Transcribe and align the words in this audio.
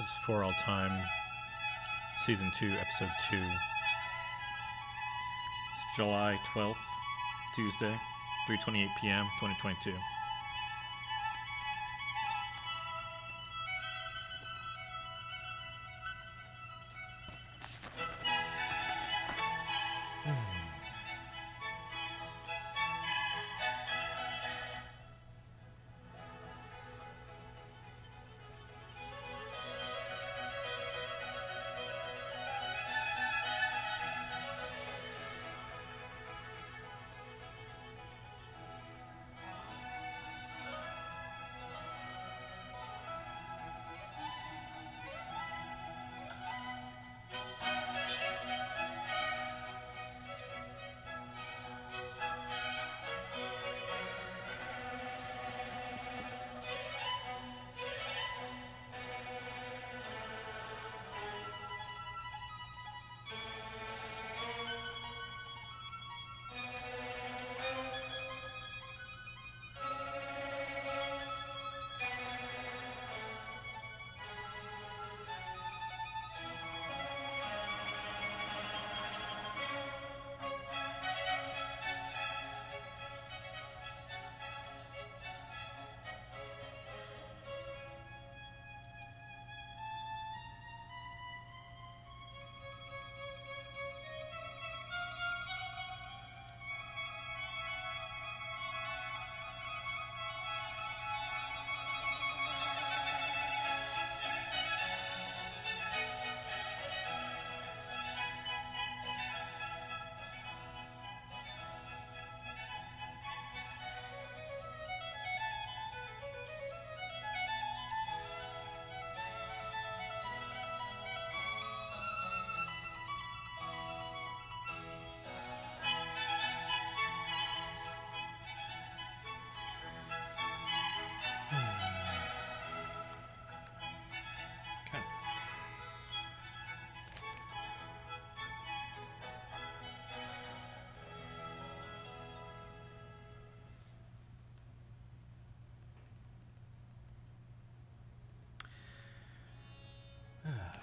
This 0.00 0.12
is 0.12 0.16
for 0.24 0.42
all 0.42 0.52
time, 0.52 0.98
season 2.24 2.50
two, 2.54 2.72
episode 2.80 3.10
two. 3.28 3.36
It's 3.36 3.44
July 5.94 6.40
12th, 6.54 6.74
Tuesday, 7.54 7.94
3:28 8.48 8.88
p.m., 8.98 9.26
2022. 9.40 9.92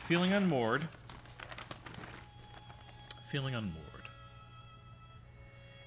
Feeling 0.07 0.31
unmoored. 0.31 0.88
Feeling 3.29 3.56
unmoored. 3.56 3.84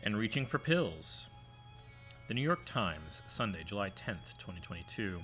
And 0.02 0.14
reaching 0.14 0.44
for 0.44 0.58
pills. 0.58 1.28
The 2.28 2.34
New 2.34 2.42
York 2.42 2.66
Times, 2.66 3.22
Sunday, 3.26 3.64
July 3.64 3.88
10th, 3.88 4.36
2022. 4.38 5.22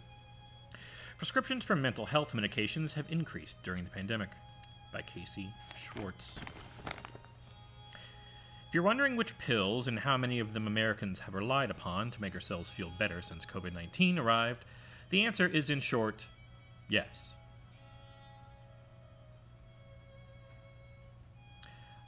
Prescriptions 1.19 1.63
for 1.63 1.77
mental 1.77 2.07
health 2.07 2.33
medications 2.33 2.93
have 2.93 3.05
increased 3.11 3.63
during 3.63 3.85
the 3.85 3.91
pandemic. 3.91 4.31
By 4.95 5.03
Casey 5.03 5.51
Schwartz. 5.77 6.39
If 6.87 8.73
you're 8.73 8.83
wondering 8.83 9.15
which 9.15 9.37
pills 9.37 9.89
and 9.89 9.99
how 9.99 10.17
many 10.17 10.39
of 10.39 10.55
them 10.55 10.67
Americans 10.67 11.19
have 11.19 11.35
relied 11.35 11.71
upon 11.71 12.13
to 12.13 12.21
make 12.23 12.33
ourselves 12.33 12.71
feel 12.71 12.91
better 12.99 13.21
since 13.21 13.45
COVID 13.45 13.75
19 13.75 14.19
arrived, 14.19 14.65
the 15.11 15.23
answer 15.23 15.47
is 15.47 15.69
in 15.69 15.81
short 15.81 16.27
yes. 16.89 17.35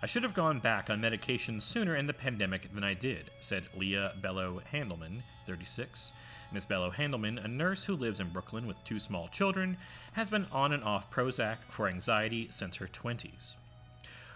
I 0.00 0.06
should 0.06 0.22
have 0.22 0.34
gone 0.34 0.60
back 0.60 0.90
on 0.90 1.00
medication 1.00 1.58
sooner 1.58 1.96
in 1.96 2.06
the 2.06 2.12
pandemic 2.12 2.72
than 2.72 2.84
I 2.84 2.94
did, 2.94 3.32
said 3.40 3.64
Leah 3.74 4.14
Bello 4.22 4.62
Handelman, 4.72 5.22
36. 5.44 6.12
Miss 6.52 6.64
Bello 6.64 6.92
Handelman, 6.92 7.44
a 7.44 7.48
nurse 7.48 7.82
who 7.82 7.96
lives 7.96 8.20
in 8.20 8.30
Brooklyn 8.30 8.68
with 8.68 8.82
two 8.84 9.00
small 9.00 9.26
children, 9.26 9.76
has 10.12 10.30
been 10.30 10.46
on 10.52 10.72
and 10.72 10.84
off 10.84 11.10
Prozac 11.10 11.56
for 11.68 11.88
anxiety 11.88 12.46
since 12.52 12.76
her 12.76 12.86
20s. 12.86 13.56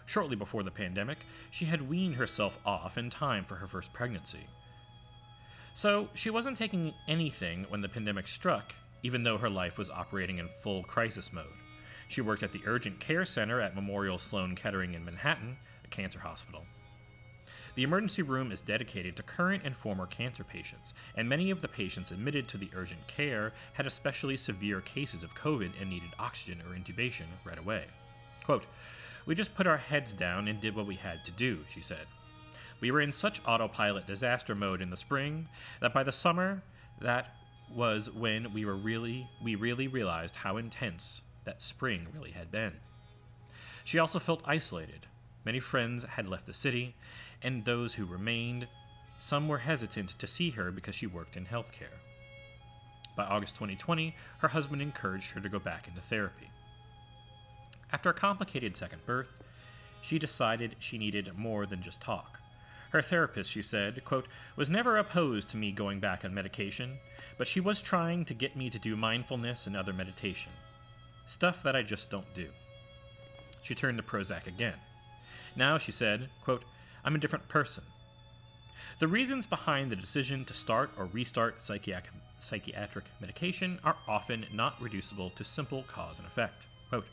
Shortly 0.04 0.34
before 0.34 0.64
the 0.64 0.72
pandemic, 0.72 1.18
she 1.52 1.66
had 1.66 1.88
weaned 1.88 2.16
herself 2.16 2.58
off 2.66 2.98
in 2.98 3.08
time 3.08 3.44
for 3.44 3.54
her 3.54 3.68
first 3.68 3.92
pregnancy. 3.92 4.48
So, 5.74 6.08
she 6.12 6.28
wasn't 6.28 6.56
taking 6.56 6.92
anything 7.06 7.66
when 7.68 7.82
the 7.82 7.88
pandemic 7.88 8.26
struck, 8.26 8.74
even 9.04 9.22
though 9.22 9.38
her 9.38 9.48
life 9.48 9.78
was 9.78 9.90
operating 9.90 10.38
in 10.38 10.48
full 10.60 10.82
crisis 10.82 11.32
mode. 11.32 11.61
She 12.12 12.20
worked 12.20 12.42
at 12.42 12.52
the 12.52 12.60
Urgent 12.66 13.00
Care 13.00 13.24
Center 13.24 13.58
at 13.62 13.74
Memorial 13.74 14.18
Sloan 14.18 14.54
Kettering 14.54 14.92
in 14.92 15.02
Manhattan, 15.02 15.56
a 15.82 15.88
cancer 15.88 16.18
hospital. 16.18 16.66
The 17.74 17.84
emergency 17.84 18.20
room 18.20 18.52
is 18.52 18.60
dedicated 18.60 19.16
to 19.16 19.22
current 19.22 19.62
and 19.64 19.74
former 19.74 20.04
cancer 20.04 20.44
patients, 20.44 20.92
and 21.16 21.26
many 21.26 21.50
of 21.50 21.62
the 21.62 21.68
patients 21.68 22.10
admitted 22.10 22.48
to 22.48 22.58
the 22.58 22.68
urgent 22.74 23.08
care 23.08 23.54
had 23.72 23.86
especially 23.86 24.36
severe 24.36 24.82
cases 24.82 25.22
of 25.22 25.34
COVID 25.34 25.70
and 25.80 25.88
needed 25.88 26.10
oxygen 26.18 26.60
or 26.68 26.76
intubation 26.76 27.24
right 27.46 27.58
away. 27.58 27.86
Quote, 28.44 28.66
We 29.24 29.34
just 29.34 29.54
put 29.54 29.66
our 29.66 29.78
heads 29.78 30.12
down 30.12 30.48
and 30.48 30.60
did 30.60 30.76
what 30.76 30.86
we 30.86 30.96
had 30.96 31.24
to 31.24 31.30
do, 31.30 31.60
she 31.72 31.80
said. 31.80 32.06
We 32.82 32.90
were 32.90 33.00
in 33.00 33.12
such 33.12 33.40
autopilot 33.46 34.06
disaster 34.06 34.54
mode 34.54 34.82
in 34.82 34.90
the 34.90 34.98
spring 34.98 35.48
that 35.80 35.94
by 35.94 36.02
the 36.02 36.12
summer, 36.12 36.62
that 37.00 37.36
was 37.74 38.10
when 38.10 38.52
we 38.52 38.66
were 38.66 38.76
really 38.76 39.30
we 39.42 39.54
really 39.54 39.88
realized 39.88 40.36
how 40.36 40.58
intense 40.58 41.22
that 41.44 41.62
spring 41.62 42.06
really 42.14 42.32
had 42.32 42.50
been. 42.50 42.74
She 43.84 43.98
also 43.98 44.18
felt 44.18 44.42
isolated. 44.44 45.06
Many 45.44 45.60
friends 45.60 46.04
had 46.04 46.28
left 46.28 46.46
the 46.46 46.54
city, 46.54 46.94
and 47.42 47.64
those 47.64 47.94
who 47.94 48.04
remained, 48.04 48.68
some 49.20 49.48
were 49.48 49.58
hesitant 49.58 50.10
to 50.18 50.26
see 50.26 50.50
her 50.50 50.70
because 50.70 50.94
she 50.94 51.06
worked 51.06 51.36
in 51.36 51.46
healthcare. 51.46 51.98
By 53.16 53.24
August 53.24 53.56
2020, 53.56 54.14
her 54.38 54.48
husband 54.48 54.80
encouraged 54.80 55.30
her 55.32 55.40
to 55.40 55.48
go 55.48 55.58
back 55.58 55.88
into 55.88 56.00
therapy. 56.00 56.50
After 57.92 58.10
a 58.10 58.14
complicated 58.14 58.76
second 58.76 59.04
birth, 59.04 59.30
she 60.00 60.18
decided 60.18 60.76
she 60.78 60.96
needed 60.96 61.36
more 61.36 61.66
than 61.66 61.82
just 61.82 62.00
talk. 62.00 62.38
Her 62.90 63.02
therapist, 63.02 63.50
she 63.50 63.62
said, 63.62 64.04
quote, 64.04 64.28
was 64.56 64.70
never 64.70 64.98
opposed 64.98 65.48
to 65.50 65.56
me 65.56 65.72
going 65.72 66.00
back 66.00 66.24
on 66.24 66.34
medication, 66.34 66.98
but 67.38 67.46
she 67.46 67.60
was 67.60 67.80
trying 67.80 68.24
to 68.26 68.34
get 68.34 68.56
me 68.56 68.70
to 68.70 68.78
do 68.78 68.96
mindfulness 68.96 69.66
and 69.66 69.76
other 69.76 69.92
meditation. 69.92 70.52
Stuff 71.26 71.62
that 71.62 71.76
I 71.76 71.82
just 71.82 72.10
don't 72.10 72.32
do. 72.34 72.48
She 73.62 73.74
turned 73.74 73.98
to 73.98 74.04
Prozac 74.04 74.46
again. 74.46 74.76
Now, 75.54 75.78
she 75.78 75.92
said, 75.92 76.28
quote, 76.44 76.64
I'm 77.04 77.14
a 77.14 77.18
different 77.18 77.48
person. 77.48 77.84
The 78.98 79.08
reasons 79.08 79.46
behind 79.46 79.90
the 79.90 79.96
decision 79.96 80.44
to 80.46 80.54
start 80.54 80.90
or 80.96 81.06
restart 81.06 81.62
psychiatric, 81.62 82.14
psychiatric 82.38 83.04
medication 83.20 83.78
are 83.84 83.96
often 84.08 84.46
not 84.52 84.80
reducible 84.80 85.30
to 85.30 85.44
simple 85.44 85.84
cause 85.84 86.18
and 86.18 86.26
effect. 86.26 86.66
Quote, 86.88 87.06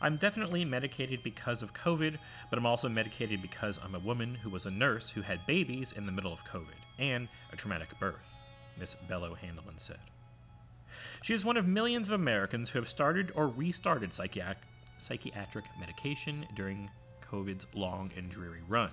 I'm 0.00 0.16
definitely 0.16 0.64
medicated 0.64 1.22
because 1.22 1.62
of 1.62 1.72
COVID, 1.72 2.18
but 2.50 2.58
I'm 2.58 2.66
also 2.66 2.88
medicated 2.88 3.40
because 3.40 3.78
I'm 3.82 3.94
a 3.94 4.00
woman 4.00 4.34
who 4.34 4.50
was 4.50 4.66
a 4.66 4.70
nurse 4.70 5.10
who 5.10 5.22
had 5.22 5.46
babies 5.46 5.92
in 5.92 6.06
the 6.06 6.12
middle 6.12 6.32
of 6.32 6.44
COVID 6.44 6.76
and 6.98 7.28
a 7.52 7.56
traumatic 7.56 7.98
birth, 7.98 8.16
Miss 8.78 8.96
Bello 9.08 9.36
Handelman 9.42 9.78
said. 9.78 9.98
She 11.22 11.34
is 11.34 11.44
one 11.44 11.56
of 11.56 11.66
millions 11.66 12.08
of 12.08 12.14
Americans 12.14 12.70
who 12.70 12.78
have 12.78 12.88
started 12.88 13.32
or 13.34 13.48
restarted 13.48 14.12
psychiatric, 14.12 14.66
psychiatric 14.98 15.64
medication 15.78 16.46
during 16.54 16.90
COVID's 17.30 17.66
long 17.74 18.10
and 18.16 18.30
dreary 18.30 18.62
run. 18.68 18.90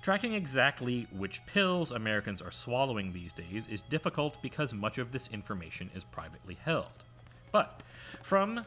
Tracking 0.00 0.34
exactly 0.34 1.08
which 1.12 1.44
pills 1.46 1.90
Americans 1.90 2.40
are 2.40 2.50
swallowing 2.50 3.12
these 3.12 3.32
days 3.32 3.66
is 3.66 3.82
difficult 3.82 4.40
because 4.42 4.72
much 4.72 4.98
of 4.98 5.12
this 5.12 5.28
information 5.28 5.90
is 5.94 6.04
privately 6.04 6.56
held. 6.62 7.04
But 7.50 7.82
from 8.22 8.64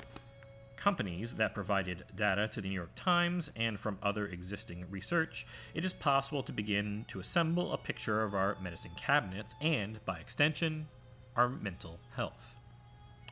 companies 0.75 1.35
that 1.35 1.53
provided 1.53 2.03
data 2.15 2.47
to 2.47 2.59
the 2.59 2.67
New 2.67 2.73
York 2.73 2.89
Times 2.95 3.51
and 3.55 3.79
from 3.79 3.99
other 4.01 4.25
existing 4.27 4.85
research, 4.89 5.45
it 5.75 5.85
is 5.85 5.93
possible 5.93 6.41
to 6.43 6.51
begin 6.51 7.05
to 7.07 7.19
assemble 7.19 7.71
a 7.71 7.77
picture 7.77 8.23
of 8.23 8.33
our 8.33 8.57
medicine 8.61 8.91
cabinets 8.97 9.53
and, 9.61 10.03
by 10.05 10.17
extension, 10.17 10.88
our 11.35 11.49
mental 11.49 11.99
health. 12.15 12.55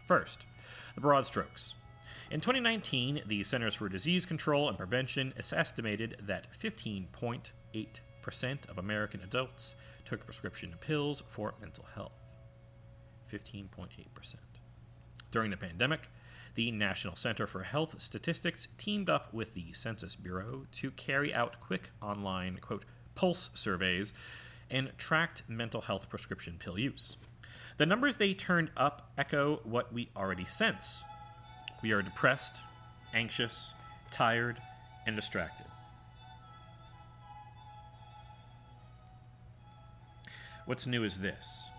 First, 0.07 0.39
the 0.95 1.01
broad 1.01 1.25
strokes. 1.25 1.75
In 2.31 2.41
2019, 2.41 3.23
the 3.25 3.43
Centers 3.43 3.75
for 3.75 3.89
Disease 3.89 4.25
Control 4.25 4.69
and 4.69 4.77
Prevention 4.77 5.33
estimated 5.37 6.17
that 6.27 6.47
15.8% 6.61 8.69
of 8.69 8.77
American 8.77 9.21
adults 9.21 9.75
took 10.05 10.25
prescription 10.25 10.75
pills 10.79 11.23
for 11.29 11.55
mental 11.59 11.85
health. 11.95 12.13
15.8%. 13.31 14.35
During 15.31 15.51
the 15.51 15.57
pandemic, 15.57 16.09
the 16.55 16.71
National 16.71 17.15
Center 17.15 17.47
for 17.47 17.63
Health 17.63 17.95
Statistics 17.99 18.67
teamed 18.77 19.09
up 19.09 19.33
with 19.33 19.53
the 19.53 19.73
Census 19.73 20.15
Bureau 20.15 20.65
to 20.73 20.91
carry 20.91 21.33
out 21.33 21.59
quick 21.59 21.89
online, 22.01 22.57
quote, 22.61 22.85
pulse 23.15 23.49
surveys 23.53 24.13
and 24.69 24.91
tracked 24.97 25.43
mental 25.47 25.81
health 25.81 26.09
prescription 26.09 26.57
pill 26.59 26.77
use. 26.77 27.17
The 27.79 27.85
numbers 27.85 28.17
they 28.17 28.33
turned 28.33 28.71
up 28.75 29.09
echo 29.17 29.61
what 29.63 29.93
we 29.93 30.09
already 30.13 30.43
sense 30.43 31.05
we 31.81 31.93
are 31.93 32.01
depressed, 32.01 32.59
anxious, 33.13 33.73
tired, 34.11 34.57
and 35.07 35.15
distracted. 35.15 35.65
What's 40.65 40.87
new 40.87 41.05
is 41.05 41.19
this. 41.19 41.69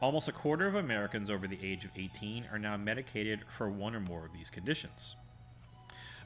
Almost 0.00 0.28
a 0.28 0.32
quarter 0.32 0.66
of 0.66 0.76
Americans 0.76 1.28
over 1.28 1.46
the 1.46 1.58
age 1.62 1.84
of 1.84 1.90
18 1.94 2.46
are 2.50 2.58
now 2.58 2.78
medicated 2.78 3.40
for 3.54 3.68
one 3.68 3.94
or 3.94 4.00
more 4.00 4.24
of 4.24 4.32
these 4.32 4.48
conditions. 4.48 5.14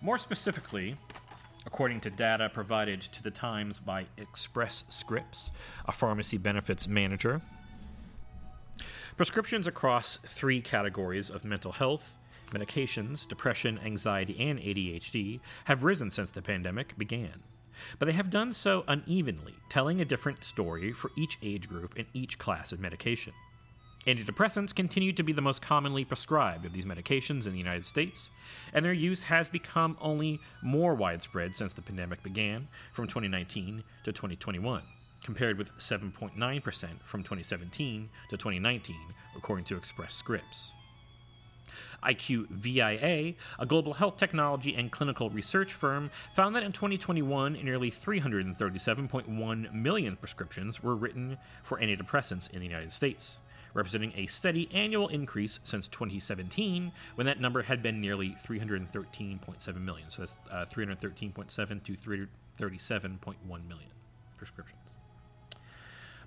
More 0.01 0.17
specifically, 0.17 0.95
according 1.67 2.03
to 2.03 2.11
data 2.11 2.49
provided 2.55 3.01
to 3.01 3.21
the 3.21 3.33
Times 3.33 3.81
by 3.81 4.07
Express 4.17 4.85
Scripts, 4.89 5.51
a 5.87 5.93
pharmacy 5.93 6.39
benefits 6.39 6.87
manager, 6.87 7.43
prescriptions 9.17 9.67
across 9.67 10.19
three 10.27 10.61
categories 10.61 11.31
of 11.31 11.45
mental 11.45 11.73
health, 11.73 12.17
medications, 12.51 13.27
depression, 13.27 13.81
anxiety, 13.85 14.37
and 14.39 14.59
ADHD 14.59 15.41
have 15.65 15.83
risen 15.83 16.11
since 16.11 16.31
the 16.31 16.43
pandemic 16.43 16.97
began. 16.99 17.43
But 17.99 18.07
they 18.07 18.13
have 18.13 18.31
done 18.31 18.53
so 18.53 18.85
unevenly, 18.87 19.55
telling 19.69 20.01
a 20.01 20.05
different 20.05 20.45
story 20.45 20.93
for 20.93 21.11
each 21.17 21.39
age 21.43 21.69
group 21.69 21.95
and 21.97 22.07
each 22.13 22.39
class 22.39 22.73
of 22.73 22.81
medication. 22.81 23.33
Antidepressants 24.07 24.75
continue 24.75 25.13
to 25.13 25.23
be 25.23 25.33
the 25.33 25.43
most 25.43 25.61
commonly 25.61 26.05
prescribed 26.05 26.65
of 26.65 26.73
these 26.73 26.85
medications 26.85 27.45
in 27.45 27.53
the 27.53 27.59
United 27.59 27.85
States, 27.85 28.31
and 28.73 28.85
their 28.85 28.93
use 28.93 29.25
has 29.25 29.49
become 29.49 29.97
only 30.01 30.41
more 30.63 30.95
widespread 30.95 31.57
since 31.57 31.75
the 31.75 31.83
pandemic 31.83 32.23
began 32.23 32.69
from 32.93 33.09
2019 33.09 33.83
to 34.05 34.13
2021, 34.13 34.83
compared 35.25 35.59
with 35.59 35.77
7.9% 35.79 36.33
from 37.05 37.23
2017 37.23 38.09
to 38.31 38.37
2019, 38.37 38.97
according 39.37 39.65
to 39.67 39.77
Express 39.77 40.15
Scripts. 40.15 40.73
IQVIA, 42.03 43.35
a 43.59 43.67
global 43.67 43.95
health 43.95 44.17
technology 44.17 44.75
and 44.75 44.91
clinical 44.93 45.31
research 45.31 45.73
firm, 45.73 46.11
found 46.35 46.55
that 46.55 46.63
in 46.63 46.73
2021, 46.73 47.55
nearly 47.55 47.91
337.1 47.91 49.73
million 49.73 50.17
prescriptions 50.17 50.83
were 50.83 50.95
written 50.95 51.39
for 51.63 51.79
antidepressants 51.79 52.51
in 52.51 52.61
the 52.61 52.67
United 52.67 52.93
States, 52.93 53.39
representing 53.75 54.13
a 54.17 54.27
steady 54.27 54.69
annual 54.73 55.09
increase 55.09 55.59
since 55.63 55.89
2017, 55.89 56.93
when 57.15 57.27
that 57.27 57.41
number 57.41 57.63
had 57.63 57.83
been 57.83 58.01
nearly 58.01 58.37
313.7 58.47 59.77
million. 59.81 60.11
So 60.11 60.23
that's 60.23 60.37
uh, 60.51 60.65
313.7 60.73 61.85
to 61.85 61.93
337.1 61.93 63.35
million 63.49 63.91
prescriptions. 64.37 64.86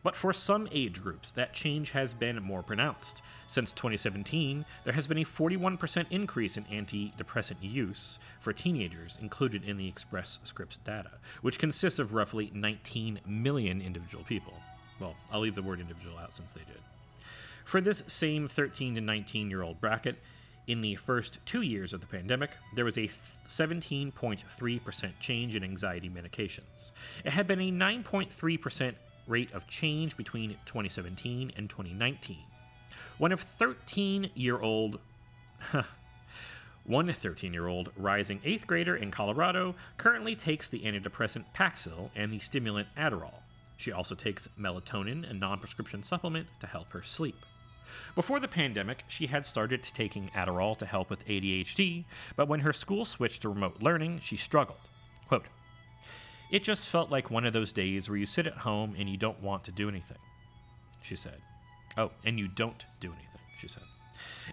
But 0.01 0.15
for 0.15 0.31
some 0.31 0.67
age 0.71 1.01
groups, 1.01 1.31
that 1.31 1.53
change 1.53 1.91
has 1.91 2.13
been 2.13 2.41
more 2.41 2.63
pronounced. 2.63 3.21
Since 3.47 3.73
2017, 3.73 4.65
there 4.85 4.93
has 4.93 5.07
been 5.07 5.17
a 5.17 5.25
41% 5.25 6.05
increase 6.09 6.55
in 6.55 6.63
antidepressant 6.65 7.57
use 7.61 8.19
for 8.39 8.53
teenagers 8.53 9.17
included 9.21 9.63
in 9.63 9.77
the 9.77 9.87
Express 9.87 10.39
Scripts 10.43 10.77
data, 10.77 11.11
which 11.41 11.59
consists 11.59 11.99
of 11.99 12.13
roughly 12.13 12.51
19 12.53 13.19
million 13.25 13.81
individual 13.81 14.23
people. 14.23 14.53
Well, 14.99 15.15
I'll 15.31 15.41
leave 15.41 15.55
the 15.55 15.63
word 15.63 15.79
individual 15.79 16.17
out 16.17 16.33
since 16.33 16.51
they 16.51 16.61
did. 16.61 16.81
For 17.65 17.81
this 17.81 18.03
same 18.07 18.47
13 18.47 18.95
to 18.95 19.01
19 19.01 19.49
year 19.49 19.61
old 19.61 19.81
bracket, 19.81 20.17
in 20.67 20.81
the 20.81 20.95
first 20.95 21.39
two 21.47 21.61
years 21.61 21.93
of 21.93 22.01
the 22.01 22.07
pandemic, 22.07 22.51
there 22.75 22.85
was 22.85 22.97
a 22.97 23.09
17.3% 23.47 25.11
change 25.19 25.55
in 25.55 25.63
anxiety 25.63 26.09
medications. 26.09 26.91
It 27.25 27.31
had 27.31 27.47
been 27.47 27.59
a 27.59 27.71
9.3% 27.71 28.93
rate 29.29 29.51
of 29.53 29.67
change 29.67 30.17
between 30.17 30.57
2017 30.65 31.53
and 31.55 31.69
2019. 31.69 32.37
One 33.17 33.31
of 33.31 33.41
13 33.41 34.31
year 34.35 34.59
old. 34.59 34.99
One 36.85 37.11
13 37.11 37.53
year 37.53 37.67
old 37.67 37.91
rising 37.95 38.39
8th 38.39 38.65
grader 38.65 38.95
in 38.95 39.11
Colorado 39.11 39.75
currently 39.97 40.35
takes 40.35 40.69
the 40.69 40.79
antidepressant 40.79 41.45
Paxil 41.55 42.09
and 42.15 42.33
the 42.33 42.39
stimulant 42.39 42.87
Adderall. 42.97 43.41
She 43.77 43.91
also 43.91 44.15
takes 44.15 44.49
melatonin, 44.59 45.29
a 45.29 45.33
non 45.33 45.59
prescription 45.59 46.01
supplement, 46.01 46.47
to 46.59 46.67
help 46.67 46.91
her 46.93 47.03
sleep. 47.03 47.35
Before 48.15 48.39
the 48.39 48.47
pandemic, 48.47 49.03
she 49.07 49.27
had 49.27 49.45
started 49.45 49.83
taking 49.83 50.29
Adderall 50.29 50.77
to 50.77 50.85
help 50.85 51.09
with 51.09 51.25
ADHD, 51.27 52.05
but 52.35 52.47
when 52.47 52.61
her 52.61 52.73
school 52.73 53.05
switched 53.05 53.41
to 53.43 53.49
remote 53.49 53.81
learning, 53.81 54.19
she 54.23 54.37
struggled. 54.37 54.89
Quote, 55.27 55.45
it 56.49 56.63
just 56.63 56.87
felt 56.87 57.11
like 57.11 57.29
one 57.29 57.45
of 57.45 57.53
those 57.53 57.71
days 57.71 58.09
where 58.09 58.17
you 58.17 58.25
sit 58.25 58.47
at 58.47 58.57
home 58.57 58.95
and 58.97 59.09
you 59.09 59.17
don't 59.17 59.41
want 59.41 59.63
to 59.65 59.71
do 59.71 59.87
anything, 59.87 60.17
she 61.01 61.15
said. 61.15 61.41
Oh, 61.97 62.11
and 62.25 62.39
you 62.39 62.47
don't 62.47 62.85
do 62.99 63.07
anything, 63.07 63.41
she 63.59 63.67
said. 63.67 63.83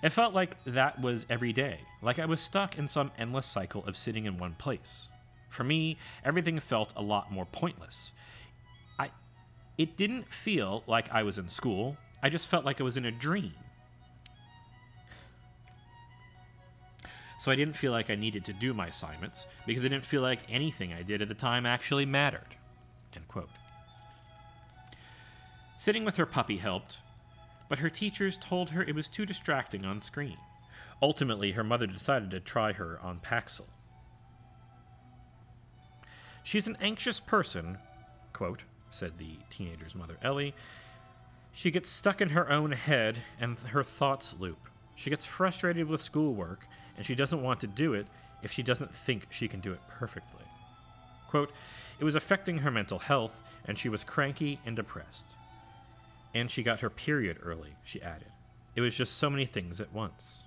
It 0.03 0.11
felt 0.11 0.35
like 0.35 0.63
that 0.65 1.01
was 1.01 1.27
every 1.29 1.53
day, 1.53 1.81
like 2.03 2.19
I 2.19 2.27
was 2.27 2.41
stuck 2.41 2.79
in 2.79 2.87
some 2.89 3.11
endless 3.19 3.47
cycle 3.47 3.85
of 3.87 3.97
sitting 3.97 4.27
in 4.27 4.39
one 4.39 4.55
place. 4.59 5.09
For 5.49 5.65
me, 5.65 5.97
everything 6.25 6.61
felt 6.61 6.93
a 6.97 7.03
lot 7.03 7.33
more 7.33 7.47
pointless. 7.47 8.13
I 8.99 9.11
it 9.79 9.97
didn't 9.97 10.33
feel 10.33 10.83
like 10.87 11.11
I 11.13 11.23
was 11.23 11.39
in 11.39 11.49
school. 11.49 11.97
I 12.23 12.29
just 12.29 12.47
felt 12.47 12.65
like 12.65 12.81
I 12.81 12.85
was 12.85 12.97
in 12.97 13.05
a 13.05 13.11
dream. 13.11 13.55
So 17.39 17.51
I 17.51 17.57
didn't 17.57 17.77
feel 17.77 17.93
like 17.93 18.11
I 18.11 18.15
needed 18.15 18.45
to 18.47 18.53
do 18.53 18.73
my 18.73 18.89
assignments 18.89 19.47
because 19.67 19.85
I 19.85 19.89
didn't 19.89 20.07
feel 20.07 20.23
like 20.23 20.41
anything 20.49 20.93
I 20.93 21.03
did 21.03 21.23
at 21.23 21.29
the 21.29 21.35
time 21.35 21.67
actually 21.67 22.07
mattered. 22.07 22.57
End 23.15 23.29
quote. 23.29 23.51
Sitting 25.79 26.05
with 26.05 26.17
her 26.17 26.27
puppy 26.27 26.57
helped, 26.57 26.99
but 27.69 27.81
her 27.81 27.91
teachers 27.91 28.39
told 28.39 28.71
her 28.71 28.83
it 28.83 28.95
was 28.95 29.09
too 29.09 29.27
distracting 29.27 29.85
on 29.85 30.01
screen. 30.01 30.39
Ultimately, 31.03 31.53
her 31.53 31.65
mother 31.65 31.87
decided 31.87 32.31
to 32.31 32.41
try 32.41 32.73
her 32.73 32.99
on 33.03 33.21
Paxil. 33.21 33.67
She's 36.43 36.67
an 36.67 36.79
anxious 36.81 37.21
person, 37.21 37.79
quote, 38.33 38.63
said 38.91 39.19
the 39.19 39.39
teenager's 39.51 39.95
mother, 39.95 40.17
Ellie. 40.23 40.55
She 41.53 41.71
gets 41.71 41.91
stuck 41.91 42.21
in 42.21 42.31
her 42.31 42.51
own 42.51 42.73
head 42.73 43.19
and 43.41 43.59
her 43.59 43.83
thoughts 43.83 44.35
loop. 44.39 44.69
She 44.95 45.11
gets 45.11 45.27
frustrated 45.27 45.89
with 45.89 46.03
schoolwork 46.03 46.67
and 46.97 47.05
she 47.05 47.15
doesn't 47.15 47.43
want 47.43 47.61
to 47.61 47.67
do 47.67 47.95
it 47.95 48.07
if 48.43 48.53
she 48.53 48.63
doesn't 48.63 48.95
think 48.95 49.27
she 49.31 49.49
can 49.49 49.61
do 49.61 49.73
it 49.73 49.81
perfectly. 49.89 50.45
Quote, 51.29 51.53
it 51.99 52.05
was 52.05 52.15
affecting 52.15 52.59
her 52.59 52.71
mental 52.71 52.99
health, 52.99 53.43
and 53.65 53.79
she 53.79 53.89
was 53.89 54.05
cranky 54.05 54.61
and 54.65 54.77
depressed. 54.77 55.35
And 56.35 56.51
she 56.51 56.63
got 56.63 56.81
her 56.81 56.91
period 56.91 57.39
early, 57.43 57.75
she 57.85 58.03
added. 58.03 58.29
It 58.75 58.83
was 58.83 58.95
just 58.95 59.15
so 59.15 59.31
many 59.31 59.47
things 59.47 59.81
at 59.81 59.93
once. 59.93 60.43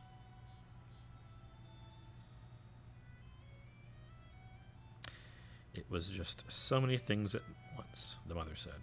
It 5.74 5.86
was 5.90 6.10
just 6.10 6.44
so 6.48 6.80
many 6.80 6.98
things 6.98 7.34
at 7.34 7.42
once, 7.78 8.18
the 8.28 8.36
mother 8.36 8.56
said. 8.56 8.74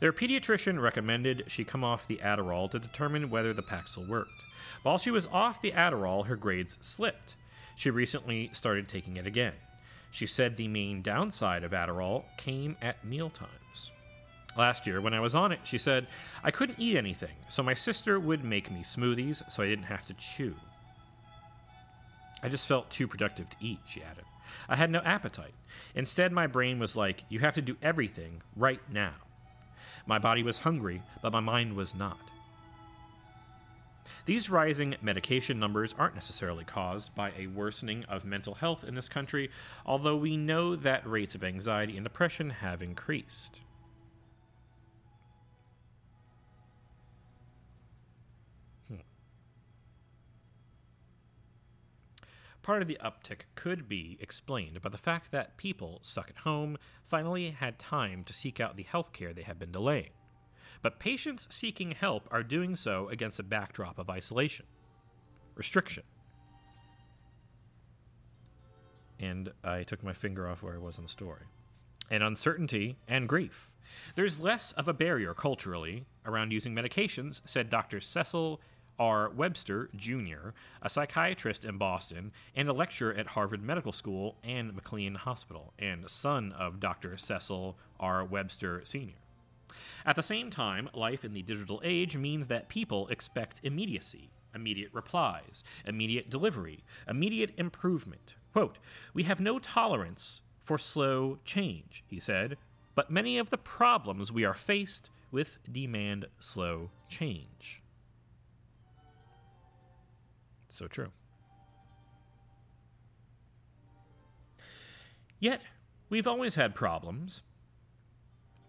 Their 0.00 0.12
pediatrician 0.12 0.80
recommended 0.80 1.44
she 1.48 1.64
come 1.64 1.84
off 1.84 2.06
the 2.06 2.20
Adderall 2.22 2.70
to 2.70 2.78
determine 2.78 3.28
whether 3.28 3.52
the 3.52 3.62
Paxil 3.62 4.08
worked. 4.08 4.44
While 4.82 4.98
she 4.98 5.10
was 5.10 5.26
off 5.26 5.60
the 5.60 5.72
Adderall, 5.72 6.26
her 6.26 6.36
grades 6.36 6.78
slipped. 6.80 7.36
She 7.76 7.90
recently 7.90 8.50
started 8.52 8.88
taking 8.88 9.16
it 9.16 9.26
again. 9.26 9.54
She 10.10 10.26
said 10.26 10.56
the 10.56 10.68
main 10.68 11.02
downside 11.02 11.64
of 11.64 11.72
Adderall 11.72 12.24
came 12.36 12.76
at 12.80 13.04
mealtimes. 13.04 13.90
Last 14.56 14.86
year, 14.86 15.00
when 15.00 15.14
I 15.14 15.20
was 15.20 15.34
on 15.34 15.52
it, 15.52 15.60
she 15.64 15.78
said, 15.78 16.08
I 16.42 16.50
couldn't 16.50 16.80
eat 16.80 16.96
anything, 16.96 17.36
so 17.48 17.62
my 17.62 17.74
sister 17.74 18.18
would 18.18 18.42
make 18.42 18.70
me 18.70 18.80
smoothies 18.80 19.48
so 19.50 19.62
I 19.62 19.68
didn't 19.68 19.84
have 19.84 20.04
to 20.06 20.14
chew. 20.14 20.54
I 22.42 22.48
just 22.48 22.66
felt 22.66 22.90
too 22.90 23.06
productive 23.06 23.48
to 23.50 23.56
eat, 23.60 23.80
she 23.86 24.02
added. 24.02 24.24
I 24.68 24.76
had 24.76 24.90
no 24.90 25.00
appetite. 25.00 25.54
Instead, 25.94 26.32
my 26.32 26.46
brain 26.46 26.78
was 26.78 26.96
like, 26.96 27.24
you 27.28 27.40
have 27.40 27.54
to 27.54 27.62
do 27.62 27.76
everything 27.82 28.42
right 28.56 28.80
now. 28.90 29.14
My 30.06 30.18
body 30.18 30.42
was 30.42 30.58
hungry, 30.58 31.02
but 31.22 31.32
my 31.32 31.40
mind 31.40 31.76
was 31.76 31.94
not. 31.94 32.27
These 34.28 34.50
rising 34.50 34.94
medication 35.00 35.58
numbers 35.58 35.94
aren't 35.98 36.14
necessarily 36.14 36.62
caused 36.62 37.14
by 37.14 37.32
a 37.34 37.46
worsening 37.46 38.04
of 38.10 38.26
mental 38.26 38.56
health 38.56 38.84
in 38.84 38.94
this 38.94 39.08
country, 39.08 39.48
although 39.86 40.18
we 40.18 40.36
know 40.36 40.76
that 40.76 41.08
rates 41.08 41.34
of 41.34 41.42
anxiety 41.42 41.96
and 41.96 42.04
depression 42.04 42.50
have 42.50 42.82
increased. 42.82 43.62
Hmm. 48.86 48.96
Part 52.60 52.82
of 52.82 52.88
the 52.88 52.98
uptick 53.02 53.44
could 53.54 53.88
be 53.88 54.18
explained 54.20 54.82
by 54.82 54.90
the 54.90 54.98
fact 54.98 55.30
that 55.30 55.56
people 55.56 56.00
stuck 56.02 56.28
at 56.28 56.40
home 56.40 56.76
finally 57.02 57.52
had 57.52 57.78
time 57.78 58.24
to 58.24 58.34
seek 58.34 58.60
out 58.60 58.76
the 58.76 58.82
health 58.82 59.14
care 59.14 59.32
they 59.32 59.40
had 59.40 59.58
been 59.58 59.72
delaying. 59.72 60.10
But 60.82 60.98
patients 60.98 61.46
seeking 61.50 61.92
help 61.92 62.28
are 62.30 62.42
doing 62.42 62.76
so 62.76 63.08
against 63.08 63.38
a 63.38 63.42
backdrop 63.42 63.98
of 63.98 64.08
isolation, 64.08 64.66
restriction. 65.54 66.04
And 69.20 69.52
I 69.64 69.82
took 69.82 70.02
my 70.04 70.12
finger 70.12 70.48
off 70.48 70.62
where 70.62 70.74
I 70.74 70.78
was 70.78 70.98
in 70.98 71.04
the 71.04 71.10
story. 71.10 71.42
And 72.10 72.22
uncertainty 72.22 72.96
and 73.08 73.28
grief. 73.28 73.70
There's 74.14 74.40
less 74.40 74.72
of 74.72 74.86
a 74.86 74.92
barrier 74.92 75.34
culturally 75.34 76.06
around 76.24 76.52
using 76.52 76.74
medications, 76.74 77.40
said 77.44 77.70
Dr. 77.70 78.00
Cecil 78.00 78.60
R. 78.98 79.30
Webster 79.30 79.90
Jr., 79.94 80.50
a 80.82 80.90
psychiatrist 80.90 81.64
in 81.64 81.78
Boston 81.78 82.32
and 82.54 82.68
a 82.68 82.72
lecturer 82.72 83.12
at 83.12 83.28
Harvard 83.28 83.62
Medical 83.62 83.92
School 83.92 84.36
and 84.42 84.74
McLean 84.74 85.14
Hospital, 85.14 85.72
and 85.78 86.08
son 86.10 86.52
of 86.52 86.80
Dr. 86.80 87.16
Cecil 87.16 87.76
R. 88.00 88.24
Webster 88.24 88.82
Sr. 88.84 89.14
At 90.08 90.16
the 90.16 90.22
same 90.22 90.48
time, 90.48 90.88
life 90.94 91.22
in 91.22 91.34
the 91.34 91.42
digital 91.42 91.82
age 91.84 92.16
means 92.16 92.48
that 92.48 92.70
people 92.70 93.08
expect 93.08 93.60
immediacy, 93.62 94.30
immediate 94.54 94.88
replies, 94.94 95.62
immediate 95.84 96.30
delivery, 96.30 96.82
immediate 97.06 97.52
improvement. 97.58 98.34
Quote, 98.54 98.78
We 99.12 99.24
have 99.24 99.38
no 99.38 99.58
tolerance 99.58 100.40
for 100.64 100.78
slow 100.78 101.40
change, 101.44 102.04
he 102.06 102.20
said, 102.20 102.56
but 102.94 103.10
many 103.10 103.36
of 103.36 103.50
the 103.50 103.58
problems 103.58 104.32
we 104.32 104.46
are 104.46 104.54
faced 104.54 105.10
with 105.30 105.58
demand 105.70 106.24
slow 106.40 106.88
change. 107.10 107.82
So 110.70 110.86
true. 110.86 111.10
Yet, 115.38 115.60
we've 116.08 116.26
always 116.26 116.54
had 116.54 116.74
problems. 116.74 117.42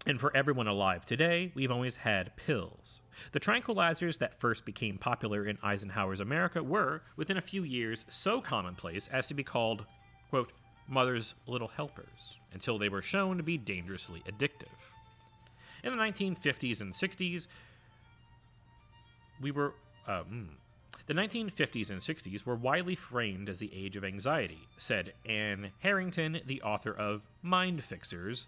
And 0.06 0.18
for 0.18 0.34
everyone 0.34 0.66
alive 0.66 1.04
today, 1.04 1.52
we've 1.54 1.70
always 1.70 1.96
had 1.96 2.34
pills. 2.36 3.02
The 3.32 3.40
tranquilizers 3.40 4.18
that 4.18 4.40
first 4.40 4.64
became 4.64 4.96
popular 4.96 5.44
in 5.44 5.58
Eisenhower's 5.62 6.20
America 6.20 6.62
were, 6.62 7.02
within 7.16 7.36
a 7.36 7.42
few 7.42 7.64
years, 7.64 8.06
so 8.08 8.40
commonplace 8.40 9.08
as 9.08 9.26
to 9.26 9.34
be 9.34 9.44
called, 9.44 9.84
quote, 10.30 10.52
mother's 10.88 11.34
little 11.46 11.68
helpers, 11.68 12.38
until 12.52 12.78
they 12.78 12.88
were 12.88 13.02
shown 13.02 13.36
to 13.36 13.42
be 13.42 13.58
dangerously 13.58 14.22
addictive. 14.26 14.72
In 15.84 15.96
the 15.96 16.02
1950s 16.02 16.80
and 16.80 16.92
60s, 16.92 17.46
we 19.40 19.50
were. 19.50 19.74
Um, 20.06 20.56
the 21.06 21.14
1950s 21.14 21.90
and 21.90 22.00
60s 22.00 22.46
were 22.46 22.54
widely 22.54 22.94
framed 22.94 23.48
as 23.48 23.58
the 23.58 23.70
age 23.74 23.96
of 23.96 24.04
anxiety, 24.04 24.68
said 24.78 25.12
Anne 25.26 25.72
Harrington, 25.80 26.40
the 26.46 26.62
author 26.62 26.92
of 26.92 27.22
Mind 27.42 27.82
Fixers 27.82 28.46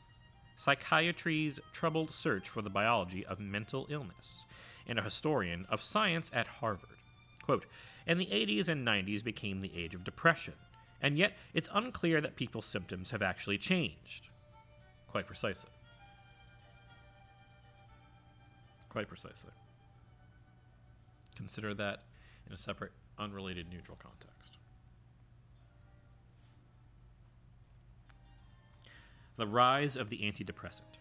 Psychiatry's 0.63 1.59
Troubled 1.73 2.13
Search 2.13 2.49
for 2.49 2.63
the 2.63 2.71
Biology 2.71 3.27
of 3.27 3.41
Mental 3.41 3.85
Illness, 3.91 4.45
and 4.87 4.97
a 4.97 5.03
historian 5.03 5.67
of 5.69 5.83
science 5.83 6.31
at 6.33 6.47
Harvard. 6.47 6.99
Quote, 7.43 7.67
and 8.07 8.21
the 8.21 8.27
80s 8.27 8.69
and 8.69 8.87
90s 8.87 9.25
became 9.25 9.61
the 9.61 9.73
age 9.77 9.93
of 9.93 10.05
depression, 10.05 10.55
and 11.01 11.19
yet 11.19 11.33
it's 11.53 11.69
unclear 11.73 12.21
that 12.21 12.37
people's 12.37 12.65
symptoms 12.65 13.11
have 13.11 13.23
actually 13.23 13.59
changed. 13.59 14.29
Quite 15.09 15.27
precisely. 15.27 15.71
Quite 18.89 19.09
precisely. 19.09 19.51
Consider 21.35 21.75
that 21.75 22.03
in 22.47 22.53
a 22.53 22.57
separate, 22.57 22.93
unrelated, 23.19 23.67
neutral 23.69 23.99
context. 24.01 24.52
The 29.43 29.49
rise 29.49 29.97
of 29.97 30.09
the 30.09 30.19
antidepressant. 30.19 30.99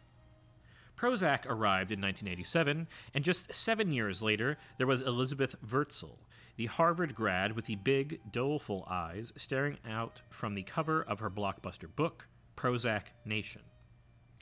Prozac 0.98 1.46
arrived 1.46 1.92
in 1.92 2.02
1987, 2.02 2.88
and 3.14 3.24
just 3.24 3.54
seven 3.54 3.92
years 3.92 4.24
later, 4.24 4.58
there 4.80 4.88
was 4.88 5.04
Elizabeth 5.04 5.56
Wurtzel, 5.64 6.18
the 6.56 6.66
Harvard 6.66 7.14
grad 7.14 7.56
with 7.56 7.66
the 7.66 7.76
big, 7.76 8.20
doleful 8.32 8.84
eyes 8.90 9.32
staring 9.38 9.78
out 9.88 10.24
from 10.32 10.56
the 10.56 10.64
cover 10.64 11.04
of 11.04 11.20
her 11.20 11.30
blockbuster 11.30 11.88
book, 11.96 12.26
Prozac 12.58 13.14
Nation. 13.26 13.62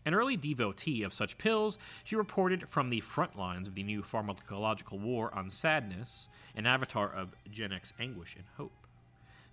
An 0.06 0.14
early 0.14 0.38
devotee 0.38 1.04
of 1.04 1.12
such 1.12 1.38
pills, 1.38 1.78
she 2.06 2.16
reported 2.16 2.70
from 2.70 2.92
the 2.92 3.02
front 3.02 3.38
lines 3.38 3.68
of 3.68 3.76
the 3.76 3.84
new 3.84 4.02
pharmacological 4.02 5.02
war 5.02 5.30
on 5.36 5.50
sadness, 5.50 6.30
an 6.56 6.66
avatar 6.66 7.14
of 7.14 7.36
Gen 7.52 7.74
X 7.74 7.92
anguish 8.00 8.38
and 8.38 8.46
hope. 8.56 8.88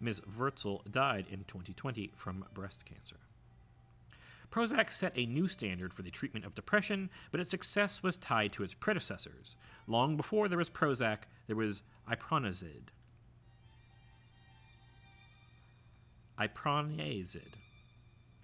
Ms. 0.01 0.21
Wurtzel 0.39 0.89
died 0.89 1.27
in 1.33 1.39
2020 1.49 2.13
from 2.15 2.45
breast 2.55 2.85
cancer. 2.85 3.17
Prozac 4.51 4.93
set 4.93 5.13
a 5.17 5.27
new 5.27 5.49
standard 5.49 5.93
for 5.93 6.03
the 6.03 6.11
treatment 6.11 6.45
of 6.45 6.55
depression, 6.55 7.11
but 7.31 7.41
its 7.41 7.51
success 7.51 8.03
was 8.03 8.17
tied 8.17 8.53
to 8.53 8.63
its 8.63 8.75
predecessors. 8.75 9.57
Long 9.87 10.17
before 10.17 10.49
there 10.49 10.59
was 10.59 10.71
Prozac, 10.71 11.21
there 11.47 11.57
was 11.57 11.83
Ipronazid. 12.11 12.89
Ipronazid. 16.39 17.55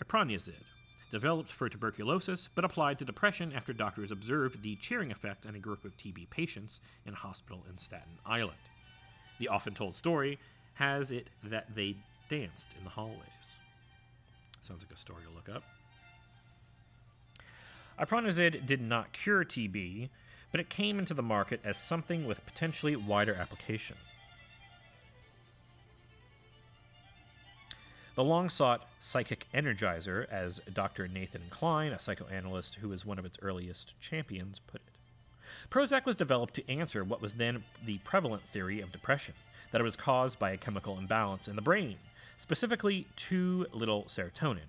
Ipronazid, 0.02 0.64
developed 1.10 1.50
for 1.50 1.68
tuberculosis 1.68 2.48
but 2.54 2.64
applied 2.64 2.98
to 2.98 3.04
depression 3.04 3.52
after 3.52 3.72
doctors 3.72 4.10
observed 4.10 4.62
the 4.62 4.76
cheering 4.76 5.12
effect 5.12 5.46
on 5.46 5.54
a 5.54 5.60
group 5.60 5.84
of 5.84 5.96
TB 5.96 6.30
patients 6.30 6.80
in 7.06 7.12
a 7.12 7.16
hospital 7.16 7.64
in 7.70 7.76
Staten 7.76 8.18
Island. 8.24 8.58
The 9.38 9.48
often 9.48 9.74
told 9.74 9.94
story 9.94 10.38
has 10.74 11.12
it 11.12 11.28
that 11.44 11.74
they 11.74 11.96
danced 12.28 12.74
in 12.78 12.84
the 12.84 12.90
hallways. 12.90 13.18
Sounds 14.62 14.82
like 14.82 14.92
a 14.92 14.96
story 14.96 15.22
to 15.24 15.34
look 15.34 15.48
up. 15.54 15.64
Ipronazid 17.98 18.66
did 18.66 18.80
not 18.80 19.12
cure 19.12 19.44
TB, 19.44 20.08
but 20.50 20.60
it 20.60 20.68
came 20.68 20.98
into 20.98 21.14
the 21.14 21.22
market 21.22 21.60
as 21.64 21.78
something 21.78 22.26
with 22.26 22.44
potentially 22.44 22.96
wider 22.96 23.34
application. 23.34 23.96
The 28.14 28.24
long 28.24 28.50
sought 28.50 28.88
psychic 29.00 29.46
energizer, 29.54 30.30
as 30.30 30.60
Dr. 30.70 31.08
Nathan 31.08 31.44
Kline, 31.48 31.92
a 31.92 31.98
psychoanalyst 31.98 32.76
who 32.76 32.90
was 32.90 33.06
one 33.06 33.18
of 33.18 33.24
its 33.24 33.38
earliest 33.40 33.98
champions, 34.00 34.58
put 34.58 34.82
it. 34.86 34.92
Prozac 35.70 36.04
was 36.04 36.16
developed 36.16 36.52
to 36.54 36.70
answer 36.70 37.02
what 37.02 37.22
was 37.22 37.34
then 37.34 37.64
the 37.84 37.98
prevalent 37.98 38.42
theory 38.42 38.80
of 38.82 38.92
depression 38.92 39.34
that 39.70 39.80
it 39.80 39.84
was 39.84 39.96
caused 39.96 40.38
by 40.38 40.50
a 40.50 40.58
chemical 40.58 40.98
imbalance 40.98 41.48
in 41.48 41.56
the 41.56 41.62
brain, 41.62 41.96
specifically 42.38 43.06
too 43.16 43.66
little 43.72 44.04
serotonin. 44.04 44.68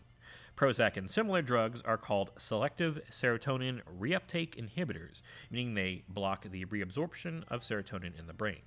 Prozac 0.56 0.98
and 0.98 1.10
similar 1.10 1.42
drugs 1.42 1.82
are 1.82 1.98
called 1.98 2.32
selective 2.38 3.02
serotonin 3.10 3.82
reuptake 4.00 4.56
inhibitors, 4.56 5.22
meaning 5.50 5.74
they 5.74 6.04
block 6.08 6.46
the 6.50 6.66
reabsorption 6.66 7.44
of 7.48 7.62
serotonin 7.62 8.18
in 8.18 8.28
the 8.28 8.34
brain. 8.34 8.62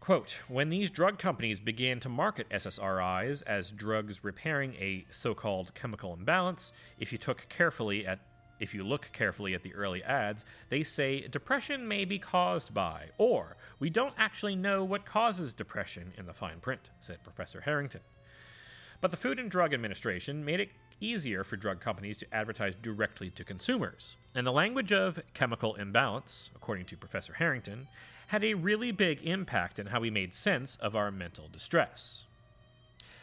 Quote 0.00 0.38
When 0.48 0.68
these 0.68 0.90
drug 0.90 1.18
companies 1.18 1.60
began 1.60 2.00
to 2.00 2.08
market 2.08 2.48
SSRIs 2.48 3.42
as 3.46 3.70
drugs 3.70 4.24
repairing 4.24 4.74
a 4.74 5.06
so 5.10 5.32
called 5.32 5.74
chemical 5.74 6.12
imbalance, 6.14 6.72
if 6.98 7.12
you 7.12 7.18
took 7.18 7.48
carefully 7.48 8.06
at 8.06 8.18
if 8.58 8.74
you 8.74 8.84
look 8.84 9.10
carefully 9.12 9.54
at 9.54 9.62
the 9.62 9.74
early 9.74 10.04
ads, 10.04 10.44
they 10.70 10.84
say 10.84 11.26
depression 11.28 11.86
may 11.86 12.04
be 12.04 12.18
caused 12.18 12.72
by, 12.72 13.10
or 13.18 13.56
we 13.80 13.90
don't 13.90 14.14
actually 14.16 14.54
know 14.54 14.84
what 14.84 15.04
causes 15.04 15.52
depression 15.52 16.12
in 16.16 16.26
the 16.26 16.32
fine 16.32 16.60
print, 16.60 16.90
said 17.00 17.22
Professor 17.24 17.60
Harrington. 17.60 18.00
But 19.02 19.10
the 19.10 19.16
Food 19.16 19.40
and 19.40 19.50
Drug 19.50 19.74
Administration 19.74 20.44
made 20.44 20.60
it 20.60 20.70
easier 21.00 21.42
for 21.42 21.56
drug 21.56 21.80
companies 21.80 22.18
to 22.18 22.32
advertise 22.32 22.76
directly 22.76 23.30
to 23.30 23.42
consumers. 23.42 24.14
And 24.32 24.46
the 24.46 24.52
language 24.52 24.92
of 24.92 25.18
chemical 25.34 25.74
imbalance, 25.74 26.50
according 26.54 26.86
to 26.86 26.96
Professor 26.96 27.32
Harrington, 27.32 27.88
had 28.28 28.44
a 28.44 28.54
really 28.54 28.92
big 28.92 29.20
impact 29.26 29.80
on 29.80 29.86
how 29.86 29.98
we 29.98 30.08
made 30.08 30.32
sense 30.32 30.76
of 30.76 30.94
our 30.94 31.10
mental 31.10 31.48
distress. 31.52 32.26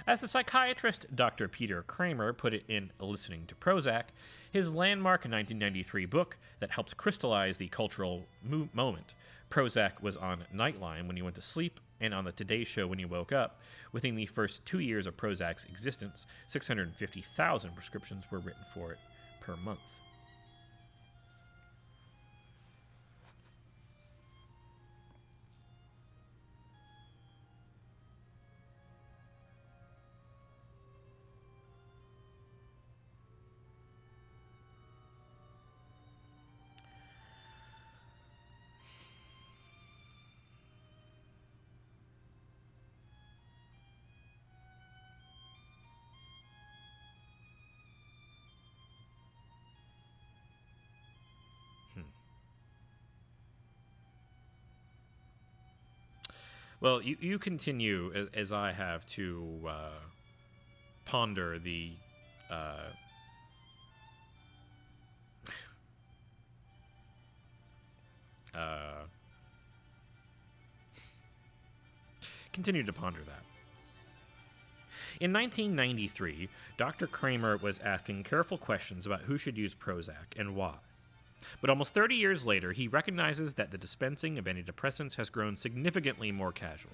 As 0.06 0.20
the 0.20 0.28
psychiatrist 0.28 1.06
Dr. 1.16 1.48
Peter 1.48 1.82
Kramer 1.82 2.34
put 2.34 2.54
it 2.54 2.66
in 2.68 2.92
Listening 3.00 3.46
to 3.48 3.56
Prozac, 3.56 4.08
his 4.52 4.74
landmark 4.74 5.22
1993 5.22 6.06
book 6.08 6.36
that 6.60 6.72
helped 6.72 6.98
crystallize 6.98 7.58
the 7.58 7.70
cultural 7.70 8.26
mo- 8.44 8.68
moment, 8.74 9.14
Prozac 9.50 10.02
was 10.02 10.18
on 10.18 10.44
Nightline 10.54 11.08
when 11.08 11.16
you 11.16 11.24
went 11.24 11.38
to 11.38 11.42
sleep 11.42 11.80
and 12.02 12.14
on 12.14 12.26
the 12.26 12.32
Today 12.32 12.64
Show 12.64 12.88
when 12.88 13.00
you 13.00 13.08
woke 13.08 13.32
up. 13.32 13.62
Within 13.92 14.16
the 14.16 14.26
first 14.26 14.66
two 14.66 14.80
years 14.80 15.08
of 15.08 15.18
Prozac's 15.18 15.66
existence, 15.66 16.26
650,000 16.48 17.74
prescriptions 17.76 18.24
were 18.32 18.40
written 18.40 18.64
for 18.74 18.92
it 18.92 19.00
per 19.42 19.56
month. 19.56 19.80
Well, 56.82 57.02
you, 57.02 57.18
you 57.20 57.38
continue 57.40 58.28
as, 58.34 58.54
I 58.54 58.72
have 58.72 59.06
to 59.08 59.60
uh, 59.68 59.90
ponder 61.04 61.60
the. 61.60 61.92
Uh, 62.50 62.94
uh, 68.58 69.04
continue 72.54 72.84
to 72.84 72.94
ponder 72.94 73.20
that. 73.26 73.44
In 75.20 75.34
1993, 75.34 76.48
Dr. 76.78 77.08
Kramer 77.08 77.58
was 77.58 77.80
asking 77.80 78.24
careful 78.24 78.58
questions 78.58 79.06
about 79.06 79.24
who 79.24 79.38
should 79.38 79.58
use 79.58 79.76
Prozac 79.76 80.38
and 80.38 80.56
why. 80.56 80.76
But 81.62 81.70
almost 81.70 81.94
30 81.94 82.16
years 82.16 82.46
later, 82.46 82.74
he 82.74 82.88
recognizes 82.88 83.54
that 83.56 83.72
the 83.72 83.78
dispensing 83.78 84.38
of 84.38 84.46
antidepressants 84.46 85.16
has 85.16 85.30
grown 85.30 85.56
significantly 85.56 86.32
more 86.32 86.52
casual. 86.52 86.92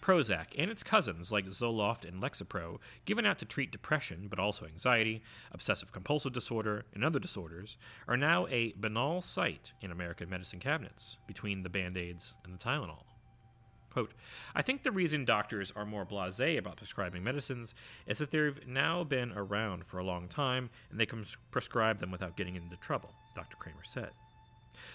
Prozac 0.00 0.46
and 0.56 0.70
its 0.70 0.82
cousins 0.82 1.30
like 1.30 1.46
Zoloft 1.46 2.08
and 2.08 2.22
Lexapro, 2.22 2.78
given 3.04 3.26
out 3.26 3.38
to 3.38 3.44
treat 3.44 3.70
depression 3.70 4.28
but 4.28 4.38
also 4.38 4.64
anxiety, 4.64 5.22
obsessive 5.52 5.92
compulsive 5.92 6.32
disorder, 6.32 6.84
and 6.94 7.04
other 7.04 7.18
disorders, 7.18 7.76
are 8.08 8.16
now 8.16 8.46
a 8.48 8.72
banal 8.78 9.20
sight 9.20 9.72
in 9.82 9.90
American 9.90 10.30
medicine 10.30 10.58
cabinets 10.58 11.18
between 11.26 11.62
the 11.62 11.68
band 11.68 11.96
aids 11.96 12.34
and 12.44 12.54
the 12.54 12.58
Tylenol. 12.58 13.04
Quote, 13.90 14.12
I 14.54 14.62
think 14.62 14.84
the 14.84 14.92
reason 14.92 15.24
doctors 15.24 15.72
are 15.74 15.84
more 15.84 16.04
blase 16.04 16.40
about 16.58 16.76
prescribing 16.76 17.24
medicines 17.24 17.74
is 18.06 18.18
that 18.18 18.30
they've 18.30 18.66
now 18.66 19.02
been 19.02 19.32
around 19.32 19.84
for 19.84 19.98
a 19.98 20.04
long 20.04 20.28
time 20.28 20.70
and 20.90 21.00
they 21.00 21.06
can 21.06 21.26
prescribe 21.50 21.98
them 21.98 22.12
without 22.12 22.36
getting 22.36 22.54
into 22.54 22.76
trouble. 22.76 23.10
Dr. 23.34 23.56
Kramer 23.56 23.84
said. 23.84 24.10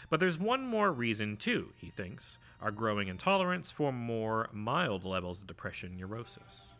But 0.10 0.19
there's 0.19 0.38
one 0.38 0.65
more 0.65 0.91
reason, 0.91 1.38
too, 1.38 1.74
he 1.78 1.89
thinks 1.89 2.38
our 2.62 2.71
growing 2.71 3.08
intolerance 3.08 3.71
for 3.71 3.91
more 3.91 4.50
mild 4.52 5.06
levels 5.06 5.41
of 5.41 5.48
depression 5.48 5.98
neurosis. 5.98 6.74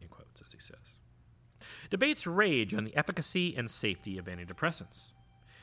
In 0.00 0.08
quotes, 0.08 0.42
as 0.44 0.52
he 0.52 0.58
says. 0.58 0.98
Debates 1.90 2.26
rage 2.26 2.74
on 2.74 2.84
the 2.84 2.96
efficacy 2.96 3.54
and 3.56 3.70
safety 3.70 4.18
of 4.18 4.26
antidepressants. 4.26 5.12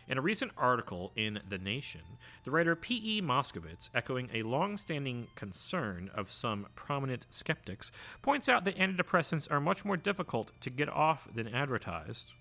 In 0.07 0.17
a 0.17 0.21
recent 0.21 0.51
article 0.57 1.11
in 1.15 1.39
The 1.47 1.57
Nation, 1.57 2.01
the 2.43 2.51
writer 2.51 2.75
P.E. 2.75 3.21
Moskowitz, 3.21 3.89
echoing 3.93 4.29
a 4.33 4.43
long 4.43 4.75
standing 4.77 5.27
concern 5.35 6.09
of 6.13 6.31
some 6.31 6.67
prominent 6.75 7.27
skeptics, 7.29 7.91
points 8.21 8.49
out 8.49 8.65
that 8.65 8.77
antidepressants 8.77 9.49
are 9.49 9.61
much 9.61 9.85
more 9.85 9.97
difficult 9.97 10.51
to 10.61 10.69
get 10.69 10.89
off 10.89 11.27
than 11.33 11.47
advertised 11.47 12.33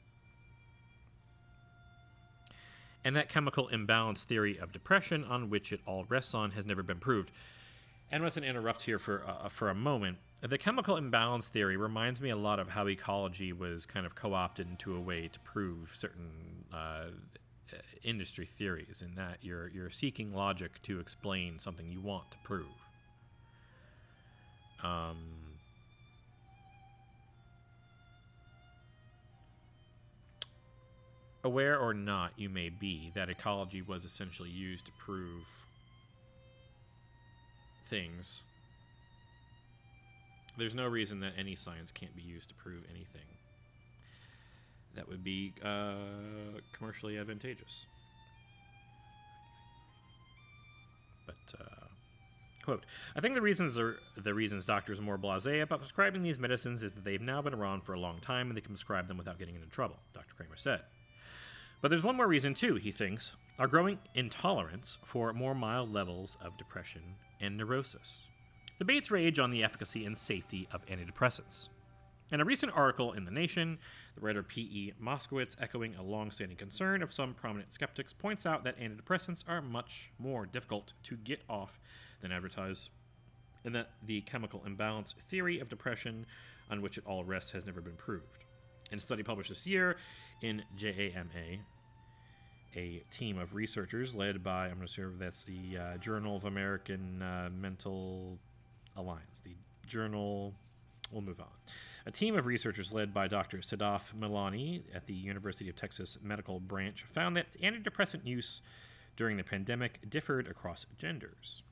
and 3.05 3.17
that 3.17 3.29
chemical 3.29 3.69
imbalance 3.69 4.25
theory 4.25 4.59
of 4.59 4.73
depression 4.73 5.25
on 5.25 5.51
which 5.51 5.73
it 5.73 5.81
all 5.87 6.05
rests 6.09 6.35
on 6.35 6.53
has 6.53 6.67
never 6.67 6.83
been 6.83 6.99
proved. 6.99 7.31
And 8.11 8.23
let's 8.23 8.37
interrupt 8.37 8.83
here 8.83 8.99
for 8.99 9.25
uh, 9.27 9.49
for 9.49 9.71
a 9.71 9.75
moment. 9.75 10.19
The 10.43 10.59
chemical 10.59 10.97
imbalance 10.97 11.49
theory 11.49 11.77
reminds 11.77 12.21
me 12.21 12.31
a 12.31 12.37
lot 12.37 12.59
of 12.59 12.69
how 12.71 12.89
ecology 12.89 13.53
was 13.53 13.87
kind 13.87 14.07
of 14.07 14.15
co-opted 14.15 14.69
into 14.69 14.97
a 14.97 15.01
way 15.01 15.29
to 15.29 15.41
prove 15.41 15.91
certain 15.95 16.65
uh, 16.73 17.09
industry 18.03 18.47
theories, 18.47 19.03
in 19.03 19.15
that 19.15 19.39
you're 19.43 19.69
you're 19.69 19.91
seeking 19.91 20.35
logic 20.35 20.83
to 20.83 20.99
explain 20.99 21.59
something 21.59 21.89
you 21.89 22.01
want 22.01 22.31
to 22.31 22.39
prove. 22.43 22.67
Um, 24.83 25.19
aware 31.45 31.79
or 31.79 31.95
not 31.95 32.33
you 32.37 32.49
may 32.49 32.69
be 32.69 33.11
that 33.15 33.29
ecology 33.29 33.83
was 33.83 34.05
essentially 34.05 34.51
used 34.51 34.87
to 34.87 34.93
prove 34.93 35.67
things, 37.89 38.43
there's 40.59 40.75
no 40.75 40.87
reason 40.87 41.21
that 41.21 41.33
any 41.39 41.57
science 41.57 41.91
can't 41.91 42.15
be 42.15 42.23
used 42.23 42.49
to 42.49 42.55
prove 42.55 42.85
anything 42.91 43.23
that 44.95 45.09
would 45.09 45.23
be 45.23 45.53
uh, 45.65 45.95
commercially 46.73 47.19
advantageous. 47.19 47.87
But 51.27 51.61
uh, 51.61 51.87
quote, 52.65 52.85
I 53.17 53.21
think 53.21 53.35
the 53.35 53.41
reasons 53.41 53.79
are 53.79 53.97
the 54.17 54.35
reasons 54.35 54.67
doctors 54.67 54.99
are 54.99 55.03
more 55.03 55.19
blasé 55.19 55.63
about 55.63 55.79
prescribing 55.79 56.23
these 56.23 56.39
medicines 56.39 56.83
is 56.83 56.95
that 56.95 57.05
they've 57.05 57.21
now 57.21 57.41
been 57.41 57.55
around 57.55 57.83
for 57.83 57.95
a 57.95 58.01
long 58.01 58.19
time 58.21 58.49
and 58.49 58.57
they 58.57 58.61
can 58.61 58.75
prescribe 58.75 59.09
them 59.09 59.17
without 59.17 59.39
getting 59.39 59.55
into 59.55 59.69
trouble. 59.69 59.97
Dr. 60.13 60.35
Kramer 60.37 60.57
said. 60.57 60.81
But 61.81 61.89
there's 61.89 62.03
one 62.03 62.17
more 62.17 62.27
reason, 62.27 62.55
too, 62.55 62.75
he 62.75 62.93
thinks 62.93 63.33
our 63.59 63.67
growing 63.67 63.99
intolerance 64.15 64.99
for 65.05 65.33
more 65.33 65.55
mild 65.55 65.93
levels 65.93 66.37
of 66.43 66.59
depression 66.59 67.17
and 67.41 67.57
neurosis. 67.57 68.25
Debates 68.79 69.11
rage 69.11 69.39
on 69.39 69.51
the 69.51 69.65
efficacy 69.65 70.05
and 70.05 70.17
safety 70.17 70.69
of 70.73 70.85
antidepressants. 70.87 71.69
In 72.33 72.41
a 72.41 72.45
recent 72.45 72.73
article 72.77 73.13
in 73.13 73.25
The 73.25 73.31
Nation, 73.31 73.79
the 74.15 74.21
writer 74.21 74.43
P.E. 74.43 74.93
Moskowitz, 75.03 75.57
echoing 75.61 75.95
a 75.97 76.03
long-standing 76.03 76.57
concern 76.57 77.03
of 77.03 77.13
some 77.13 77.35
prominent 77.35 77.73
skeptics, 77.73 78.13
points 78.13 78.47
out 78.47 78.63
that 78.65 78.79
antidepressants 78.79 79.43
are 79.49 79.61
much 79.61 80.11
more 80.19 80.47
difficult 80.47 80.93
to 81.05 81.17
get 81.17 81.41
off 81.49 81.81
than 82.21 82.31
advertised, 82.31 82.91
and 83.65 83.75
that 83.75 83.91
the 84.07 84.21
chemical 84.23 84.63
imbalance 84.65 85.15
theory 85.29 85.59
of 85.59 85.69
depression 85.69 86.25
on 86.71 86.83
which 86.83 86.99
it 86.99 87.05
all 87.07 87.25
rests 87.25 87.51
has 87.51 87.67
never 87.67 87.81
been 87.81 87.97
proved. 87.97 88.45
In 88.93 88.99
a 88.99 89.01
study 89.01 89.23
published 89.23 89.51
this 89.51 89.67
year 89.67 89.97
in 90.43 90.63
JAMA, 90.77 91.65
a 92.77 93.03
team 93.11 93.39
of 93.39 93.55
researchers 93.55 94.15
led 94.15 94.43
by, 94.43 94.65
I'm 94.65 94.77
going 94.77 94.81
to 94.81 94.85
assume 94.85 95.17
that's 95.19 95.45
the 95.45 95.79
uh, 95.79 95.97
Journal 95.99 96.37
of 96.37 96.45
American 96.45 97.23
uh, 97.23 97.51
Mental 97.53 98.39
Alliance, 98.97 99.41
the 99.45 99.55
journal, 99.87 100.55
we'll 101.13 101.23
move 101.23 101.41
on. 101.41 101.49
A 102.07 102.11
team 102.11 102.37
of 102.37 102.47
researchers 102.47 102.93
led 102.93 103.13
by 103.13 103.29
Dr. 103.29 103.59
Sadaf 103.59 104.15
Milani 104.19 104.83
at 104.95 105.07
the 105.07 105.15
University 105.15 105.69
of 105.69 105.77
Texas 105.77 106.17
Medical 106.23 106.61
Branch 106.61 107.03
found 107.03 107.37
that 107.37 107.47
antidepressant 107.61 108.25
use 108.25 108.63
during 109.17 109.37
the 109.37 109.45
pandemic 109.45 110.09
differed 110.09 110.47
across 110.47 110.87
genders. 110.97 111.63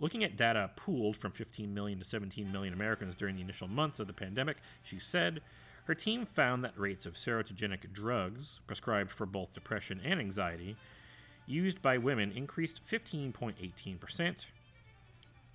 Looking 0.00 0.22
at 0.22 0.36
data 0.36 0.70
pooled 0.76 1.16
from 1.16 1.32
15 1.32 1.72
million 1.72 1.98
to 1.98 2.04
17 2.04 2.52
million 2.52 2.74
Americans 2.74 3.16
during 3.16 3.36
the 3.36 3.42
initial 3.42 3.66
months 3.66 3.98
of 3.98 4.06
the 4.06 4.12
pandemic, 4.12 4.58
she 4.82 4.98
said, 4.98 5.40
her 5.88 5.94
team 5.94 6.26
found 6.26 6.62
that 6.62 6.78
rates 6.78 7.06
of 7.06 7.14
serotonic 7.14 7.94
drugs 7.94 8.60
prescribed 8.66 9.10
for 9.10 9.24
both 9.24 9.54
depression 9.54 10.02
and 10.04 10.20
anxiety 10.20 10.76
used 11.46 11.80
by 11.80 11.96
women 11.96 12.30
increased 12.30 12.82
15.18%. 12.90 14.46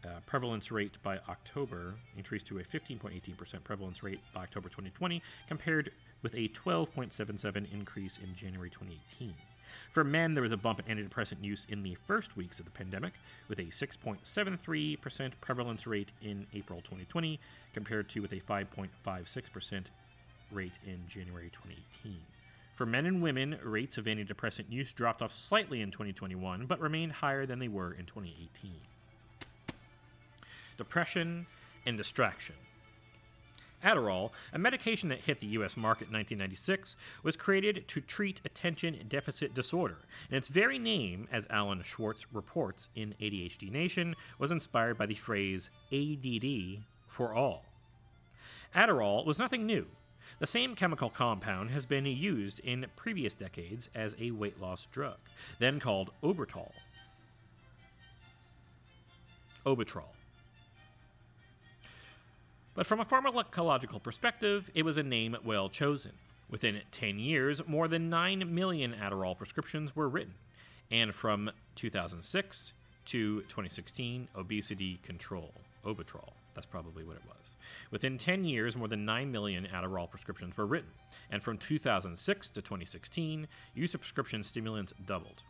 Uh, 0.03 0.07
prevalence 0.25 0.71
rate 0.71 0.97
by 1.03 1.19
October 1.29 1.93
increased 2.17 2.47
to 2.47 2.57
a 2.57 2.63
15.18% 2.63 3.63
prevalence 3.63 4.01
rate 4.01 4.19
by 4.33 4.41
October 4.41 4.69
2020, 4.69 5.21
compared 5.47 5.91
with 6.23 6.33
a 6.33 6.47
12.77 6.49 7.71
increase 7.71 8.17
in 8.17 8.35
January 8.35 8.71
2018. 8.71 9.35
For 9.91 10.03
men, 10.03 10.33
there 10.33 10.41
was 10.41 10.51
a 10.51 10.57
bump 10.57 10.81
in 10.87 10.97
antidepressant 10.97 11.43
use 11.43 11.67
in 11.69 11.83
the 11.83 11.95
first 12.07 12.35
weeks 12.35 12.57
of 12.57 12.65
the 12.65 12.71
pandemic, 12.71 13.13
with 13.47 13.59
a 13.59 13.65
6.73% 13.65 15.31
prevalence 15.41 15.85
rate 15.85 16.09
in 16.23 16.47
April 16.55 16.79
2020, 16.79 17.39
compared 17.75 18.09
to 18.09 18.21
with 18.21 18.33
a 18.33 18.39
5.56% 18.39 19.85
rate 20.53 20.79
in 20.85 21.01
January 21.07 21.49
2018. 21.51 22.19
For 22.75 22.85
men 22.85 23.05
and 23.05 23.21
women, 23.21 23.57
rates 23.63 23.97
of 23.97 24.05
antidepressant 24.05 24.71
use 24.71 24.93
dropped 24.93 25.21
off 25.21 25.33
slightly 25.33 25.81
in 25.81 25.91
2021, 25.91 26.65
but 26.65 26.79
remained 26.79 27.11
higher 27.11 27.45
than 27.45 27.59
they 27.59 27.67
were 27.67 27.93
in 27.93 28.05
2018. 28.05 28.71
Depression 30.77 31.45
and 31.85 31.97
distraction. 31.97 32.55
Adderall, 33.83 34.31
a 34.53 34.57
medication 34.57 35.09
that 35.09 35.19
hit 35.19 35.39
the 35.39 35.47
US 35.47 35.75
market 35.75 36.07
in 36.07 36.13
1996, 36.13 36.95
was 37.21 37.35
created 37.35 37.87
to 37.89 38.01
treat 38.01 38.41
attention 38.45 38.97
deficit 39.09 39.53
disorder, 39.53 39.97
and 40.29 40.37
its 40.37 40.47
very 40.47 40.79
name, 40.79 41.27
as 41.31 41.47
Alan 41.49 41.83
Schwarz 41.83 42.25
reports 42.31 42.87
in 42.95 43.13
ADHD 43.21 43.69
Nation, 43.69 44.15
was 44.39 44.51
inspired 44.51 44.97
by 44.97 45.05
the 45.05 45.15
phrase 45.15 45.69
ADD 45.91 46.83
for 47.07 47.33
all. 47.33 47.65
Adderall 48.73 49.25
was 49.25 49.37
nothing 49.37 49.65
new. 49.65 49.85
The 50.43 50.47
same 50.47 50.75
chemical 50.75 51.09
compound 51.09 51.71
has 51.71 51.85
been 51.85 52.05
used 52.05 52.59
in 52.59 52.87
previous 52.97 53.33
decades 53.33 53.87
as 53.95 54.13
a 54.19 54.31
weight 54.31 54.59
loss 54.59 54.87
drug, 54.87 55.15
then 55.57 55.79
called 55.79 56.09
Obertal. 56.21 56.69
Obetrol. 59.65 60.11
But 62.75 62.85
from 62.85 62.99
a 62.99 63.05
pharmacological 63.05 64.03
perspective, 64.03 64.69
it 64.75 64.83
was 64.83 64.97
a 64.97 65.03
name 65.03 65.37
well 65.45 65.69
chosen. 65.69 66.11
Within 66.49 66.81
10 66.91 67.19
years, 67.19 67.65
more 67.65 67.87
than 67.87 68.09
9 68.09 68.53
million 68.53 68.93
Adderall 69.01 69.37
prescriptions 69.37 69.95
were 69.95 70.09
written. 70.09 70.33
And 70.91 71.15
from 71.15 71.51
2006 71.75 72.73
to 73.05 73.41
2016, 73.43 74.27
obesity 74.35 74.99
control, 75.03 75.53
Obetrol. 75.85 76.33
That's 76.53 76.67
probably 76.67 77.03
what 77.03 77.15
it 77.15 77.23
was. 77.25 77.55
Within 77.91 78.17
10 78.17 78.43
years, 78.43 78.75
more 78.75 78.87
than 78.87 79.05
9 79.05 79.31
million 79.31 79.67
Adderall 79.73 80.09
prescriptions 80.09 80.55
were 80.55 80.65
written. 80.65 80.91
And 81.29 81.41
from 81.41 81.57
2006 81.57 82.49
to 82.51 82.61
2016, 82.61 83.47
use 83.73 83.93
of 83.93 84.01
prescription 84.01 84.43
stimulants 84.43 84.93
doubled. 85.05 85.43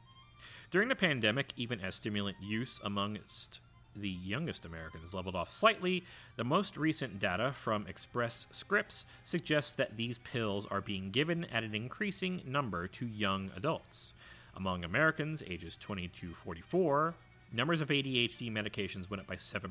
During 0.71 0.87
the 0.87 0.95
pandemic, 0.95 1.53
even 1.55 1.81
as 1.81 1.95
stimulant 1.95 2.37
use 2.41 2.79
amongst 2.83 3.59
the 3.95 4.09
youngest 4.09 4.65
Americans 4.65 5.13
leveled 5.13 5.35
off 5.35 5.51
slightly, 5.51 6.03
the 6.35 6.43
most 6.43 6.77
recent 6.77 7.19
data 7.19 7.53
from 7.53 7.85
Express 7.87 8.47
Scripts 8.51 9.05
suggests 9.23 9.71
that 9.73 9.97
these 9.97 10.17
pills 10.17 10.65
are 10.71 10.81
being 10.81 11.11
given 11.11 11.45
at 11.45 11.63
an 11.63 11.75
increasing 11.75 12.41
number 12.45 12.87
to 12.87 13.05
young 13.05 13.51
adults. 13.55 14.13
Among 14.55 14.83
Americans 14.83 15.43
ages 15.47 15.75
20 15.75 16.07
to 16.07 16.33
44, 16.33 17.15
numbers 17.53 17.81
of 17.81 17.89
ADHD 17.89 18.51
medications 18.51 19.09
went 19.09 19.21
up 19.21 19.27
by 19.27 19.35
7% 19.35 19.65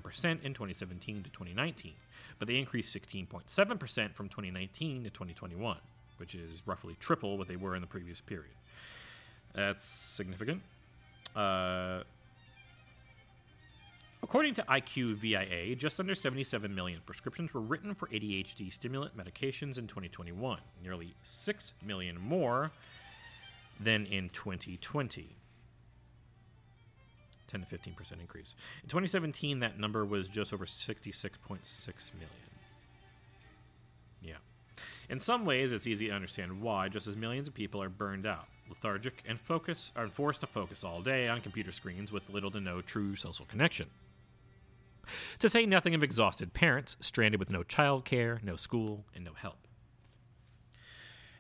in 0.45 0.55
2017 0.55 1.23
to 1.23 1.31
2019, 1.31 1.92
but 2.38 2.49
they 2.49 2.57
increased 2.57 2.97
16.7% 2.97 4.14
from 4.14 4.29
2019 4.29 5.05
to 5.05 5.11
2021, 5.11 5.77
which 6.16 6.35
is 6.35 6.62
roughly 6.66 6.97
triple 7.01 7.37
what 7.37 7.49
they 7.49 7.57
were 7.57 7.75
in 7.75 7.81
the 7.81 7.87
previous 7.87 8.21
period. 8.21 8.55
That's 9.55 9.85
significant. 9.85 10.62
Uh, 11.37 12.03
According 14.23 14.55
to 14.55 14.62
IQVIA, 14.62 15.77
just 15.77 15.99
under 15.99 16.14
77 16.14 16.73
million 16.73 17.01
prescriptions 17.05 17.53
were 17.53 17.61
written 17.61 17.92
for 17.92 18.07
ADHD 18.09 18.73
stimulant 18.73 19.16
medications 19.16 19.79
in 19.79 19.88
2021, 19.88 20.61
nearly 20.83 21.14
6 21.25 21.75
million 21.85 22.21
more 22.21 22.71
than 23.81 24.07
in 24.07 24.29
2020. 24.29 25.35
10 27.52 27.60
to 27.60 27.66
15% 27.66 28.20
increase. 28.20 28.54
In 28.82 28.88
2017, 28.88 29.60
that 29.60 29.78
number 29.78 30.04
was 30.04 30.28
just 30.28 30.52
over 30.52 30.64
66.6 30.64 32.10
million. 32.14 32.30
Yeah. 34.22 34.36
In 35.10 35.18
some 35.18 35.44
ways, 35.44 35.70
it's 35.70 35.86
easy 35.86 36.08
to 36.08 36.14
understand 36.14 36.62
why, 36.62 36.88
just 36.88 37.06
as 37.06 37.16
millions 37.16 37.46
of 37.46 37.54
people 37.54 37.82
are 37.82 37.90
burned 37.90 38.26
out, 38.26 38.46
lethargic, 38.68 39.22
and 39.28 39.38
focus 39.38 39.92
are 39.94 40.08
forced 40.08 40.40
to 40.40 40.46
focus 40.46 40.82
all 40.82 41.02
day 41.02 41.28
on 41.28 41.42
computer 41.42 41.72
screens 41.72 42.10
with 42.10 42.30
little 42.30 42.50
to 42.50 42.60
no 42.60 42.80
true 42.80 43.14
social 43.14 43.44
connection. 43.44 43.88
To 45.40 45.48
say 45.48 45.66
nothing 45.66 45.94
of 45.94 46.02
exhausted 46.02 46.54
parents 46.54 46.96
stranded 47.00 47.38
with 47.38 47.50
no 47.50 47.62
childcare, 47.62 48.42
no 48.42 48.56
school, 48.56 49.04
and 49.14 49.24
no 49.24 49.32
help. 49.34 49.66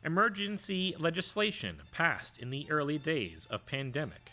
Emergency 0.04 0.96
legislation 0.98 1.80
passed 1.92 2.36
in 2.36 2.50
the 2.50 2.68
early 2.68 2.98
days 2.98 3.46
of 3.48 3.64
pandemic 3.64 4.32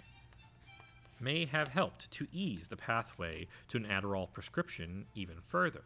may 1.21 1.45
have 1.45 1.69
helped 1.69 2.10
to 2.12 2.27
ease 2.32 2.67
the 2.67 2.75
pathway 2.75 3.47
to 3.67 3.77
an 3.77 3.86
Adderall 3.86 4.32
prescription 4.32 5.05
even 5.15 5.36
further. 5.41 5.84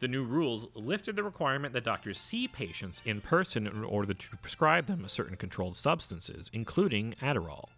The 0.00 0.08
new 0.08 0.24
rules 0.24 0.66
lifted 0.74 1.16
the 1.16 1.22
requirement 1.22 1.72
that 1.74 1.84
doctors 1.84 2.18
see 2.18 2.48
patients 2.48 3.02
in 3.04 3.20
person 3.20 3.66
in 3.66 3.84
order 3.84 4.14
to 4.14 4.36
prescribe 4.38 4.86
them 4.86 5.08
certain 5.08 5.36
controlled 5.36 5.76
substances, 5.76 6.50
including 6.52 7.14
Adderall. 7.20 7.68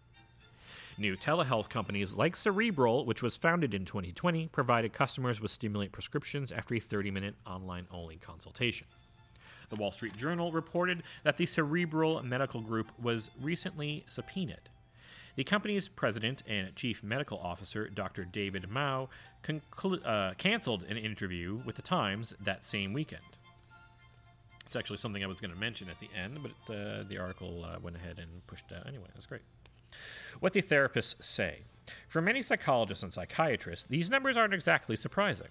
New 0.97 1.17
telehealth 1.17 1.69
companies 1.69 2.13
like 2.13 2.35
Cerebral, 2.35 3.05
which 3.05 3.23
was 3.23 3.35
founded 3.35 3.73
in 3.73 3.83
2020, 3.83 4.47
provided 4.49 4.93
customers 4.93 5.41
with 5.41 5.49
stimulant 5.49 5.91
prescriptions 5.91 6.51
after 6.51 6.75
a 6.75 6.79
30 6.79 7.09
minute 7.09 7.35
online 7.47 7.87
only 7.91 8.17
consultation. 8.17 8.85
The 9.69 9.75
Wall 9.75 9.91
Street 9.91 10.15
Journal 10.15 10.51
reported 10.51 11.01
that 11.23 11.37
the 11.37 11.47
Cerebral 11.47 12.21
Medical 12.21 12.61
Group 12.61 12.91
was 13.01 13.31
recently 13.41 14.05
subpoenaed. 14.07 14.69
The 15.35 15.43
company's 15.43 15.87
president 15.87 16.43
and 16.47 16.75
chief 16.75 17.03
medical 17.03 17.39
officer, 17.39 17.89
Dr. 17.89 18.23
David 18.23 18.69
Mao, 18.69 19.09
conclu- 19.43 20.05
uh, 20.05 20.35
canceled 20.35 20.83
an 20.83 20.97
interview 20.97 21.61
with 21.65 21.75
the 21.75 21.81
Times 21.81 22.33
that 22.39 22.63
same 22.63 22.93
weekend. 22.93 23.21
It's 24.65 24.75
actually 24.75 24.97
something 24.97 25.23
I 25.23 25.27
was 25.27 25.41
going 25.41 25.53
to 25.53 25.59
mention 25.59 25.89
at 25.89 25.99
the 25.99 26.09
end, 26.17 26.39
but 26.41 26.73
uh, 26.73 27.03
the 27.07 27.17
article 27.17 27.65
uh, 27.65 27.79
went 27.81 27.95
ahead 27.95 28.19
and 28.19 28.45
pushed 28.47 28.69
that 28.69 28.87
anyway. 28.87 29.07
That's 29.13 29.25
great. 29.25 29.41
What 30.39 30.53
the 30.53 30.61
therapists 30.61 31.21
say. 31.23 31.61
For 32.07 32.21
many 32.21 32.41
psychologists 32.41 33.03
and 33.03 33.11
psychiatrists, 33.11 33.85
these 33.89 34.09
numbers 34.09 34.37
aren't 34.37 34.53
exactly 34.53 34.95
surprising. 34.95 35.49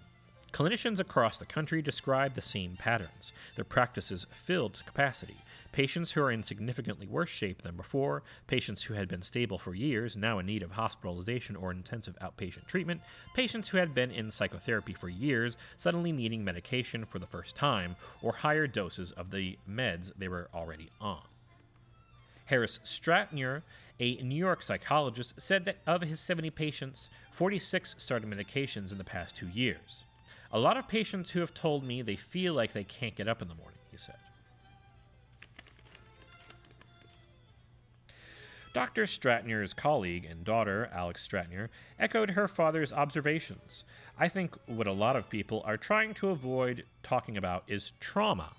Clinicians 0.53 1.01
across 1.01 1.39
the 1.39 1.47
country 1.47 1.81
describe 1.81 2.35
the 2.35 2.43
same 2.43 2.77
patterns. 2.77 3.33
Their 3.57 3.65
practices 3.65 4.27
filled 4.31 4.75
to 4.75 4.85
capacity. 4.85 5.39
Patients 5.73 6.13
who 6.13 6.21
are 6.21 6.31
in 6.31 6.43
significantly 6.43 7.07
worse 7.07 7.31
shape 7.31 7.63
than 7.63 7.75
before, 7.75 8.23
patients 8.49 8.83
who 8.83 8.93
had 8.93 9.09
been 9.09 9.23
stable 9.23 9.59
for 9.59 9.75
years, 9.75 10.15
now 10.15 10.39
in 10.39 10.45
need 10.45 10.63
of 10.63 10.73
hospitalization 10.73 11.57
or 11.57 11.71
intensive 11.71 12.19
outpatient 12.21 12.67
treatment, 12.67 13.01
patients 13.33 13.69
who 13.69 13.79
had 13.79 13.95
been 13.95 14.11
in 14.11 14.31
psychotherapy 14.31 14.93
for 14.93 15.09
years, 15.09 15.57
suddenly 15.79 16.13
needing 16.13 16.45
medication 16.45 17.07
for 17.07 17.19
the 17.19 17.27
first 17.27 17.57
time, 17.57 17.97
or 18.21 18.33
higher 18.33 18.67
doses 18.67 19.11
of 19.13 19.31
the 19.31 19.57
meds 19.67 20.13
they 20.19 20.29
were 20.29 20.51
already 20.55 20.91
on. 21.01 21.23
Harris 22.45 22.79
Stratner, 22.85 23.63
a 23.99 24.17
New 24.17 24.37
York 24.37 24.63
psychologist, 24.63 25.33
said 25.39 25.65
that 25.65 25.79
of 25.87 26.03
his 26.03 26.21
70 26.21 26.51
patients, 26.51 27.09
46 27.31 27.95
started 27.97 28.29
medications 28.29 28.93
in 28.93 28.99
the 28.99 29.05
past 29.05 29.35
two 29.35 29.49
years. 29.49 30.05
A 30.53 30.59
lot 30.59 30.77
of 30.77 30.87
patients 30.87 31.31
who 31.31 31.41
have 31.41 31.55
told 31.55 31.83
me 31.83 32.03
they 32.03 32.17
feel 32.17 32.53
like 32.53 32.73
they 32.73 32.85
can't 32.85 33.17
get 33.17 33.27
up 33.27 33.41
in 33.41 33.49
the 33.49 33.55
morning, 33.55 33.79
he 33.91 33.97
said. 33.97 34.17
Dr. 38.75 39.05
Stratner's 39.05 39.75
colleague 39.75 40.25
and 40.25 40.45
daughter, 40.45 40.89
Alex 40.95 41.27
Stratner, 41.27 41.69
echoed 41.99 42.31
her 42.31 42.49
father's 42.49 42.93
observations. 42.93 43.85
I 44.19 44.29
think 44.29 44.57
what 44.67 44.87
a 44.87 44.93
lot 44.93 45.15
of 45.17 45.29
people 45.29 45.63
are 45.67 45.77
trying 45.77 46.15
to 46.15 46.31
avoid 46.31 46.85
talking 47.03 47.37
about 47.37 47.65
is 47.69 47.93
trauma. 48.01 48.53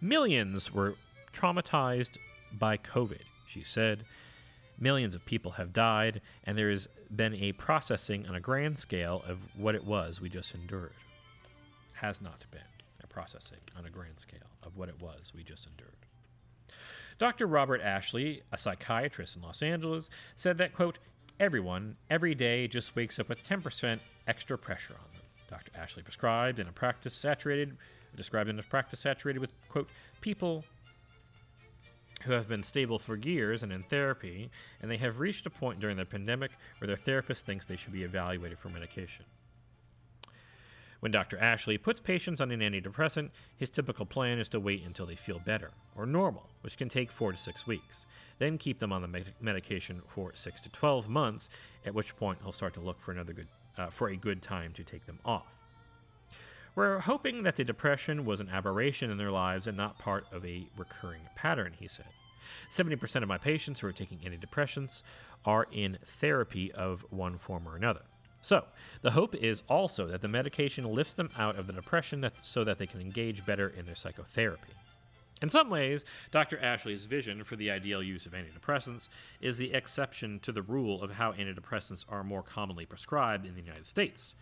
Millions 0.00 0.72
were 0.72 0.94
traumatized 1.34 2.16
by 2.52 2.78
COVID, 2.78 3.20
she 3.46 3.62
said. 3.62 4.04
Millions 4.78 5.14
of 5.14 5.26
people 5.26 5.52
have 5.52 5.74
died, 5.74 6.22
and 6.44 6.56
there 6.56 6.70
has 6.70 6.88
been 7.14 7.34
a 7.34 7.52
processing 7.52 8.26
on 8.26 8.34
a 8.34 8.40
grand 8.40 8.78
scale 8.78 9.22
of 9.28 9.38
what 9.54 9.74
it 9.74 9.84
was 9.84 10.22
we 10.22 10.30
just 10.30 10.54
endured. 10.54 10.94
Has 12.00 12.22
not 12.22 12.46
been 12.50 12.60
a 13.04 13.06
processing 13.06 13.58
on 13.76 13.84
a 13.84 13.90
grand 13.90 14.18
scale 14.18 14.38
of 14.62 14.78
what 14.78 14.88
it 14.88 15.02
was 15.02 15.34
we 15.36 15.42
just 15.42 15.66
endured. 15.66 16.06
Dr. 17.18 17.46
Robert 17.46 17.82
Ashley, 17.82 18.40
a 18.50 18.56
psychiatrist 18.56 19.36
in 19.36 19.42
Los 19.42 19.60
Angeles, 19.60 20.08
said 20.34 20.56
that, 20.56 20.74
quote, 20.74 20.96
everyone, 21.38 21.96
every 22.08 22.34
day, 22.34 22.66
just 22.66 22.96
wakes 22.96 23.18
up 23.18 23.28
with 23.28 23.46
10% 23.46 24.00
extra 24.26 24.56
pressure 24.56 24.94
on 24.94 25.12
them. 25.12 25.24
Dr. 25.50 25.72
Ashley 25.78 26.02
prescribed 26.02 26.58
in 26.58 26.66
a 26.66 26.72
practice 26.72 27.14
saturated, 27.14 27.76
described 28.16 28.48
in 28.48 28.58
a 28.58 28.62
practice 28.62 29.00
saturated 29.00 29.40
with, 29.40 29.50
quote, 29.68 29.90
people 30.22 30.64
who 32.22 32.32
have 32.32 32.48
been 32.48 32.62
stable 32.62 32.98
for 32.98 33.16
years 33.16 33.62
and 33.62 33.74
in 33.74 33.82
therapy, 33.82 34.50
and 34.80 34.90
they 34.90 34.96
have 34.96 35.20
reached 35.20 35.44
a 35.44 35.50
point 35.50 35.80
during 35.80 35.98
the 35.98 36.06
pandemic 36.06 36.52
where 36.78 36.88
their 36.88 36.96
therapist 36.96 37.44
thinks 37.44 37.66
they 37.66 37.76
should 37.76 37.92
be 37.92 38.04
evaluated 38.04 38.58
for 38.58 38.70
medication. 38.70 39.26
When 41.00 41.12
Dr. 41.12 41.38
Ashley 41.38 41.78
puts 41.78 41.98
patients 41.98 42.40
on 42.40 42.50
an 42.50 42.60
antidepressant, 42.60 43.30
his 43.56 43.70
typical 43.70 44.04
plan 44.04 44.38
is 44.38 44.50
to 44.50 44.60
wait 44.60 44.84
until 44.84 45.06
they 45.06 45.16
feel 45.16 45.38
better, 45.38 45.70
or 45.96 46.04
normal, 46.04 46.50
which 46.60 46.76
can 46.76 46.90
take 46.90 47.10
4 47.10 47.32
to 47.32 47.38
6 47.38 47.66
weeks, 47.66 48.04
then 48.38 48.58
keep 48.58 48.78
them 48.78 48.92
on 48.92 49.00
the 49.00 49.08
med- 49.08 49.32
medication 49.40 50.02
for 50.06 50.32
6 50.34 50.60
to 50.60 50.68
12 50.68 51.08
months, 51.08 51.48
at 51.86 51.94
which 51.94 52.16
point 52.16 52.38
he'll 52.42 52.52
start 52.52 52.74
to 52.74 52.80
look 52.80 53.00
for 53.00 53.12
another 53.12 53.32
good 53.32 53.48
uh, 53.78 53.88
for 53.88 54.08
a 54.08 54.16
good 54.16 54.42
time 54.42 54.72
to 54.74 54.84
take 54.84 55.06
them 55.06 55.18
off. 55.24 55.46
We're 56.74 56.98
hoping 56.98 57.44
that 57.44 57.56
the 57.56 57.64
depression 57.64 58.24
was 58.24 58.40
an 58.40 58.50
aberration 58.50 59.10
in 59.10 59.16
their 59.16 59.30
lives 59.30 59.66
and 59.66 59.76
not 59.76 59.98
part 59.98 60.26
of 60.32 60.44
a 60.44 60.66
recurring 60.76 61.22
pattern, 61.34 61.72
he 61.78 61.88
said. 61.88 62.06
70% 62.70 63.22
of 63.22 63.28
my 63.28 63.38
patients 63.38 63.80
who 63.80 63.86
are 63.86 63.92
taking 63.92 64.18
antidepressants 64.18 65.02
are 65.44 65.66
in 65.72 65.98
therapy 66.04 66.70
of 66.72 67.04
one 67.10 67.38
form 67.38 67.66
or 67.66 67.76
another. 67.76 68.02
So, 68.42 68.64
the 69.02 69.10
hope 69.10 69.34
is 69.34 69.62
also 69.68 70.06
that 70.06 70.22
the 70.22 70.28
medication 70.28 70.84
lifts 70.84 71.14
them 71.14 71.30
out 71.36 71.58
of 71.58 71.66
the 71.66 71.72
depression 71.72 72.22
that, 72.22 72.44
so 72.44 72.64
that 72.64 72.78
they 72.78 72.86
can 72.86 73.00
engage 73.00 73.44
better 73.44 73.68
in 73.68 73.84
their 73.86 73.94
psychotherapy. 73.94 74.72
In 75.42 75.48
some 75.48 75.70
ways, 75.70 76.04
Dr. 76.30 76.58
Ashley's 76.58 77.06
vision 77.06 77.44
for 77.44 77.56
the 77.56 77.70
ideal 77.70 78.02
use 78.02 78.26
of 78.26 78.32
antidepressants 78.32 79.08
is 79.40 79.56
the 79.56 79.72
exception 79.72 80.38
to 80.40 80.52
the 80.52 80.62
rule 80.62 81.02
of 81.02 81.12
how 81.12 81.32
antidepressants 81.32 82.04
are 82.08 82.22
more 82.22 82.42
commonly 82.42 82.84
prescribed 82.84 83.46
in 83.46 83.54
the 83.54 83.62
United 83.62 83.86
States 83.86 84.34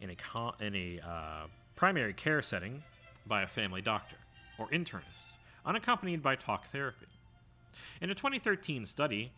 in 0.00 0.10
a, 0.10 0.64
in 0.64 0.74
a 0.74 1.00
uh, 1.06 1.46
primary 1.74 2.12
care 2.12 2.42
setting 2.42 2.82
by 3.26 3.42
a 3.42 3.46
family 3.46 3.82
doctor 3.82 4.16
or 4.58 4.68
internist, 4.68 5.34
unaccompanied 5.64 6.22
by 6.22 6.36
talk 6.36 6.70
therapy. 6.70 7.06
In 8.00 8.10
a 8.10 8.14
2013 8.14 8.86
study, 8.86 9.32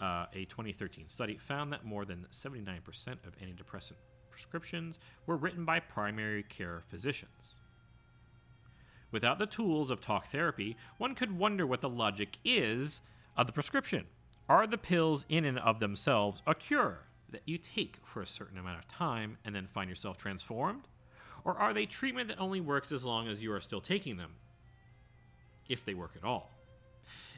uh, 0.00 0.26
a 0.32 0.44
2013 0.46 1.08
study 1.08 1.36
found 1.36 1.72
that 1.72 1.84
more 1.84 2.04
than 2.04 2.26
79% 2.30 2.78
of 3.26 3.36
antidepressant 3.38 3.94
prescriptions 4.30 4.98
were 5.26 5.36
written 5.36 5.64
by 5.64 5.78
primary 5.80 6.42
care 6.42 6.82
physicians. 6.88 7.54
Without 9.12 9.38
the 9.38 9.46
tools 9.46 9.90
of 9.90 10.00
talk 10.00 10.26
therapy, 10.26 10.76
one 10.98 11.14
could 11.14 11.38
wonder 11.38 11.64
what 11.64 11.80
the 11.80 11.88
logic 11.88 12.38
is 12.44 13.00
of 13.36 13.46
the 13.46 13.52
prescription. 13.52 14.06
Are 14.48 14.66
the 14.66 14.76
pills 14.76 15.24
in 15.28 15.44
and 15.44 15.58
of 15.60 15.78
themselves 15.78 16.42
a 16.46 16.54
cure 16.54 17.04
that 17.30 17.42
you 17.46 17.56
take 17.56 17.98
for 18.04 18.20
a 18.20 18.26
certain 18.26 18.58
amount 18.58 18.78
of 18.78 18.88
time 18.88 19.38
and 19.44 19.54
then 19.54 19.66
find 19.66 19.88
yourself 19.88 20.18
transformed? 20.18 20.88
Or 21.44 21.56
are 21.56 21.72
they 21.72 21.86
treatment 21.86 22.28
that 22.28 22.40
only 22.40 22.60
works 22.60 22.90
as 22.90 23.04
long 23.04 23.28
as 23.28 23.40
you 23.42 23.52
are 23.52 23.60
still 23.60 23.80
taking 23.80 24.16
them? 24.16 24.32
If 25.68 25.84
they 25.84 25.94
work 25.94 26.12
at 26.16 26.24
all. 26.24 26.50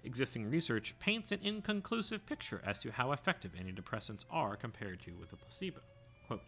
Existing 0.05 0.51
research 0.51 0.95
paints 0.99 1.33
an 1.33 1.41
inconclusive 1.43 2.27
picture 2.27 2.63
as 2.65 2.79
to 2.81 2.93
how 2.93 3.13
effective 3.13 3.53
antidepressants 3.55 4.25
are 4.31 4.57
compared 4.57 5.01
to 5.01 5.13
with 5.13 5.33
a 5.33 5.37
placebo. 5.37 5.81
Quote, 6.27 6.43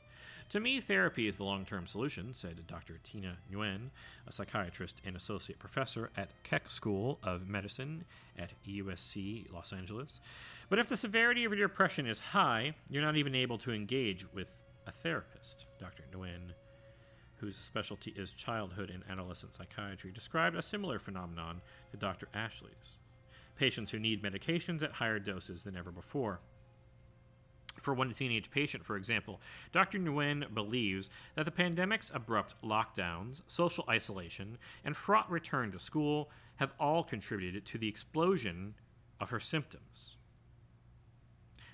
to 0.51 0.61
me, 0.61 0.81
therapy 0.81 1.29
is 1.29 1.37
the 1.37 1.45
long 1.45 1.65
term 1.65 1.87
solution, 1.87 2.33
said 2.33 2.67
Dr. 2.67 2.99
Tina 3.03 3.39
Nguyen, 3.53 3.91
a 4.27 4.33
psychiatrist 4.33 5.01
and 5.05 5.17
associate 5.17 5.59
professor 5.59 6.11
at 6.17 6.31
Keck 6.43 6.71
School 6.71 7.19
of 7.23 7.49
Medicine 7.49 8.05
at 8.39 8.53
USC 8.67 9.53
Los 9.53 9.73
Angeles. 9.73 10.21
But 10.71 10.79
if 10.79 10.89
the 10.89 10.97
severity 10.97 11.45
of 11.45 11.53
your 11.53 11.69
depression 11.69 12.07
is 12.07 12.19
high, 12.19 12.75
you're 12.89 13.03
not 13.03 13.17
even 13.17 13.35
able 13.35 13.59
to 13.59 13.73
engage 13.73 14.27
with 14.33 14.55
a 14.87 14.93
therapist, 14.93 15.67
Dr. 15.79 16.05
Nguyen 16.13 16.53
whose 17.39 17.57
specialty 17.57 18.13
is 18.17 18.33
childhood 18.33 18.91
and 18.91 19.03
adolescent 19.09 19.55
psychiatry, 19.55 20.11
described 20.11 20.57
a 20.57 20.63
similar 20.63 20.99
phenomenon 20.99 21.61
to 21.91 21.97
Dr. 21.97 22.29
Ashley's 22.35 22.97
patients 23.59 23.91
who 23.91 23.99
need 23.99 24.23
medications 24.23 24.83
at 24.83 24.93
higher 24.93 25.19
doses 25.19 25.65
than 25.65 25.77
ever 25.77 25.91
before. 25.91 26.41
For 27.81 27.95
one 27.95 28.13
teenage 28.13 28.51
patient, 28.51 28.85
for 28.85 28.97
example, 28.97 29.41
Dr. 29.73 29.99
Nguyen 29.99 30.53
believes 30.53 31.11
that 31.37 31.45
the 31.45 31.51
pandemic's 31.51 32.11
abrupt 32.13 32.55
lockdowns, 32.65 33.43
social 33.47 33.85
isolation, 33.89 34.59
and 34.85 34.97
fraught 34.97 35.31
return 35.31 35.71
to 35.73 35.79
school 35.79 36.31
have 36.57 36.73
all 36.81 37.05
contributed 37.05 37.65
to 37.67 37.79
the 37.79 37.89
explosion 37.89 38.75
of 39.21 39.31
her 39.31 39.41
symptoms. 39.41 40.17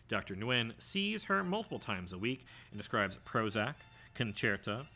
Dr. 0.09 0.35
Nguyen 0.35 0.73
sees 0.79 1.25
her 1.25 1.43
multiple 1.43 1.79
times 1.79 2.13
a 2.13 2.19
week 2.19 2.45
and 2.71 2.79
describes 2.79 3.19
Prozac, 3.25 3.75
Concerta, 4.15 4.87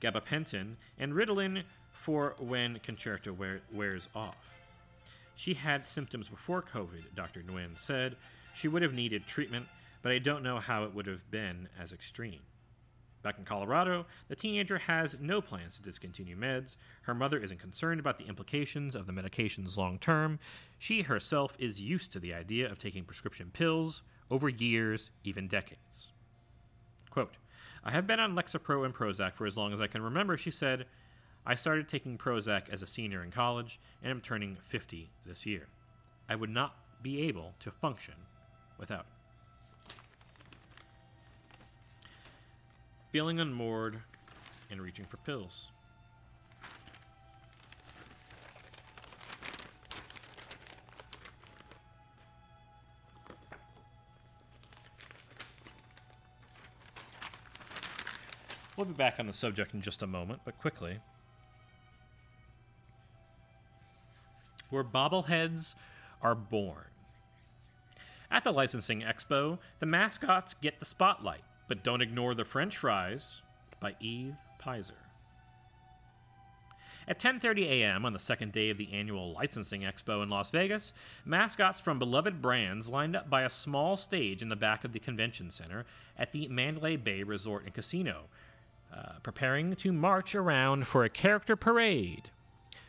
gabapentin, 0.00 0.76
and 0.98 1.12
Ritalin 1.12 1.62
for 1.92 2.34
when 2.38 2.78
Concerta 2.78 3.36
wear, 3.36 3.60
wears 3.72 4.08
off. 4.14 4.55
She 5.36 5.54
had 5.54 5.86
symptoms 5.86 6.28
before 6.28 6.62
COVID, 6.62 7.14
Dr. 7.14 7.42
Nguyen 7.42 7.78
said. 7.78 8.16
She 8.54 8.68
would 8.68 8.82
have 8.82 8.94
needed 8.94 9.26
treatment, 9.26 9.66
but 10.02 10.10
I 10.10 10.18
don't 10.18 10.42
know 10.42 10.58
how 10.58 10.84
it 10.84 10.94
would 10.94 11.06
have 11.06 11.30
been 11.30 11.68
as 11.78 11.92
extreme. 11.92 12.40
Back 13.22 13.38
in 13.38 13.44
Colorado, 13.44 14.06
the 14.28 14.36
teenager 14.36 14.78
has 14.78 15.16
no 15.20 15.40
plans 15.40 15.76
to 15.76 15.82
discontinue 15.82 16.36
meds. 16.36 16.76
Her 17.02 17.14
mother 17.14 17.38
isn't 17.38 17.60
concerned 17.60 18.00
about 18.00 18.18
the 18.18 18.26
implications 18.26 18.94
of 18.94 19.06
the 19.06 19.12
medications 19.12 19.76
long 19.76 19.98
term. 19.98 20.38
She 20.78 21.02
herself 21.02 21.56
is 21.58 21.80
used 21.80 22.12
to 22.12 22.20
the 22.20 22.32
idea 22.32 22.70
of 22.70 22.78
taking 22.78 23.04
prescription 23.04 23.50
pills 23.52 24.02
over 24.30 24.48
years, 24.48 25.10
even 25.24 25.48
decades. 25.48 26.12
Quote, 27.10 27.34
I 27.84 27.90
have 27.90 28.06
been 28.06 28.20
on 28.20 28.34
Lexapro 28.34 28.84
and 28.84 28.94
Prozac 28.94 29.34
for 29.34 29.46
as 29.46 29.56
long 29.56 29.72
as 29.72 29.80
I 29.80 29.86
can 29.86 30.02
remember, 30.02 30.36
she 30.36 30.50
said. 30.50 30.86
I 31.48 31.54
started 31.54 31.86
taking 31.86 32.18
Prozac 32.18 32.68
as 32.72 32.82
a 32.82 32.88
senior 32.88 33.22
in 33.22 33.30
college 33.30 33.78
and 34.02 34.10
am 34.10 34.20
turning 34.20 34.56
50 34.66 35.10
this 35.24 35.46
year. 35.46 35.68
I 36.28 36.34
would 36.34 36.50
not 36.50 36.74
be 37.02 37.22
able 37.22 37.54
to 37.60 37.70
function 37.70 38.14
without 38.78 39.06
it. 39.06 39.94
Feeling 43.12 43.38
unmoored 43.38 44.00
and 44.72 44.82
reaching 44.82 45.04
for 45.04 45.18
pills. 45.18 45.68
We'll 58.76 58.86
be 58.86 58.92
back 58.92 59.20
on 59.20 59.28
the 59.28 59.32
subject 59.32 59.74
in 59.74 59.80
just 59.80 60.02
a 60.02 60.06
moment, 60.08 60.40
but 60.44 60.58
quickly. 60.58 60.98
Where 64.70 64.84
bobbleheads 64.84 65.74
are 66.22 66.34
born. 66.34 66.84
At 68.30 68.44
the 68.44 68.52
licensing 68.52 69.02
expo, 69.02 69.58
the 69.78 69.86
mascots 69.86 70.54
get 70.54 70.78
the 70.80 70.84
spotlight, 70.84 71.42
but 71.68 71.84
don't 71.84 72.02
ignore 72.02 72.34
the 72.34 72.44
French 72.44 72.76
fries 72.76 73.42
by 73.80 73.94
Eve 74.00 74.34
Peyser. 74.60 75.06
At 77.08 77.20
10:30 77.20 77.66
a.m. 77.66 78.04
on 78.04 78.12
the 78.12 78.18
second 78.18 78.50
day 78.50 78.68
of 78.68 78.78
the 78.78 78.92
annual 78.92 79.32
licensing 79.32 79.82
expo 79.82 80.24
in 80.24 80.28
Las 80.28 80.50
Vegas, 80.50 80.92
mascots 81.24 81.78
from 81.78 82.00
beloved 82.00 82.42
brands 82.42 82.88
lined 82.88 83.14
up 83.14 83.30
by 83.30 83.42
a 83.42 83.50
small 83.50 83.96
stage 83.96 84.42
in 84.42 84.48
the 84.48 84.56
back 84.56 84.82
of 84.84 84.92
the 84.92 84.98
convention 84.98 85.48
center 85.48 85.86
at 86.18 86.32
the 86.32 86.48
Mandalay 86.48 86.96
Bay 86.96 87.22
Resort 87.22 87.64
and 87.64 87.72
Casino, 87.72 88.24
uh, 88.92 89.20
preparing 89.22 89.76
to 89.76 89.92
march 89.92 90.34
around 90.34 90.88
for 90.88 91.04
a 91.04 91.08
character 91.08 91.54
parade. 91.54 92.30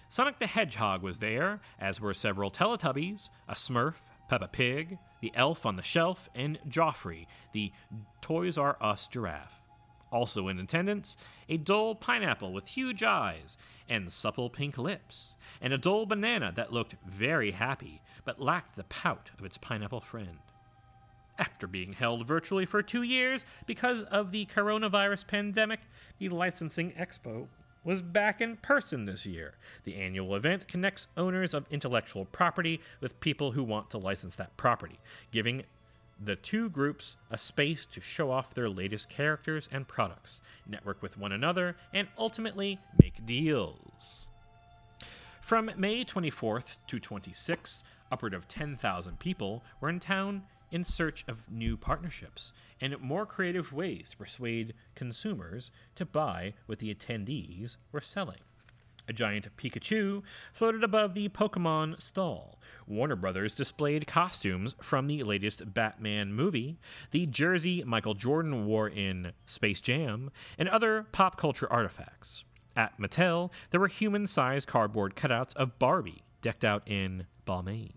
Sonic 0.09 0.39
the 0.39 0.47
Hedgehog 0.47 1.01
was 1.01 1.19
there, 1.19 1.59
as 1.79 1.99
were 1.99 2.13
several 2.13 2.49
Teletubbies, 2.49 3.29
a 3.47 3.55
Smurf, 3.55 3.95
Peppa 4.29 4.47
Pig, 4.47 4.97
the 5.21 5.31
Elf 5.35 5.65
on 5.65 5.75
the 5.75 5.83
Shelf, 5.83 6.29
and 6.33 6.59
Geoffrey, 6.67 7.27
the 7.51 7.71
Toys 8.21 8.57
R 8.57 8.77
Us 8.79 9.07
giraffe. 9.07 9.61
Also 10.09 10.47
in 10.47 10.59
attendance, 10.59 11.17
a 11.49 11.57
dull 11.57 11.93
pineapple 11.93 12.53
with 12.53 12.69
huge 12.69 13.03
eyes 13.03 13.57
and 13.89 14.09
supple 14.09 14.49
pink 14.49 14.77
lips, 14.77 15.35
and 15.61 15.73
a 15.73 15.77
dull 15.77 16.05
banana 16.05 16.53
that 16.55 16.71
looked 16.71 16.95
very 17.05 17.51
happy 17.51 18.01
but 18.23 18.41
lacked 18.41 18.77
the 18.77 18.85
pout 18.85 19.31
of 19.37 19.43
its 19.43 19.57
pineapple 19.57 20.01
friend. 20.01 20.39
After 21.37 21.67
being 21.67 21.93
held 21.93 22.25
virtually 22.25 22.65
for 22.65 22.81
two 22.81 23.03
years 23.03 23.43
because 23.65 24.03
of 24.03 24.31
the 24.31 24.45
coronavirus 24.45 25.27
pandemic, 25.27 25.81
the 26.17 26.29
licensing 26.29 26.93
expo 26.93 27.47
was 27.83 28.01
back 28.01 28.41
in 28.41 28.57
person 28.57 29.05
this 29.05 29.25
year. 29.25 29.55
The 29.83 29.95
annual 29.95 30.35
event 30.35 30.67
connects 30.67 31.07
owners 31.15 31.53
of 31.53 31.65
intellectual 31.71 32.25
property 32.25 32.81
with 33.01 33.19
people 33.19 33.51
who 33.51 33.63
want 33.63 33.89
to 33.91 33.97
license 33.97 34.35
that 34.35 34.55
property, 34.57 34.99
giving 35.31 35.63
the 36.23 36.35
two 36.35 36.69
groups 36.69 37.15
a 37.29 37.37
space 37.37 37.85
to 37.85 38.01
show 38.01 38.31
off 38.31 38.53
their 38.53 38.69
latest 38.69 39.09
characters 39.09 39.69
and 39.71 39.87
products, 39.87 40.41
network 40.67 41.01
with 41.01 41.17
one 41.17 41.31
another, 41.31 41.75
and 41.93 42.07
ultimately 42.17 42.79
make 43.01 43.25
deals. 43.25 44.27
From 45.41 45.71
May 45.77 46.03
24th 46.03 46.77
to 46.87 46.99
26th, 46.99 47.83
upward 48.11 48.33
of 48.33 48.47
10,000 48.47 49.19
people 49.19 49.63
were 49.79 49.89
in 49.89 49.99
town 49.99 50.43
in 50.71 50.83
search 50.83 51.23
of 51.27 51.51
new 51.51 51.77
partnerships 51.77 52.51
and 52.81 52.99
more 52.99 53.25
creative 53.25 53.73
ways 53.73 54.09
to 54.09 54.17
persuade 54.17 54.73
consumers 54.95 55.71
to 55.95 56.05
buy 56.05 56.53
what 56.65 56.79
the 56.79 56.93
attendees 56.93 57.77
were 57.91 58.01
selling. 58.01 58.39
A 59.09 59.13
giant 59.13 59.47
Pikachu 59.55 60.21
floated 60.51 60.83
above 60.83 61.13
the 61.13 61.29
Pokemon 61.29 62.01
stall. 62.01 62.59
Warner 62.85 63.15
Brothers 63.15 63.55
displayed 63.55 64.05
costumes 64.05 64.75
from 64.81 65.07
the 65.07 65.23
latest 65.23 65.73
Batman 65.73 66.33
movie, 66.33 66.77
the 67.11 67.25
jersey 67.25 67.83
Michael 67.85 68.15
Jordan 68.15 68.65
wore 68.65 68.89
in 68.89 69.31
Space 69.45 69.79
Jam, 69.79 70.29
and 70.57 70.67
other 70.67 71.07
pop 71.13 71.37
culture 71.37 71.71
artifacts. 71.71 72.43
At 72.75 72.99
Mattel, 72.99 73.49
there 73.69 73.79
were 73.79 73.87
human 73.87 74.27
sized 74.27 74.67
cardboard 74.67 75.15
cutouts 75.15 75.55
of 75.55 75.79
Barbie 75.79 76.23
decked 76.41 76.65
out 76.65 76.83
in 76.85 77.27
Balmain. 77.47 77.93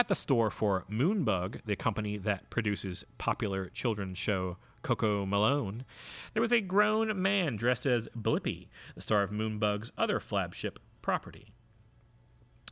At 0.00 0.08
the 0.08 0.14
store 0.14 0.50
for 0.50 0.86
Moonbug, 0.90 1.60
the 1.66 1.76
company 1.76 2.16
that 2.16 2.48
produces 2.48 3.04
popular 3.18 3.68
children's 3.68 4.16
show 4.16 4.56
Coco 4.80 5.26
Malone, 5.26 5.84
there 6.32 6.40
was 6.40 6.54
a 6.54 6.62
grown 6.62 7.20
man 7.20 7.56
dressed 7.56 7.84
as 7.84 8.08
Blippi, 8.16 8.68
the 8.94 9.02
star 9.02 9.22
of 9.22 9.30
Moonbug's 9.30 9.92
other 9.98 10.18
flagship 10.18 10.78
property. 11.02 11.52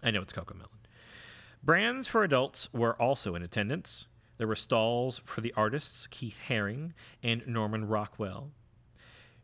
I 0.03 0.11
know 0.11 0.23
it's 0.23 0.33
CoComelon. 0.33 0.87
Brands 1.63 2.09
for 2.09 2.25
adults 2.25 2.71
were 2.73 2.97
also 2.97 3.35
in 3.35 3.43
attendance. 3.43 4.07
There 4.39 4.49
were 4.49 4.57
stalls 4.57 5.21
for 5.27 5.43
the 5.43 5.53
artists 5.55 6.07
Keith 6.07 6.41
Haring 6.49 6.95
and 7.23 7.47
Norman 7.47 7.89
Rockwell. 7.89 8.53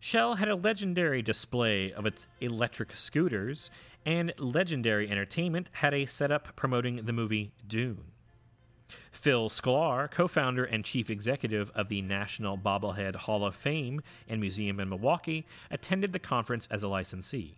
Shell 0.05 0.35
had 0.35 0.51
a 0.51 0.55
legendary 0.55 1.23
display 1.23 1.91
of 1.91 2.05
its 2.05 2.27
electric 2.39 2.95
scooters, 2.95 3.71
and 4.05 4.35
Legendary 4.37 5.11
Entertainment 5.11 5.71
had 5.73 5.95
a 5.95 6.05
setup 6.05 6.55
promoting 6.55 7.07
the 7.07 7.13
movie 7.15 7.53
Dune. 7.67 8.13
Phil 9.11 9.49
Sklar, 9.49 10.11
co 10.11 10.29
founder 10.29 10.63
and 10.63 10.85
chief 10.85 11.09
executive 11.09 11.71
of 11.75 11.89
the 11.89 12.03
National 12.03 12.59
Bobblehead 12.59 13.15
Hall 13.15 13.47
of 13.47 13.57
Fame 13.57 14.03
and 14.29 14.43
Museum 14.43 14.79
in 14.79 14.91
Milwaukee, 14.91 15.47
attended 15.71 16.13
the 16.13 16.19
conference 16.19 16.69
as 16.71 16.83
a 16.83 16.89
licensee. 16.89 17.57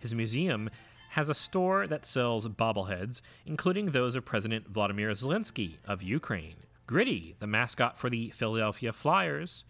His 0.00 0.16
museum 0.16 0.70
has 1.10 1.28
a 1.28 1.34
store 1.34 1.86
that 1.86 2.04
sells 2.04 2.48
bobbleheads, 2.48 3.20
including 3.46 3.92
those 3.92 4.16
of 4.16 4.24
President 4.24 4.66
Vladimir 4.66 5.12
Zelensky 5.12 5.76
of 5.84 6.02
Ukraine, 6.02 6.56
Gritty, 6.88 7.36
the 7.38 7.46
mascot 7.46 7.96
for 7.96 8.10
the 8.10 8.30
Philadelphia 8.30 8.92
Flyers, 8.92 9.62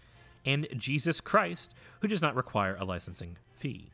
and 0.45 0.69
Jesus 0.77 1.21
Christ, 1.21 1.75
who 2.01 2.09
does 2.09 2.23
not 2.23 2.37
require 2.37 2.77
a 2.77 2.85
licensing 2.85 3.37
fee. 3.55 3.91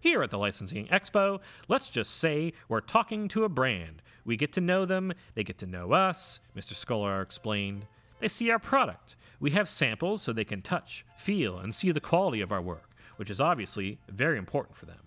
Here 0.00 0.22
at 0.22 0.30
the 0.30 0.38
Licensing 0.38 0.88
Expo, 0.88 1.38
let's 1.68 1.88
just 1.88 2.18
say 2.18 2.52
we're 2.68 2.80
talking 2.80 3.28
to 3.28 3.44
a 3.44 3.48
brand. 3.48 4.02
We 4.24 4.36
get 4.36 4.52
to 4.54 4.60
know 4.60 4.84
them, 4.84 5.12
they 5.34 5.44
get 5.44 5.58
to 5.58 5.66
know 5.66 5.92
us, 5.92 6.40
Mr. 6.56 6.74
Sklar 6.74 7.22
explained. 7.22 7.86
They 8.18 8.26
see 8.26 8.50
our 8.50 8.58
product. 8.58 9.14
We 9.38 9.50
have 9.52 9.68
samples 9.68 10.22
so 10.22 10.32
they 10.32 10.44
can 10.44 10.60
touch, 10.60 11.04
feel, 11.16 11.58
and 11.58 11.72
see 11.72 11.92
the 11.92 12.00
quality 12.00 12.40
of 12.40 12.50
our 12.50 12.60
work, 12.60 12.90
which 13.16 13.30
is 13.30 13.40
obviously 13.40 13.98
very 14.08 14.38
important 14.38 14.76
for 14.76 14.86
them. 14.86 14.98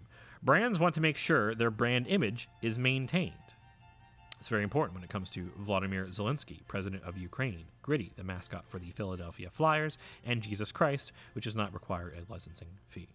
Brands 0.42 0.80
want 0.80 0.96
to 0.96 1.02
make 1.02 1.18
sure 1.18 1.54
their 1.54 1.72
brand 1.72 2.08
image 2.08 2.48
is 2.62 2.78
maintained. 2.78 3.45
It's 4.46 4.50
very 4.52 4.62
important 4.62 4.94
when 4.94 5.04
it 5.04 5.10
comes 5.10 5.32
to 5.32 5.50
Vladimir 5.58 6.06
Zelensky, 6.06 6.60
president 6.68 7.02
of 7.04 7.18
Ukraine, 7.18 7.64
Gritty, 7.82 8.12
the 8.16 8.24
mascot 8.24 8.66
for 8.68 8.78
the 8.78 8.92
Philadelphia 8.92 9.50
Flyers, 9.50 9.98
and 10.24 10.44
Jesus 10.44 10.72
Christ, 10.72 11.12
which 11.34 11.46
does 11.46 11.56
not 11.56 11.74
require 11.74 12.14
a 12.16 12.32
licensing 12.32 12.68
fee. 12.88 13.08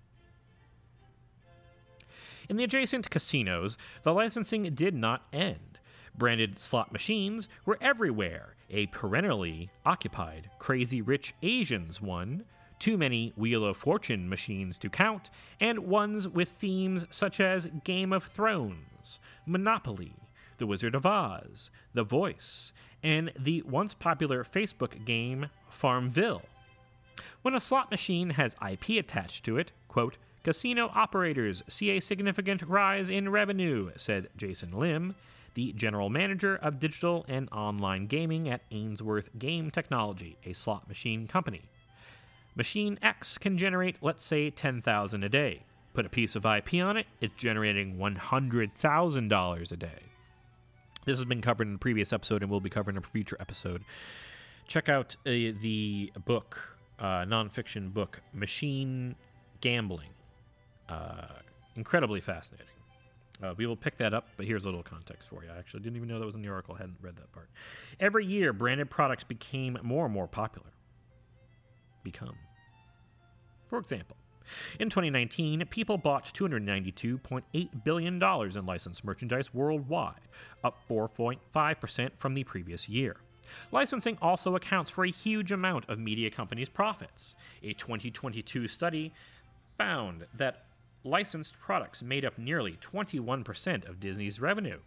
In 2.49 2.57
the 2.57 2.65
adjacent 2.65 3.11
casinos, 3.11 3.79
the 4.03 4.13
licensing 4.13 4.75
did 4.75 4.93
not 4.93 5.23
end. 5.33 5.79
Branded 6.19 6.59
slot 6.59 6.91
machines 6.91 7.47
were 7.65 7.79
everywhere. 7.81 8.57
A 8.69 8.87
perennially 8.87 9.71
occupied 9.87 10.51
Crazy 10.59 11.01
Rich 11.01 11.35
Asians 11.45 12.01
one, 12.01 12.43
too 12.81 12.99
many 12.99 13.33
Wheel 13.37 13.65
of 13.65 13.77
Fortune 13.77 14.29
machines 14.29 14.79
to 14.79 14.91
count, 14.91 15.31
and 15.61 15.79
ones 15.79 16.27
with 16.27 16.49
themes 16.49 17.07
such 17.09 17.39
as 17.39 17.69
Game 17.85 18.13
of 18.13 18.25
Thrones, 18.25 19.21
Monopoly, 19.47 20.17
The 20.61 20.67
Wizard 20.67 20.95
of 20.95 21.07
Oz, 21.07 21.71
The 21.95 22.05
Voice, 22.05 22.73
and 23.03 23.33
the 23.37 23.63
once 23.63 23.95
popular 23.95 24.45
Facebook 24.45 25.07
game 25.07 25.49
Farmville. 25.71 26.43
When 27.41 27.55
a 27.55 27.61
slot 27.61 27.91
machine 27.91 28.31
has 28.31 28.55
IP 28.63 28.91
attached 28.91 29.43
to 29.47 29.57
it, 29.57 29.73
quote, 29.89 30.19
Casino 30.45 30.91
operators 30.95 31.63
see 31.67 31.91
a 31.91 32.01
significant 32.01 32.63
rise 32.63 33.09
in 33.09 33.31
revenue, 33.31 33.91
said 33.97 34.29
Jason 34.37 34.73
Lim, 34.73 35.15
the 35.55 35.73
general 35.73 36.11
manager 36.11 36.57
of 36.57 36.79
digital 36.79 37.25
and 37.27 37.49
online 37.51 38.07
gaming 38.07 38.47
at 38.47 38.61
Ainsworth 38.71 39.31
Game 39.39 39.71
Technology, 39.71 40.37
a 40.45 40.53
slot 40.53 40.87
machine 40.89 41.27
company. 41.27 41.63
Machine 42.55 42.99
X 43.01 43.39
can 43.39 43.57
generate, 43.57 43.97
let's 44.03 44.25
say, 44.25 44.51
10,000 44.51 45.25
a 45.25 45.29
day. 45.31 45.63
Put 45.95 46.05
a 46.05 46.11
piece 46.11 46.37
of 46.37 46.45
IP 46.45 46.75
on 46.75 46.99
it, 46.99 47.07
it's 47.23 47.35
generating 47.37 47.97
$100,000 47.97 49.73
a 49.73 49.77
day. 49.77 50.10
This 51.05 51.19
has 51.19 51.25
been 51.25 51.43
covered 51.43 51.67
in 51.69 51.75
a 51.75 51.79
previous 51.79 52.13
episode 52.13 52.43
and 52.43 52.51
will 52.51 52.61
be 52.61 52.71
covered 52.71 52.97
in 52.97 52.99
a 52.99 53.07
future 53.07 53.37
episode. 53.41 53.85
Check 54.67 54.89
out 54.89 55.17
uh, 55.27 55.31
the 55.31 56.13
book, 56.25 56.77
uh, 56.99 57.25
nonfiction 57.25 57.93
book, 57.93 58.21
Machine 58.33 59.17
Gambling 59.61 60.11
uh, 60.91 61.27
incredibly 61.77 62.21
fascinating. 62.21 62.67
Uh, 63.43 63.55
we 63.57 63.67
will 63.67 63.77
pick 63.77 63.97
that 63.97 64.13
up, 64.13 64.29
but 64.37 64.45
here's 64.45 64.65
a 64.65 64.69
little 64.69 64.83
context 64.83 65.29
for 65.29 65.43
you. 65.43 65.51
I 65.51 65.59
actually 65.59 65.81
didn't 65.81 65.97
even 65.97 66.09
know 66.09 66.19
that 66.19 66.27
was 66.27 66.35
in 66.35 66.43
the 66.43 66.49
article. 66.49 66.75
I 66.75 66.79
hadn't 66.79 66.99
read 67.01 67.17
that 67.17 67.33
part. 67.33 67.49
Every 67.99 68.27
year, 68.27 68.53
branded 68.53 68.91
products 68.91 69.25
became 69.25 69.79
more 69.83 70.05
and 70.05 70.13
more 70.13 70.27
popular. 70.27 70.69
Become. 72.03 72.37
For 73.69 73.79
example, 73.79 74.17
in 74.79 74.91
2019, 74.91 75.65
people 75.71 75.99
bought 75.99 76.33
$292.8 76.35 77.85
billion 77.85 78.23
in 78.23 78.67
licensed 78.67 79.05
merchandise 79.05 79.53
worldwide, 79.55 80.29
up 80.65 80.79
4.5% 80.89 82.11
from 82.19 82.35
the 82.35 82.45
previous 82.45 82.89
year. 82.89 83.17
Licensing 83.73 84.19
also 84.23 84.55
accounts 84.55 84.91
for 84.91 85.05
a 85.05 85.11
huge 85.11 85.51
amount 85.51 85.89
of 85.89 85.99
media 85.99 86.31
companies' 86.31 86.69
profits. 86.69 87.35
A 87.63 87.73
2022 87.73 88.69
study 88.69 89.13
found 89.77 90.27
that 90.35 90.67
licensed 91.05 91.59
products 91.59 92.03
made 92.03 92.25
up 92.25 92.39
nearly 92.39 92.73
21% 92.81 93.89
of 93.89 94.01
Disney's 94.01 94.41
revenue. 94.41 94.79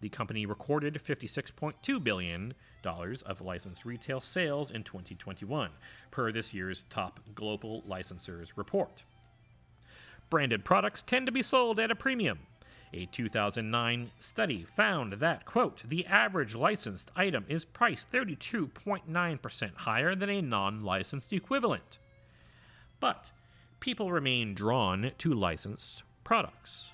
The 0.00 0.08
company 0.10 0.44
recorded 0.44 1.00
$56.2 1.02 2.04
billion 2.04 2.54
of 2.86 3.40
licensed 3.40 3.84
retail 3.84 4.20
sales 4.20 4.70
in 4.70 4.84
2021, 4.84 5.70
per 6.10 6.32
this 6.32 6.54
year's 6.54 6.84
top 6.84 7.20
global 7.34 7.82
licensors 7.88 8.50
report. 8.56 9.02
Branded 10.30 10.64
products 10.64 11.02
tend 11.02 11.26
to 11.26 11.32
be 11.32 11.42
sold 11.42 11.78
at 11.78 11.90
a 11.90 11.96
premium. 11.96 12.40
A 12.92 13.06
2009 13.06 14.10
study 14.20 14.66
found 14.76 15.14
that, 15.14 15.44
quote, 15.44 15.82
the 15.88 16.06
average 16.06 16.54
licensed 16.54 17.10
item 17.16 17.44
is 17.48 17.64
priced 17.64 18.10
32.9% 18.10 19.74
higher 19.74 20.14
than 20.14 20.30
a 20.30 20.40
non 20.40 20.82
licensed 20.82 21.32
equivalent. 21.32 21.98
But 23.00 23.32
people 23.80 24.12
remain 24.12 24.54
drawn 24.54 25.12
to 25.18 25.34
licensed 25.34 26.04
products. 26.24 26.90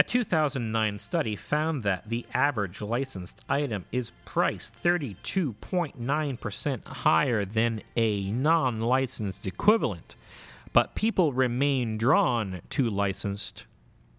A 0.00 0.02
2009 0.02 0.98
study 0.98 1.36
found 1.36 1.82
that 1.82 2.08
the 2.08 2.24
average 2.32 2.80
licensed 2.80 3.44
item 3.50 3.84
is 3.92 4.12
priced 4.24 4.72
32.9% 4.82 6.86
higher 6.86 7.44
than 7.44 7.82
a 7.96 8.30
non 8.30 8.80
licensed 8.80 9.46
equivalent, 9.46 10.16
but 10.72 10.94
people 10.94 11.34
remain 11.34 11.98
drawn 11.98 12.62
to 12.70 12.88
licensed 12.88 13.66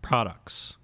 products. 0.03 0.77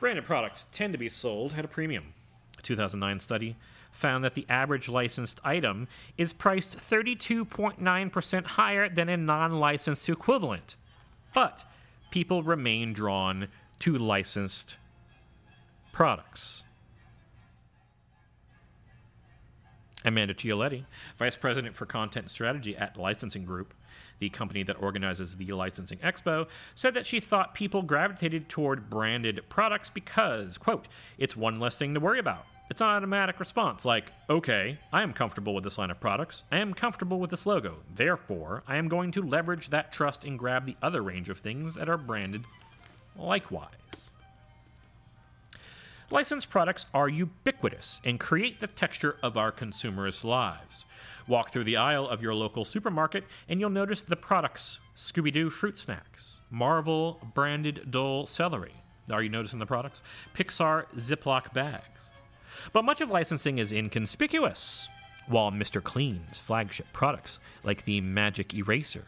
Branded 0.00 0.24
products 0.24 0.66
tend 0.72 0.94
to 0.94 0.98
be 0.98 1.10
sold 1.10 1.56
at 1.58 1.64
a 1.66 1.68
premium. 1.68 2.14
A 2.58 2.62
2009 2.62 3.20
study 3.20 3.56
found 3.90 4.24
that 4.24 4.32
the 4.32 4.46
average 4.48 4.88
licensed 4.88 5.40
item 5.44 5.86
is 6.16 6.32
priced 6.32 6.78
32.9% 6.78 8.46
higher 8.46 8.88
than 8.88 9.10
a 9.10 9.18
non 9.18 9.60
licensed 9.60 10.08
equivalent. 10.08 10.74
But 11.34 11.67
people 12.10 12.42
remain 12.42 12.92
drawn 12.92 13.48
to 13.80 13.96
licensed 13.96 14.76
products. 15.92 16.64
Amanda 20.04 20.32
Cioletti, 20.32 20.84
Vice 21.18 21.36
President 21.36 21.74
for 21.74 21.84
Content 21.84 22.30
Strategy 22.30 22.76
at 22.76 22.96
Licensing 22.96 23.44
Group, 23.44 23.74
the 24.20 24.28
company 24.28 24.62
that 24.62 24.80
organizes 24.80 25.36
the 25.36 25.52
Licensing 25.52 25.98
Expo, 25.98 26.46
said 26.74 26.94
that 26.94 27.04
she 27.04 27.20
thought 27.20 27.54
people 27.54 27.82
gravitated 27.82 28.48
toward 28.48 28.88
branded 28.88 29.40
products 29.48 29.90
because, 29.90 30.56
quote, 30.56 30.86
it's 31.18 31.36
one 31.36 31.58
less 31.58 31.76
thing 31.76 31.94
to 31.94 32.00
worry 32.00 32.18
about. 32.18 32.46
It's 32.70 32.82
an 32.82 32.86
automatic 32.86 33.40
response 33.40 33.86
like, 33.86 34.12
okay, 34.28 34.78
I 34.92 35.02
am 35.02 35.14
comfortable 35.14 35.54
with 35.54 35.64
this 35.64 35.78
line 35.78 35.90
of 35.90 36.00
products. 36.00 36.44
I 36.52 36.58
am 36.58 36.74
comfortable 36.74 37.18
with 37.18 37.30
this 37.30 37.46
logo. 37.46 37.76
Therefore, 37.94 38.62
I 38.66 38.76
am 38.76 38.88
going 38.88 39.10
to 39.12 39.22
leverage 39.22 39.70
that 39.70 39.90
trust 39.90 40.22
and 40.22 40.38
grab 40.38 40.66
the 40.66 40.76
other 40.82 41.00
range 41.00 41.30
of 41.30 41.38
things 41.38 41.76
that 41.76 41.88
are 41.88 41.96
branded 41.96 42.44
likewise. 43.16 43.70
Licensed 46.10 46.50
products 46.50 46.84
are 46.92 47.08
ubiquitous 47.08 48.00
and 48.04 48.20
create 48.20 48.60
the 48.60 48.66
texture 48.66 49.16
of 49.22 49.38
our 49.38 49.50
consumerist 49.50 50.22
lives. 50.22 50.84
Walk 51.26 51.50
through 51.50 51.64
the 51.64 51.76
aisle 51.76 52.06
of 52.08 52.22
your 52.22 52.34
local 52.34 52.66
supermarket 52.66 53.24
and 53.48 53.60
you'll 53.60 53.70
notice 53.70 54.02
the 54.02 54.16
products 54.16 54.78
Scooby 54.94 55.32
Doo 55.32 55.48
fruit 55.48 55.78
snacks, 55.78 56.38
Marvel 56.50 57.20
branded 57.34 57.90
Dole 57.90 58.26
celery. 58.26 58.74
Are 59.10 59.22
you 59.22 59.30
noticing 59.30 59.58
the 59.58 59.66
products? 59.66 60.02
Pixar 60.34 60.84
Ziploc 60.96 61.54
bags. 61.54 61.97
But 62.72 62.84
much 62.84 63.00
of 63.00 63.10
licensing 63.10 63.58
is 63.58 63.72
inconspicuous. 63.72 64.88
While 65.26 65.50
Mr. 65.50 65.82
Clean's 65.82 66.38
flagship 66.38 66.86
products, 66.94 67.38
like 67.62 67.84
the 67.84 68.00
Magic 68.00 68.54
Eraser, 68.54 69.04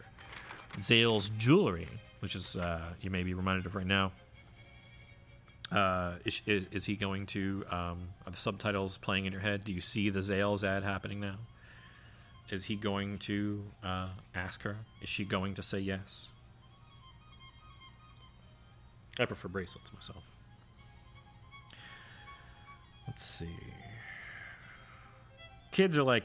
Zales 0.76 1.34
Jewelry, 1.38 1.88
which 2.20 2.34
is 2.34 2.56
uh, 2.56 2.92
you 3.00 3.08
may 3.10 3.22
be 3.22 3.32
reminded 3.32 3.64
of 3.64 3.74
right 3.74 3.86
now, 3.86 4.12
uh, 5.72 6.14
is, 6.24 6.42
is, 6.46 6.66
is, 6.72 6.84
he 6.84 6.96
going 6.96 7.24
to 7.26 7.64
um, 7.70 8.08
are 8.26 8.32
the 8.32 8.36
subtitles 8.36 8.98
playing 8.98 9.26
in 9.26 9.32
your 9.32 9.40
head? 9.40 9.64
Do 9.64 9.72
you 9.72 9.80
see 9.80 10.10
the 10.10 10.20
Zales 10.20 10.62
ad 10.62 10.82
happening 10.82 11.20
now? 11.20 11.36
Is 12.50 12.64
he 12.64 12.74
going 12.74 13.18
to 13.20 13.62
uh, 13.82 14.08
ask 14.34 14.62
her? 14.62 14.76
Is 15.00 15.08
she 15.08 15.24
going 15.24 15.54
to 15.54 15.62
say 15.62 15.78
yes? 15.78 16.28
I 19.18 19.24
prefer 19.24 19.48
bracelets 19.48 19.92
myself. 19.92 20.24
Let's 23.10 23.24
see. 23.24 23.48
Kids 25.72 25.98
are 25.98 26.04
like, 26.04 26.22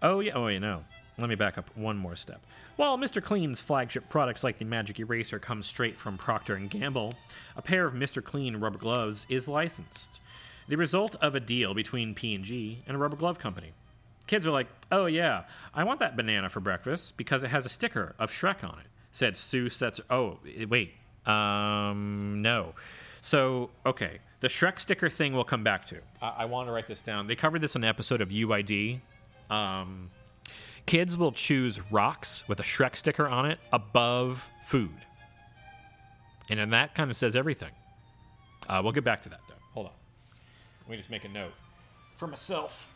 oh 0.00 0.20
yeah, 0.20 0.34
oh 0.36 0.46
you 0.46 0.60
know. 0.60 0.84
Let 1.18 1.28
me 1.28 1.34
back 1.34 1.58
up 1.58 1.68
one 1.76 1.96
more 1.96 2.14
step. 2.14 2.40
While 2.76 2.96
Mr. 2.96 3.20
Clean's 3.20 3.58
flagship 3.58 4.08
products 4.08 4.44
like 4.44 4.58
the 4.58 4.64
Magic 4.64 5.00
Eraser 5.00 5.40
come 5.40 5.64
straight 5.64 5.98
from 5.98 6.16
Procter 6.16 6.56
& 6.56 6.68
Gamble, 6.68 7.14
a 7.56 7.62
pair 7.62 7.84
of 7.84 7.94
Mr. 7.94 8.22
Clean 8.22 8.56
rubber 8.58 8.78
gloves 8.78 9.26
is 9.28 9.48
licensed. 9.48 10.20
The 10.68 10.76
result 10.76 11.16
of 11.16 11.34
a 11.34 11.40
deal 11.40 11.74
between 11.74 12.14
P&G 12.14 12.84
and 12.86 12.94
a 12.94 12.98
rubber 12.98 13.16
glove 13.16 13.40
company. 13.40 13.72
Kids 14.28 14.46
are 14.46 14.52
like, 14.52 14.68
"Oh 14.92 15.06
yeah, 15.06 15.42
I 15.74 15.82
want 15.82 15.98
that 15.98 16.16
banana 16.16 16.48
for 16.48 16.60
breakfast 16.60 17.16
because 17.16 17.42
it 17.42 17.48
has 17.50 17.66
a 17.66 17.70
sticker 17.70 18.14
of 18.20 18.30
Shrek 18.30 18.62
on 18.62 18.78
it." 18.78 18.86
Said 19.10 19.36
Sue 19.36 19.66
Setzer. 19.66 20.02
Oh, 20.08 20.38
wait. 20.68 20.94
Um, 21.26 22.40
no. 22.40 22.74
So, 23.20 23.70
okay, 23.84 24.20
the 24.40 24.48
Shrek 24.48 24.80
sticker 24.80 25.08
thing 25.08 25.34
we'll 25.34 25.44
come 25.44 25.62
back 25.62 25.84
to. 25.86 25.98
I, 26.20 26.28
I 26.38 26.44
want 26.46 26.68
to 26.68 26.72
write 26.72 26.88
this 26.88 27.02
down. 27.02 27.26
They 27.26 27.36
covered 27.36 27.60
this 27.60 27.76
in 27.76 27.84
an 27.84 27.88
episode 27.88 28.20
of 28.20 28.30
UID. 28.30 29.00
Um, 29.50 30.10
kids 30.86 31.16
will 31.16 31.32
choose 31.32 31.80
rocks 31.90 32.44
with 32.48 32.58
a 32.60 32.62
Shrek 32.62 32.96
sticker 32.96 33.28
on 33.28 33.46
it 33.50 33.58
above 33.72 34.48
food. 34.66 34.94
And 36.48 36.58
then 36.58 36.70
that 36.70 36.94
kind 36.94 37.10
of 37.10 37.16
says 37.16 37.36
everything. 37.36 37.70
Uh, 38.68 38.80
we'll 38.82 38.92
get 38.92 39.04
back 39.04 39.22
to 39.22 39.28
that, 39.28 39.40
though. 39.48 39.54
Hold 39.74 39.86
on. 39.86 39.92
Let 40.82 40.90
me 40.90 40.96
just 40.96 41.10
make 41.10 41.24
a 41.24 41.28
note 41.28 41.52
for 42.16 42.26
myself. 42.26 42.92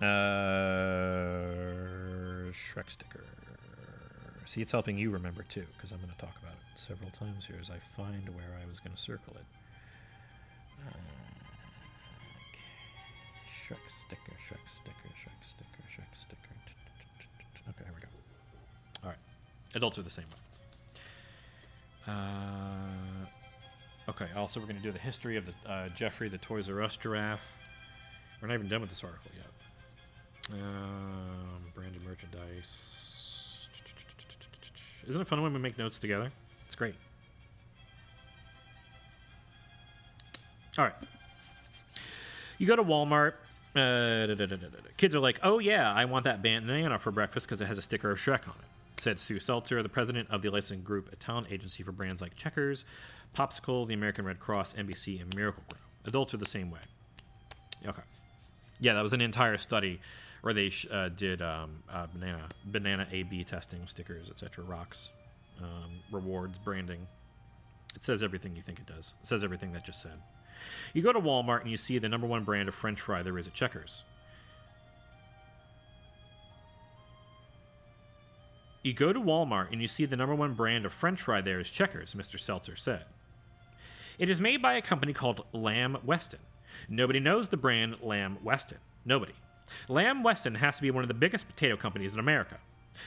Uh, 0.00 0.04
Shrek 2.52 2.90
sticker. 2.90 3.24
See, 4.46 4.60
it's 4.60 4.72
helping 4.72 4.98
you 4.98 5.10
remember 5.10 5.42
too, 5.48 5.64
because 5.74 5.90
I'm 5.90 5.98
going 5.98 6.12
to 6.12 6.18
talk 6.18 6.36
about 6.40 6.52
it 6.54 6.78
several 6.78 7.10
times 7.10 7.46
here 7.46 7.56
as 7.60 7.70
I 7.70 7.78
find 7.96 8.28
where 8.28 8.58
I 8.62 8.68
was 8.68 8.78
going 8.78 8.94
to 8.94 9.00
circle 9.00 9.34
it. 9.36 9.46
Uh, 10.86 10.92
Shrek 13.48 13.80
sticker, 13.88 14.36
Shrek 14.46 14.60
sticker, 14.70 15.08
Shrek 15.18 15.40
sticker, 15.42 15.82
Shrek 15.90 16.14
sticker. 16.14 16.54
Okay, 17.70 17.84
here 17.84 17.94
we 17.94 18.00
go. 18.00 18.08
All 19.02 19.10
right. 19.10 19.18
Adults 19.74 19.98
are 19.98 20.02
the 20.02 20.10
same. 20.10 20.26
Uh, 22.06 23.24
okay, 24.10 24.28
also, 24.36 24.60
we're 24.60 24.66
going 24.66 24.76
to 24.76 24.82
do 24.82 24.92
the 24.92 24.98
history 24.98 25.38
of 25.38 25.46
the 25.46 25.54
uh, 25.66 25.88
Jeffrey 25.96 26.28
the 26.28 26.38
Toys 26.38 26.68
R 26.68 26.82
Us 26.82 26.98
giraffe. 26.98 27.40
We're 28.42 28.48
not 28.48 28.54
even 28.54 28.68
done 28.68 28.82
with 28.82 28.90
this 28.90 29.02
article 29.02 29.30
yet. 29.34 30.60
Um, 30.60 31.72
branded 31.74 32.04
merchandise. 32.04 33.13
Isn't 35.08 35.20
it 35.20 35.28
fun 35.28 35.42
when 35.42 35.52
we 35.52 35.58
make 35.58 35.78
notes 35.78 35.98
together? 35.98 36.30
It's 36.66 36.74
great. 36.74 36.94
All 40.78 40.84
right. 40.84 40.94
You 42.58 42.66
go 42.66 42.76
to 42.76 42.84
Walmart. 42.84 43.34
Uh, 43.76 44.26
da, 44.26 44.34
da, 44.34 44.46
da, 44.46 44.56
Kids 44.96 45.14
are 45.14 45.20
like, 45.20 45.40
oh, 45.42 45.58
yeah, 45.58 45.92
I 45.92 46.04
want 46.04 46.24
that 46.24 46.42
banana 46.42 46.98
for 46.98 47.10
breakfast 47.10 47.46
because 47.46 47.60
it 47.60 47.66
has 47.66 47.76
a 47.76 47.82
sticker 47.82 48.10
of 48.12 48.18
Shrek 48.18 48.46
on 48.46 48.54
it, 48.54 49.00
said 49.00 49.18
Sue 49.18 49.40
Seltzer, 49.40 49.82
the 49.82 49.88
president 49.88 50.30
of 50.30 50.42
the 50.42 50.48
licensing 50.48 50.82
group, 50.82 51.12
a 51.12 51.16
talent 51.16 51.48
agency 51.50 51.82
for 51.82 51.90
brands 51.90 52.22
like 52.22 52.36
Checkers, 52.36 52.84
Popsicle, 53.36 53.86
the 53.86 53.94
American 53.94 54.24
Red 54.24 54.38
Cross, 54.38 54.74
NBC, 54.74 55.20
and 55.20 55.34
Miracle-Gro. 55.34 55.78
Adults 56.06 56.34
are 56.34 56.36
the 56.36 56.46
same 56.46 56.70
way. 56.70 56.78
Okay. 57.84 58.02
Yeah, 58.78 58.94
that 58.94 59.02
was 59.02 59.12
an 59.12 59.20
entire 59.20 59.58
study 59.58 60.00
or 60.44 60.52
they 60.52 60.70
uh, 60.90 61.08
did 61.08 61.40
um, 61.40 61.82
uh, 61.90 62.06
banana 62.12 62.42
banana 62.66 63.06
A/B 63.10 63.42
testing, 63.44 63.86
stickers, 63.86 64.28
etc., 64.28 64.62
rocks, 64.64 65.10
um, 65.60 65.90
rewards, 66.12 66.58
branding. 66.58 67.06
It 67.96 68.04
says 68.04 68.22
everything 68.22 68.54
you 68.54 68.62
think 68.62 68.78
it 68.78 68.86
does. 68.86 69.14
It 69.22 69.26
says 69.26 69.42
everything 69.42 69.72
that 69.72 69.84
just 69.84 70.02
said. 70.02 70.20
You 70.92 71.02
go 71.02 71.12
to 71.12 71.20
Walmart 71.20 71.62
and 71.62 71.70
you 71.70 71.76
see 71.76 71.98
the 71.98 72.08
number 72.08 72.26
one 72.26 72.44
brand 72.44 72.68
of 72.68 72.74
French 72.74 73.00
fry 73.00 73.22
there 73.22 73.38
is 73.38 73.46
at 73.46 73.54
Checkers. 73.54 74.02
You 78.82 78.92
go 78.92 79.12
to 79.12 79.20
Walmart 79.20 79.72
and 79.72 79.80
you 79.80 79.88
see 79.88 80.04
the 80.04 80.16
number 80.16 80.34
one 80.34 80.52
brand 80.52 80.84
of 80.84 80.92
French 80.92 81.22
fry 81.22 81.40
there 81.40 81.58
is 81.58 81.70
Checkers, 81.70 82.14
Mr. 82.14 82.38
Seltzer 82.38 82.76
said. 82.76 83.04
It 84.18 84.28
is 84.28 84.40
made 84.40 84.60
by 84.60 84.74
a 84.74 84.82
company 84.82 85.12
called 85.12 85.44
Lamb 85.52 85.96
Weston. 86.04 86.40
Nobody 86.88 87.18
knows 87.18 87.48
the 87.48 87.56
brand 87.56 87.96
Lamb 88.02 88.38
Weston. 88.42 88.78
Nobody. 89.04 89.32
Lamb 89.88 90.22
Weston 90.22 90.56
has 90.56 90.76
to 90.76 90.82
be 90.82 90.90
one 90.90 91.04
of 91.04 91.08
the 91.08 91.14
biggest 91.14 91.48
potato 91.48 91.76
companies 91.76 92.12
in 92.12 92.18
America. 92.18 92.58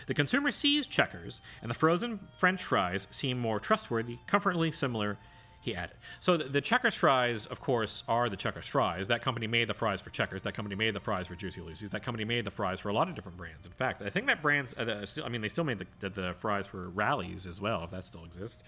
The 0.07 0.13
consumer 0.13 0.51
sees 0.51 0.85
checkers, 0.87 1.41
and 1.61 1.69
the 1.69 1.75
frozen 1.75 2.19
French 2.37 2.63
fries 2.63 3.07
seem 3.11 3.37
more 3.37 3.59
trustworthy, 3.59 4.17
comfortably 4.27 4.71
similar, 4.71 5.17
he 5.61 5.75
added. 5.75 5.95
So 6.19 6.37
the, 6.37 6.45
the, 6.45 6.61
Checkers 6.61 6.95
fries, 6.95 7.45
of 7.45 7.59
course, 7.59 8.03
are 8.07 8.29
the 8.29 8.37
Checkers 8.37 8.67
fries. 8.67 9.07
That 9.07 9.21
company 9.21 9.47
made 9.47 9.67
the 9.67 9.73
fries 9.73 10.01
for 10.01 10.09
Checkers. 10.11 10.41
That 10.43 10.53
company 10.53 10.75
made 10.75 10.93
the 10.93 10.99
fries 10.99 11.27
for 11.27 11.35
Juicy 11.35 11.61
Lucy's. 11.61 11.89
That 11.89 12.03
company 12.03 12.25
made 12.25 12.45
the 12.45 12.51
fries 12.51 12.79
for 12.79 12.89
a 12.89 12.93
lot 12.93 13.09
of 13.09 13.15
different 13.15 13.37
brands. 13.37 13.65
In 13.65 13.73
fact, 13.73 14.01
I 14.01 14.09
think 14.09 14.27
that 14.27 14.41
brand, 14.41 14.73
uh, 14.77 15.05
I 15.23 15.29
mean, 15.29 15.41
they 15.41 15.49
still 15.49 15.63
made 15.63 15.79
the, 15.79 15.87
the, 15.99 16.09
the 16.09 16.33
fries 16.39 16.67
for 16.67 16.89
Rally's 16.89 17.45
as 17.45 17.59
well, 17.59 17.83
if 17.83 17.91
that 17.91 18.05
still 18.05 18.23
exists. 18.23 18.63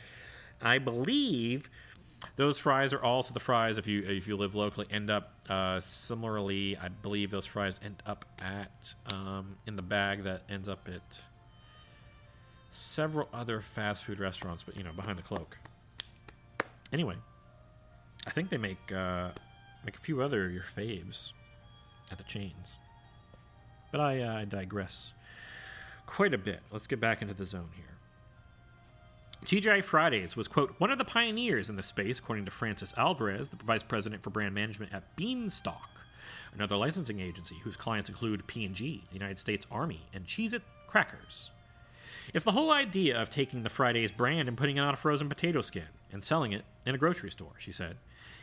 I 0.62 0.78
believe 0.78 1.70
those 2.36 2.60
fries 2.60 2.94
are 2.94 3.02
also 3.02 3.34
the 3.34 3.40
fries 3.40 3.78
if 3.78 3.88
you 3.88 4.02
if 4.02 4.28
you 4.28 4.36
live 4.36 4.56
locally 4.56 4.88
end 4.90 5.10
up 5.10 5.34
uh, 5.50 5.80
similarly. 5.80 6.78
I 6.78 6.90
believe 6.90 7.32
those 7.32 7.46
fries 7.46 7.80
end 7.84 8.02
up 8.06 8.26
at 8.40 8.94
um, 9.12 9.58
in 9.66 9.76
the 9.76 9.82
bag 9.82 10.24
that 10.24 10.44
ends 10.50 10.68
up 10.68 10.88
at 10.94 11.20
several 12.72 13.28
other 13.34 13.62
fast 13.62 14.04
food 14.04 14.20
restaurants, 14.20 14.64
but 14.64 14.76
you 14.78 14.84
know 14.84 14.92
behind 14.94 15.18
the 15.18 15.24
cloak. 15.24 15.58
Anyway, 16.92 17.16
I 18.28 18.32
think 18.32 18.50
they 18.50 18.58
make 18.58 18.92
uh, 18.92 19.30
make 19.86 19.96
a 19.96 20.00
few 20.00 20.22
other 20.22 20.50
your 20.50 20.64
faves 20.64 21.32
at 22.12 22.18
the 22.18 22.24
chains, 22.24 22.78
but 23.92 24.02
I, 24.02 24.22
uh, 24.22 24.38
I 24.38 24.46
digress 24.46 25.14
quite 26.06 26.34
a 26.34 26.38
bit. 26.38 26.62
Let's 26.72 26.88
get 26.88 27.00
back 27.00 27.22
into 27.22 27.34
the 27.34 27.46
zone 27.46 27.70
here. 27.76 27.99
TGI 29.46 29.84
Fridays 29.84 30.36
was, 30.36 30.48
quote, 30.48 30.76
one 30.80 30.92
of 30.92 30.98
the 30.98 31.06
pioneers 31.06 31.70
in 31.70 31.76
the 31.76 31.84
space, 31.84 32.20
according 32.20 32.46
to 32.46 32.52
Frances 32.52 32.94
Alvarez, 32.98 33.50
the 33.50 33.56
vice 33.56 33.84
president 33.84 34.22
for 34.22 34.30
brand 34.30 34.54
management 34.54 34.94
at 34.94 35.16
Beanstalk, 35.16 35.90
another 36.54 36.76
licensing 36.76 37.20
agency 37.20 37.56
whose 37.64 37.78
clients 37.78 38.10
include 38.10 38.46
P&G, 38.48 39.04
the 39.10 39.14
United 39.14 39.40
States 39.40 39.66
Army, 39.72 40.02
and 40.14 40.26
Cheez-It 40.26 40.62
Crackers. 40.88 41.52
It's 42.34 42.46
the 42.46 42.52
whole 42.52 42.72
idea 42.72 43.20
of 43.20 43.30
taking 43.30 43.64
the 43.64 43.70
Fridays 43.70 44.12
brand 44.12 44.48
and 44.48 44.58
putting 44.58 44.78
it 44.78 44.82
on 44.82 44.94
a 44.94 44.98
frozen 44.98 45.30
potato 45.30 45.62
skin 45.62 45.88
and 46.12 46.22
selling 46.22 46.52
it 46.52 46.66
in 46.86 46.94
a 46.94 46.98
grocery 46.98 47.32
store, 47.32 47.54
she 47.58 47.72
said. 47.72 47.96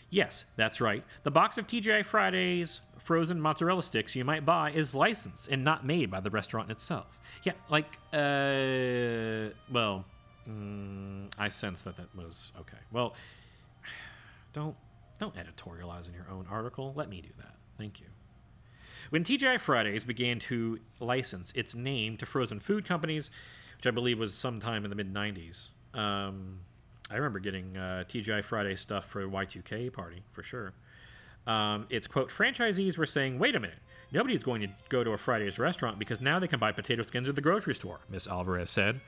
Yes, 0.09 0.45
that's 0.57 0.81
right. 0.81 1.05
The 1.25 1.31
box 1.31 1.59
of 1.59 1.67
TGI 1.67 2.05
Fridays 2.05 2.81
frozen 2.99 3.41
mozzarella 3.41 3.83
sticks 3.83 4.17
you 4.17 4.25
might 4.25 4.45
buy 4.45 4.73
is 4.73 4.95
licensed 4.95 5.49
and 5.49 5.63
not 5.63 5.87
made 5.87 6.11
by 6.11 6.21
the 6.21 6.31
restaurant 6.31 6.71
itself. 6.71 7.19
Yeah, 7.45 7.53
like, 7.69 7.99
uh, 8.13 9.55
well, 9.71 10.05
Mm, 10.49 11.31
I 11.39 11.49
sense 11.49 11.83
that 11.83 11.97
that 11.97 12.15
was 12.15 12.53
okay. 12.61 12.79
Well, 12.93 13.15
don't 14.53 14.77
don't 15.19 15.35
editorialize 15.35 16.09
in 16.09 16.15
your 16.15 16.27
own 16.31 16.47
article. 16.51 16.93
Let 16.95 17.09
me 17.09 17.21
do 17.21 17.31
that. 17.39 17.55
Thank 17.79 18.01
you. 18.01 18.07
When 19.11 19.23
TGI 19.23 19.61
Fridays 19.61 20.05
began 20.05 20.39
to 20.41 20.81
license 21.01 21.53
its 21.55 21.75
name 21.75 22.17
to 22.19 22.27
frozen 22.27 22.61
food 22.61 22.85
companies, 22.85 23.31
which 23.77 23.87
I 23.87 23.91
believe 23.91 24.19
was 24.19 24.35
sometime 24.35 24.85
in 24.85 24.91
the 24.91 24.97
mid 24.97 25.13
'90s, 25.13 25.69
um, 25.95 26.61
I 27.11 27.17
remember 27.17 27.39
getting 27.39 27.77
uh, 27.77 28.05
TGI 28.09 28.45
Friday 28.45 28.77
stuff 28.77 29.07
for 29.07 29.27
Y2K 29.27 29.93
party 29.93 30.23
for 30.33 30.43
sure. 30.43 30.73
Um, 31.47 31.87
it's 31.91 32.07
quote 32.07 32.31
franchisees 32.31 32.99
were 32.99 33.07
saying, 33.07 33.39
"Wait 33.39 33.55
a 33.55 33.61
minute, 33.61 33.79
Nobody's 34.13 34.45
going 34.45 34.61
to 34.63 34.69
go 34.89 35.03
to 35.03 35.11
a 35.11 35.19
Friday's 35.19 35.59
restaurant 35.59 35.99
because 35.99 36.21
now 36.21 36.39
they 36.39 36.47
can 36.47 36.61
buy 36.61 36.73
potato 36.73 37.03
skins 37.03 37.29
at 37.29 37.35
the 37.35 37.41
grocery 37.41 37.75
store, 37.75 38.01
Miss 38.09 38.27
Alvarez 38.27 38.71
said. 38.71 39.01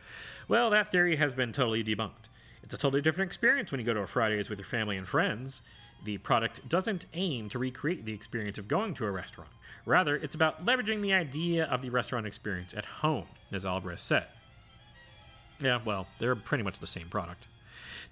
Well, 0.48 0.70
that 0.70 0.90
theory 0.90 1.16
has 1.16 1.34
been 1.34 1.52
totally 1.52 1.84
debunked. 1.84 2.28
It's 2.62 2.74
a 2.74 2.78
totally 2.78 3.00
different 3.00 3.28
experience 3.28 3.70
when 3.70 3.80
you 3.80 3.86
go 3.86 3.94
to 3.94 4.00
a 4.00 4.06
Fridays 4.06 4.50
with 4.50 4.58
your 4.58 4.66
family 4.66 4.96
and 4.96 5.06
friends. 5.06 5.62
The 6.04 6.18
product 6.18 6.68
doesn't 6.68 7.06
aim 7.14 7.48
to 7.50 7.58
recreate 7.58 8.04
the 8.04 8.12
experience 8.12 8.58
of 8.58 8.68
going 8.68 8.94
to 8.94 9.06
a 9.06 9.10
restaurant. 9.10 9.50
Rather, 9.86 10.16
it's 10.16 10.34
about 10.34 10.66
leveraging 10.66 11.00
the 11.00 11.12
idea 11.12 11.64
of 11.64 11.82
the 11.82 11.90
restaurant 11.90 12.26
experience 12.26 12.74
at 12.74 12.84
home, 12.84 13.26
as 13.52 13.64
Alvarez 13.64 14.02
said. 14.02 14.26
Yeah, 15.60 15.80
well, 15.84 16.06
they're 16.18 16.36
pretty 16.36 16.62
much 16.62 16.78
the 16.78 16.86
same 16.86 17.08
product. 17.08 17.48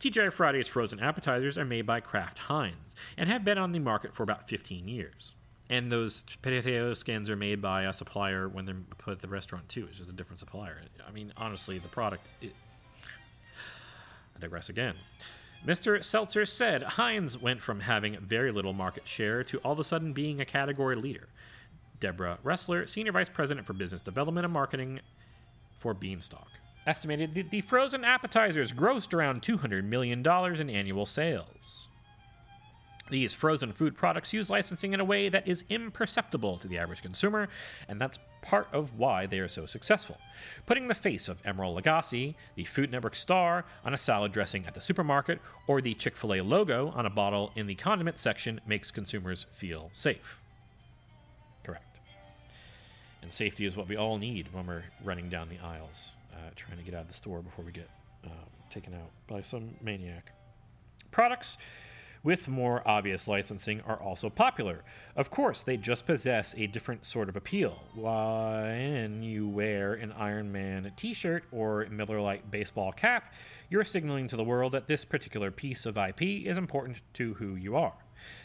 TGI 0.01 0.33
Fridays 0.33 0.69
frozen 0.69 1.01
appetizers 1.01 1.57
are 1.57 1.65
made 1.65 1.87
by 1.87 2.01
Kraft 2.01 2.39
Heinz 2.39 2.95
and 3.17 3.29
have 3.29 3.45
been 3.45 3.59
on 3.59 3.73
the 3.73 3.79
market 3.79 4.15
for 4.15 4.23
about 4.23 4.49
15 4.49 4.89
years. 4.89 5.33
And 5.69 5.91
those 5.91 6.25
potato 6.43 6.95
skins 6.95 7.29
are 7.29 7.37
made 7.37 7.61
by 7.61 7.83
a 7.83 7.93
supplier 7.93 8.49
when 8.49 8.65
they're 8.65 8.77
put 8.99 9.13
at 9.13 9.19
the 9.21 9.29
restaurant 9.29 9.69
too. 9.69 9.87
It's 9.89 9.99
just 9.99 10.11
a 10.11 10.13
different 10.13 10.39
supplier. 10.39 10.81
I 11.07 11.11
mean, 11.11 11.33
honestly, 11.37 11.79
the 11.79 11.89
product. 11.89 12.27
It, 12.41 12.55
I 14.37 14.41
digress 14.41 14.69
again. 14.69 14.95
Mr. 15.67 16.05
Seltzer 16.05 16.47
said 16.47 16.83
Heinz 16.83 17.37
went 17.37 17.61
from 17.61 17.81
having 17.81 18.17
very 18.21 18.53
little 18.53 18.73
market 18.73 19.09
share 19.09 19.43
to 19.45 19.59
all 19.59 19.73
of 19.73 19.79
a 19.81 19.85
sudden 19.85 20.13
being 20.13 20.41
a 20.41 20.45
category 20.45 20.95
leader. 20.95 21.29
Deborah 21.99 22.39
Ressler, 22.45 22.89
Senior 22.89 23.13
Vice 23.13 23.31
President 23.31 23.67
for 23.67 23.73
Business 23.73 24.03
Development 24.03 24.45
and 24.45 24.53
Marketing 24.53 25.01
for 25.79 25.95
Beanstalk, 25.95 26.49
estimated 26.87 27.35
that 27.35 27.51
the 27.51 27.63
frozen 27.63 28.05
appetizers 28.05 28.73
grossed 28.73 29.15
around 29.15 29.43
$200 29.43 29.85
million 29.85 30.25
in 30.61 30.71
annual 30.71 31.07
sales. 31.07 31.89
These 33.09 33.35
frozen 33.35 33.73
food 33.73 33.97
products 33.97 34.33
use 34.33 34.51
licensing 34.51 34.93
in 34.93 35.01
a 35.01 35.05
way 35.05 35.29
that 35.29 35.47
is 35.47 35.63
imperceptible 35.71 36.59
to 36.59 36.67
the 36.67 36.79
average 36.79 37.03
consumer, 37.03 37.49
and 37.89 38.01
that's 38.01 38.19
part 38.43 38.69
of 38.73 38.99
why 38.99 39.27
they 39.27 39.39
are 39.39 39.49
so 39.49 39.65
successful. 39.65 40.19
Putting 40.67 40.89
the 40.89 40.95
face 40.95 41.29
of 41.29 41.41
Emeril 41.45 41.81
Lagasse, 41.81 42.35
the 42.57 42.65
Food 42.65 42.91
Network 42.91 43.15
star, 43.15 43.65
on 43.85 43.95
a 43.95 43.99
salad 43.99 44.33
dressing 44.33 44.67
at 44.67 44.75
the 44.75 44.81
supermarket, 44.81 45.41
or 45.69 45.81
the 45.81 45.95
Chick 45.95 46.17
fil 46.17 46.35
A 46.35 46.41
logo 46.41 46.93
on 46.97 47.07
a 47.07 47.11
bottle 47.11 47.53
in 47.55 47.67
the 47.67 47.77
condiment 47.77 48.19
section 48.19 48.61
makes 48.67 48.91
consumers 48.91 49.47
feel 49.53 49.91
safe. 49.93 50.39
Correct. 51.63 52.01
And 53.23 53.33
safety 53.33 53.65
is 53.65 53.77
what 53.77 53.89
we 53.89 53.97
all 53.97 54.19
need 54.19 54.53
when 54.53 54.67
we're 54.67 54.85
running 55.05 55.29
down 55.29 55.49
the 55.49 55.65
aisles, 55.65 56.13
uh, 56.33 56.51
trying 56.57 56.79
to 56.79 56.85
get 56.85 56.95
out 56.95 57.03
of 57.03 57.09
the 57.09 57.15
store 57.15 57.41
before 57.41 57.65
we 57.65 57.71
get 57.71 57.89
um, 58.25 58.33
taken 58.69 58.95
out 58.95 59.11
by 59.29 59.43
some 59.43 59.71
maniac. 59.81 60.33
Products 61.13 61.57
with 62.27 62.49
more 62.49 62.83
obvious 62.85 63.29
licensing 63.29 63.81
are 63.83 64.03
also 64.03 64.29
popular. 64.29 64.83
Of 65.15 65.31
course, 65.31 65.63
they 65.63 65.77
just 65.77 66.07
possess 66.07 66.57
a 66.59 66.67
different 66.67 67.07
sort 67.07 67.29
of 67.29 67.37
appeal. 67.37 67.85
When 67.95 69.23
you 69.23 69.47
wear 69.47 69.95
an 69.95 70.11
Iron 70.11 70.51
Man 70.51 70.91
t 70.97 71.15
shirt 71.15 71.45
or 71.53 71.87
Miller 71.89 72.21
Lite 72.21 72.51
baseball 72.51 72.91
cap, 72.91 73.33
you're 73.71 73.85
signaling 73.85 74.27
to 74.27 74.37
the 74.37 74.43
world 74.43 74.73
that 74.73 74.89
this 74.89 75.05
particular 75.05 75.53
piece 75.53 75.87
of 75.87 75.97
IP 75.97 76.21
is 76.23 76.57
important 76.59 76.97
to 77.15 77.35
who 77.35 77.55
you 77.55 77.77
are. 77.77 77.95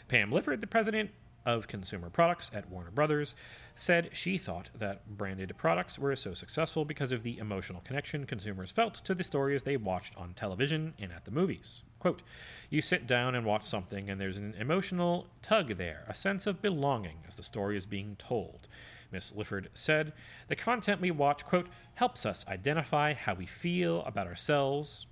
Pam 0.06 0.30
Lifford, 0.30 0.60
the 0.60 0.68
president 0.68 1.10
of 1.44 1.66
consumer 1.66 2.08
products 2.08 2.52
at 2.54 2.70
Warner 2.70 2.92
Brothers, 2.92 3.34
said 3.74 4.10
she 4.12 4.38
thought 4.38 4.68
that 4.78 5.08
branded 5.18 5.56
products 5.56 5.98
were 5.98 6.14
so 6.14 6.34
successful 6.34 6.84
because 6.84 7.10
of 7.10 7.24
the 7.24 7.36
emotional 7.38 7.82
connection 7.84 8.26
consumers 8.26 8.70
felt 8.70 8.94
to 9.04 9.12
the 9.12 9.24
stories 9.24 9.64
they 9.64 9.76
watched 9.76 10.14
on 10.16 10.34
television 10.34 10.94
and 11.00 11.10
at 11.10 11.24
the 11.24 11.32
movies. 11.32 11.82
Quote, 12.02 12.22
You 12.68 12.82
sit 12.82 13.06
down 13.06 13.36
and 13.36 13.46
watch 13.46 13.62
something, 13.62 14.10
and 14.10 14.20
there's 14.20 14.36
an 14.36 14.56
emotional 14.58 15.28
tug 15.40 15.76
there, 15.76 16.04
a 16.08 16.16
sense 16.16 16.48
of 16.48 16.60
belonging 16.60 17.18
as 17.28 17.36
the 17.36 17.44
story 17.44 17.76
is 17.78 17.86
being 17.86 18.16
told. 18.16 18.66
Miss 19.12 19.30
Lifford 19.30 19.68
said, 19.72 20.12
The 20.48 20.56
content 20.56 21.00
we 21.00 21.12
watch, 21.12 21.46
quote, 21.46 21.68
helps 21.94 22.26
us 22.26 22.44
identify 22.48 23.14
how 23.14 23.34
we 23.34 23.46
feel 23.46 24.02
about 24.02 24.26
ourselves, 24.26 25.06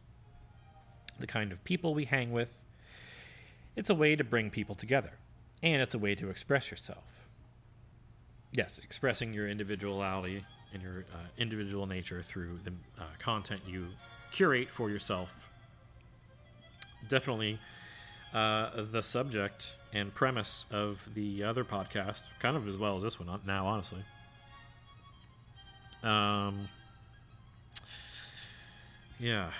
the 1.20 1.28
kind 1.28 1.53
of 1.53 1.62
people 1.62 1.95
we 1.95 2.07
hang 2.07 2.32
with. 2.32 2.59
It's 3.76 3.88
a 3.88 3.95
way 3.95 4.16
to 4.16 4.24
bring 4.24 4.51
people 4.51 4.74
together 4.74 5.12
and 5.62 5.80
it's 5.80 5.95
a 5.95 5.99
way 5.99 6.16
to 6.16 6.28
express 6.28 6.72
yourself. 6.72 7.28
Yes, 8.51 8.80
expressing 8.82 9.32
your 9.32 9.47
individuality 9.47 10.45
and 10.72 10.82
your 10.82 11.05
uh, 11.14 11.28
individual 11.38 11.86
nature 11.86 12.20
through 12.20 12.59
the 12.64 12.72
uh, 13.01 13.05
content 13.20 13.61
you 13.64 13.86
curate 14.32 14.70
for 14.72 14.91
yourself. 14.91 15.50
Definitely 17.09 17.59
uh, 18.33 18.83
the 18.91 19.03
subject 19.03 19.77
and 19.93 20.15
premise 20.15 20.67
of 20.71 21.09
the 21.15 21.43
other 21.43 21.65
podcast, 21.65 22.23
kind 22.39 22.57
of 22.57 22.69
as 22.69 22.79
well 22.79 22.97
as 22.97 23.03
this 23.03 23.19
one 23.19 23.41
now, 23.47 23.67
honestly. 23.67 24.05
Um, 26.03 26.69
yeah, 29.19 29.51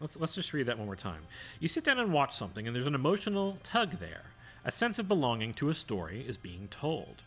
let's 0.00 0.16
let's 0.16 0.34
just 0.34 0.52
read 0.52 0.66
that 0.66 0.76
one 0.76 0.86
more 0.86 0.96
time. 0.96 1.22
You 1.60 1.68
sit 1.68 1.84
down 1.84 1.98
and 1.98 2.12
watch 2.12 2.32
something, 2.32 2.66
and 2.66 2.74
there's 2.74 2.86
an 2.86 2.94
emotional 2.94 3.58
tug 3.62 3.98
there 3.98 4.24
a 4.66 4.72
sense 4.72 4.98
of 4.98 5.06
belonging 5.06 5.54
to 5.54 5.68
a 5.68 5.74
story 5.74 6.24
is 6.26 6.36
being 6.36 6.66
told, 6.68 7.22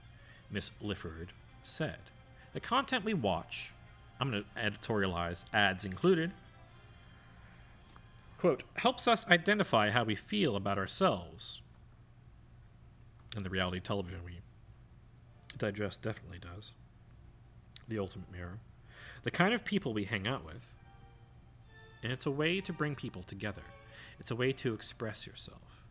Miss 0.51 0.71
Lifford 0.81 1.29
said. 1.63 1.99
The 2.51 2.59
content 2.59 3.05
we 3.05 3.13
watch, 3.13 3.71
I'm 4.19 4.29
going 4.29 4.43
to 4.43 4.61
editorialize, 4.61 5.45
ads 5.53 5.85
included, 5.85 6.31
quote, 8.39 8.63
helps 8.75 9.07
us 9.07 9.27
identify 9.27 9.89
how 9.89 10.03
we 10.03 10.15
feel 10.15 10.55
about 10.55 10.77
ourselves. 10.77 11.61
And 13.35 13.45
the 13.45 13.49
reality 13.49 13.79
television 13.79 14.21
we 14.25 14.39
digest 15.57 16.01
definitely 16.01 16.39
does. 16.39 16.73
The 17.87 17.99
ultimate 17.99 18.31
mirror. 18.31 18.59
The 19.23 19.31
kind 19.31 19.53
of 19.53 19.65
people 19.65 19.93
we 19.93 20.05
hang 20.05 20.27
out 20.27 20.45
with. 20.45 20.61
And 22.01 22.13
it's 22.13 22.25
a 22.25 22.31
way 22.31 22.61
to 22.61 22.71
bring 22.71 22.95
people 22.95 23.23
together. 23.23 23.63
It's 24.19 24.31
a 24.31 24.35
way 24.35 24.53
to 24.53 24.73
express 24.73 25.27
yourself. 25.27 25.83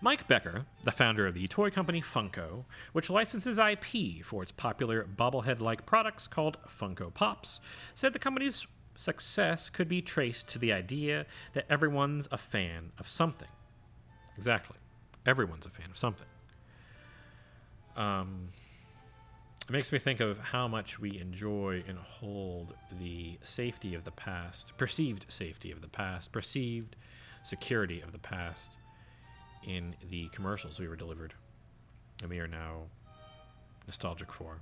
Mike 0.00 0.26
Becker, 0.26 0.66
the 0.82 0.90
founder 0.90 1.26
of 1.26 1.34
the 1.34 1.46
toy 1.46 1.70
company 1.70 2.00
Funko, 2.00 2.64
which 2.92 3.10
licenses 3.10 3.58
IP 3.58 4.24
for 4.24 4.42
its 4.42 4.50
popular 4.50 5.04
bobblehead 5.04 5.60
like 5.60 5.86
products 5.86 6.26
called 6.26 6.56
Funko 6.66 7.12
Pops, 7.12 7.60
said 7.94 8.12
the 8.12 8.18
company's 8.18 8.66
success 8.98 9.70
could 9.70 9.88
be 9.88 10.02
traced 10.02 10.48
to 10.48 10.58
the 10.58 10.72
idea 10.72 11.24
that 11.52 11.64
everyone's 11.70 12.26
a 12.32 12.36
fan 12.36 12.90
of 12.98 13.08
something. 13.08 13.48
Exactly. 14.36 14.76
Everyone's 15.24 15.66
a 15.66 15.70
fan 15.70 15.86
of 15.88 15.96
something. 15.96 16.26
Um, 17.96 18.48
it 19.68 19.72
makes 19.72 19.92
me 19.92 20.00
think 20.00 20.18
of 20.18 20.38
how 20.38 20.66
much 20.66 20.98
we 20.98 21.16
enjoy 21.20 21.84
and 21.86 21.96
hold 21.96 22.74
the 22.98 23.38
safety 23.44 23.94
of 23.94 24.02
the 24.02 24.10
past, 24.10 24.76
perceived 24.76 25.26
safety 25.28 25.70
of 25.70 25.80
the 25.80 25.88
past, 25.88 26.32
perceived 26.32 26.96
security 27.44 28.00
of 28.00 28.10
the 28.10 28.18
past 28.18 28.72
in 29.64 29.94
the 30.10 30.28
commercials 30.30 30.80
we 30.80 30.88
were 30.88 30.96
delivered, 30.96 31.34
and 32.20 32.30
we 32.30 32.40
are 32.40 32.48
now 32.48 32.82
nostalgic 33.86 34.32
for. 34.32 34.60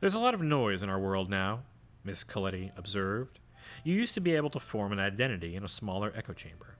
There's 0.00 0.14
a 0.14 0.18
lot 0.18 0.32
of 0.32 0.40
noise 0.40 0.80
in 0.80 0.88
our 0.88 0.98
world 0.98 1.28
now, 1.28 1.60
Miss 2.04 2.24
Cioletti 2.24 2.70
observed. 2.78 3.38
You 3.84 3.94
used 3.94 4.14
to 4.14 4.20
be 4.20 4.34
able 4.34 4.48
to 4.50 4.58
form 4.58 4.92
an 4.92 4.98
identity 4.98 5.54
in 5.54 5.62
a 5.62 5.68
smaller 5.68 6.10
echo 6.16 6.32
chamber. 6.32 6.76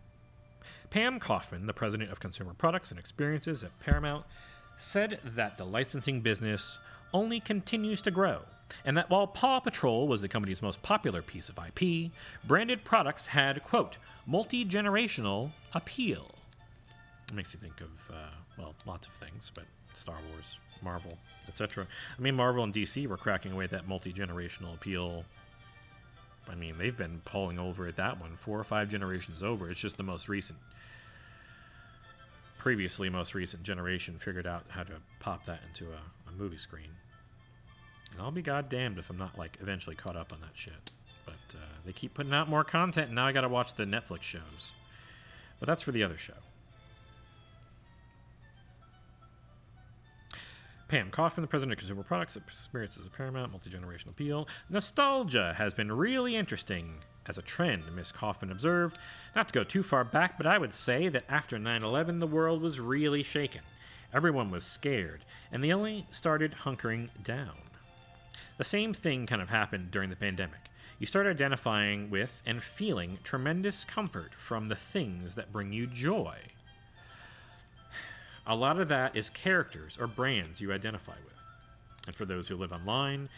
Pam 0.89 1.21
Kaufman, 1.21 1.67
the 1.67 1.75
president 1.75 2.11
of 2.11 2.19
Consumer 2.19 2.55
Products 2.55 2.91
and 2.91 2.99
Experiences 2.99 3.63
at 3.63 3.79
Paramount, 3.79 4.25
said 4.79 5.21
that 5.23 5.59
the 5.59 5.67
licensing 5.67 6.23
business 6.23 6.79
only 7.13 7.41
continues 7.41 8.01
to 8.03 8.11
grow, 8.11 8.41
and 8.87 8.97
that 8.97 9.11
while 9.11 9.27
Paw 9.27 9.61
Patrol 9.61 10.09
was 10.09 10.23
the 10.23 10.29
company's 10.29 10.63
most 10.63 10.81
popular 10.81 11.21
piece 11.21 11.51
of 11.51 11.59
IP, 11.59 12.11
branded 12.45 12.85
products 12.85 13.27
had, 13.27 13.63
quote, 13.65 13.99
multi 14.25 14.65
generational 14.65 15.51
appeal. 15.75 16.31
It 17.29 17.35
makes 17.35 17.53
you 17.53 17.61
think 17.61 17.83
of, 17.83 17.91
uh, 18.11 18.31
well, 18.57 18.75
lots 18.87 19.07
of 19.07 19.13
things, 19.13 19.53
but 19.55 19.65
Star 19.93 20.17
Wars, 20.33 20.57
Marvel, 20.83 21.19
etc. 21.51 21.87
I 22.19 22.23
mean, 22.23 22.35
Marvel 22.35 22.65
and 22.65 22.73
DC 22.73 23.07
were 23.07 23.17
cracking 23.17 23.53
away 23.53 23.65
at 23.65 23.71
that 23.71 23.87
multi 23.87 24.13
generational 24.13 24.75
appeal. 24.75 25.25
I 26.49 26.55
mean, 26.55 26.79
they've 26.79 26.97
been 26.97 27.21
pulling 27.25 27.59
over 27.59 27.87
at 27.87 27.97
that 27.97 28.21
one 28.21 28.37
four 28.37 28.59
or 28.59 28.65
five 28.65 28.89
generations 28.89 29.43
over. 29.43 29.71
It's 29.71 29.81
just 29.81 29.97
the 29.97 30.03
most 30.03 30.29
recent 30.29 30.59
previously 32.61 33.09
most 33.09 33.35
recent 33.35 33.63
generation 33.63 34.19
figured 34.19 34.47
out 34.47 34.65
how 34.69 34.83
to 34.83 34.93
pop 35.19 35.47
that 35.47 35.61
into 35.67 35.87
a, 35.93 36.29
a 36.29 36.33
movie 36.37 36.59
screen. 36.59 36.91
And 38.13 38.21
I'll 38.21 38.31
be 38.31 38.43
goddamned 38.43 38.99
if 38.99 39.09
I'm 39.09 39.17
not 39.17 39.39
like 39.39 39.57
eventually 39.63 39.97
caught 39.97 40.17
up 40.17 40.31
on 40.33 40.41
that 40.43 40.51
shit. 40.53 40.91
But 41.25 41.55
uh, 41.55 41.65
they 41.87 41.93
keep 41.93 42.13
putting 42.13 42.35
out 42.35 42.51
more 42.51 42.65
content, 42.65 43.07
and 43.07 43.15
now 43.15 43.27
I 43.27 43.33
got 43.33 43.43
to 43.43 43.49
watch 43.49 43.75
the 43.75 43.85
Netflix 43.85 44.23
shows. 44.23 44.73
But 45.59 45.69
that's 45.69 45.83
for 45.83 45.93
the 45.93 46.03
other 46.03 46.19
show. 46.19 46.35
Pam 50.91 51.09
Kaufman, 51.09 51.43
the 51.43 51.47
president 51.47 51.75
of 51.75 51.79
Consumer 51.79 52.03
Products, 52.03 52.35
experiences 52.35 53.07
a 53.07 53.11
paramount 53.11 53.53
multi 53.53 53.71
generational 53.71 54.09
appeal. 54.09 54.49
Nostalgia 54.69 55.55
has 55.57 55.73
been 55.73 55.93
really 55.93 56.35
interesting 56.35 56.95
as 57.27 57.39
a 57.39 57.43
trend, 57.43 57.85
Ms. 57.95 58.11
Kaufman 58.11 58.51
observed. 58.51 58.99
Not 59.37 59.47
to 59.47 59.55
go 59.55 59.63
too 59.63 59.85
far 59.85 60.03
back, 60.03 60.37
but 60.37 60.49
I 60.49 60.59
would 60.59 60.75
say 60.75 61.07
that 61.07 61.23
after 61.29 61.61
9 61.61 61.85
11, 61.85 62.19
the 62.19 62.27
world 62.27 62.61
was 62.61 62.81
really 62.81 63.23
shaken. 63.23 63.61
Everyone 64.13 64.51
was 64.51 64.65
scared, 64.65 65.25
and 65.53 65.63
they 65.63 65.73
only 65.73 66.09
started 66.11 66.57
hunkering 66.65 67.11
down. 67.23 67.59
The 68.59 68.65
same 68.65 68.93
thing 68.93 69.27
kind 69.27 69.41
of 69.41 69.49
happened 69.49 69.93
during 69.93 70.11
the 70.11 70.17
pandemic. 70.17 70.73
You 70.99 71.07
start 71.07 71.29
identifying 71.29 72.11
with 72.11 72.43
and 72.45 72.65
feeling 72.65 73.19
tremendous 73.23 73.85
comfort 73.85 74.33
from 74.35 74.67
the 74.67 74.75
things 74.75 75.37
that 75.37 75.53
bring 75.53 75.73
you 75.73 75.87
joy. 75.87 76.39
A 78.51 78.55
lot 78.57 78.81
of 78.81 78.89
that 78.89 79.15
is 79.15 79.31
characters 79.31 79.97
or 79.97 80.09
brands 80.09 80.61
you 80.61 80.73
identify 80.73 81.15
with. 81.25 81.35
And 82.09 82.17
for 82.17 82.25
those 82.25 82.49
who 82.49 82.57
live 82.57 82.73
online, 82.73 83.29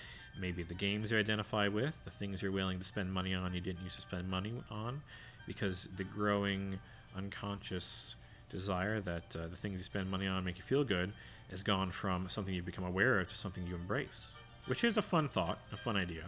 maybe 0.40 0.62
the 0.62 0.72
games 0.72 1.10
you 1.10 1.18
identify 1.18 1.68
with, 1.68 1.94
the 2.06 2.10
things 2.10 2.40
you're 2.40 2.50
willing 2.50 2.78
to 2.78 2.84
spend 2.84 3.12
money 3.12 3.34
on 3.34 3.52
you 3.52 3.60
didn't 3.60 3.84
used 3.84 3.96
to 3.96 4.00
spend 4.00 4.26
money 4.30 4.54
on, 4.70 5.02
because 5.46 5.90
the 5.98 6.04
growing 6.04 6.78
unconscious 7.14 8.14
desire 8.48 9.02
that 9.02 9.36
uh, 9.36 9.48
the 9.48 9.56
things 9.56 9.76
you 9.76 9.84
spend 9.84 10.10
money 10.10 10.26
on 10.26 10.44
make 10.44 10.56
you 10.56 10.64
feel 10.64 10.82
good 10.82 11.12
has 11.50 11.62
gone 11.62 11.90
from 11.90 12.30
something 12.30 12.54
you 12.54 12.62
become 12.62 12.84
aware 12.84 13.20
of 13.20 13.28
to 13.28 13.34
something 13.34 13.66
you 13.66 13.74
embrace, 13.74 14.30
which 14.64 14.82
is 14.82 14.96
a 14.96 15.02
fun 15.02 15.28
thought, 15.28 15.58
a 15.72 15.76
fun 15.76 15.94
idea, 15.94 16.24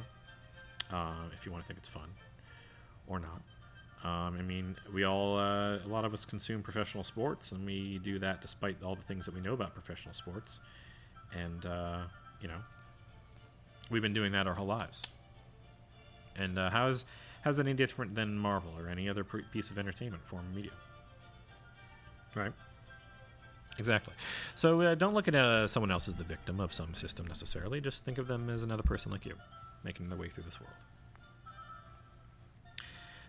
uh, 0.93 1.25
if 1.33 1.47
you 1.47 1.53
want 1.53 1.65
to 1.65 1.67
think 1.67 1.79
it's 1.79 1.89
fun 1.89 2.11
or 3.07 3.19
not. 3.19 3.41
Um, 4.05 4.37
I 4.39 4.43
mean, 4.43 4.77
we 4.93 5.05
all, 5.05 5.39
uh, 5.39 5.79
a 5.79 5.89
lot 5.89 6.05
of 6.05 6.13
us 6.13 6.27
consume 6.27 6.63
professional 6.63 7.05
sports, 7.05 7.53
and 7.53 7.65
we 7.65 7.99
do 7.99 8.19
that 8.19 8.43
despite 8.43 8.83
all 8.83 8.95
the 8.95 9.03
things 9.03 9.25
that 9.25 9.35
we 9.35 9.41
know 9.41 9.55
about 9.55 9.73
professional 9.73 10.15
sports. 10.15 10.61
And, 11.33 11.65
uh, 11.65 12.03
you 12.43 12.49
know, 12.49 12.59
we've 13.91 14.03
been 14.03 14.13
doing 14.13 14.33
that 14.33 14.47
our 14.47 14.55
whole 14.55 14.67
lives. 14.67 15.05
And 16.37 16.59
uh, 16.59 16.69
how 16.69 16.89
is 16.89 17.07
how's 17.43 17.59
any 17.59 17.73
different 17.73 18.15
than 18.15 18.39
Marvel 18.39 18.73
or 18.79 18.89
any 18.89 19.09
other 19.09 19.25
pre- 19.25 19.45
piece 19.53 19.71
of 19.71 19.79
entertainment 19.79 20.27
form 20.27 20.45
of 20.47 20.55
media? 20.55 20.73
Right. 22.35 22.53
Exactly. 23.79 24.15
So 24.55 24.81
uh, 24.83 24.95
don't 24.95 25.15
look 25.15 25.29
at 25.29 25.35
uh, 25.35 25.67
someone 25.67 25.91
else 25.91 26.09
as 26.09 26.15
the 26.15 26.25
victim 26.25 26.61
of 26.61 26.73
some 26.73 26.95
system 26.95 27.27
necessarily. 27.27 27.81
Just 27.81 28.05
think 28.05 28.19
of 28.19 28.27
them 28.27 28.51
as 28.51 28.63
another 28.63 28.83
person 28.83 29.11
like 29.11 29.25
you, 29.25 29.35
making 29.83 30.09
their 30.09 30.19
way 30.19 30.29
through 30.29 30.45
this 30.45 30.61
world. 30.61 30.75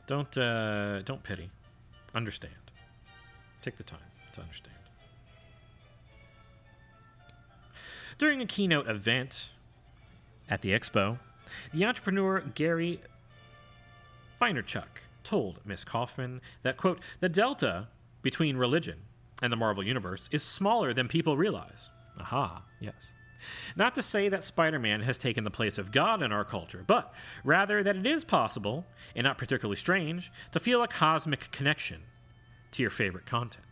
Don't 0.08 0.38
uh, 0.38 1.02
don't 1.02 1.24
pity. 1.24 1.50
Understand. 2.14 2.54
Take 3.62 3.78
the 3.78 3.84
time 3.84 4.00
to 4.34 4.42
understand. 4.42 4.76
During 8.18 8.42
a 8.42 8.46
keynote 8.46 8.88
event 8.88 9.52
at 10.50 10.62
the 10.62 10.70
expo, 10.70 11.20
the 11.74 11.86
entrepreneur 11.86 12.42
Gary 12.54 13.02
Vaynerchuk 14.42 14.86
told 15.24 15.60
Miss 15.66 15.84
Kaufman 15.84 16.42
that 16.64 16.78
quote 16.78 17.00
the 17.20 17.30
delta 17.30 17.88
between 18.22 18.58
religion 18.58 19.00
and 19.42 19.52
the 19.52 19.58
Marvel 19.58 19.84
universe 19.84 20.30
is 20.32 20.44
smaller 20.44 20.94
than 20.94 21.08
people 21.08 21.36
realize. 21.36 21.90
Aha, 22.20 22.64
yes. 22.80 23.12
Not 23.76 23.96
to 23.96 24.02
say 24.02 24.30
that 24.30 24.44
Spider 24.44 24.80
Man 24.80 25.02
has 25.02 25.18
taken 25.18 25.44
the 25.44 25.52
place 25.52 25.78
of 25.78 25.92
God 25.92 26.22
in 26.22 26.32
our 26.32 26.46
culture, 26.46 26.84
but 26.86 27.14
rather 27.44 27.84
that 27.84 27.96
it 27.96 28.06
is 28.06 28.24
possible, 28.24 28.86
and 29.16 29.26
not 29.26 29.38
particularly 29.38 29.76
strange, 29.76 30.32
to 30.52 30.60
feel 30.60 30.84
a 30.84 30.88
cosmic 30.88 31.52
connection 31.52 32.02
to 32.72 32.82
your 32.82 32.92
favorite 32.92 33.26
content. 33.26 33.66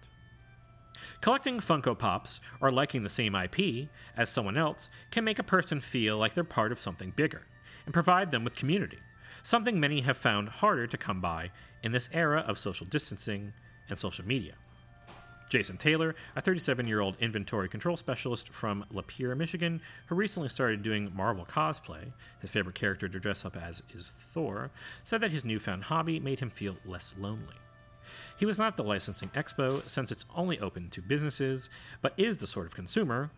Collecting 1.22 1.60
Funko 1.60 1.98
Pops 1.98 2.40
or 2.60 2.72
liking 2.72 3.04
the 3.04 3.10
same 3.10 3.34
IP 3.34 3.88
as 4.18 4.30
someone 4.30 4.58
else 4.58 4.90
can 5.10 5.24
make 5.24 5.40
a 5.40 5.44
person 5.44 5.80
feel 5.80 6.18
like 6.18 6.34
they're 6.34 6.44
part 6.44 6.72
of 6.72 6.82
something 6.82 7.14
bigger 7.16 7.44
and 7.86 7.94
provide 7.94 8.32
them 8.32 8.44
with 8.44 8.56
community, 8.56 9.00
something 9.42 9.80
many 9.80 10.02
have 10.02 10.18
found 10.18 10.50
harder 10.50 10.88
to 10.88 10.98
come 10.98 11.22
by 11.22 11.52
in 11.82 11.92
this 11.92 12.10
era 12.14 12.42
of 12.48 12.58
social 12.58 12.86
distancing 12.86 13.54
and 13.90 13.98
social 13.98 14.26
media. 14.26 14.54
Jason 15.50 15.78
Taylor, 15.78 16.16
a 16.36 16.42
37 16.42 16.88
year 16.88 17.00
old 17.00 17.18
inventory 17.20 17.70
control 17.70 17.98
specialist 17.98 18.50
from 18.50 18.86
Lapeer, 18.94 19.38
Michigan, 19.38 19.82
who 20.08 20.16
recently 20.16 20.50
started 20.50 20.82
doing 20.82 21.12
Marvel 21.16 21.46
cosplay, 21.46 22.12
his 22.40 22.50
favorite 22.50 22.76
character 22.76 23.08
to 23.08 23.20
dress 23.20 23.46
up 23.46 23.56
as 23.56 23.84
is 23.94 24.12
Thor, 24.18 24.72
said 25.04 25.22
that 25.22 25.32
his 25.32 25.46
newfound 25.46 25.86
hobby 25.86 26.20
made 26.20 26.40
him 26.40 26.50
feel 26.50 26.78
less 26.86 27.14
lonely. 27.20 27.56
He 28.38 28.46
was 28.46 28.60
not 28.60 28.76
the 28.76 28.84
licensing 28.84 29.30
expo, 29.30 29.88
since 29.88 30.12
it's 30.12 30.26
only 30.36 30.60
open 30.60 30.90
to 30.90 31.02
businesses, 31.02 31.70
but 32.02 32.14
is 32.18 32.38
the 32.38 32.48
sort 32.48 32.66
of 32.66 32.76
consumer 32.76 33.32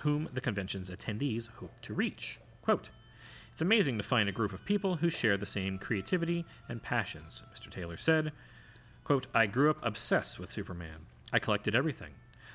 whom 0.00 0.28
the 0.32 0.40
convention's 0.40 0.90
attendees 0.90 1.48
hope 1.48 1.72
to 1.82 1.94
reach. 1.94 2.38
Quote, 2.62 2.90
it's 3.52 3.62
amazing 3.62 3.98
to 3.98 4.04
find 4.04 4.28
a 4.28 4.32
group 4.32 4.52
of 4.52 4.64
people 4.64 4.96
who 4.96 5.10
share 5.10 5.36
the 5.36 5.46
same 5.46 5.78
creativity 5.78 6.44
and 6.68 6.82
passions, 6.82 7.42
Mr. 7.54 7.70
Taylor 7.70 7.96
said. 7.96 8.32
Quote, 9.04 9.26
I 9.34 9.46
grew 9.46 9.70
up 9.70 9.78
obsessed 9.82 10.38
with 10.38 10.50
Superman. 10.52 11.06
I 11.32 11.38
collected 11.38 11.74
everything. 11.74 12.12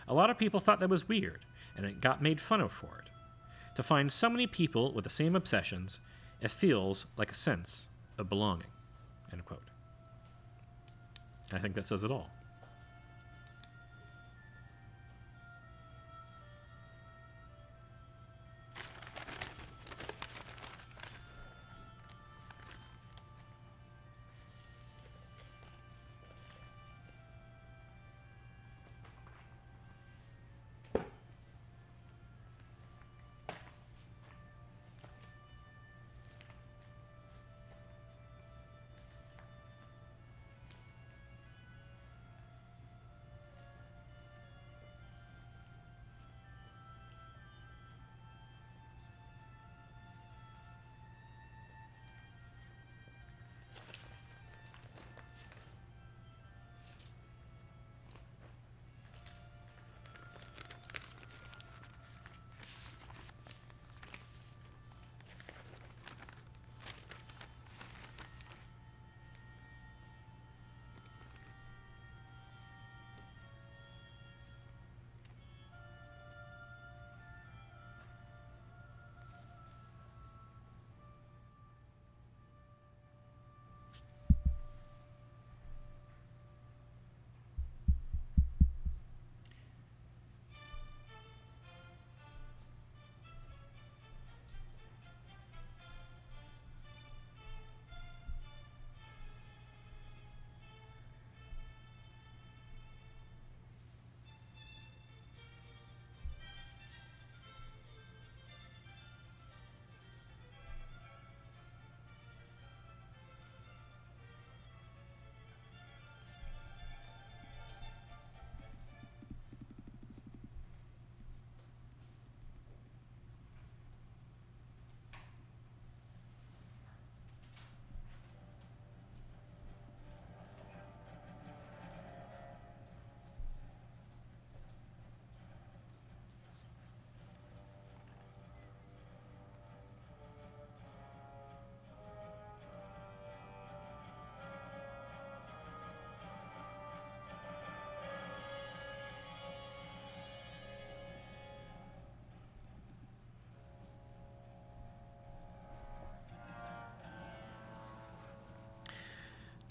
A 0.07 0.13
lot 0.13 0.30
of 0.30 0.38
people 0.38 0.59
thought 0.59 0.80
that 0.80 0.89
was 0.89 1.07
weird, 1.07 1.45
and 1.76 1.86
it 1.86 2.01
got 2.01 2.21
made 2.21 2.39
fun 2.39 2.61
of 2.61 2.71
for 2.71 3.03
it. 3.03 3.09
To 3.76 3.84
find 3.84 4.11
so 4.11 4.30
many 4.30 4.47
people 4.47 4.93
with 4.93 5.03
the 5.03 5.09
same 5.09 5.36
obsessions, 5.36 5.99
it 6.41 6.51
feels 6.51 7.07
like 7.17 7.32
a 7.32 7.36
sense 7.36 7.88
of 8.17 8.30
belonging. 8.30 8.67
End 9.32 9.43
quote. 9.45 9.69
I 11.51 11.59
think 11.59 11.76
that 11.76 11.86
says 11.86 12.03
it 12.03 12.11
all. 12.11 12.30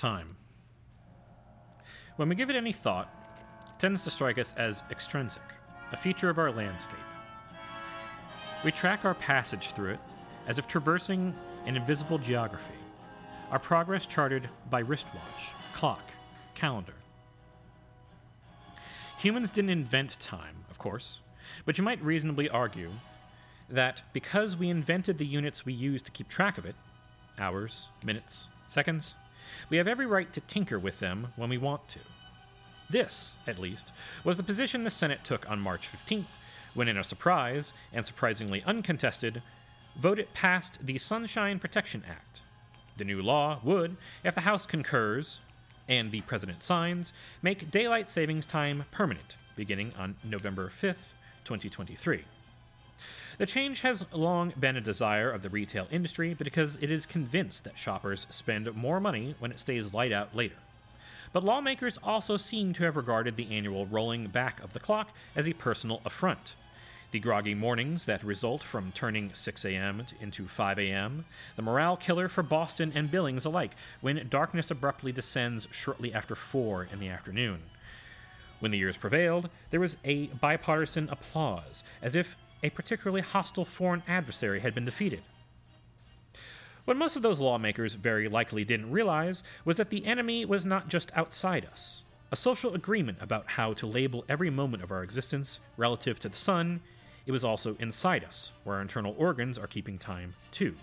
Time. 0.05 0.36
When 2.16 2.28
we 2.28 2.34
give 2.34 2.50
it 2.50 2.57
any 2.57 2.74
thought, 2.74 3.09
it 3.68 3.78
tends 3.78 4.05
to 4.05 4.11
strike 4.11 4.36
us 4.36 4.52
as 4.59 4.82
extrinsic, 4.90 5.42
a 5.92 5.96
feature 5.96 6.28
of 6.28 6.36
our 6.36 6.52
landscape. 6.52 6.98
We 8.66 8.70
track 8.70 9.07
our 9.07 9.14
passage 9.14 9.70
through 9.70 9.92
it 9.92 10.00
as 10.46 10.59
if 10.59 10.68
traversing 10.68 11.32
an 11.64 11.74
invisible 11.74 12.18
geography, 12.18 12.74
our 13.50 13.59
progress 13.59 14.05
charted 14.05 14.46
by 14.68 14.80
wristwatch, 14.80 15.52
clock, 15.72 16.05
calendar. 16.55 16.96
Humans 19.20 19.52
didn't 19.52 19.70
invent 19.70 20.20
time, 20.20 20.66
of 20.70 20.76
course, 20.78 21.20
but 21.64 21.78
you 21.78 21.84
might 21.84 22.05
reasonably 22.05 22.50
argue 22.50 22.90
that 23.70 24.02
because 24.12 24.55
we 24.55 24.68
invented 24.68 25.16
the 25.16 25.24
units 25.24 25.64
we 25.64 25.72
use 25.72 26.02
to 26.02 26.11
keep 26.11 26.28
track 26.28 26.59
of 26.59 26.66
it 26.66 26.74
hours, 27.38 27.88
minutes, 28.05 28.48
seconds 28.68 29.14
we 29.68 29.76
have 29.76 29.88
every 29.88 30.07
right 30.07 30.32
to 30.32 30.40
tinker 30.40 30.78
with 30.78 31.01
them 31.01 31.28
when 31.36 31.51
we 31.51 31.59
want 31.59 31.88
to. 31.88 32.01
This, 32.88 33.38
at 33.47 33.59
least, 33.59 33.92
was 34.22 34.36
the 34.36 34.42
position 34.42 34.84
the 34.84 34.90
Senate 34.90 35.24
took 35.24 35.49
on 35.49 35.61
March 35.61 35.88
15th, 35.90 36.26
when, 36.74 36.88
in 36.88 36.97
a 36.97 37.05
surprise, 37.05 37.72
and 37.92 38.05
surprisingly 38.05 38.62
uncontested, 38.64 39.42
vote 39.97 40.18
it 40.18 40.34
passed 40.34 40.78
the 40.84 40.99
Sunshine 40.99 41.59
Protection 41.59 42.05
Act. 42.09 42.42
The 42.97 43.05
new 43.05 43.22
law 43.22 43.61
would, 43.62 43.97
if 44.22 44.34
the 44.34 44.42
House 44.42 44.66
concurs 44.66 45.40
and 45.88 46.11
the 46.11 46.22
President 46.22 46.62
signs, 46.62 47.12
make 47.42 47.70
daylight 47.70 48.11
savings 48.11 48.47
time 48.47 48.84
permanent, 48.90 49.36
beginning 49.57 49.92
on 49.99 50.16
November 50.24 50.68
5th, 50.68 51.14
2023. 51.45 52.24
The 53.38 53.46
change 53.46 53.80
has 53.80 54.05
long 54.12 54.52
been 54.59 54.76
a 54.76 54.80
desire 54.80 55.30
of 55.30 55.42
the 55.42 55.50
retail 55.50 55.88
industry 55.90 56.34
because 56.34 56.78
it 56.80 56.90
is 56.90 57.05
convinced 57.05 57.64
that 57.64 57.78
shoppers 57.78 58.26
spend 58.30 58.72
more 58.74 59.00
money 59.00 59.34
when 59.38 59.50
it 59.50 59.59
stays 59.59 59.92
light 59.92 60.12
out 60.12 60.36
later. 60.36 60.57
But 61.32 61.44
lawmakers 61.44 61.98
also 62.02 62.36
seem 62.36 62.72
to 62.74 62.84
have 62.84 62.96
regarded 62.96 63.36
the 63.36 63.52
annual 63.52 63.86
rolling 63.86 64.28
back 64.28 64.62
of 64.62 64.72
the 64.72 64.78
clock 64.78 65.11
as 65.34 65.48
a 65.48 65.52
personal 65.52 66.00
affront. 66.05 66.55
The 67.11 67.18
groggy 67.18 67.55
mornings 67.55 68.07
that 68.07 68.22
result 68.22 68.62
from 68.62 68.92
turning 68.92 69.30
6 69.34 69.64
a.m. 69.64 70.07
into 70.20 70.46
5 70.46 70.78
a.m., 70.78 71.24
the 71.57 71.62
morale 71.62 71.96
killer 71.96 72.28
for 72.28 72.42
Boston 72.42 72.92
and 72.94 73.11
Billings 73.11 73.44
alike 73.44 73.72
when 74.00 74.28
darkness 74.28 74.70
abruptly 74.70 75.11
descends 75.11 75.66
shortly 75.72 76.14
after 76.14 76.36
4 76.36 76.88
in 76.92 77.00
the 77.00 77.09
afternoon. 77.09 77.62
When 78.61 78.70
the 78.70 78.78
years 78.78 78.96
prevailed, 78.96 79.50
there 79.70 79.80
was 79.80 79.96
a 80.05 80.26
bipartisan 80.26 81.09
applause, 81.11 81.82
as 82.00 82.14
if 82.14 82.36
a 82.64 82.70
particularly 82.70 83.20
hostile 83.20 83.66
foreign 83.66 84.02
adversary 84.08 84.60
had 84.60 84.74
been 84.74 84.86
defeated. 84.86 85.22
What 86.86 86.96
most 86.96 87.14
of 87.14 87.22
those 87.22 87.38
lawmakers 87.38 87.94
very 87.94 88.26
likely 88.26 88.64
didn't 88.64 88.90
realize 88.90 89.42
was 89.64 89.76
that 89.76 89.90
the 89.90 90.06
enemy 90.06 90.44
was 90.44 90.64
not 90.64 90.88
just 90.88 91.12
outside 91.14 91.66
us. 91.70 92.04
A 92.32 92.36
social 92.36 92.74
agreement 92.74 93.18
about 93.20 93.52
how 93.52 93.74
to 93.74 93.86
label 93.86 94.24
every 94.28 94.50
moment 94.50 94.82
of 94.82 94.90
our 94.90 95.02
existence 95.02 95.60
relative 95.76 96.18
to 96.20 96.28
the 96.28 96.36
sun, 96.36 96.80
it 97.26 97.32
was 97.32 97.44
also 97.44 97.76
inside 97.78 98.24
us, 98.24 98.52
where 98.64 98.76
our 98.76 98.82
internal 98.82 99.14
organs 99.18 99.58
are 99.58 99.66
keeping 99.66 99.98
time 99.98 100.34
too. 100.50 100.74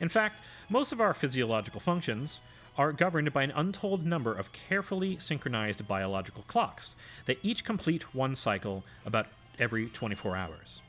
In 0.00 0.08
fact, 0.08 0.40
most 0.68 0.92
of 0.92 1.00
our 1.00 1.12
physiological 1.12 1.80
functions 1.80 2.40
are 2.78 2.92
governed 2.92 3.32
by 3.32 3.42
an 3.42 3.52
untold 3.54 4.06
number 4.06 4.32
of 4.32 4.52
carefully 4.52 5.16
synchronized 5.18 5.86
biological 5.86 6.44
clocks 6.48 6.94
that 7.26 7.38
each 7.42 7.64
complete 7.64 8.14
one 8.14 8.34
cycle 8.34 8.84
about 9.04 9.26
every 9.58 9.86
24 9.86 10.36
hours. 10.36 10.80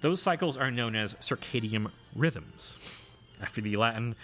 Those 0.00 0.22
cycles 0.22 0.56
are 0.56 0.70
known 0.70 0.94
as 0.94 1.14
circadian 1.14 1.90
rhythms, 2.14 2.78
after 3.40 3.60
the 3.60 3.76
Latin 3.76 4.14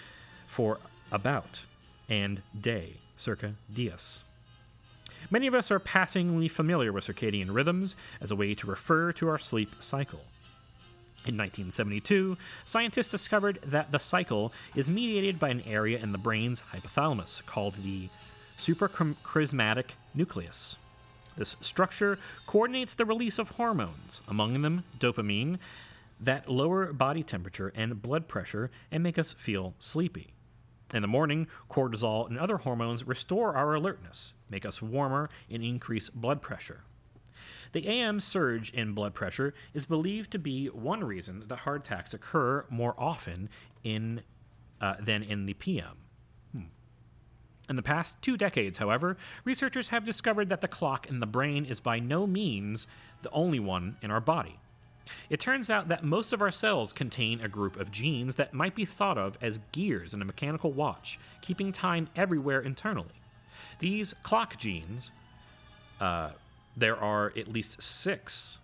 for 0.47 0.79
about 1.11 1.63
and 2.09 2.41
day, 2.59 2.97
circa 3.17 3.55
dies. 3.73 4.23
Many 5.31 5.47
of 5.47 5.55
us 5.55 5.71
are 5.71 5.79
passingly 5.79 6.47
familiar 6.47 6.91
with 6.91 7.05
circadian 7.05 7.53
rhythms 7.53 7.95
as 8.21 8.29
a 8.29 8.35
way 8.35 8.53
to 8.55 8.67
refer 8.67 9.11
to 9.13 9.29
our 9.29 9.39
sleep 9.39 9.75
cycle. 9.79 10.21
In 11.25 11.37
1972, 11.37 12.37
scientists 12.65 13.07
discovered 13.07 13.59
that 13.63 13.91
the 13.91 13.99
cycle 13.99 14.51
is 14.75 14.89
mediated 14.89 15.39
by 15.39 15.49
an 15.49 15.61
area 15.61 15.97
in 15.97 16.11
the 16.11 16.17
brain's 16.17 16.61
hypothalamus 16.73 17.45
called 17.45 17.75
the 17.75 18.09
suprachiasmatic 18.57 19.91
nucleus. 20.13 20.75
This 21.35 21.55
structure 21.61 22.19
coordinates 22.45 22.93
the 22.93 23.05
release 23.05 23.39
of 23.39 23.49
hormones, 23.49 24.21
among 24.27 24.61
them 24.61 24.83
dopamine, 24.99 25.57
that 26.19 26.49
lower 26.49 26.93
body 26.93 27.23
temperature 27.23 27.71
and 27.75 28.01
blood 28.01 28.27
pressure 28.27 28.69
and 28.91 29.03
make 29.03 29.17
us 29.17 29.33
feel 29.33 29.73
sleepy. 29.79 30.33
In 30.93 31.01
the 31.01 31.07
morning, 31.07 31.47
cortisol 31.69 32.27
and 32.27 32.37
other 32.37 32.57
hormones 32.57 33.07
restore 33.07 33.55
our 33.55 33.73
alertness, 33.73 34.33
make 34.49 34.63
us 34.65 34.81
warmer, 34.81 35.29
and 35.49 35.63
increase 35.63 36.09
blood 36.09 36.41
pressure. 36.41 36.81
The 37.71 37.87
AM 37.87 38.19
surge 38.19 38.71
in 38.71 38.93
blood 38.93 39.15
pressure 39.15 39.55
is 39.73 39.85
believed 39.85 40.29
to 40.31 40.39
be 40.39 40.67
one 40.67 41.03
reason 41.03 41.43
that 41.47 41.59
heart 41.59 41.87
attacks 41.87 42.13
occur 42.13 42.65
more 42.69 42.93
often 42.97 43.49
in, 43.83 44.21
uh, 44.79 44.95
than 44.99 45.23
in 45.23 45.47
the 45.47 45.55
PM. 45.55 46.02
In 47.69 47.75
the 47.77 47.81
past 47.81 48.21
two 48.21 48.35
decades, 48.35 48.77
however, 48.77 49.15
researchers 49.45 49.87
have 49.87 50.03
discovered 50.03 50.49
that 50.49 50.61
the 50.61 50.67
clock 50.67 51.09
in 51.09 51.19
the 51.19 51.25
brain 51.25 51.65
is 51.65 51.79
by 51.79 51.99
no 51.99 52.27
means 52.27 52.87
the 53.21 53.31
only 53.31 53.59
one 53.59 53.95
in 54.01 54.11
our 54.11 54.19
body. 54.19 54.59
It 55.29 55.39
turns 55.39 55.69
out 55.69 55.87
that 55.87 56.03
most 56.03 56.33
of 56.33 56.41
our 56.41 56.51
cells 56.51 56.93
contain 56.93 57.41
a 57.41 57.47
group 57.47 57.79
of 57.79 57.91
genes 57.91 58.35
that 58.35 58.53
might 58.53 58.75
be 58.75 58.85
thought 58.85 59.17
of 59.17 59.37
as 59.41 59.59
gears 59.71 60.13
in 60.13 60.21
a 60.21 60.25
mechanical 60.25 60.71
watch, 60.71 61.19
keeping 61.41 61.71
time 61.71 62.09
everywhere 62.15 62.61
internally. 62.61 63.21
These 63.79 64.13
clock 64.23 64.57
genes, 64.57 65.11
uh, 65.99 66.31
there 66.75 66.97
are 66.97 67.33
at 67.37 67.47
least 67.47 67.81
six 67.81 68.59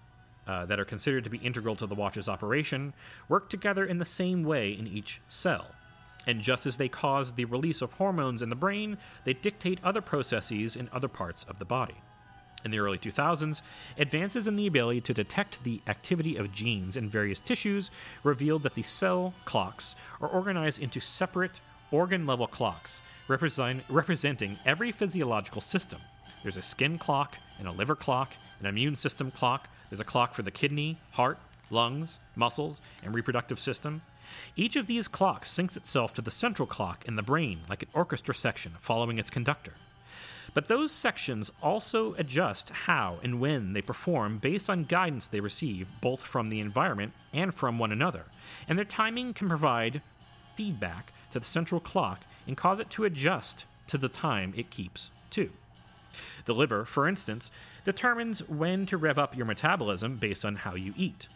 uh, 0.48 0.66
that 0.66 0.80
are 0.80 0.86
considered 0.86 1.24
to 1.24 1.30
be 1.30 1.38
integral 1.38 1.76
to 1.76 1.86
the 1.86 1.96
watch's 1.96 2.28
operation, 2.28 2.94
work 3.28 3.50
together 3.50 3.86
in 3.86 3.98
the 3.98 4.06
same 4.06 4.44
way 4.44 4.72
in 4.72 4.88
each 4.88 5.22
cell. 5.28 5.68
And 6.28 6.42
just 6.42 6.66
as 6.66 6.78
they 6.78 6.90
cause 6.90 7.34
the 7.34 7.46
release 7.46 7.82
of 7.82 7.94
hormones 7.94 8.42
in 8.42 8.50
the 8.50 8.56
brain, 8.56 8.98
they 9.24 9.34
dictate 9.34 9.80
other 9.84 10.02
processes 10.02 10.76
in 10.76 10.90
other 10.92 11.08
parts 11.08 11.44
of 11.44 11.60
the 11.60 11.66
body. 11.66 11.96
In 12.66 12.72
the 12.72 12.80
early 12.80 12.98
2000s, 12.98 13.62
advances 13.98 14.48
in 14.48 14.58
the 14.58 14.68
ability 14.68 15.02
to 15.02 15.14
detect 15.14 15.64
the 15.64 15.82
activity 15.88 16.36
of 16.36 16.52
genes 16.52 16.98
in 16.98 17.10
various 17.10 17.40
tissues 17.40 17.90
revealed 18.24 18.64
that 18.64 18.76
the 18.76 18.84
cell 18.84 19.34
clocks 19.46 19.96
are 20.20 20.28
organized 20.28 20.82
into 20.82 21.00
separate 21.00 21.62
organ 21.92 22.26
level 22.26 22.48
clocks 22.48 23.02
represent, 23.28 23.84
representing 23.88 24.58
every 24.66 24.92
physiological 24.92 25.62
system. 25.62 26.00
There's 26.44 26.58
a 26.58 26.62
skin 26.62 26.98
clock, 26.98 27.38
and 27.58 27.68
a 27.68 27.72
liver 27.72 27.96
clock, 27.96 28.34
an 28.60 28.66
immune 28.66 28.96
system 28.96 29.32
clock, 29.32 29.70
there's 29.90 30.00
a 30.00 30.06
clock 30.06 30.34
for 30.34 30.44
the 30.44 30.52
kidney, 30.52 30.98
heart, 31.12 31.38
lungs, 31.70 32.20
muscles, 32.36 32.82
and 33.04 33.14
reproductive 33.14 33.60
system. 33.60 34.02
Each 34.56 34.76
of 34.76 34.88
these 34.88 35.08
clocks 35.08 35.52
syncs 35.52 35.78
itself 35.78 36.14
to 36.14 36.22
the 36.22 36.32
central 36.32 36.68
clock 36.68 37.06
in 37.08 37.16
the 37.16 37.22
brain 37.22 37.62
like 37.70 37.84
an 37.84 37.90
orchestra 37.94 38.36
section 38.36 38.74
following 38.80 39.18
its 39.18 39.30
conductor. 39.30 39.74
But 40.54 40.68
those 40.68 40.92
sections 40.92 41.52
also 41.62 42.14
adjust 42.16 42.70
how 42.70 43.20
and 43.22 43.40
when 43.40 43.74
they 43.74 43.82
perform 43.82 44.40
based 44.40 44.70
on 44.70 44.86
guidance 44.86 45.28
they 45.28 45.40
receive 45.40 45.88
both 46.02 46.22
from 46.22 46.50
the 46.50 46.60
environment 46.60 47.14
and 47.34 47.54
from 47.54 47.78
one 47.78 47.92
another, 47.92 48.26
and 48.68 48.78
their 48.78 48.86
timing 48.86 49.34
can 49.34 49.48
provide 49.48 50.02
feedback 50.56 51.14
to 51.32 51.40
the 51.40 51.46
central 51.46 51.80
clock 51.80 52.22
and 52.48 52.58
cause 52.58 52.80
it 52.80 52.90
to 52.90 53.06
adjust 53.06 53.66
to 53.88 53.98
the 53.98 54.10
time 54.10 54.54
it 54.58 54.70
keeps 54.70 55.12
too. 55.30 55.52
The 56.46 56.56
liver, 56.56 56.86
for 56.86 57.08
instance, 57.08 57.52
determines 57.86 58.48
when 58.50 58.86
to 58.88 58.98
rev 58.98 59.20
up 59.20 59.38
your 59.38 59.46
metabolism 59.46 60.18
based 60.18 60.44
on 60.44 60.58
how 60.58 60.76
you 60.76 60.94
eat 60.98 61.28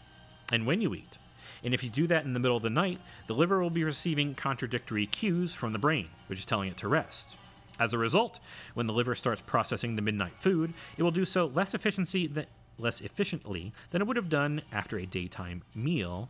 and 0.52 0.66
when 0.66 0.82
you 0.82 0.94
eat. 0.94 1.18
And 1.64 1.74
if 1.74 1.84
you 1.84 1.90
do 1.90 2.08
that 2.08 2.26
in 2.26 2.34
the 2.34 2.40
middle 2.40 2.58
of 2.58 2.64
the 2.64 2.70
night, 2.70 3.00
the 3.28 3.34
liver 3.34 3.62
will 3.62 3.70
be 3.70 3.84
receiving 3.84 4.36
contradictory 4.36 5.06
cues 5.06 5.54
from 5.54 5.72
the 5.72 5.80
brain, 5.80 6.10
which 6.28 6.40
is 6.40 6.46
telling 6.46 6.70
it 6.70 6.78
to 6.78 6.88
rest. 6.88 7.38
As 7.80 7.94
a 7.94 7.98
result, 7.98 8.40
when 8.74 8.88
the 8.88 8.94
liver 8.94 9.16
starts 9.16 9.42
processing 9.42 9.96
the 9.96 10.02
midnight 10.02 10.34
food, 10.38 10.74
it 10.98 11.04
will 11.04 11.12
do 11.12 11.26
so 11.26 11.46
less 11.46 11.74
efficiency 11.74 12.28
than, 12.28 12.46
less 12.78 13.02
efficiently 13.02 13.74
than 13.92 14.02
it 14.02 14.08
would 14.08 14.18
have 14.18 14.30
done 14.30 14.62
after 14.72 14.98
a 14.98 15.06
daytime 15.06 15.64
meal, 15.74 16.30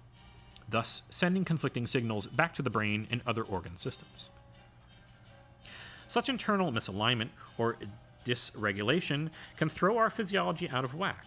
thus 0.69 1.03
sending 1.09 1.43
conflicting 1.43 1.85
signals 1.85 2.27
back 2.27 2.53
to 2.53 2.61
the 2.61 2.69
brain 2.69 3.07
and 3.11 3.21
other 3.25 3.43
organ 3.43 3.77
systems. 3.77 4.29
Such 6.07 6.29
internal 6.29 6.71
misalignment 6.71 7.29
or 7.57 7.77
dysregulation 8.23 9.29
can 9.57 9.67
throw 9.67 9.97
our 9.97 10.09
physiology 10.09 10.69
out 10.69 10.85
of 10.85 10.93
whack. 10.93 11.25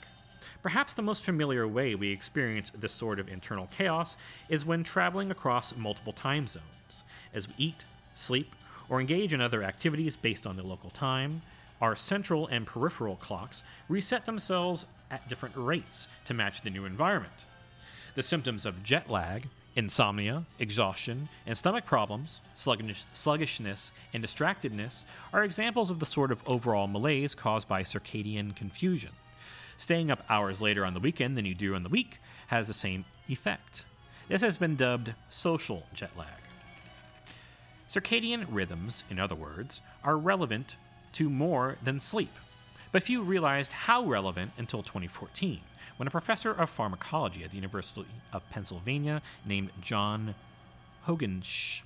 Perhaps 0.63 0.95
the 0.95 1.03
most 1.03 1.25
familiar 1.25 1.67
way 1.67 1.95
we 1.95 2.11
experience 2.11 2.71
this 2.79 2.93
sort 2.93 3.19
of 3.19 3.29
internal 3.29 3.69
chaos 3.77 4.17
is 4.49 4.65
when 4.65 4.85
traveling 4.85 5.31
across 5.31 5.77
multiple 5.77 6.13
time 6.13 6.47
zones. 6.47 7.05
As 7.35 7.49
we 7.49 7.55
eat, 7.59 7.85
sleep, 8.15 8.55
or 8.89 9.01
engage 9.01 9.35
in 9.35 9.41
other 9.41 9.63
activities 9.63 10.17
based 10.17 10.47
on 10.47 10.57
the 10.57 10.63
local 10.63 10.91
time, 10.91 11.43
our 11.81 11.97
central 11.97 12.47
and 12.47 12.67
peripheral 12.67 13.17
clocks 13.17 13.63
reset 13.89 14.25
themselves 14.25 14.87
at 15.11 15.29
different 15.29 15.57
rates 15.57 16.09
to 16.25 16.35
match 16.35 16.63
the 16.63 16.71
new 16.71 16.85
environment. 16.85 17.45
The 18.15 18.23
symptoms 18.23 18.65
of 18.65 18.83
jet 18.83 19.11
lag, 19.11 19.49
Insomnia, 19.77 20.45
exhaustion, 20.59 21.29
and 21.47 21.57
stomach 21.57 21.85
problems, 21.85 22.41
sluggish- 22.55 23.05
sluggishness, 23.13 23.93
and 24.15 24.25
distractedness 24.25 25.05
are 25.35 25.45
examples 25.45 25.91
of 25.91 26.01
the 26.01 26.07
sort 26.07 26.33
of 26.33 26.43
overall 26.47 26.87
malaise 26.87 27.35
caused 27.35 27.69
by 27.69 27.83
circadian 27.83 28.57
confusion. 28.57 29.11
Staying 29.79 30.11
up 30.11 30.25
hours 30.29 30.63
later 30.63 30.85
on 30.85 30.95
the 30.95 31.01
weekend 31.01 31.37
than 31.37 31.45
you 31.45 31.55
do 31.55 31.75
on 31.75 31.83
the 31.83 31.89
week 31.89 32.19
has 32.49 32.67
the 32.67 32.75
same 32.75 33.05
effect. 33.29 33.85
This 34.29 34.43
has 34.43 34.57
been 34.57 34.77
dubbed 34.77 35.15
social 35.31 35.87
jet 35.93 36.11
lag. 36.17 36.29
Circadian 37.89 38.47
rhythms, 38.51 39.05
in 39.09 39.19
other 39.19 39.35
words, 39.35 39.81
are 40.03 40.17
relevant 40.17 40.77
to 41.13 41.31
more 41.31 41.77
than 41.83 42.01
sleep, 42.01 42.33
but 42.91 43.03
few 43.03 43.23
realized 43.23 43.73
how 43.73 44.05
relevant 44.05 44.53
until 44.59 44.83
2014 44.83 45.61
when 45.97 46.09
a 46.09 46.11
professor 46.11 46.53
of 46.53 46.69
pharmacology 46.69 47.43
at 47.43 47.51
the 47.51 47.57
University 47.57 48.07
of 48.33 48.49
Pennsylvania 48.51 49.23
named 49.47 49.71
John 49.81 50.35
Hogenesch 51.07 51.81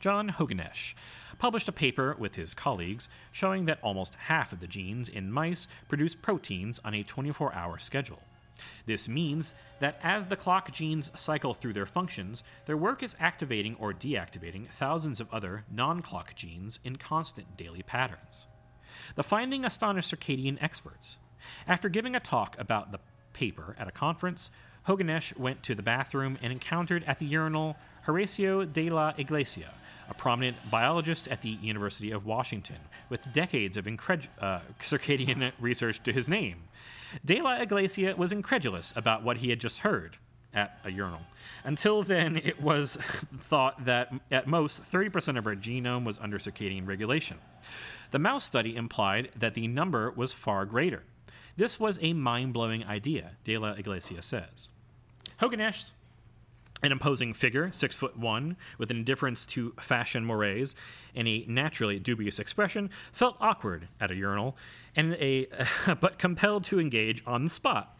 John 0.00 0.28
Hogenesch 0.28 0.94
published 1.38 1.68
a 1.68 1.72
paper 1.72 2.14
with 2.18 2.34
his 2.34 2.54
colleagues 2.54 3.08
showing 3.32 3.64
that 3.66 3.78
almost 3.82 4.14
half 4.14 4.52
of 4.52 4.60
the 4.60 4.66
genes 4.66 5.08
in 5.08 5.30
mice 5.30 5.66
produce 5.88 6.14
proteins 6.14 6.80
on 6.84 6.94
a 6.94 7.02
24 7.02 7.54
hour 7.54 7.78
schedule. 7.78 8.20
This 8.86 9.08
means 9.08 9.54
that 9.78 10.00
as 10.02 10.26
the 10.26 10.36
clock 10.36 10.72
genes 10.72 11.10
cycle 11.14 11.54
through 11.54 11.74
their 11.74 11.86
functions, 11.86 12.42
their 12.66 12.76
work 12.76 13.02
is 13.02 13.14
activating 13.20 13.76
or 13.78 13.92
deactivating 13.92 14.68
thousands 14.68 15.20
of 15.20 15.32
other 15.32 15.64
non 15.70 16.02
clock 16.02 16.34
genes 16.34 16.80
in 16.84 16.96
constant 16.96 17.56
daily 17.56 17.82
patterns. 17.82 18.46
The 19.14 19.22
finding 19.22 19.64
astonished 19.64 20.12
circadian 20.12 20.60
experts. 20.60 21.18
After 21.66 21.88
giving 21.88 22.16
a 22.16 22.20
talk 22.20 22.56
about 22.58 22.90
the 22.90 22.98
paper 23.32 23.76
at 23.78 23.88
a 23.88 23.92
conference, 23.92 24.50
Hogenesch 24.88 25.36
went 25.36 25.62
to 25.64 25.74
the 25.74 25.82
bathroom 25.82 26.38
and 26.42 26.52
encountered 26.52 27.04
at 27.06 27.18
the 27.18 27.26
urinal 27.26 27.76
Horacio 28.06 28.64
de 28.64 28.88
la 28.90 29.12
Iglesia, 29.18 29.70
a 30.08 30.14
prominent 30.14 30.56
biologist 30.70 31.28
at 31.28 31.42
the 31.42 31.50
University 31.50 32.10
of 32.10 32.26
Washington, 32.26 32.78
with 33.08 33.32
decades 33.32 33.76
of 33.76 33.84
incred- 33.84 34.28
uh, 34.40 34.60
circadian 34.80 35.52
research 35.58 36.02
to 36.02 36.12
his 36.12 36.28
name. 36.28 36.64
De 37.24 37.40
la 37.40 37.54
Iglesia 37.56 38.14
was 38.16 38.32
incredulous 38.32 38.92
about 38.96 39.22
what 39.22 39.38
he 39.38 39.50
had 39.50 39.60
just 39.60 39.78
heard 39.78 40.16
at 40.54 40.78
a 40.84 40.90
urinal. 40.90 41.20
Until 41.64 42.02
then, 42.02 42.36
it 42.36 42.60
was 42.60 42.96
thought 43.36 43.84
that 43.84 44.12
at 44.30 44.46
most 44.46 44.82
30% 44.82 45.38
of 45.38 45.46
our 45.46 45.54
genome 45.54 46.04
was 46.04 46.18
under 46.18 46.38
circadian 46.38 46.86
regulation. 46.86 47.38
The 48.10 48.18
mouse 48.18 48.44
study 48.44 48.74
implied 48.74 49.30
that 49.36 49.54
the 49.54 49.68
number 49.68 50.10
was 50.10 50.32
far 50.32 50.64
greater. 50.64 51.02
This 51.56 51.78
was 51.78 51.98
a 52.00 52.12
mind 52.12 52.52
blowing 52.52 52.84
idea, 52.84 53.32
De 53.44 53.58
La 53.58 53.72
Iglesia 53.72 54.22
says. 54.22 54.68
Hogan 55.40 55.60
Hogenesch, 55.60 55.92
an 56.82 56.92
imposing 56.92 57.34
figure, 57.34 57.70
six 57.72 57.94
foot 57.94 58.16
one, 58.16 58.56
with 58.78 58.90
an 58.90 58.98
indifference 58.98 59.44
to 59.46 59.72
fashion 59.80 60.24
mores 60.24 60.74
and 61.14 61.26
a 61.26 61.44
naturally 61.48 61.98
dubious 61.98 62.38
expression, 62.38 62.90
felt 63.12 63.36
awkward 63.40 63.88
at 64.00 64.10
a 64.10 64.14
urinal, 64.14 64.56
and 64.94 65.14
a 65.14 65.48
but 66.00 66.18
compelled 66.18 66.64
to 66.64 66.78
engage 66.78 67.22
on 67.26 67.44
the 67.44 67.50
spot. 67.50 67.96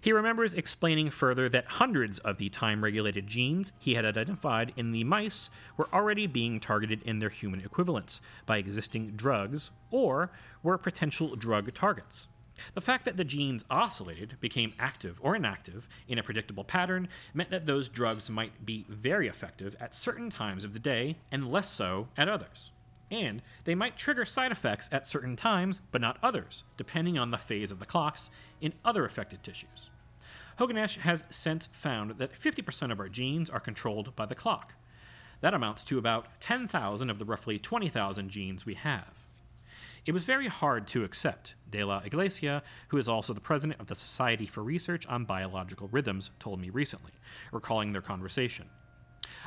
He 0.00 0.12
remembers 0.12 0.52
explaining 0.52 1.10
further 1.10 1.48
that 1.50 1.66
hundreds 1.66 2.18
of 2.18 2.38
the 2.38 2.48
time 2.48 2.82
regulated 2.82 3.28
genes 3.28 3.70
he 3.78 3.94
had 3.94 4.04
identified 4.04 4.72
in 4.76 4.90
the 4.90 5.04
mice 5.04 5.48
were 5.76 5.88
already 5.92 6.26
being 6.26 6.58
targeted 6.58 7.02
in 7.02 7.20
their 7.20 7.28
human 7.28 7.60
equivalents 7.60 8.20
by 8.44 8.56
existing 8.56 9.12
drugs 9.12 9.70
or 9.92 10.32
were 10.60 10.76
potential 10.76 11.36
drug 11.36 11.72
targets. 11.72 12.26
The 12.74 12.80
fact 12.80 13.04
that 13.04 13.16
the 13.16 13.24
genes 13.24 13.64
oscillated, 13.70 14.36
became 14.40 14.74
active 14.78 15.18
or 15.22 15.34
inactive 15.34 15.88
in 16.06 16.18
a 16.18 16.22
predictable 16.22 16.64
pattern, 16.64 17.08
meant 17.32 17.50
that 17.50 17.66
those 17.66 17.88
drugs 17.88 18.30
might 18.30 18.64
be 18.64 18.84
very 18.88 19.28
effective 19.28 19.76
at 19.80 19.94
certain 19.94 20.30
times 20.30 20.64
of 20.64 20.72
the 20.72 20.78
day 20.78 21.16
and 21.30 21.50
less 21.50 21.70
so 21.70 22.08
at 22.16 22.28
others. 22.28 22.70
And 23.10 23.42
they 23.64 23.74
might 23.74 23.96
trigger 23.96 24.24
side 24.24 24.52
effects 24.52 24.88
at 24.90 25.06
certain 25.06 25.36
times, 25.36 25.80
but 25.90 26.00
not 26.00 26.18
others, 26.22 26.64
depending 26.76 27.18
on 27.18 27.30
the 27.30 27.38
phase 27.38 27.70
of 27.70 27.78
the 27.78 27.86
clocks 27.86 28.30
in 28.60 28.72
other 28.84 29.04
affected 29.04 29.42
tissues. 29.42 29.90
Hogenesch 30.58 30.98
has 30.98 31.24
since 31.30 31.66
found 31.66 32.12
that 32.18 32.32
50% 32.32 32.92
of 32.92 33.00
our 33.00 33.08
genes 33.08 33.50
are 33.50 33.60
controlled 33.60 34.14
by 34.16 34.26
the 34.26 34.34
clock. 34.34 34.74
That 35.40 35.54
amounts 35.54 35.84
to 35.84 35.98
about 35.98 36.40
10,000 36.40 37.10
of 37.10 37.18
the 37.18 37.24
roughly 37.24 37.58
20,000 37.58 38.30
genes 38.30 38.64
we 38.64 38.74
have. 38.74 39.21
It 40.04 40.12
was 40.12 40.24
very 40.24 40.48
hard 40.48 40.88
to 40.88 41.04
accept, 41.04 41.54
De 41.70 41.84
La 41.84 41.98
Iglesia, 41.98 42.64
who 42.88 42.98
is 42.98 43.08
also 43.08 43.32
the 43.32 43.40
president 43.40 43.80
of 43.80 43.86
the 43.86 43.94
Society 43.94 44.46
for 44.46 44.60
Research 44.60 45.06
on 45.06 45.24
Biological 45.24 45.88
Rhythms, 45.92 46.32
told 46.40 46.60
me 46.60 46.70
recently, 46.70 47.12
recalling 47.52 47.92
their 47.92 48.02
conversation. 48.02 48.66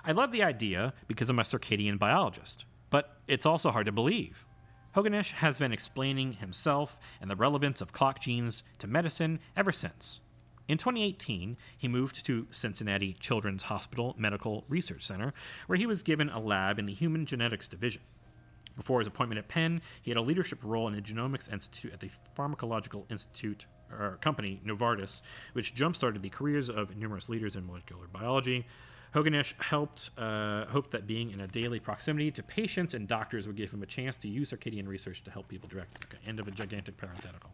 I 0.06 0.14
love 0.14 0.32
the 0.32 0.44
idea 0.44 0.94
because 1.08 1.30
I'm 1.30 1.40
a 1.40 1.44
circadian 1.44 2.00
biologist, 2.00 2.64
but 2.90 3.18
it's 3.28 3.46
also 3.46 3.70
hard 3.70 3.88
to 3.88 3.92
believe. 3.92 4.46
Hogenesch 4.96 5.34
has 5.34 5.58
been 5.58 5.74
explaining 5.74 6.32
himself 6.32 7.00
and 7.20 7.30
the 7.30 7.36
relevance 7.36 7.82
of 7.82 7.92
clock 7.92 8.22
genes 8.22 8.64
to 8.80 8.88
medicine 8.88 9.42
ever 9.58 9.74
since. 9.74 10.22
In 10.70 10.78
2018, 10.78 11.58
he 11.78 11.88
moved 11.90 12.26
to 12.26 12.48
Cincinnati 12.50 13.18
Children's 13.20 13.64
Hospital 13.64 14.16
Medical 14.18 14.64
Research 14.70 15.04
Center, 15.04 15.34
where 15.68 15.78
he 15.78 15.86
was 15.86 16.02
given 16.02 16.30
a 16.30 16.40
lab 16.40 16.80
in 16.80 16.86
the 16.86 16.94
Human 16.94 17.26
Genetics 17.26 17.68
Division. 17.68 18.04
Before 18.76 19.00
his 19.00 19.08
appointment 19.08 19.40
at 19.40 19.48
Penn, 19.48 19.82
he 20.02 20.12
had 20.12 20.18
a 20.18 20.22
leadership 20.22 20.60
role 20.64 20.88
in 20.88 20.96
the 20.96 21.02
Genomics 21.02 21.52
Institute 21.52 21.94
at 21.94 22.00
the 22.00 22.10
Pharmacological 22.38 23.10
Institute 23.10 23.66
or 23.92 24.18
company 24.22 24.62
Novartis, 24.66 25.22
which 25.54 25.74
jump-started 25.74 26.22
the 26.22 26.30
careers 26.30 26.70
of 26.70 26.96
numerous 26.98 27.30
leaders 27.30 27.56
in 27.56 27.66
molecular 27.66 28.08
biology. 28.12 28.66
Hogenesch 29.14 29.54
helped 29.62 30.10
uh, 30.18 30.66
hoped 30.66 30.92
that 30.92 31.08
being 31.08 31.32
in 31.32 31.40
a 31.42 31.48
daily 31.48 31.80
proximity 31.80 32.32
to 32.32 32.44
patients 32.44 32.94
and 32.94 33.08
doctors 33.08 33.48
would 33.48 33.56
give 33.56 33.72
him 33.72 33.82
a 33.82 33.86
chance 33.86 34.18
to 34.18 34.28
use 34.28 34.52
circadian 34.52 34.88
research 34.88 35.24
to 35.24 35.32
help 35.32 35.48
people 35.48 35.70
direct. 35.70 36.06
Okay, 36.06 36.18
end 36.28 36.40
of 36.40 36.50
a 36.50 36.52
gigantic 36.52 36.98
parenthetical. 36.98 37.52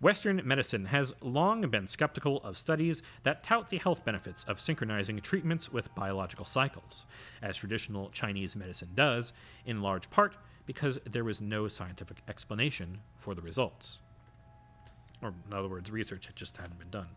Western 0.00 0.40
medicine 0.46 0.86
has 0.86 1.12
long 1.20 1.60
been 1.68 1.86
skeptical 1.86 2.38
of 2.42 2.56
studies 2.56 3.02
that 3.22 3.42
tout 3.42 3.68
the 3.68 3.76
health 3.76 4.02
benefits 4.02 4.44
of 4.44 4.58
synchronizing 4.58 5.20
treatments 5.20 5.70
with 5.70 5.94
biological 5.94 6.46
cycles, 6.46 7.04
as 7.42 7.58
traditional 7.58 8.08
Chinese 8.08 8.56
medicine 8.56 8.88
does, 8.94 9.34
in 9.66 9.82
large 9.82 10.08
part 10.08 10.36
because 10.64 10.98
there 11.04 11.24
was 11.24 11.40
no 11.40 11.68
scientific 11.68 12.18
explanation 12.28 13.00
for 13.18 13.34
the 13.34 13.42
results. 13.42 13.98
Or, 15.20 15.34
in 15.46 15.52
other 15.52 15.68
words, 15.68 15.90
research 15.90 16.26
had 16.26 16.36
just 16.36 16.56
hadn't 16.56 16.78
been 16.78 16.90
done. 16.90 17.08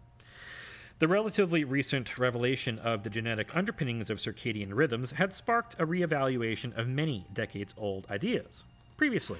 The 1.00 1.08
relatively 1.08 1.64
recent 1.64 2.18
revelation 2.18 2.80
of 2.80 3.04
the 3.04 3.10
genetic 3.10 3.56
underpinnings 3.56 4.10
of 4.10 4.18
circadian 4.18 4.74
rhythms 4.74 5.12
had 5.12 5.34
sparked 5.34 5.76
a 5.80 5.86
reevaluation 5.86 6.78
of 6.78 6.88
many 6.88 7.26
decades 7.34 7.74
old 7.78 8.08
ideas. 8.10 8.66
Previously, 8.98 9.40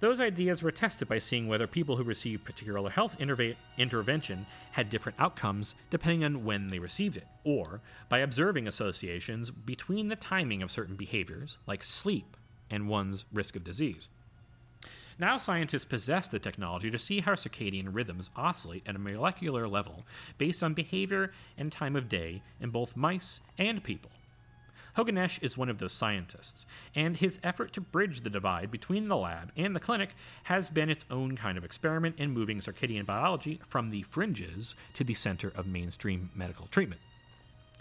those 0.00 0.20
ideas 0.20 0.62
were 0.62 0.70
tested 0.70 1.08
by 1.08 1.18
seeing 1.18 1.48
whether 1.48 1.66
people 1.66 1.96
who 1.96 2.04
received 2.04 2.44
particular 2.44 2.90
health 2.90 3.16
interve- 3.18 3.56
intervention 3.78 4.46
had 4.72 4.90
different 4.90 5.20
outcomes 5.20 5.74
depending 5.90 6.24
on 6.24 6.44
when 6.44 6.68
they 6.68 6.78
received 6.78 7.16
it, 7.16 7.26
or 7.44 7.80
by 8.08 8.18
observing 8.18 8.66
associations 8.66 9.50
between 9.50 10.08
the 10.08 10.16
timing 10.16 10.62
of 10.62 10.70
certain 10.70 10.96
behaviors, 10.96 11.58
like 11.66 11.84
sleep, 11.84 12.36
and 12.70 12.88
one's 12.88 13.24
risk 13.32 13.56
of 13.56 13.64
disease. 13.64 14.08
Now, 15.18 15.36
scientists 15.36 15.84
possess 15.84 16.26
the 16.28 16.40
technology 16.40 16.90
to 16.90 16.98
see 16.98 17.20
how 17.20 17.34
circadian 17.34 17.94
rhythms 17.94 18.30
oscillate 18.34 18.82
at 18.86 18.96
a 18.96 18.98
molecular 18.98 19.68
level 19.68 20.04
based 20.38 20.62
on 20.62 20.74
behavior 20.74 21.32
and 21.56 21.70
time 21.70 21.94
of 21.94 22.08
day 22.08 22.42
in 22.60 22.70
both 22.70 22.96
mice 22.96 23.40
and 23.56 23.82
people. 23.82 24.10
Hogenesch 24.96 25.42
is 25.42 25.58
one 25.58 25.68
of 25.68 25.78
those 25.78 25.92
scientists, 25.92 26.66
and 26.94 27.16
his 27.16 27.38
effort 27.42 27.72
to 27.72 27.80
bridge 27.80 28.20
the 28.20 28.30
divide 28.30 28.70
between 28.70 29.08
the 29.08 29.16
lab 29.16 29.50
and 29.56 29.74
the 29.74 29.80
clinic 29.80 30.10
has 30.44 30.70
been 30.70 30.88
its 30.88 31.04
own 31.10 31.36
kind 31.36 31.58
of 31.58 31.64
experiment 31.64 32.16
in 32.18 32.30
moving 32.30 32.60
circadian 32.60 33.04
biology 33.04 33.60
from 33.66 33.90
the 33.90 34.02
fringes 34.02 34.74
to 34.94 35.02
the 35.02 35.14
center 35.14 35.52
of 35.56 35.66
mainstream 35.66 36.30
medical 36.34 36.68
treatment. 36.68 37.00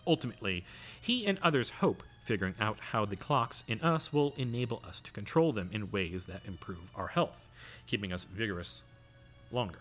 Ultimately, 0.07 0.65
he 0.99 1.25
and 1.25 1.37
others 1.41 1.69
hope 1.69 2.03
figuring 2.23 2.55
out 2.59 2.79
how 2.91 3.05
the 3.05 3.15
clocks 3.15 3.63
in 3.67 3.81
us 3.81 4.11
will 4.11 4.33
enable 4.37 4.81
us 4.87 4.99
to 5.01 5.11
control 5.11 5.53
them 5.53 5.69
in 5.71 5.91
ways 5.91 6.25
that 6.25 6.41
improve 6.45 6.89
our 6.95 7.07
health, 7.07 7.47
keeping 7.85 8.11
us 8.11 8.23
vigorous 8.25 8.81
longer. 9.51 9.79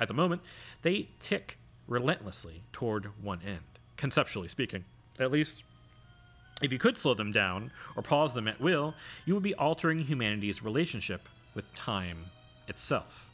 At 0.00 0.08
the 0.08 0.14
moment, 0.14 0.42
they 0.82 1.08
tick 1.18 1.58
relentlessly 1.88 2.62
toward 2.72 3.06
one 3.22 3.40
end, 3.44 3.80
conceptually 3.96 4.48
speaking. 4.48 4.84
At 5.18 5.30
least 5.30 5.64
if 6.62 6.72
you 6.72 6.78
could 6.78 6.96
slow 6.96 7.14
them 7.14 7.32
down 7.32 7.72
or 7.96 8.02
pause 8.02 8.32
them 8.32 8.48
at 8.48 8.60
will, 8.60 8.94
you 9.26 9.34
would 9.34 9.42
be 9.42 9.54
altering 9.54 9.98
humanity's 9.98 10.62
relationship 10.62 11.28
with 11.54 11.74
time 11.74 12.26
itself. 12.68 13.26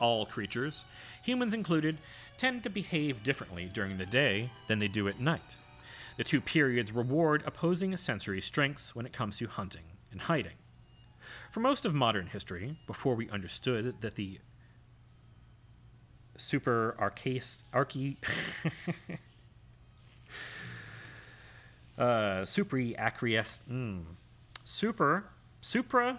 All 0.00 0.26
creatures, 0.26 0.84
humans 1.22 1.54
included, 1.54 1.98
tend 2.36 2.64
to 2.64 2.70
behave 2.70 3.22
differently 3.22 3.70
during 3.72 3.98
the 3.98 4.06
day 4.06 4.50
than 4.66 4.78
they 4.78 4.88
do 4.88 5.06
at 5.06 5.20
night. 5.20 5.56
The 6.16 6.24
two 6.24 6.40
periods 6.40 6.92
reward 6.92 7.42
opposing 7.46 7.96
sensory 7.96 8.40
strengths 8.40 8.96
when 8.96 9.06
it 9.06 9.12
comes 9.12 9.38
to 9.38 9.46
hunting 9.46 9.84
and 10.10 10.22
hiding. 10.22 10.56
For 11.52 11.60
most 11.60 11.84
of 11.84 11.94
modern 11.94 12.26
history, 12.26 12.78
before 12.86 13.14
we 13.14 13.30
understood 13.30 14.00
that 14.00 14.16
the 14.16 14.40
super 16.36 16.96
arcase 16.98 17.64
arche 17.72 18.16
uh, 22.02 22.42
supri 22.42 22.96
acquiesce 22.98 23.60
mm, 23.70 24.02
super 24.64 25.24
supra 25.60 26.18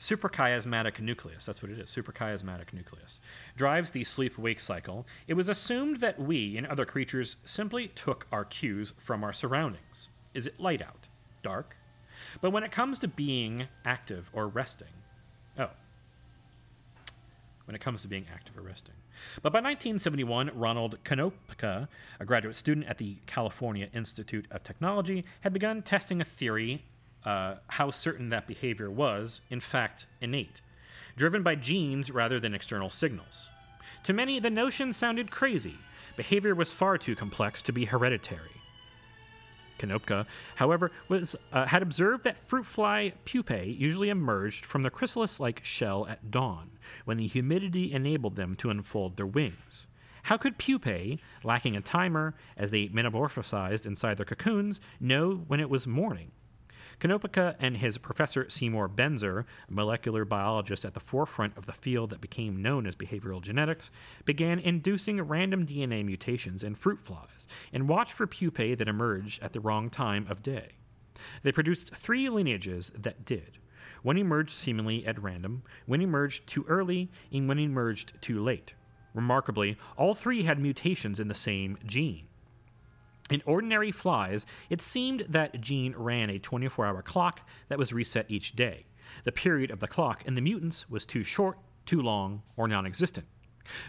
suprachiasmatic 0.00 1.00
nucleus. 1.00 1.46
That's 1.46 1.62
what 1.62 1.70
it 1.70 1.78
is 1.78 1.90
suprachiasmatic 1.90 2.72
nucleus. 2.72 3.20
Drives 3.56 3.92
the 3.92 4.02
sleep 4.02 4.36
wake 4.38 4.60
cycle. 4.60 5.06
It 5.28 5.34
was 5.34 5.48
assumed 5.48 6.00
that 6.00 6.18
we 6.18 6.56
and 6.56 6.66
other 6.66 6.84
creatures 6.84 7.36
simply 7.44 7.88
took 7.88 8.26
our 8.32 8.44
cues 8.44 8.92
from 8.98 9.22
our 9.22 9.32
surroundings. 9.32 10.08
Is 10.34 10.48
it 10.48 10.58
light 10.58 10.82
out? 10.82 11.06
Dark? 11.44 11.76
But 12.40 12.50
when 12.50 12.64
it 12.64 12.72
comes 12.72 12.98
to 13.00 13.08
being 13.08 13.68
active 13.84 14.30
or 14.32 14.48
resting 14.48 14.88
oh 15.56 15.70
when 17.68 17.76
it 17.76 17.80
comes 17.80 18.02
to 18.02 18.08
being 18.08 18.26
active 18.34 18.58
or 18.58 18.62
resting 18.62 18.94
but 19.42 19.52
by 19.52 19.60
1971 19.60 20.50
ronald 20.54 20.98
konopka 21.04 21.86
a 22.18 22.24
graduate 22.24 22.56
student 22.56 22.86
at 22.88 22.98
the 22.98 23.16
california 23.26 23.88
institute 23.94 24.46
of 24.50 24.64
technology 24.64 25.24
had 25.42 25.52
begun 25.52 25.82
testing 25.82 26.20
a 26.20 26.24
theory 26.24 26.82
uh, 27.24 27.56
how 27.68 27.90
certain 27.90 28.30
that 28.30 28.46
behavior 28.46 28.90
was, 28.90 29.40
in 29.50 29.60
fact, 29.60 30.06
innate, 30.20 30.60
driven 31.16 31.42
by 31.42 31.54
genes 31.54 32.10
rather 32.10 32.40
than 32.40 32.54
external 32.54 32.90
signals. 32.90 33.50
To 34.04 34.12
many, 34.12 34.38
the 34.38 34.50
notion 34.50 34.92
sounded 34.92 35.30
crazy. 35.30 35.76
Behavior 36.16 36.54
was 36.54 36.72
far 36.72 36.98
too 36.98 37.14
complex 37.14 37.60
to 37.62 37.72
be 37.72 37.84
hereditary. 37.84 38.57
Konopka, 39.78 40.26
however, 40.56 40.90
was, 41.08 41.36
uh, 41.52 41.66
had 41.66 41.82
observed 41.82 42.24
that 42.24 42.38
fruit 42.38 42.66
fly 42.66 43.12
pupae 43.24 43.76
usually 43.78 44.08
emerged 44.08 44.66
from 44.66 44.82
the 44.82 44.90
chrysalis 44.90 45.40
like 45.40 45.64
shell 45.64 46.06
at 46.06 46.30
dawn, 46.30 46.70
when 47.04 47.16
the 47.16 47.26
humidity 47.26 47.92
enabled 47.92 48.36
them 48.36 48.54
to 48.56 48.70
unfold 48.70 49.16
their 49.16 49.26
wings. 49.26 49.86
How 50.24 50.36
could 50.36 50.58
pupae, 50.58 51.18
lacking 51.42 51.76
a 51.76 51.80
timer 51.80 52.34
as 52.56 52.70
they 52.70 52.88
metamorphosized 52.88 53.86
inside 53.86 54.18
their 54.18 54.26
cocoons, 54.26 54.80
know 55.00 55.44
when 55.46 55.60
it 55.60 55.70
was 55.70 55.86
morning? 55.86 56.32
Konopka 57.00 57.54
and 57.60 57.76
his 57.76 57.98
professor 57.98 58.48
Seymour 58.48 58.88
Benzer, 58.88 59.44
a 59.68 59.72
molecular 59.72 60.24
biologist 60.24 60.84
at 60.84 60.94
the 60.94 61.00
forefront 61.00 61.56
of 61.56 61.66
the 61.66 61.72
field 61.72 62.10
that 62.10 62.20
became 62.20 62.60
known 62.60 62.86
as 62.86 62.96
behavioral 62.96 63.40
genetics, 63.40 63.90
began 64.24 64.58
inducing 64.58 65.20
random 65.22 65.64
DNA 65.64 66.04
mutations 66.04 66.62
in 66.62 66.74
fruit 66.74 67.00
flies 67.00 67.46
and 67.72 67.88
watched 67.88 68.12
for 68.12 68.26
pupae 68.26 68.74
that 68.74 68.88
emerged 68.88 69.42
at 69.42 69.52
the 69.52 69.60
wrong 69.60 69.90
time 69.90 70.26
of 70.28 70.42
day. 70.42 70.72
They 71.42 71.52
produced 71.52 71.94
three 71.94 72.28
lineages 72.28 72.90
that 72.96 73.24
did. 73.24 73.58
One 74.02 74.18
emerged 74.18 74.50
seemingly 74.50 75.06
at 75.06 75.20
random, 75.20 75.62
one 75.86 76.00
emerged 76.00 76.46
too 76.46 76.64
early, 76.68 77.10
and 77.32 77.48
one 77.48 77.58
emerged 77.58 78.20
too 78.20 78.42
late. 78.42 78.74
Remarkably, 79.14 79.76
all 79.96 80.14
three 80.14 80.44
had 80.44 80.60
mutations 80.60 81.18
in 81.18 81.28
the 81.28 81.34
same 81.34 81.78
gene. 81.84 82.27
In 83.30 83.42
ordinary 83.44 83.92
flies, 83.92 84.46
it 84.70 84.80
seemed 84.80 85.26
that 85.28 85.60
gene 85.60 85.94
ran 85.96 86.30
a 86.30 86.38
24 86.38 86.86
hour 86.86 87.02
clock 87.02 87.46
that 87.68 87.78
was 87.78 87.92
reset 87.92 88.26
each 88.28 88.52
day. 88.52 88.86
The 89.24 89.32
period 89.32 89.70
of 89.70 89.80
the 89.80 89.88
clock 89.88 90.24
in 90.24 90.34
the 90.34 90.40
mutants 90.40 90.88
was 90.88 91.04
too 91.04 91.24
short, 91.24 91.58
too 91.84 92.00
long, 92.00 92.42
or 92.56 92.68
non 92.68 92.86
existent. 92.86 93.26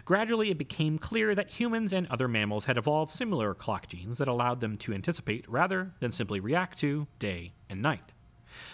Gradually, 0.04 0.50
it 0.50 0.58
became 0.58 0.98
clear 0.98 1.34
that 1.34 1.52
humans 1.52 1.94
and 1.94 2.06
other 2.08 2.28
mammals 2.28 2.66
had 2.66 2.76
evolved 2.76 3.12
similar 3.12 3.54
clock 3.54 3.88
genes 3.88 4.18
that 4.18 4.28
allowed 4.28 4.60
them 4.60 4.76
to 4.76 4.92
anticipate 4.92 5.48
rather 5.48 5.92
than 6.00 6.10
simply 6.10 6.38
react 6.38 6.78
to 6.78 7.06
day 7.18 7.54
and 7.70 7.80
night. 7.80 8.12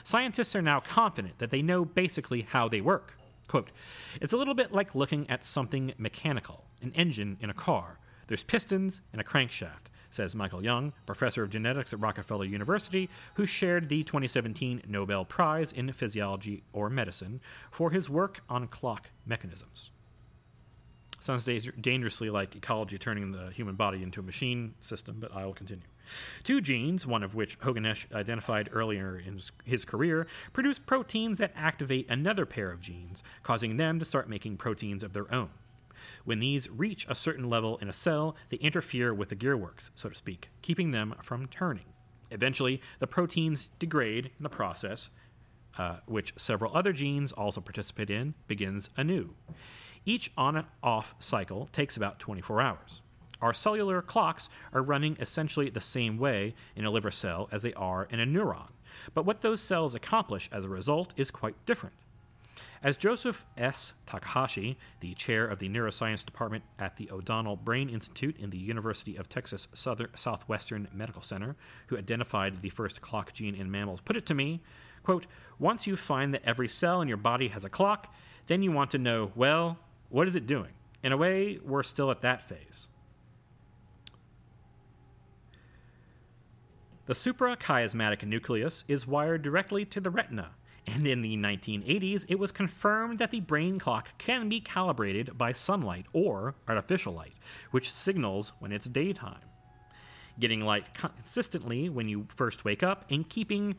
Scientists 0.02 0.56
are 0.56 0.62
now 0.62 0.80
confident 0.80 1.38
that 1.38 1.50
they 1.50 1.62
know 1.62 1.84
basically 1.84 2.42
how 2.42 2.68
they 2.68 2.80
work. 2.80 3.16
Quote, 3.46 3.70
It's 4.20 4.32
a 4.32 4.36
little 4.36 4.54
bit 4.54 4.72
like 4.72 4.96
looking 4.96 5.30
at 5.30 5.44
something 5.44 5.94
mechanical, 5.96 6.64
an 6.82 6.92
engine 6.96 7.36
in 7.40 7.50
a 7.50 7.54
car. 7.54 8.00
There's 8.26 8.42
pistons 8.42 9.02
and 9.12 9.20
a 9.20 9.24
crankshaft 9.24 9.90
says 10.10 10.34
Michael 10.34 10.62
Young, 10.62 10.92
professor 11.04 11.42
of 11.42 11.50
genetics 11.50 11.92
at 11.92 12.00
Rockefeller 12.00 12.44
University, 12.44 13.08
who 13.34 13.46
shared 13.46 13.88
the 13.88 14.04
2017 14.04 14.82
Nobel 14.88 15.24
Prize 15.24 15.72
in 15.72 15.92
Physiology 15.92 16.62
or 16.72 16.88
Medicine 16.90 17.40
for 17.70 17.90
his 17.90 18.08
work 18.10 18.40
on 18.48 18.68
clock 18.68 19.10
mechanisms. 19.24 19.90
Sounds 21.18 21.48
dangerously 21.80 22.30
like 22.30 22.54
ecology 22.54 22.98
turning 22.98 23.32
the 23.32 23.50
human 23.50 23.74
body 23.74 24.02
into 24.02 24.20
a 24.20 24.22
machine 24.22 24.74
system, 24.80 25.16
but 25.18 25.34
I 25.34 25.44
will 25.44 25.54
continue. 25.54 25.86
Two 26.44 26.60
genes, 26.60 27.04
one 27.04 27.24
of 27.24 27.34
which 27.34 27.58
Hogenesch 27.60 28.06
identified 28.14 28.68
earlier 28.70 29.18
in 29.18 29.40
his 29.64 29.84
career, 29.84 30.28
produce 30.52 30.78
proteins 30.78 31.38
that 31.38 31.52
activate 31.56 32.08
another 32.08 32.46
pair 32.46 32.70
of 32.70 32.80
genes, 32.80 33.24
causing 33.42 33.76
them 33.76 33.98
to 33.98 34.04
start 34.04 34.28
making 34.28 34.58
proteins 34.58 35.02
of 35.02 35.14
their 35.14 35.32
own. 35.34 35.48
When 36.26 36.40
these 36.40 36.68
reach 36.68 37.06
a 37.08 37.14
certain 37.14 37.48
level 37.48 37.78
in 37.78 37.88
a 37.88 37.92
cell, 37.92 38.34
they 38.50 38.56
interfere 38.56 39.14
with 39.14 39.28
the 39.28 39.36
gearworks, 39.36 39.90
so 39.94 40.08
to 40.08 40.14
speak, 40.14 40.48
keeping 40.60 40.90
them 40.90 41.14
from 41.22 41.46
turning. 41.46 41.84
Eventually, 42.32 42.82
the 42.98 43.06
proteins 43.06 43.68
degrade 43.78 44.26
in 44.36 44.42
the 44.42 44.48
process, 44.48 45.08
uh, 45.78 45.98
which 46.06 46.34
several 46.36 46.76
other 46.76 46.92
genes 46.92 47.30
also 47.30 47.60
participate 47.60 48.10
in, 48.10 48.34
begins 48.48 48.90
anew. 48.96 49.34
Each 50.04 50.32
on 50.36 50.66
off 50.82 51.14
cycle 51.20 51.68
takes 51.70 51.96
about 51.96 52.18
24 52.18 52.60
hours. 52.60 53.02
Our 53.40 53.54
cellular 53.54 54.02
clocks 54.02 54.48
are 54.72 54.82
running 54.82 55.16
essentially 55.20 55.70
the 55.70 55.80
same 55.80 56.18
way 56.18 56.56
in 56.74 56.84
a 56.84 56.90
liver 56.90 57.12
cell 57.12 57.48
as 57.52 57.62
they 57.62 57.74
are 57.74 58.08
in 58.10 58.18
a 58.18 58.26
neuron, 58.26 58.70
but 59.14 59.24
what 59.24 59.42
those 59.42 59.60
cells 59.60 59.94
accomplish 59.94 60.48
as 60.50 60.64
a 60.64 60.68
result 60.68 61.14
is 61.16 61.30
quite 61.30 61.54
different. 61.66 61.94
As 62.82 62.96
Joseph 62.96 63.44
S. 63.56 63.94
Takahashi, 64.06 64.76
the 65.00 65.14
chair 65.14 65.46
of 65.46 65.58
the 65.58 65.68
neuroscience 65.68 66.24
department 66.24 66.64
at 66.78 66.96
the 66.96 67.10
O'Donnell 67.10 67.56
Brain 67.56 67.88
Institute 67.88 68.36
in 68.38 68.50
the 68.50 68.58
University 68.58 69.16
of 69.16 69.28
Texas 69.28 69.68
Southern, 69.72 70.08
Southwestern 70.14 70.88
Medical 70.92 71.22
Center, 71.22 71.56
who 71.86 71.96
identified 71.96 72.62
the 72.62 72.68
first 72.68 73.00
clock 73.00 73.32
gene 73.32 73.54
in 73.54 73.70
mammals, 73.70 74.00
put 74.00 74.16
it 74.16 74.26
to 74.26 74.34
me, 74.34 74.60
quote, 75.02 75.26
once 75.58 75.86
you 75.86 75.96
find 75.96 76.34
that 76.34 76.42
every 76.44 76.68
cell 76.68 77.00
in 77.00 77.08
your 77.08 77.16
body 77.16 77.48
has 77.48 77.64
a 77.64 77.70
clock, 77.70 78.14
then 78.46 78.62
you 78.62 78.70
want 78.70 78.90
to 78.90 78.98
know, 78.98 79.32
well, 79.34 79.78
what 80.10 80.28
is 80.28 80.36
it 80.36 80.46
doing? 80.46 80.70
In 81.02 81.12
a 81.12 81.16
way, 81.16 81.58
we're 81.64 81.82
still 81.82 82.10
at 82.10 82.20
that 82.22 82.42
phase. 82.42 82.88
The 87.06 87.14
suprachiasmatic 87.14 88.24
nucleus 88.24 88.84
is 88.88 89.06
wired 89.06 89.42
directly 89.42 89.84
to 89.86 90.00
the 90.00 90.10
retina, 90.10 90.50
and 90.86 91.06
in 91.06 91.22
the 91.22 91.36
1980s, 91.36 92.26
it 92.28 92.38
was 92.38 92.52
confirmed 92.52 93.18
that 93.18 93.30
the 93.30 93.40
brain 93.40 93.78
clock 93.78 94.16
can 94.18 94.48
be 94.48 94.60
calibrated 94.60 95.36
by 95.36 95.52
sunlight 95.52 96.06
or 96.12 96.54
artificial 96.68 97.12
light, 97.12 97.34
which 97.70 97.92
signals 97.92 98.52
when 98.60 98.72
it's 98.72 98.86
daytime. 98.86 99.40
Getting 100.38 100.60
light 100.60 100.94
consistently 100.94 101.88
when 101.88 102.08
you 102.08 102.26
first 102.28 102.64
wake 102.64 102.82
up 102.82 103.04
and 103.10 103.28
keeping 103.28 103.74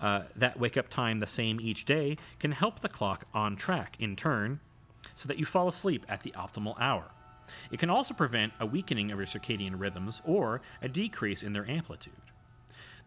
uh, 0.00 0.24
that 0.36 0.58
wake 0.58 0.76
up 0.76 0.88
time 0.88 1.20
the 1.20 1.26
same 1.26 1.60
each 1.60 1.84
day 1.84 2.18
can 2.38 2.52
help 2.52 2.80
the 2.80 2.88
clock 2.88 3.26
on 3.32 3.56
track 3.56 3.96
in 3.98 4.16
turn 4.16 4.60
so 5.14 5.26
that 5.28 5.38
you 5.38 5.46
fall 5.46 5.68
asleep 5.68 6.04
at 6.08 6.22
the 6.22 6.30
optimal 6.32 6.78
hour. 6.80 7.10
It 7.70 7.78
can 7.78 7.90
also 7.90 8.14
prevent 8.14 8.52
a 8.60 8.66
weakening 8.66 9.10
of 9.10 9.18
your 9.18 9.26
circadian 9.26 9.78
rhythms 9.78 10.20
or 10.24 10.60
a 10.82 10.88
decrease 10.88 11.42
in 11.42 11.52
their 11.52 11.68
amplitude. 11.68 12.12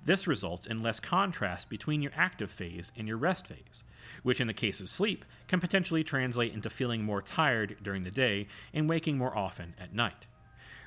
This 0.07 0.25
results 0.25 0.65
in 0.65 0.81
less 0.81 1.01
contrast 1.01 1.69
between 1.69 2.01
your 2.01 2.13
active 2.15 2.49
phase 2.49 2.93
and 2.95 3.09
your 3.09 3.17
rest 3.17 3.45
phase, 3.45 3.83
which 4.23 4.39
in 4.39 4.47
the 4.47 4.53
case 4.53 4.79
of 4.79 4.87
sleep 4.87 5.25
can 5.49 5.59
potentially 5.59 6.01
translate 6.01 6.53
into 6.53 6.69
feeling 6.69 7.03
more 7.03 7.21
tired 7.21 7.75
during 7.83 8.05
the 8.05 8.09
day 8.09 8.47
and 8.73 8.87
waking 8.87 9.17
more 9.17 9.37
often 9.37 9.75
at 9.77 9.93
night. 9.93 10.25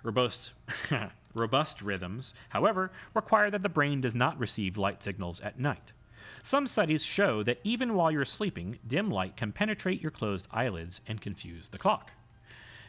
Robust, 0.02 0.54
robust 1.34 1.82
rhythms, 1.82 2.32
however, 2.48 2.92
require 3.12 3.50
that 3.50 3.62
the 3.62 3.68
brain 3.68 4.00
does 4.00 4.14
not 4.14 4.38
receive 4.38 4.78
light 4.78 5.02
signals 5.02 5.38
at 5.40 5.60
night. 5.60 5.92
Some 6.42 6.66
studies 6.66 7.04
show 7.04 7.42
that 7.42 7.60
even 7.62 7.92
while 7.92 8.10
you're 8.10 8.24
sleeping, 8.24 8.78
dim 8.86 9.10
light 9.10 9.36
can 9.36 9.52
penetrate 9.52 10.00
your 10.00 10.10
closed 10.10 10.48
eyelids 10.50 11.02
and 11.06 11.20
confuse 11.20 11.68
the 11.68 11.78
clock. 11.78 12.12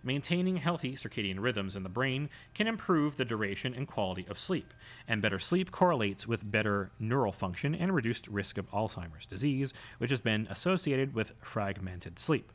Maintaining 0.04 0.58
healthy 0.58 0.94
circadian 0.94 1.40
rhythms 1.40 1.76
in 1.76 1.84
the 1.84 1.90
brain 1.90 2.30
can 2.56 2.68
improve 2.68 3.18
the 3.18 3.26
duration 3.26 3.76
and 3.76 3.88
quality 3.88 4.26
of 4.28 4.40
sleep, 4.40 4.74
and 5.08 5.22
better 5.22 5.38
sleep 5.38 5.70
correlates 5.70 6.28
with 6.28 6.50
better 6.50 6.92
neural 7.00 7.32
function 7.32 7.76
and 7.76 7.94
reduced 7.94 8.28
risk 8.28 8.58
of 8.58 8.70
Alzheimer's 8.72 9.28
disease, 9.28 9.74
which 10.00 10.10
has 10.10 10.20
been 10.20 10.48
associated 10.50 11.14
with 11.14 11.34
fragmented 11.42 12.18
sleep. 12.18 12.52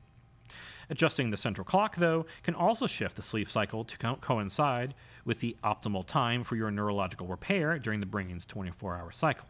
Adjusting 0.90 1.30
the 1.30 1.36
central 1.36 1.64
clock, 1.64 1.97
though, 1.97 2.26
can 2.42 2.55
also 2.55 2.86
shift 2.86 3.16
the 3.16 3.22
sleep 3.22 3.49
cycle 3.49 3.84
to 3.84 3.99
co- 3.99 4.16
coincide 4.16 4.94
with 5.24 5.38
the 5.40 5.57
optimal 5.62 6.05
time 6.05 6.42
for 6.42 6.57
your 6.57 6.70
neurological 6.70 7.26
repair 7.26 7.78
during 7.78 8.01
the 8.01 8.07
brain's 8.07 8.44
24 8.44 8.97
hour 8.97 9.12
cycle. 9.12 9.47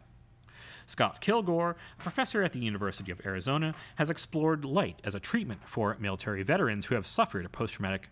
Scott 0.87 1.21
Killgore, 1.21 1.75
a 1.99 2.01
professor 2.01 2.41
at 2.41 2.53
the 2.53 2.59
University 2.59 3.11
of 3.11 3.23
Arizona, 3.25 3.75
has 3.97 4.09
explored 4.09 4.65
light 4.65 4.99
as 5.03 5.13
a 5.13 5.19
treatment 5.19 5.67
for 5.67 5.95
military 5.99 6.41
veterans 6.43 6.85
who 6.87 6.95
have 6.95 7.05
suffered 7.05 7.51
post 7.51 7.75
traumatic 7.75 8.09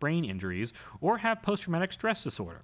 brain 0.00 0.24
injuries 0.24 0.72
or 1.00 1.18
have 1.18 1.42
post 1.42 1.64
traumatic 1.64 1.92
stress 1.92 2.24
disorder. 2.24 2.62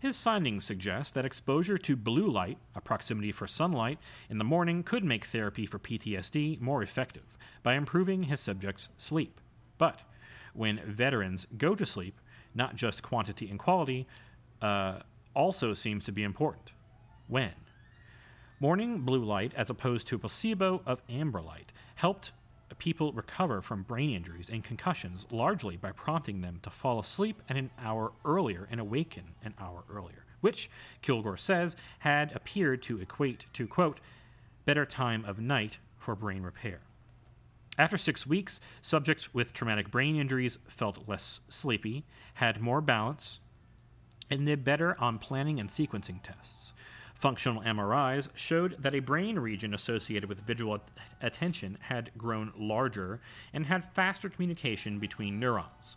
His 0.00 0.18
findings 0.18 0.64
suggest 0.64 1.14
that 1.14 1.24
exposure 1.24 1.78
to 1.78 1.94
blue 1.94 2.28
light, 2.28 2.58
a 2.74 2.80
proximity 2.80 3.30
for 3.30 3.46
sunlight, 3.46 4.00
in 4.28 4.38
the 4.38 4.44
morning 4.44 4.82
could 4.82 5.04
make 5.04 5.26
therapy 5.26 5.64
for 5.64 5.78
PTSD 5.78 6.60
more 6.60 6.82
effective 6.82 7.38
by 7.62 7.74
improving 7.74 8.24
his 8.24 8.40
subjects' 8.40 8.88
sleep. 8.98 9.40
But 9.78 10.00
when 10.54 10.80
veterans 10.84 11.46
go 11.56 11.76
to 11.76 11.86
sleep, 11.86 12.20
not 12.52 12.74
just 12.74 13.04
quantity 13.04 13.48
and 13.48 13.60
quality, 13.60 14.08
uh, 14.60 15.00
also 15.34 15.72
seems 15.72 16.02
to 16.04 16.12
be 16.12 16.24
important. 16.24 16.72
When? 17.28 17.52
Morning 18.62 19.00
blue 19.00 19.24
light, 19.24 19.52
as 19.56 19.70
opposed 19.70 20.06
to 20.06 20.14
a 20.14 20.18
placebo 20.20 20.82
of 20.86 21.02
amber 21.08 21.42
light, 21.42 21.72
helped 21.96 22.30
people 22.78 23.12
recover 23.12 23.60
from 23.60 23.82
brain 23.82 24.10
injuries 24.10 24.48
and 24.48 24.62
concussions 24.62 25.26
largely 25.32 25.76
by 25.76 25.90
prompting 25.90 26.42
them 26.42 26.60
to 26.62 26.70
fall 26.70 27.00
asleep 27.00 27.42
at 27.48 27.56
an 27.56 27.70
hour 27.76 28.12
earlier 28.24 28.68
and 28.70 28.78
awaken 28.78 29.34
an 29.44 29.54
hour 29.58 29.82
earlier, 29.90 30.26
which, 30.42 30.70
Killgore 31.02 31.40
says, 31.40 31.74
had 31.98 32.30
appeared 32.36 32.82
to 32.82 33.00
equate 33.00 33.46
to, 33.52 33.66
quote, 33.66 33.98
better 34.64 34.86
time 34.86 35.24
of 35.24 35.40
night 35.40 35.78
for 35.98 36.14
brain 36.14 36.44
repair. 36.44 36.82
After 37.76 37.98
six 37.98 38.28
weeks, 38.28 38.60
subjects 38.80 39.34
with 39.34 39.52
traumatic 39.52 39.90
brain 39.90 40.14
injuries 40.14 40.58
felt 40.68 41.08
less 41.08 41.40
sleepy, 41.48 42.04
had 42.34 42.60
more 42.60 42.80
balance, 42.80 43.40
and 44.30 44.46
did 44.46 44.62
better 44.62 44.96
on 45.00 45.18
planning 45.18 45.58
and 45.58 45.68
sequencing 45.68 46.22
tests. 46.22 46.71
Functional 47.22 47.62
MRIs 47.62 48.30
showed 48.34 48.82
that 48.82 48.96
a 48.96 48.98
brain 48.98 49.38
region 49.38 49.74
associated 49.74 50.28
with 50.28 50.40
visual 50.40 50.80
attention 51.20 51.78
had 51.82 52.10
grown 52.18 52.52
larger 52.58 53.20
and 53.52 53.64
had 53.64 53.94
faster 53.94 54.28
communication 54.28 54.98
between 54.98 55.38
neurons. 55.38 55.94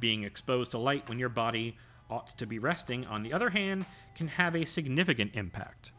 Being 0.00 0.24
exposed 0.24 0.72
to 0.72 0.78
light 0.78 1.08
when 1.08 1.20
your 1.20 1.28
body 1.28 1.76
ought 2.10 2.36
to 2.36 2.46
be 2.46 2.58
resting, 2.58 3.06
on 3.06 3.22
the 3.22 3.32
other 3.32 3.50
hand, 3.50 3.86
can 4.16 4.26
have 4.26 4.56
a 4.56 4.64
significant 4.64 5.36
impact. 5.36 5.92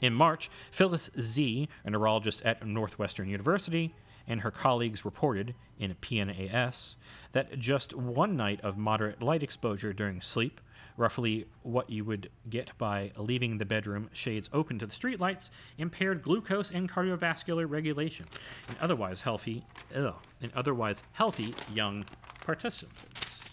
In 0.00 0.14
March, 0.14 0.48
Phyllis 0.70 1.10
Zee, 1.20 1.68
a 1.84 1.90
neurologist 1.90 2.42
at 2.46 2.66
Northwestern 2.66 3.28
University, 3.28 3.94
and 4.26 4.40
her 4.40 4.50
colleagues 4.50 5.04
reported 5.04 5.54
in 5.78 5.94
PNAS 5.96 6.94
that 7.32 7.58
just 7.58 7.94
one 7.94 8.38
night 8.38 8.62
of 8.62 8.78
moderate 8.78 9.22
light 9.22 9.42
exposure 9.42 9.92
during 9.92 10.22
sleep, 10.22 10.62
roughly 10.98 11.46
what 11.62 11.88
you 11.88 12.04
would 12.04 12.28
get 12.50 12.76
by 12.76 13.10
leaving 13.16 13.56
the 13.56 13.64
bedroom 13.64 14.10
shades 14.12 14.50
open 14.52 14.78
to 14.80 14.86
the 14.86 14.92
streetlights, 14.92 15.50
impaired 15.78 16.22
glucose 16.22 16.70
and 16.70 16.90
cardiovascular 16.90 17.64
regulation 17.70 18.26
in 18.68 18.76
otherwise 18.80 19.20
healthy, 19.20 19.64
ugh, 19.94 20.16
in 20.42 20.52
otherwise 20.54 21.02
healthy 21.12 21.54
young 21.72 22.04
participants. 22.44 23.44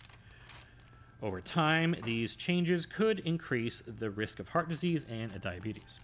Over 1.21 1.39
time, 1.39 1.95
these 2.03 2.35
changes 2.35 2.85
could 2.85 3.19
increase 3.19 3.81
the 3.87 4.09
risk 4.09 4.39
of 4.39 4.49
heart 4.49 4.67
disease 4.67 5.05
and 5.09 5.39
diabetes. 5.39 5.99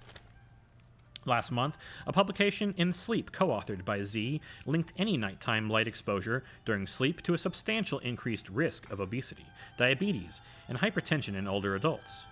Last 1.25 1.51
month, 1.51 1.77
a 2.07 2.11
publication 2.11 2.73
in 2.77 2.93
Sleep, 2.93 3.31
co 3.31 3.49
authored 3.49 3.85
by 3.85 4.01
Zee, 4.01 4.41
linked 4.65 4.91
any 4.97 5.17
nighttime 5.17 5.69
light 5.69 5.87
exposure 5.87 6.43
during 6.65 6.87
sleep 6.87 7.21
to 7.23 7.35
a 7.35 7.37
substantial 7.37 7.99
increased 7.99 8.49
risk 8.49 8.89
of 8.91 8.99
obesity, 8.99 9.45
diabetes, 9.77 10.41
and 10.67 10.79
hypertension 10.79 11.35
in 11.35 11.47
older 11.47 11.75
adults. 11.75 12.25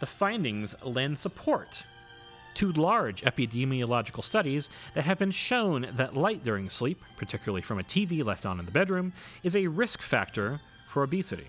The 0.00 0.06
findings 0.06 0.74
lend 0.82 1.18
support 1.18 1.84
to 2.54 2.72
large 2.72 3.22
epidemiological 3.22 4.24
studies 4.24 4.70
that 4.94 5.04
have 5.04 5.18
been 5.18 5.30
shown 5.30 5.86
that 5.94 6.16
light 6.16 6.42
during 6.42 6.70
sleep, 6.70 7.02
particularly 7.18 7.62
from 7.62 7.78
a 7.78 7.84
TV 7.84 8.24
left 8.24 8.46
on 8.46 8.58
in 8.58 8.66
the 8.66 8.72
bedroom, 8.72 9.12
is 9.42 9.54
a 9.54 9.66
risk 9.66 10.00
factor 10.00 10.60
for 10.88 11.02
obesity. 11.02 11.48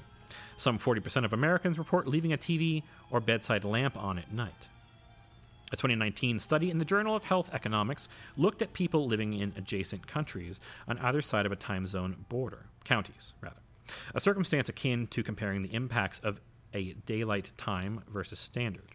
Some 0.57 0.77
40% 0.77 1.25
of 1.25 1.33
Americans 1.33 1.77
report 1.77 2.07
leaving 2.07 2.33
a 2.33 2.37
TV 2.37 2.83
or 3.09 3.19
bedside 3.19 3.63
lamp 3.63 3.97
on 3.97 4.17
at 4.17 4.31
night. 4.31 4.67
A 5.73 5.75
2019 5.75 6.37
study 6.37 6.69
in 6.69 6.77
the 6.77 6.85
Journal 6.85 7.15
of 7.15 7.23
Health 7.23 7.49
Economics 7.51 8.07
looked 8.37 8.61
at 8.61 8.73
people 8.73 9.07
living 9.07 9.33
in 9.33 9.53
adjacent 9.57 10.05
countries 10.05 10.59
on 10.87 10.99
either 10.99 11.19
side 11.19 11.47
of 11.47 11.51
a 11.51 11.55
time 11.55 11.87
zone 11.87 12.25
border, 12.29 12.67
counties, 12.83 13.33
rather. 13.41 13.57
A 14.13 14.19
circumstance 14.19 14.69
akin 14.69 15.07
to 15.07 15.23
comparing 15.23 15.63
the 15.63 15.73
impacts 15.73 16.19
of 16.19 16.39
a 16.75 16.93
daylight 17.07 17.49
time 17.57 18.03
versus 18.07 18.39
standard. 18.39 18.91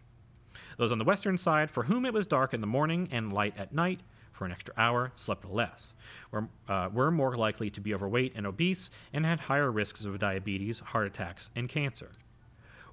Those 0.77 0.93
on 0.93 0.99
the 0.99 1.03
western 1.03 1.37
side, 1.37 1.69
for 1.69 1.83
whom 1.83 2.05
it 2.05 2.13
was 2.13 2.25
dark 2.25 2.53
in 2.53 2.61
the 2.61 2.67
morning 2.67 3.09
and 3.11 3.33
light 3.33 3.57
at 3.57 3.73
night, 3.73 3.99
for 4.31 4.45
an 4.45 4.53
extra 4.53 4.73
hour, 4.77 5.11
slept 5.15 5.43
less, 5.43 5.93
were, 6.31 6.47
uh, 6.69 6.87
were 6.93 7.11
more 7.11 7.35
likely 7.35 7.69
to 7.69 7.81
be 7.81 7.93
overweight 7.93 8.31
and 8.37 8.47
obese, 8.47 8.89
and 9.11 9.25
had 9.25 9.41
higher 9.41 9.69
risks 9.69 10.05
of 10.05 10.17
diabetes, 10.17 10.79
heart 10.79 11.07
attacks, 11.07 11.49
and 11.57 11.67
cancer. 11.67 12.11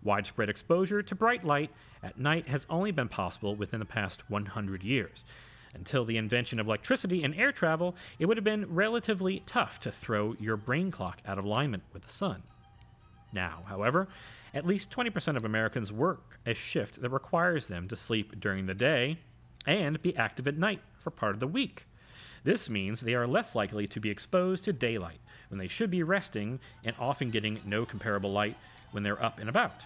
Widespread 0.07 0.49
exposure 0.49 1.03
to 1.03 1.15
bright 1.15 1.45
light 1.45 1.71
at 2.03 2.19
night 2.19 2.47
has 2.47 2.65
only 2.71 2.93
been 2.93 3.09
possible 3.09 3.55
within 3.55 3.81
the 3.81 3.85
past 3.85 4.31
100 4.31 4.83
years. 4.83 5.25
Until 5.75 6.05
the 6.07 6.17
invention 6.17 6.59
of 6.59 6.67
electricity 6.67 7.23
and 7.23 7.35
air 7.35 7.53
travel, 7.53 7.97
it 8.19 8.27
would 8.27 8.39
have 8.39 8.45
been 8.45 8.73
relatively 8.73 9.43
tough 9.45 9.81
to 9.81 9.91
throw 9.91 10.35
your 10.39 10.57
brain 10.57 10.91
clock 10.91 11.21
out 11.27 11.39
of 11.39 11.45
alignment 11.45 11.83
with 11.93 12.07
the 12.07 12.13
sun. 12.13 12.45
Now, 13.33 13.65
however, 13.67 14.09
at 14.55 14.65
least 14.65 14.91
20% 14.91 15.37
of 15.37 15.45
Americans 15.45 15.93
work 15.93 16.39
a 16.47 16.55
shift 16.55 17.03
that 17.03 17.11
requires 17.11 17.67
them 17.67 17.89
to 17.89 17.97
sleep 17.97 18.41
during 18.41 18.67
the 18.67 18.75
day 18.75 19.19
and 19.67 20.01
be 20.01 20.17
active 20.17 20.47
at 20.47 20.57
night 20.57 20.81
for 20.97 21.11
part 21.11 21.35
of 21.35 21.41
the 21.41 21.47
week. 21.49 21.85
This 22.45 22.71
means 22.71 23.01
they 23.01 23.15
are 23.15 23.27
less 23.27 23.57
likely 23.57 23.89
to 23.89 24.01
be 24.01 24.09
exposed 24.09 24.65
to 24.65 24.73
daylight 24.73 25.19
when 25.51 25.59
they 25.59 25.67
should 25.67 25.91
be 25.91 26.05
resting 26.05 26.61
and 26.85 26.95
often 26.99 27.31
getting 27.31 27.61
no 27.67 27.85
comparable 27.85 28.31
light 28.31 28.57
when 28.93 29.03
they're 29.03 29.23
up 29.23 29.41
and 29.41 29.49
about. 29.49 29.85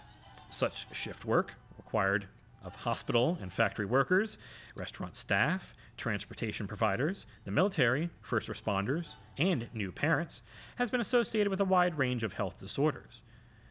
Such 0.50 0.86
shift 0.94 1.24
work, 1.24 1.54
required 1.76 2.26
of 2.62 2.74
hospital 2.74 3.38
and 3.40 3.52
factory 3.52 3.86
workers, 3.86 4.36
restaurant 4.76 5.16
staff, 5.16 5.74
transportation 5.96 6.66
providers, 6.66 7.26
the 7.44 7.50
military, 7.50 8.10
first 8.20 8.48
responders, 8.48 9.14
and 9.38 9.68
new 9.72 9.92
parents, 9.92 10.42
has 10.76 10.90
been 10.90 11.00
associated 11.00 11.48
with 11.48 11.60
a 11.60 11.64
wide 11.64 11.96
range 11.96 12.22
of 12.22 12.34
health 12.34 12.58
disorders. 12.58 13.22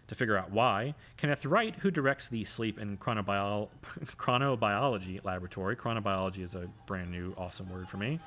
To 0.07 0.15
figure 0.15 0.37
out 0.37 0.51
why, 0.51 0.95
Kenneth 1.17 1.45
Wright, 1.45 1.75
who 1.81 1.91
directs 1.91 2.27
the 2.27 2.43
Sleep 2.43 2.79
and 2.79 2.99
Chronobiol- 2.99 3.69
Chronobiology 4.17 5.23
Laboratory, 5.23 5.75
chronobiology 5.75 6.39
is 6.39 6.55
a 6.55 6.67
brand 6.87 7.11
new 7.11 7.35
awesome 7.37 7.69
word 7.69 7.87
for 7.87 7.97
me, 7.97 8.19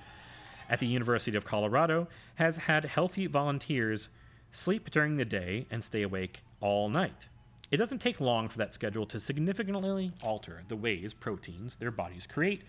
at 0.69 0.79
the 0.79 0.87
University 0.87 1.37
of 1.37 1.45
Colorado, 1.45 2.07
has 2.37 2.57
had 2.57 2.85
healthy 2.85 3.27
volunteers 3.27 4.11
sleep 4.53 4.91
during 4.91 5.17
the 5.17 5.25
day 5.25 5.67
and 5.71 5.83
stay 5.83 6.03
awake 6.03 6.43
all 6.61 6.89
night. 6.89 7.27
It 7.73 7.79
doesn't 7.79 8.01
take 8.01 8.21
long 8.21 8.51
for 8.51 8.59
that 8.59 8.75
schedule 8.75 9.07
to 9.07 9.19
significantly 9.19 10.13
alter 10.23 10.63
the 10.69 10.77
ways 10.77 11.15
proteins 11.15 11.77
their 11.77 11.91
bodies 11.91 12.27
create 12.27 12.61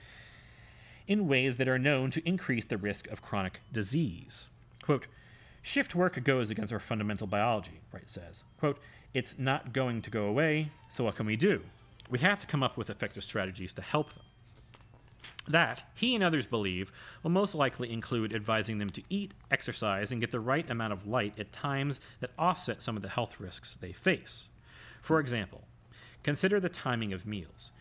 in 1.08 1.28
ways 1.28 1.58
that 1.58 1.68
are 1.68 1.78
known 1.78 2.10
to 2.12 2.26
increase 2.26 2.64
the 2.64 2.78
risk 2.78 3.08
of 3.10 3.22
chronic 3.22 3.60
disease. 3.74 4.48
Quote, 4.82 5.08
Shift 5.62 5.94
work 5.94 6.24
goes 6.24 6.50
against 6.50 6.72
our 6.72 6.80
fundamental 6.80 7.28
biology, 7.28 7.82
Wright 7.92 8.10
says. 8.10 8.46
Quote, 8.58 8.80
It's 9.14 9.38
not 9.38 9.74
going 9.74 10.02
to 10.04 10.10
go 10.10 10.24
away, 10.24 10.72
so 10.90 11.04
what 11.04 11.18
can 11.18 11.26
we 11.26 11.36
do? 11.36 11.62
We 12.10 12.20
have 12.20 12.40
to 12.40 12.48
come 12.48 12.64
up 12.64 12.78
with 12.78 12.90
effective 12.90 13.26
strategies 13.26 13.74
to 13.74 13.82
help 13.82 14.14
them. 14.14 14.24
That, 15.50 15.84
he 15.96 16.16
and 16.16 16.24
others 16.24 16.48
believe, 16.48 16.94
will 17.22 17.32
most 17.32 17.56
likely 17.56 17.92
include 17.92 18.34
advising 18.34 18.78
them 18.78 18.90
to 18.92 19.04
eat, 19.10 19.34
exercise, 19.52 20.14
and 20.14 20.22
get 20.22 20.32
the 20.32 20.40
right 20.40 20.70
amount 20.70 20.94
of 20.94 21.06
light 21.06 21.38
at 21.38 21.52
times 21.52 22.00
that 22.22 22.32
offset 22.40 22.82
some 22.82 22.96
of 22.96 23.02
the 23.02 23.10
health 23.10 23.42
risks 23.42 23.76
they 23.76 23.92
face. 23.92 24.48
For 25.04 25.20
example, 25.20 25.66
consider 26.24 26.62
the 26.62 26.70
timing 26.70 27.12
of 27.12 27.28
meals. 27.28 27.72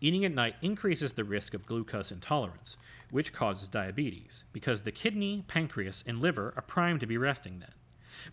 Eating 0.00 0.24
at 0.24 0.34
night 0.34 0.56
increases 0.62 1.12
the 1.12 1.22
risk 1.22 1.54
of 1.54 1.64
glucose 1.64 2.10
intolerance, 2.10 2.76
which 3.12 3.32
causes 3.32 3.68
diabetes, 3.68 4.42
because 4.52 4.82
the 4.82 4.90
kidney, 4.90 5.44
pancreas, 5.46 6.02
and 6.08 6.20
liver 6.20 6.52
are 6.56 6.62
primed 6.62 6.98
to 6.98 7.06
be 7.06 7.16
resting 7.16 7.60
then. 7.60 7.70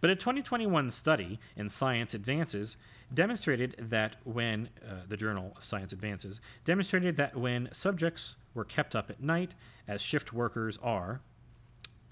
But 0.01 0.09
a 0.09 0.15
2021 0.15 0.89
study 0.89 1.39
in 1.55 1.69
Science 1.69 2.15
Advances 2.15 2.75
demonstrated 3.13 3.75
that 3.77 4.15
when 4.23 4.69
uh, 4.83 5.01
the 5.07 5.15
Journal 5.15 5.55
Science 5.61 5.93
Advances 5.93 6.41
demonstrated 6.65 7.17
that 7.17 7.35
when 7.35 7.69
subjects 7.71 8.35
were 8.55 8.65
kept 8.65 8.95
up 8.95 9.11
at 9.11 9.21
night, 9.21 9.53
as 9.87 10.01
shift 10.01 10.33
workers 10.33 10.79
are, 10.81 11.21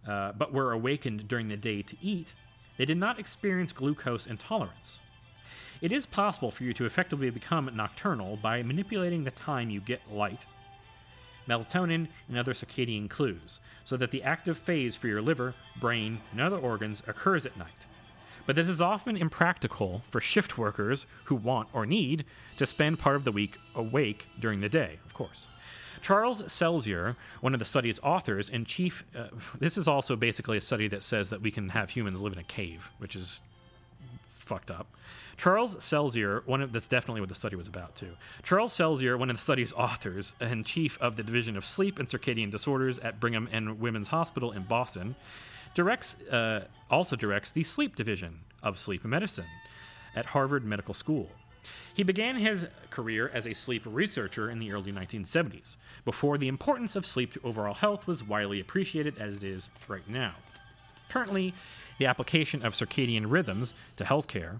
uh, 0.08 0.34
but 0.34 0.54
were 0.54 0.72
awakened 0.72 1.28
during 1.28 1.48
the 1.48 1.58
day 1.58 1.82
to 1.82 1.98
eat, 2.00 2.36
they 2.78 2.86
did 2.86 2.98
not 2.98 3.18
experience 3.18 3.72
glucose 3.72 4.28
intolerance. 4.28 5.00
It 5.82 5.92
is 5.92 6.06
possible 6.06 6.50
for 6.50 6.64
you 6.64 6.74
to 6.74 6.86
effectively 6.86 7.30
become 7.30 7.70
nocturnal 7.76 8.38
by 8.38 8.64
manipulating 8.64 9.24
the 9.24 9.32
time 9.32 9.70
you 9.70 9.80
get 9.80 10.02
light, 10.12 10.42
melatonin, 11.48 12.08
and 12.28 12.38
other 12.38 12.54
circadian 12.54 13.10
clues, 13.10 13.60
so 13.86 13.96
that 13.98 14.12
the 14.12 14.24
active 14.24 14.58
phase 14.58 14.96
for 14.96 15.08
your 15.08 15.22
liver, 15.22 15.54
brain, 15.80 16.20
and 16.32 16.42
other 16.42 16.58
organs 16.58 17.04
occurs 17.08 17.46
at 17.46 17.58
night. 17.58 17.86
But 18.48 18.56
this 18.56 18.68
is 18.68 18.82
often 18.82 19.18
impractical 19.18 20.02
for 20.10 20.20
shift 20.20 20.58
workers 20.58 21.06
who 21.26 21.36
want 21.36 21.68
or 21.74 21.86
need 21.86 22.26
to 22.58 22.66
spend 22.66 22.98
part 22.98 23.18
of 23.18 23.24
the 23.24 23.32
week 23.32 23.58
awake 23.76 24.28
during 24.40 24.62
the 24.62 24.70
day, 24.70 25.00
of 25.06 25.14
course. 25.14 25.48
Charles 26.02 26.42
Czeisler, 26.44 27.16
one 27.42 27.54
of 27.54 27.60
the 27.60 27.66
study's 27.66 28.00
authors 28.00 28.50
and 28.50 28.66
chief, 28.66 29.04
uh, 29.16 29.26
this 29.60 29.78
is 29.78 29.88
also 29.88 30.16
basically 30.16 30.58
a 30.58 30.62
study 30.62 30.88
that 30.88 31.04
says 31.04 31.30
that 31.30 31.42
we 31.42 31.52
can 31.52 31.70
have 31.70 31.90
humans 31.90 32.22
live 32.22 32.34
in 32.34 32.40
a 32.40 32.44
cave, 32.44 32.90
which 33.00 33.16
is 33.16 33.42
fucked 34.48 34.72
up. 34.72 34.88
Charles 35.38 35.76
Czeisler, 35.76 36.46
one 36.48 36.62
of 36.62 36.72
that's 36.72 36.88
definitely 36.88 37.22
what 37.22 37.30
the 37.30 37.36
study 37.36 37.56
was 37.56 37.68
about 37.68 37.96
too. 37.96 38.14
Charles 38.44 38.76
Czeisler, 38.76 39.20
one 39.20 39.30
of 39.30 39.36
the 39.36 39.42
study's 39.42 39.72
authors 39.74 40.34
and 40.40 40.66
chief 40.66 40.98
of 41.00 41.16
the 41.16 41.24
division 41.24 41.56
of 41.56 41.66
sleep 41.66 42.00
and 42.00 42.10
circadian 42.10 42.50
disorders 42.50 42.98
at 43.00 43.20
Brigham 43.20 43.48
and 43.52 43.80
Women's 43.80 44.08
Hospital 44.08 44.52
in 44.52 44.64
Boston, 44.64 45.16
directs 45.76 46.16
uh, 46.32 46.66
also 46.90 47.16
directs 47.16 47.52
the 47.52 47.64
sleep 47.64 47.96
division 47.96 48.40
of 48.64 48.80
sleep 48.80 49.06
medicine 49.06 49.46
at 50.16 50.28
Harvard 50.28 50.66
Medical 50.66 50.96
School. 50.96 51.30
He 51.94 52.04
began 52.04 52.36
his 52.36 52.66
career 52.90 53.30
as 53.34 53.46
a 53.46 53.54
sleep 53.54 53.84
researcher 53.86 54.50
in 54.50 54.60
the 54.60 54.72
early 54.72 54.92
1970s, 54.92 55.76
before 56.06 56.38
the 56.38 56.48
importance 56.48 56.96
of 56.96 57.06
sleep 57.06 57.34
to 57.34 57.42
overall 57.44 57.74
health 57.74 58.08
was 58.08 58.24
widely 58.24 58.60
appreciated 58.60 59.18
as 59.20 59.38
it 59.38 59.44
is 59.44 59.70
right 59.88 60.08
now. 60.08 60.36
Currently, 61.10 61.54
the 61.98 62.06
application 62.06 62.66
of 62.66 62.74
circadian 62.74 63.26
rhythms 63.28 63.74
to 63.96 64.04
healthcare, 64.04 64.60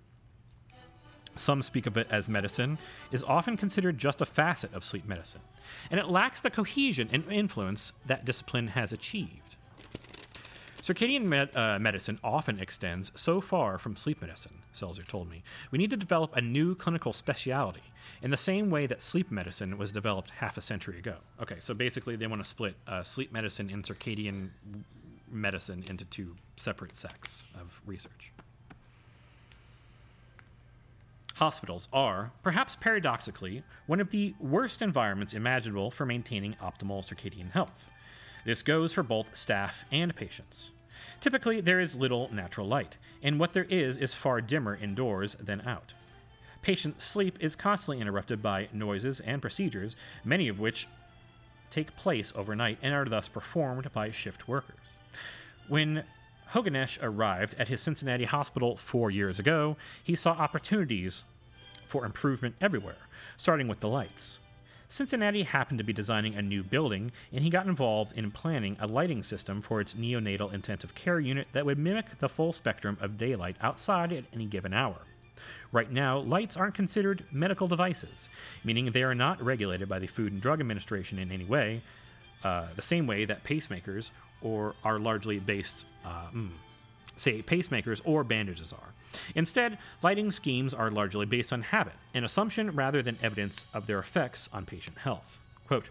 some 1.36 1.62
speak 1.62 1.86
of 1.86 1.98
it 1.98 2.08
as 2.10 2.28
medicine, 2.28 2.78
is 3.12 3.24
often 3.24 3.58
considered 3.58 3.98
just 3.98 4.22
a 4.22 4.26
facet 4.26 4.74
of 4.74 4.84
sleep 4.84 5.08
medicine, 5.08 5.42
and 5.92 6.00
it 6.00 6.08
lacks 6.08 6.42
the 6.42 6.50
cohesion 6.50 7.10
and 7.12 7.32
influence 7.32 7.92
that 8.06 8.26
discipline 8.26 8.70
has 8.70 8.92
achieved. 8.92 9.56
Circadian 10.82 11.26
med- 11.26 11.54
uh, 11.54 11.78
medicine 11.78 12.18
often 12.24 12.60
extends 12.60 13.12
so 13.14 13.42
far 13.42 13.78
from 13.78 13.98
sleep 13.98 14.22
medicine, 14.22 14.60
Czeisler 14.74 15.06
told 15.06 15.30
me. 15.30 15.44
We 15.70 15.78
need 15.78 15.90
to 15.90 15.98
develop 15.98 16.34
a 16.34 16.40
new 16.40 16.76
clinical 16.76 17.12
specialty 17.12 17.82
in 18.22 18.32
the 18.32 18.38
same 18.38 18.70
way 18.70 18.88
that 18.88 19.02
sleep 19.02 19.30
medicine 19.30 19.78
was 19.78 19.92
developed 19.92 20.30
half 20.38 20.58
a 20.58 20.62
century 20.62 20.98
ago. 20.98 21.16
Okay, 21.42 21.58
so 21.60 21.74
basically 21.74 22.16
they 22.16 22.26
want 22.26 22.42
to 22.42 22.48
split 22.48 22.76
uh, 22.88 23.04
sleep 23.04 23.34
medicine 23.34 23.70
and 23.70 23.84
circadian 23.84 24.52
medicine 25.32 25.84
into 25.90 26.06
two 26.06 26.36
separate 26.56 26.96
sects 26.96 27.44
of 27.60 27.82
research. 27.86 28.32
Hospitals 31.36 31.88
are, 31.94 32.32
perhaps 32.42 32.76
paradoxically, 32.76 33.62
one 33.86 34.00
of 34.00 34.10
the 34.10 34.34
worst 34.40 34.82
environments 34.82 35.36
imaginable 35.36 35.92
for 35.92 36.04
maintaining 36.04 36.56
optimal 36.56 37.06
circadian 37.06 37.52
health. 37.52 37.90
This 38.44 38.64
goes 38.64 38.92
for 38.92 39.04
both 39.04 39.36
staff 39.36 39.86
and 39.92 40.16
patients. 40.16 40.72
Typically, 41.20 41.62
there 41.62 41.80
is 41.80 41.96
little 41.96 42.34
natural 42.34 42.68
light, 42.68 42.98
and 43.22 43.40
what 43.40 43.54
there 43.54 43.66
is 43.66 43.98
is 43.98 44.16
far 44.16 44.42
dimmer 44.42 44.76
indoors 44.76 45.36
than 45.36 45.62
out. 45.62 45.94
Patient 46.64 47.02
sleep 47.02 47.38
is 47.40 47.56
constantly 47.56 48.02
interrupted 48.02 48.42
by 48.42 48.68
noises 48.74 49.20
and 49.20 49.42
procedures, 49.42 49.96
many 50.26 50.48
of 50.48 50.60
which 50.60 50.88
take 51.70 51.96
place 51.96 52.34
overnight 52.36 52.80
and 52.82 52.96
are 52.96 53.06
thus 53.06 53.28
performed 53.28 53.92
by 53.92 54.10
shift 54.10 54.48
workers. 54.48 54.87
When 55.68 56.04
Hogenesch 56.52 56.98
arrived 57.02 57.56
at 57.60 57.68
his 57.68 57.82
Cincinnati 57.82 58.26
hospital 58.26 58.78
four 58.78 59.12
years 59.12 59.40
ago, 59.40 59.76
he 60.04 60.16
saw 60.16 60.32
opportunities 60.32 61.24
for 61.86 62.06
improvement 62.06 62.56
everywhere, 62.62 63.08
starting 63.38 63.68
with 63.68 63.80
the 63.80 63.90
lights. 63.90 64.40
Cincinnati 64.90 65.44
happened 65.44 65.78
to 65.80 65.84
be 65.84 65.92
designing 65.92 66.36
a 66.36 66.42
new 66.42 66.64
building, 66.64 67.12
and 67.34 67.44
he 67.44 67.50
got 67.50 67.66
involved 67.66 68.14
in 68.18 68.32
planning 68.32 68.78
a 68.80 68.88
lighting 68.88 69.22
system 69.22 69.62
for 69.62 69.82
its 69.82 69.96
neonatal 69.96 70.54
intensive 70.54 70.96
care 70.96 71.20
unit 71.20 71.48
that 71.52 71.66
would 71.66 71.78
mimic 71.78 72.20
the 72.20 72.30
full 72.30 72.54
spectrum 72.54 72.98
of 73.02 73.18
daylight 73.18 73.58
outside 73.62 74.14
at 74.14 74.24
any 74.34 74.46
given 74.46 74.74
hour. 74.74 74.96
Right 75.74 75.92
now, 75.92 76.20
lights 76.20 76.56
aren't 76.56 76.74
considered 76.74 77.26
medical 77.32 77.68
devices, 77.68 78.30
meaning 78.64 78.92
they 78.92 79.04
are 79.04 79.14
not 79.14 79.42
regulated 79.42 79.90
by 79.90 80.00
the 80.00 80.08
Food 80.08 80.32
and 80.32 80.42
Drug 80.42 80.62
Administration 80.62 81.20
in 81.20 81.32
any 81.32 81.44
way, 81.44 81.82
uh, 82.44 82.68
the 82.76 82.82
same 82.82 83.08
way 83.08 83.26
that 83.26 83.44
pacemakers 83.44 84.12
or 84.42 84.76
are 84.84 85.00
largely 85.00 85.40
based, 85.40 85.86
uh, 86.06 86.28
mm, 86.34 86.50
say, 87.16 87.42
pacemakers 87.42 88.02
or 88.06 88.24
bandages 88.24 88.74
are. 88.74 88.94
Instead, 89.36 89.78
lighting 90.04 90.32
schemes 90.32 90.74
are 90.74 90.92
largely 90.92 91.26
based 91.26 91.52
on 91.54 91.62
habit, 91.62 91.94
an 92.14 92.24
assumption 92.24 92.72
rather 92.72 93.02
than 93.02 93.18
evidence 93.22 93.66
of 93.74 93.88
their 93.88 94.00
effects 94.00 94.50
on 94.54 94.66
patient 94.66 94.98
health. 95.00 95.40
Quote, 95.68 95.88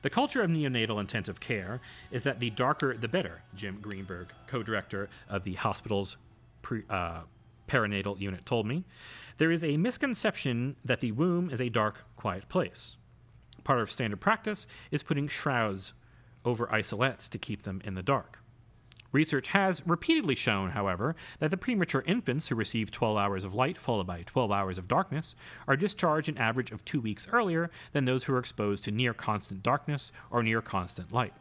the 0.00 0.08
culture 0.10 0.40
of 0.40 0.48
neonatal 0.48 0.98
intensive 0.98 1.38
care 1.38 1.80
is 2.10 2.24
that 2.24 2.40
the 2.40 2.48
darker 2.50 2.96
the 2.96 3.08
better, 3.08 3.42
Jim 3.54 3.78
Greenberg, 3.80 4.28
co 4.46 4.62
director 4.62 5.10
of 5.28 5.44
the 5.44 5.52
hospital's 5.54 6.16
pre, 6.62 6.82
uh, 6.88 7.20
perinatal 7.68 8.18
unit, 8.18 8.46
told 8.46 8.66
me. 8.66 8.84
There 9.36 9.52
is 9.52 9.62
a 9.62 9.76
misconception 9.76 10.76
that 10.84 11.00
the 11.00 11.12
womb 11.12 11.50
is 11.50 11.60
a 11.60 11.68
dark, 11.68 12.04
quiet 12.16 12.48
place. 12.48 12.96
Part 13.64 13.80
of 13.80 13.90
standard 13.90 14.20
practice 14.20 14.66
is 14.90 15.02
putting 15.02 15.28
shrouds 15.28 15.92
over 16.48 16.66
isolettes 16.66 17.28
to 17.28 17.38
keep 17.38 17.62
them 17.62 17.80
in 17.84 17.94
the 17.94 18.02
dark. 18.02 18.38
Research 19.10 19.48
has 19.48 19.86
repeatedly 19.86 20.34
shown, 20.34 20.70
however, 20.70 21.16
that 21.38 21.50
the 21.50 21.56
premature 21.56 22.04
infants 22.06 22.48
who 22.48 22.54
receive 22.54 22.90
12 22.90 23.16
hours 23.16 23.42
of 23.42 23.54
light 23.54 23.78
followed 23.78 24.06
by 24.06 24.22
12 24.22 24.52
hours 24.52 24.76
of 24.76 24.86
darkness 24.86 25.34
are 25.66 25.76
discharged 25.76 26.28
an 26.28 26.36
average 26.36 26.70
of 26.70 26.84
two 26.84 27.00
weeks 27.00 27.26
earlier 27.32 27.70
than 27.92 28.04
those 28.04 28.24
who 28.24 28.34
are 28.34 28.38
exposed 28.38 28.84
to 28.84 28.90
near 28.90 29.14
constant 29.14 29.62
darkness 29.62 30.12
or 30.30 30.42
near 30.42 30.60
constant 30.60 31.12
light. 31.12 31.32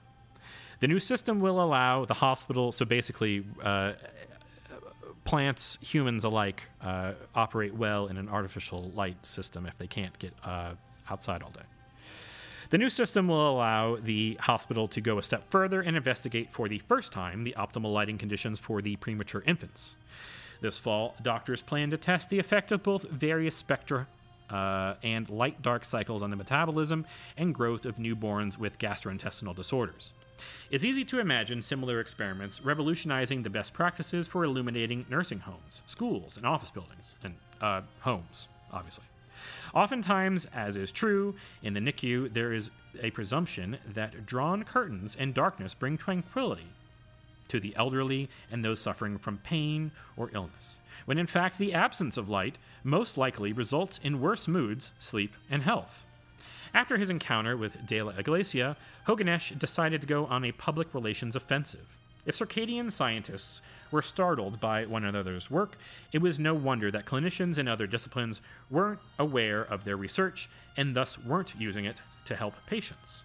The 0.80 0.88
new 0.88 1.00
system 1.00 1.42
will 1.42 1.62
allow 1.62 2.06
the 2.06 2.14
hospital, 2.14 2.72
so 2.72 2.86
basically, 2.86 3.44
uh, 3.62 3.94
plants, 5.26 5.78
humans 5.82 6.24
alike, 6.24 6.64
uh, 6.82 7.14
operate 7.36 7.74
well 7.74 8.08
in 8.08 8.16
an 8.16 8.30
artificial 8.30 8.92
light 8.96 9.26
system 9.26 9.66
if 9.66 9.78
they 9.78 9.88
can't 9.88 10.18
get 10.20 10.34
uh, 10.44 10.74
outside 11.10 11.44
all 11.44 11.52
day. 11.52 11.64
The 12.70 12.78
new 12.78 12.90
system 12.90 13.30
will 13.30 13.50
allow 13.50 13.96
the 13.96 14.36
hospital 14.42 14.90
to 14.90 15.00
go 15.00 15.18
a 15.18 15.24
step 15.24 15.50
further 15.50 15.80
and 15.80 15.96
investigate 15.96 16.52
for 16.52 16.68
the 16.68 16.80
first 16.80 17.14
time 17.14 17.46
the 17.46 17.56
optimal 17.58 17.94
lighting 17.94 18.18
conditions 18.18 18.60
for 18.60 18.82
the 18.82 18.98
premature 18.98 19.42
infants. 19.46 19.96
This 20.60 20.78
fall, 20.78 21.16
doctors 21.22 21.62
plan 21.62 21.92
to 21.92 21.98
test 21.98 22.30
the 22.30 22.40
effect 22.40 22.74
of 22.74 22.84
both 22.84 23.04
various 23.04 23.56
spectra 23.56 24.08
uh, 24.50 24.96
and 25.02 25.30
light 25.30 25.62
dark 25.62 25.86
cycles 25.86 26.22
on 26.22 26.30
the 26.30 26.36
metabolism 26.36 27.06
and 27.38 27.56
growth 27.56 27.86
of 27.86 27.96
newborns 27.96 28.58
with 28.58 28.80
gastrointestinal 28.80 29.56
disorders. 29.56 30.12
It's 30.70 30.84
easy 30.84 31.06
to 31.06 31.20
imagine 31.20 31.62
similar 31.62 32.02
experiments 32.02 32.62
revolutionizing 32.62 33.44
the 33.44 33.50
best 33.50 33.74
practices 33.74 34.28
for 34.28 34.44
illuminating 34.44 35.06
nursing 35.10 35.40
homes, 35.40 35.82
schools, 35.86 36.36
and 36.36 36.46
office 36.46 36.72
buildings, 36.72 37.16
and 37.24 37.36
uh, 37.62 37.82
homes, 38.02 38.50
obviously. 38.74 39.06
Oftentimes, 39.74 40.46
as 40.54 40.76
is 40.76 40.92
true, 40.92 41.36
in 41.62 41.74
the 41.74 41.80
NICU, 41.80 42.34
there 42.34 42.54
is 42.54 42.70
a 43.02 43.12
presumption 43.12 43.78
that 43.94 44.26
drawn 44.26 44.64
curtains 44.64 45.16
and 45.18 45.34
darkness 45.34 45.74
bring 45.74 45.98
tranquility 45.98 46.68
to 47.48 47.60
the 47.60 47.76
elderly 47.76 48.30
and 48.52 48.64
those 48.64 48.80
suffering 48.80 49.18
from 49.18 49.38
pain 49.38 49.92
or 50.16 50.30
illness, 50.34 50.80
when 51.06 51.18
in 51.18 51.28
fact 51.28 51.58
the 51.58 51.74
absence 51.74 52.18
of 52.18 52.30
light 52.30 52.58
most 52.84 53.18
likely 53.18 53.54
results 53.54 54.00
in 54.04 54.22
worse 54.22 54.48
moods, 54.48 54.92
sleep, 55.00 55.34
and 55.50 55.64
health. 55.64 56.06
After 56.74 56.98
his 56.98 57.10
encounter 57.10 57.56
with 57.56 57.86
De 57.86 58.02
La 58.02 58.12
Iglesia, 58.18 58.76
Hogenesch 59.08 59.58
decided 59.58 60.02
to 60.02 60.08
go 60.08 60.26
on 60.26 60.44
a 60.44 60.52
public 60.52 60.94
relations 60.94 61.36
offensive. 61.36 61.88
If 62.28 62.38
circadian 62.38 62.92
scientists 62.92 63.62
were 63.90 64.02
startled 64.02 64.60
by 64.60 64.86
one 64.86 65.06
another's 65.06 65.50
work, 65.50 65.78
it 66.12 66.22
was 66.22 66.38
no 66.38 66.54
wonder 66.54 66.92
that 66.92 67.06
clinicians 67.06 67.58
in 67.58 67.70
other 67.70 67.88
disciplines 67.88 68.42
weren't 68.70 69.00
aware 69.18 69.62
of 69.62 69.86
their 69.86 69.96
research 69.96 70.50
and 70.76 70.94
thus 70.94 71.18
weren't 71.18 71.56
using 71.58 71.86
it 71.86 72.02
to 72.26 72.36
help 72.36 72.56
patients. 72.68 73.24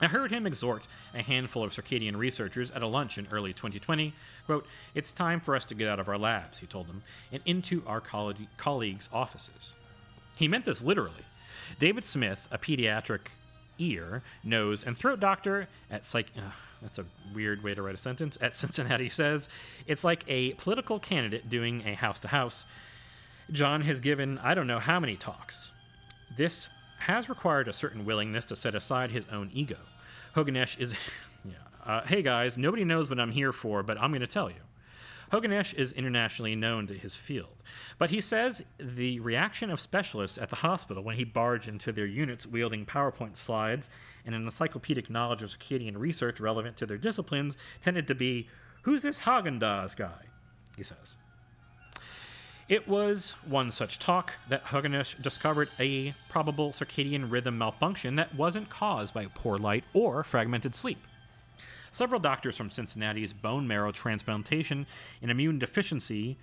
I 0.00 0.06
heard 0.06 0.30
him 0.30 0.46
exhort 0.46 0.86
a 1.12 1.22
handful 1.22 1.62
of 1.62 1.72
circadian 1.72 2.16
researchers 2.16 2.70
at 2.70 2.82
a 2.82 2.86
lunch 2.86 3.18
in 3.18 3.28
early 3.30 3.52
2020. 3.52 4.14
Quote, 4.46 4.66
It's 4.94 5.12
time 5.12 5.38
for 5.38 5.54
us 5.54 5.66
to 5.66 5.74
get 5.74 5.88
out 5.88 6.00
of 6.00 6.08
our 6.08 6.18
labs, 6.18 6.60
he 6.60 6.66
told 6.66 6.88
them, 6.88 7.02
and 7.30 7.42
into 7.44 7.82
our 7.86 8.00
colleagues' 8.00 9.10
offices. 9.12 9.74
He 10.36 10.48
meant 10.48 10.64
this 10.64 10.82
literally. 10.82 11.26
David 11.78 12.04
Smith, 12.04 12.48
a 12.50 12.56
pediatric 12.56 13.32
ear, 13.78 14.22
nose, 14.42 14.82
and 14.82 14.96
throat 14.96 15.20
doctor 15.20 15.68
at 15.90 16.06
Psych. 16.06 16.28
Uh, 16.34 16.52
that's 16.82 16.98
a 16.98 17.04
weird 17.34 17.62
way 17.62 17.74
to 17.74 17.82
write 17.82 17.94
a 17.94 17.98
sentence. 17.98 18.38
At 18.40 18.54
Cincinnati 18.56 19.08
says 19.08 19.48
it's 19.86 20.04
like 20.04 20.24
a 20.28 20.52
political 20.54 20.98
candidate 20.98 21.48
doing 21.48 21.86
a 21.86 21.94
house 21.94 22.20
to 22.20 22.28
house. 22.28 22.66
John 23.50 23.82
has 23.82 24.00
given 24.00 24.38
I 24.38 24.54
don't 24.54 24.66
know 24.66 24.78
how 24.78 25.00
many 25.00 25.16
talks. 25.16 25.72
This 26.36 26.68
has 27.00 27.28
required 27.28 27.68
a 27.68 27.72
certain 27.72 28.04
willingness 28.04 28.46
to 28.46 28.56
set 28.56 28.74
aside 28.74 29.10
his 29.10 29.26
own 29.32 29.50
ego. 29.52 29.78
Hogenesch 30.34 30.78
is, 30.78 30.94
yeah, 31.44 31.52
uh, 31.86 32.02
hey 32.02 32.22
guys, 32.22 32.58
nobody 32.58 32.84
knows 32.84 33.08
what 33.08 33.18
I'm 33.18 33.30
here 33.30 33.52
for, 33.52 33.82
but 33.82 34.00
I'm 34.00 34.10
going 34.10 34.20
to 34.20 34.26
tell 34.26 34.50
you. 34.50 34.56
Hogenesch 35.32 35.74
is 35.74 35.92
internationally 35.92 36.54
known 36.54 36.86
to 36.86 36.94
his 36.94 37.14
field, 37.14 37.62
but 37.98 38.10
he 38.10 38.20
says 38.20 38.62
the 38.78 39.20
reaction 39.20 39.70
of 39.70 39.80
specialists 39.80 40.38
at 40.38 40.48
the 40.48 40.56
hospital 40.56 41.02
when 41.02 41.16
he 41.16 41.24
barged 41.24 41.68
into 41.68 41.92
their 41.92 42.06
units 42.06 42.46
wielding 42.46 42.86
PowerPoint 42.86 43.36
slides 43.36 43.90
and 44.24 44.34
an 44.34 44.42
encyclopedic 44.42 45.10
knowledge 45.10 45.42
of 45.42 45.50
circadian 45.50 45.98
research 45.98 46.40
relevant 46.40 46.76
to 46.78 46.86
their 46.86 46.96
disciplines 46.96 47.56
tended 47.82 48.06
to 48.08 48.14
be, 48.14 48.48
Who's 48.82 49.02
this 49.02 49.20
Haagen-Dazs 49.20 49.96
guy? 49.96 50.26
He 50.76 50.82
says. 50.82 51.16
It 52.68 52.86
was 52.86 53.34
one 53.46 53.70
such 53.70 53.98
talk 53.98 54.34
that 54.48 54.66
Hogenesch 54.66 55.20
discovered 55.22 55.70
a 55.78 56.14
probable 56.28 56.72
circadian 56.72 57.30
rhythm 57.30 57.56
malfunction 57.58 58.16
that 58.16 58.34
wasn't 58.34 58.68
caused 58.68 59.14
by 59.14 59.26
poor 59.34 59.56
light 59.56 59.84
or 59.94 60.22
fragmented 60.22 60.74
sleep. 60.74 60.98
Several 61.98 62.20
doctors 62.20 62.56
from 62.56 62.70
Cincinnati's 62.70 63.32
bone 63.32 63.66
marrow 63.66 63.90
transplantation 63.90 64.86
and 65.20 65.32
immune 65.32 65.58
deficiency 65.58 66.38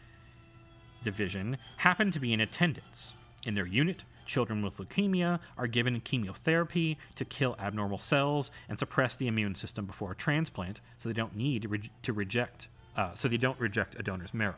division 1.02 1.58
happen 1.78 2.12
to 2.12 2.20
be 2.20 2.34
in 2.34 2.42
attendance. 2.42 3.14
In 3.46 3.54
their 3.54 3.66
unit, 3.66 4.04
children 4.26 4.62
with 4.62 4.76
leukemia 4.76 5.40
are 5.58 5.68
given 5.68 6.02
chemotherapy 6.02 6.98
to 7.16 7.24
kill 7.24 7.56
abnormal 7.58 8.00
cells 8.00 8.52
and 8.68 8.78
suppress 8.78 9.16
the 9.16 9.30
immune 9.30 9.56
system 9.56 9.86
before 9.86 10.12
a 10.12 10.16
transplant 10.16 10.82
so 10.98 11.08
they 11.08 11.14
don't 11.14 11.38
need 11.38 11.62
to, 11.62 11.70
re- 11.70 11.92
to 12.02 12.12
reject 12.12 12.68
uh, 12.98 13.14
so 13.14 13.30
they 13.30 13.38
don't 13.38 13.58
reject 13.58 13.98
a 13.98 14.04
donor's 14.04 14.34
marrow. 14.34 14.56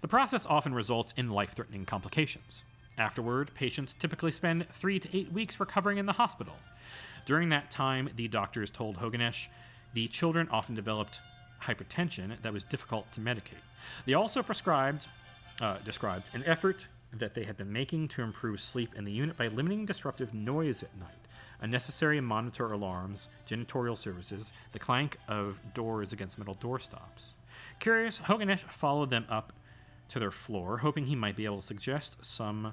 The 0.00 0.08
process 0.08 0.46
often 0.46 0.72
results 0.72 1.12
in 1.14 1.28
life-threatening 1.28 1.84
complications. 1.84 2.64
Afterward, 2.96 3.50
patients 3.54 3.92
typically 3.92 4.32
spend 4.32 4.66
3 4.70 4.98
to 4.98 5.14
8 5.14 5.30
weeks 5.30 5.60
recovering 5.60 5.98
in 5.98 6.06
the 6.06 6.12
hospital. 6.12 6.54
During 7.26 7.50
that 7.50 7.70
time, 7.70 8.08
the 8.16 8.28
doctors 8.28 8.70
told 8.70 8.96
Hogenesch 8.96 9.48
the 9.94 10.08
children 10.08 10.48
often 10.50 10.74
developed 10.74 11.20
hypertension 11.62 12.40
that 12.42 12.52
was 12.52 12.64
difficult 12.64 13.10
to 13.12 13.20
medicate. 13.20 13.62
They 14.06 14.14
also 14.14 14.42
prescribed, 14.42 15.06
uh, 15.60 15.78
described 15.84 16.24
an 16.34 16.42
effort 16.46 16.86
that 17.12 17.34
they 17.34 17.44
had 17.44 17.56
been 17.56 17.72
making 17.72 18.08
to 18.08 18.22
improve 18.22 18.60
sleep 18.60 18.94
in 18.96 19.04
the 19.04 19.12
unit 19.12 19.36
by 19.36 19.48
limiting 19.48 19.84
disruptive 19.84 20.32
noise 20.32 20.82
at 20.82 20.96
night, 20.98 21.10
unnecessary 21.60 22.20
monitor 22.20 22.72
alarms, 22.72 23.28
janitorial 23.46 23.96
services, 23.96 24.52
the 24.72 24.78
clank 24.78 25.18
of 25.28 25.60
doors 25.74 26.12
against 26.12 26.38
metal 26.38 26.56
doorstops. 26.60 27.34
Curious, 27.78 28.18
Hogenesch 28.20 28.60
followed 28.70 29.10
them 29.10 29.26
up 29.28 29.52
to 30.08 30.18
their 30.18 30.30
floor, 30.30 30.78
hoping 30.78 31.06
he 31.06 31.16
might 31.16 31.36
be 31.36 31.44
able 31.44 31.60
to 31.60 31.66
suggest 31.66 32.16
some 32.24 32.72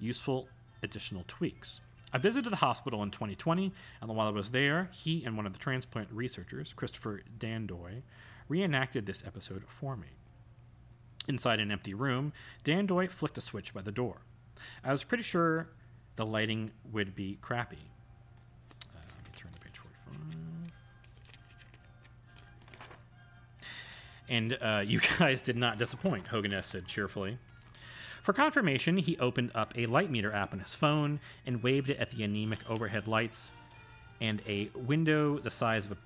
useful 0.00 0.48
additional 0.82 1.24
tweaks. 1.28 1.80
I 2.14 2.18
visited 2.18 2.52
the 2.52 2.56
hospital 2.56 3.02
in 3.02 3.10
2020, 3.10 3.72
and 4.00 4.08
while 4.08 4.28
I 4.28 4.30
was 4.30 4.52
there, 4.52 4.88
he 4.92 5.24
and 5.24 5.36
one 5.36 5.46
of 5.46 5.52
the 5.52 5.58
transplant 5.58 6.08
researchers, 6.12 6.72
Christopher 6.72 7.22
Dandoy, 7.40 8.02
reenacted 8.48 9.04
this 9.04 9.24
episode 9.26 9.64
for 9.66 9.96
me. 9.96 10.06
Inside 11.26 11.58
an 11.58 11.72
empty 11.72 11.92
room, 11.92 12.32
Dandoy 12.64 13.10
flicked 13.10 13.36
a 13.36 13.40
switch 13.40 13.74
by 13.74 13.82
the 13.82 13.90
door. 13.90 14.18
I 14.84 14.92
was 14.92 15.02
pretty 15.02 15.24
sure 15.24 15.70
the 16.14 16.24
lighting 16.24 16.70
would 16.92 17.16
be 17.16 17.36
crappy. 17.42 17.78
Uh, 18.94 19.00
let 19.00 19.24
me 19.24 19.32
turn 19.36 19.50
page 19.60 19.76
45. 19.76 20.36
And 24.28 24.58
uh, 24.62 24.82
you 24.86 25.00
guys 25.18 25.42
did 25.42 25.56
not 25.56 25.78
disappoint, 25.78 26.26
Hogenesch 26.26 26.66
said 26.66 26.86
cheerfully. 26.86 27.38
For 28.24 28.32
confirmation, 28.32 28.96
he 28.96 29.18
opened 29.18 29.50
up 29.54 29.74
a 29.76 29.84
light 29.84 30.10
meter 30.10 30.32
app 30.32 30.54
on 30.54 30.60
his 30.60 30.74
phone 30.74 31.20
and 31.44 31.62
waved 31.62 31.90
it 31.90 31.98
at 31.98 32.10
the 32.10 32.24
anemic 32.24 32.58
overhead 32.70 33.06
lights 33.06 33.52
and 34.18 34.40
a 34.48 34.70
window 34.74 35.36
the 35.36 35.50
size 35.50 35.84
of 35.84 35.92
a 35.92 35.96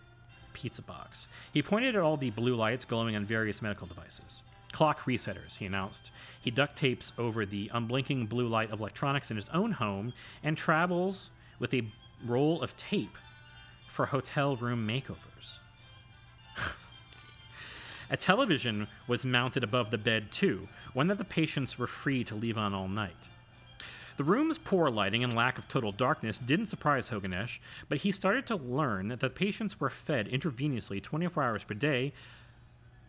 pizza 0.53 0.83
box. 0.83 1.29
He 1.53 1.63
pointed 1.63 1.95
at 1.95 2.03
all 2.03 2.17
the 2.17 2.31
blue 2.31 2.57
lights 2.57 2.85
glowing 2.85 3.15
on 3.15 3.25
various 3.25 3.63
medical 3.63 3.87
devices. 3.87 4.43
Clock 4.73 5.03
resetters, 5.03 5.59
he 5.59 5.67
announced. 5.67 6.11
He 6.43 6.51
duct 6.51 6.77
tapes 6.77 7.13
over 7.17 7.47
the 7.47 7.71
unblinking 7.73 8.27
blue 8.27 8.49
light 8.49 8.73
of 8.73 8.81
electronics 8.81 9.31
in 9.31 9.37
his 9.37 9.49
own 9.51 9.71
home 9.71 10.13
and 10.43 10.57
travels 10.57 11.31
with 11.61 11.73
a 11.73 11.85
roll 12.27 12.61
of 12.63 12.77
tape 12.77 13.17
for 13.87 14.07
hotel 14.07 14.57
room 14.57 14.85
makeovers. 14.85 15.61
A 18.11 18.17
television 18.17 18.89
was 19.07 19.27
mounted 19.27 19.63
above 19.63 19.91
the 19.91 19.99
bed, 19.99 20.31
too, 20.31 20.69
one 20.95 21.09
that 21.09 21.19
the 21.19 21.25
patients 21.25 21.79
were 21.79 21.87
free 21.87 22.25
to 22.25 22.35
leave 22.35 22.57
on 22.57 22.73
all 22.73 22.89
night. 22.89 23.29
The 24.17 24.25
room's 24.25 24.59
poor 24.59 24.91
lighting 24.91 25.23
and 25.23 25.35
lack 25.35 25.59
of 25.59 25.69
total 25.69 25.93
darkness 25.93 26.39
didn't 26.39 26.67
surprise 26.67 27.11
Hogenesch, 27.11 27.59
but 27.89 27.99
he 27.99 28.11
started 28.11 28.47
to 28.47 28.57
learn 28.57 29.09
that 29.09 29.21
the 29.21 29.31
patients 29.31 29.79
were 29.79 29.91
fed 29.91 30.29
intravenously 30.29 31.03
24 31.03 31.43
hours 31.43 31.65
per 31.65 31.75
day, 31.75 32.13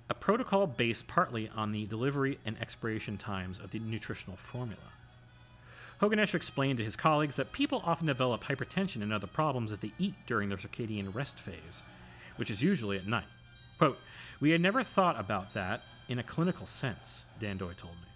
a 0.10 0.14
protocol 0.14 0.68
based 0.68 1.08
partly 1.08 1.50
on 1.56 1.72
the 1.72 1.86
delivery 1.86 2.38
and 2.46 2.60
expiration 2.60 3.18
times 3.18 3.58
of 3.58 3.72
the 3.72 3.80
nutritional 3.80 4.38
formula. 4.38 4.82
Hogenesch 6.02 6.36
explained 6.36 6.78
to 6.78 6.84
his 6.84 6.96
colleagues 6.96 7.38
that 7.38 7.52
people 7.52 7.82
often 7.86 8.08
develop 8.08 8.44
hypertension 8.44 9.02
and 9.02 9.12
other 9.12 9.28
problems 9.28 9.72
if 9.72 9.82
they 9.82 9.92
eat 9.98 10.16
during 10.28 10.50
their 10.50 10.58
circadian 10.58 11.14
rest 11.14 11.40
phase, 11.40 11.82
which 12.36 12.52
is 12.52 12.62
usually 12.62 12.98
at 12.98 13.08
night. 13.08 13.26
Quote, 13.80 13.98
We 14.42 14.52
had 14.52 14.60
never 14.60 14.84
thought 14.84 15.18
about 15.18 15.54
that 15.54 15.84
in 16.10 16.20
a 16.20 16.24
clinical 16.24 16.68
sense, 16.68 17.26
Dandoy 17.40 17.78
told 17.78 17.96
me. 17.96 18.10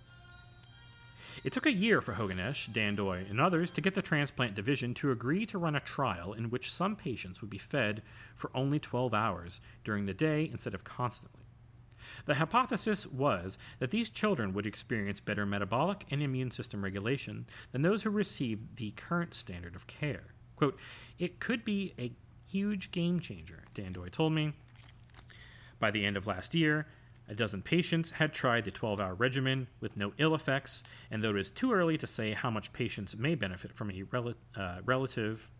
It 1.44 1.54
took 1.54 1.66
a 1.66 1.72
year 1.72 2.02
for 2.02 2.14
Hogenesch, 2.14 2.70
Dandoy, 2.70 3.30
and 3.30 3.40
others 3.40 3.72
to 3.72 3.82
get 3.82 3.96
the 3.96 4.02
transplant 4.02 4.56
division 4.56 4.94
to 4.96 5.12
agree 5.12 5.46
to 5.48 5.58
run 5.58 5.76
a 5.76 5.80
trial 5.80 6.34
in 6.34 6.50
which 6.50 6.72
some 6.72 6.98
patients 6.98 7.42
would 7.42 7.50
be 7.50 7.58
fed 7.58 8.04
for 8.36 8.52
only 8.54 8.78
12 8.78 9.14
hours 9.14 9.62
during 9.86 10.06
the 10.06 10.14
day 10.14 10.50
instead 10.52 10.74
of 10.74 10.84
constantly. 10.84 11.40
The 12.26 12.36
hypothesis 12.36 13.08
was 13.08 13.58
that 13.80 13.92
these 13.92 14.10
children 14.10 14.54
would 14.54 14.66
experience 14.66 15.22
better 15.22 15.46
metabolic 15.46 16.06
and 16.12 16.22
immune 16.22 16.52
system 16.52 16.84
regulation 16.84 17.46
than 17.72 17.82
those 17.82 18.04
who 18.04 18.10
received 18.10 18.76
the 18.76 18.92
current 18.92 19.34
standard 19.34 19.76
of 19.76 19.88
care. 19.88 20.34
Quote, 20.58 20.78
it 21.18 21.40
could 21.40 21.64
be 21.64 21.94
a 21.98 22.12
huge 22.46 22.92
game 22.92 23.22
changer, 23.22 23.64
Dandoy 23.74 24.12
told 24.12 24.34
me. 24.34 24.54
By 25.84 25.92
the 25.92 26.06
end 26.06 26.16
of 26.16 26.26
last 26.26 26.56
year, 26.56 26.86
a 27.28 27.36
dozen 27.36 27.62
patients 27.62 28.12
had 28.12 28.32
tried 28.32 28.64
the 28.64 28.72
12 28.72 29.02
hour 29.02 29.14
regimen 29.14 29.68
with 29.82 29.98
no 29.98 30.14
ill 30.18 30.34
effects, 30.34 30.82
and 31.12 31.22
though 31.22 31.32
it 31.32 31.40
is 31.42 31.50
too 31.50 31.74
early 31.74 31.98
to 31.98 32.08
say 32.08 32.32
how 32.32 32.50
much 32.50 32.72
patients 32.72 33.18
may 33.18 33.36
benefit 33.36 33.74
from 33.74 33.92
a 33.92 34.04
rel- 34.04 34.36
uh, 34.56 34.78
relative 34.86 35.52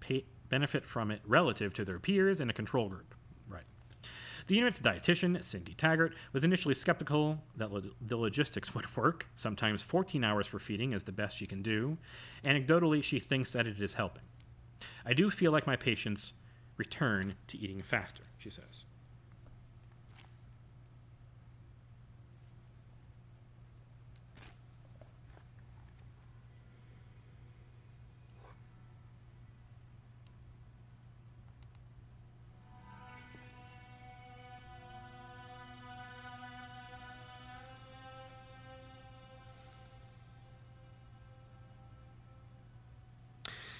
pa- 0.00 0.24
benefit 0.48 0.86
from 0.86 1.10
it 1.10 1.20
relative 1.26 1.74
to 1.74 1.84
their 1.84 1.98
peers 1.98 2.40
in 2.40 2.48
a 2.48 2.54
control 2.54 2.88
group. 2.88 3.14
Right. 3.46 3.66
The 4.46 4.54
unit's 4.54 4.80
dietitian, 4.80 5.44
Cindy 5.44 5.74
Taggart, 5.74 6.14
was 6.32 6.42
initially 6.42 6.72
skeptical 6.72 7.42
that 7.54 7.70
lo- 7.70 7.82
the 8.00 8.16
logistics 8.16 8.74
would 8.74 8.96
work. 8.96 9.26
Sometimes 9.36 9.82
14 9.82 10.24
hours 10.24 10.46
for 10.46 10.58
feeding 10.58 10.94
is 10.94 11.02
the 11.02 11.12
best 11.12 11.36
she 11.36 11.46
can 11.46 11.60
do. 11.60 11.98
Anecdotally, 12.42 13.02
she 13.02 13.20
thinks 13.20 13.52
that 13.52 13.66
it 13.66 13.78
is 13.78 13.92
helping. 13.92 14.22
I 15.04 15.12
do 15.12 15.30
feel 15.30 15.52
like 15.52 15.66
my 15.66 15.76
patients 15.76 16.32
return 16.76 17.34
to 17.48 17.58
eating 17.58 17.82
faster, 17.82 18.24
she 18.38 18.50
says. 18.50 18.84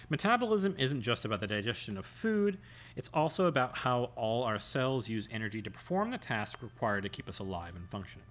Metabolism 0.08 0.74
isn't 0.78 1.02
just 1.02 1.24
about 1.24 1.40
the 1.40 1.46
digestion 1.46 1.96
of 1.96 2.06
food, 2.06 2.58
it's 2.94 3.10
also 3.12 3.46
about 3.46 3.78
how 3.78 4.10
all 4.14 4.44
our 4.44 4.58
cells 4.58 5.08
use 5.08 5.28
energy 5.32 5.60
to 5.60 5.70
perform 5.70 6.10
the 6.10 6.18
task 6.18 6.62
required 6.62 7.02
to 7.02 7.08
keep 7.08 7.28
us 7.28 7.40
alive 7.40 7.74
and 7.74 7.88
functioning. 7.90 8.26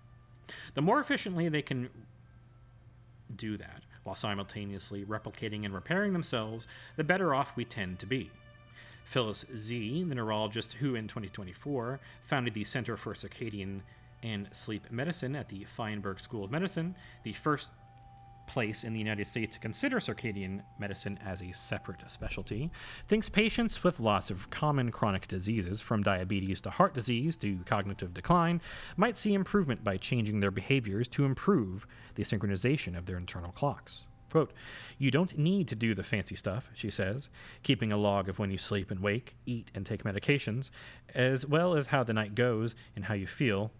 The 0.73 0.81
more 0.81 0.99
efficiently 0.99 1.49
they 1.49 1.61
can 1.61 1.89
do 3.35 3.57
that, 3.57 3.81
while 4.03 4.15
simultaneously 4.15 5.03
replicating 5.03 5.65
and 5.65 5.73
repairing 5.73 6.13
themselves, 6.13 6.67
the 6.95 7.03
better 7.03 7.33
off 7.33 7.55
we 7.55 7.65
tend 7.65 7.99
to 7.99 8.05
be. 8.05 8.31
Phyllis 9.03 9.45
Zee, 9.55 10.03
the 10.03 10.15
neurologist 10.15 10.73
who 10.73 10.95
in 10.95 11.07
2024 11.07 11.99
founded 12.23 12.53
the 12.53 12.63
Center 12.63 12.97
for 12.97 13.13
Circadian 13.13 13.81
and 14.23 14.49
Sleep 14.51 14.91
Medicine 14.91 15.35
at 15.35 15.49
the 15.49 15.63
Feinberg 15.65 16.19
School 16.19 16.43
of 16.43 16.51
Medicine, 16.51 16.95
the 17.23 17.33
first 17.33 17.71
place 18.45 18.83
in 18.83 18.93
the 18.93 18.99
United 18.99 19.27
States 19.27 19.53
to 19.53 19.59
consider 19.59 19.99
circadian 19.99 20.61
medicine 20.79 21.19
as 21.25 21.41
a 21.41 21.51
separate 21.51 22.03
specialty, 22.09 22.71
thinks 23.07 23.29
patients 23.29 23.83
with 23.83 23.99
lots 23.99 24.31
of 24.31 24.49
common 24.49 24.91
chronic 24.91 25.27
diseases, 25.27 25.81
from 25.81 26.03
diabetes 26.03 26.61
to 26.61 26.69
heart 26.69 26.93
disease 26.93 27.37
to 27.37 27.59
cognitive 27.65 28.13
decline, 28.13 28.61
might 28.97 29.17
see 29.17 29.33
improvement 29.33 29.83
by 29.83 29.97
changing 29.97 30.39
their 30.39 30.51
behaviors 30.51 31.07
to 31.07 31.25
improve 31.25 31.85
the 32.15 32.23
synchronization 32.23 32.97
of 32.97 33.05
their 33.05 33.17
internal 33.17 33.51
clocks. 33.51 34.05
Quote, 34.31 34.51
You 34.97 35.11
don't 35.11 35.37
need 35.37 35.67
to 35.69 35.75
do 35.75 35.95
the 35.95 36.03
fancy 36.03 36.35
stuff, 36.35 36.69
she 36.73 36.89
says, 36.89 37.29
keeping 37.63 37.91
a 37.91 37.97
log 37.97 38.27
of 38.27 38.39
when 38.39 38.51
you 38.51 38.57
sleep 38.57 38.91
and 38.91 38.99
wake, 38.99 39.35
eat 39.45 39.71
and 39.73 39.85
take 39.85 40.03
medications, 40.03 40.71
as 41.13 41.45
well 41.45 41.75
as 41.75 41.87
how 41.87 42.03
the 42.03 42.13
night 42.13 42.35
goes 42.35 42.75
and 42.95 43.05
how 43.05 43.13
you 43.13 43.27
feel 43.27 43.71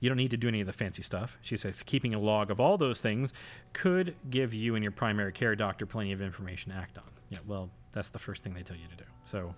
You 0.00 0.08
don't 0.08 0.16
need 0.16 0.30
to 0.30 0.36
do 0.36 0.48
any 0.48 0.60
of 0.60 0.66
the 0.66 0.72
fancy 0.72 1.02
stuff. 1.02 1.38
She 1.42 1.56
says 1.56 1.82
keeping 1.82 2.14
a 2.14 2.18
log 2.18 2.50
of 2.50 2.60
all 2.60 2.78
those 2.78 3.00
things 3.00 3.32
could 3.72 4.14
give 4.30 4.54
you 4.54 4.74
and 4.74 4.82
your 4.82 4.92
primary 4.92 5.32
care 5.32 5.56
doctor 5.56 5.86
plenty 5.86 6.12
of 6.12 6.22
information 6.22 6.72
to 6.72 6.78
act 6.78 6.98
on. 6.98 7.04
Yeah, 7.30 7.38
well, 7.46 7.70
that's 7.92 8.10
the 8.10 8.18
first 8.18 8.42
thing 8.42 8.54
they 8.54 8.62
tell 8.62 8.76
you 8.76 8.86
to 8.88 8.96
do. 8.96 9.04
So, 9.24 9.54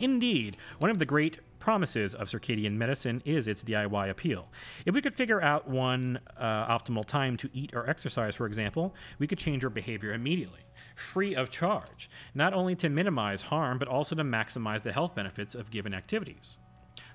indeed, 0.00 0.56
one 0.78 0.90
of 0.90 0.98
the 0.98 1.06
great 1.06 1.38
promises 1.58 2.14
of 2.14 2.28
circadian 2.28 2.72
medicine 2.72 3.22
is 3.24 3.46
its 3.46 3.62
DIY 3.62 4.10
appeal. 4.10 4.48
If 4.84 4.94
we 4.94 5.00
could 5.00 5.14
figure 5.14 5.40
out 5.40 5.68
one 5.68 6.18
uh, 6.36 6.66
optimal 6.66 7.04
time 7.04 7.36
to 7.38 7.48
eat 7.54 7.72
or 7.74 7.88
exercise, 7.88 8.34
for 8.34 8.46
example, 8.46 8.94
we 9.18 9.26
could 9.26 9.38
change 9.38 9.62
our 9.64 9.70
behavior 9.70 10.12
immediately, 10.12 10.60
free 10.96 11.34
of 11.34 11.50
charge, 11.50 12.10
not 12.34 12.52
only 12.52 12.74
to 12.76 12.88
minimize 12.88 13.42
harm, 13.42 13.78
but 13.78 13.88
also 13.88 14.16
to 14.16 14.24
maximize 14.24 14.82
the 14.82 14.92
health 14.92 15.14
benefits 15.14 15.54
of 15.54 15.70
given 15.70 15.94
activities. 15.94 16.58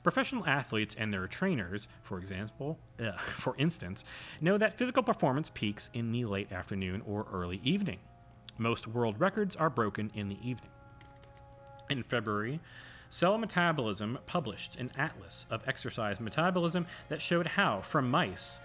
Professional 0.08 0.48
athletes 0.48 0.96
and 0.98 1.14
their 1.14 1.28
trainers, 1.28 1.90
for 2.02 2.18
example, 2.18 2.80
uh, 2.98 3.12
for 3.18 3.58
instance, 3.58 4.06
know 4.40 4.58
that 4.58 4.78
physical 4.78 5.04
performance 5.04 5.52
peaks 5.54 5.90
in 5.94 6.14
the 6.14 6.24
late 6.24 6.50
afternoon 6.50 7.02
or 7.06 7.26
early 7.30 7.60
evening. 7.62 8.00
Most 8.58 8.88
world 8.88 9.20
records 9.20 9.58
are 9.58 9.70
broken 9.70 10.10
in 10.16 10.30
the 10.30 10.38
evening. 10.38 10.72
In 11.90 12.04
February, 12.04 12.62
Cell 13.10 13.38
Metabolism 13.38 14.18
published 14.26 14.78
an 14.78 14.92
atlas 14.98 15.46
of 15.52 15.68
exercise 15.68 16.22
metabolism 16.22 16.88
that 17.10 17.22
showed 17.22 17.46
how, 17.46 17.82
from 17.82 18.10
mice, 18.10 18.62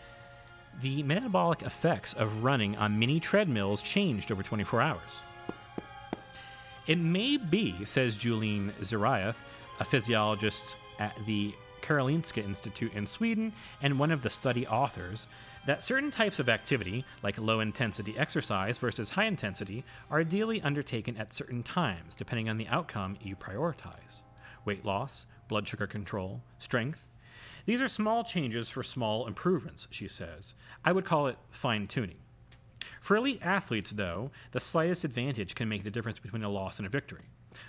the 0.80 1.02
metabolic 1.02 1.62
effects 1.62 2.12
of 2.12 2.44
running 2.44 2.76
on 2.76 3.00
mini 3.00 3.18
treadmills 3.18 3.82
changed 3.82 4.30
over 4.30 4.44
24 4.44 4.80
hours. 4.80 5.24
It 6.86 6.98
may 7.00 7.36
be, 7.36 7.84
says 7.84 8.16
Juleen 8.16 8.70
Zierath, 8.80 9.38
a 9.80 9.84
physiologist 9.84 10.76
at 11.02 11.18
the 11.26 11.52
Karolinska 11.82 12.44
Institute 12.44 12.94
in 12.94 13.08
Sweden 13.08 13.52
and 13.82 13.98
one 13.98 14.12
of 14.12 14.22
the 14.22 14.30
study 14.30 14.64
authors, 14.68 15.26
that 15.66 15.82
certain 15.82 16.12
types 16.12 16.38
of 16.38 16.48
activity, 16.48 17.04
like 17.24 17.38
low 17.38 17.58
intensity 17.58 18.14
exercise 18.16 18.78
versus 18.78 19.10
high 19.10 19.24
intensity, 19.24 19.84
are 20.10 20.20
ideally 20.20 20.62
undertaken 20.62 21.16
at 21.16 21.32
certain 21.32 21.64
times, 21.64 22.14
depending 22.14 22.48
on 22.48 22.56
the 22.56 22.68
outcome 22.68 23.18
you 23.20 23.34
prioritize 23.34 24.22
weight 24.64 24.84
loss, 24.84 25.26
blood 25.48 25.66
sugar 25.66 25.88
control, 25.88 26.40
strength. 26.60 27.02
These 27.66 27.82
are 27.82 27.88
small 27.88 28.22
changes 28.22 28.68
for 28.68 28.84
small 28.84 29.26
improvements, 29.26 29.88
she 29.90 30.06
says. 30.06 30.54
I 30.84 30.92
would 30.92 31.04
call 31.04 31.26
it 31.26 31.36
fine 31.50 31.88
tuning. 31.88 32.18
For 33.00 33.16
elite 33.16 33.40
athletes, 33.42 33.90
though, 33.90 34.30
the 34.52 34.60
slightest 34.60 35.02
advantage 35.02 35.56
can 35.56 35.68
make 35.68 35.82
the 35.82 35.90
difference 35.90 36.20
between 36.20 36.44
a 36.44 36.48
loss 36.48 36.78
and 36.78 36.86
a 36.86 36.90
victory. 36.90 37.26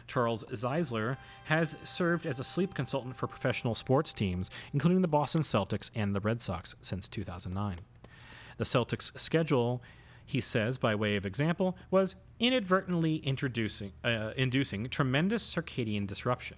Charles 0.08 0.44
Czeisler 0.46 1.18
has 1.46 1.76
served 1.84 2.26
as 2.26 2.40
a 2.40 2.44
sleep 2.44 2.74
consultant 2.74 3.16
for 3.16 3.28
professional 3.28 3.76
sports 3.76 4.14
teams, 4.14 4.50
including 4.74 5.02
the 5.02 5.08
Boston 5.08 5.42
Celtics 5.42 5.92
and 5.96 6.16
the 6.16 6.20
Red 6.20 6.42
Sox, 6.42 6.76
since 6.82 7.08
2009. 7.08 7.78
The 8.58 8.64
Celtics' 8.64 9.18
schedule, 9.20 9.82
he 10.26 10.42
says, 10.42 10.78
by 10.78 10.96
way 10.96 11.16
of 11.16 11.26
example, 11.26 11.76
was 11.90 12.16
inadvertently 12.40 13.18
introducing, 13.18 13.94
uh, 14.04 14.32
inducing 14.36 14.90
tremendous 14.90 15.54
circadian 15.54 16.08
disruption. 16.08 16.58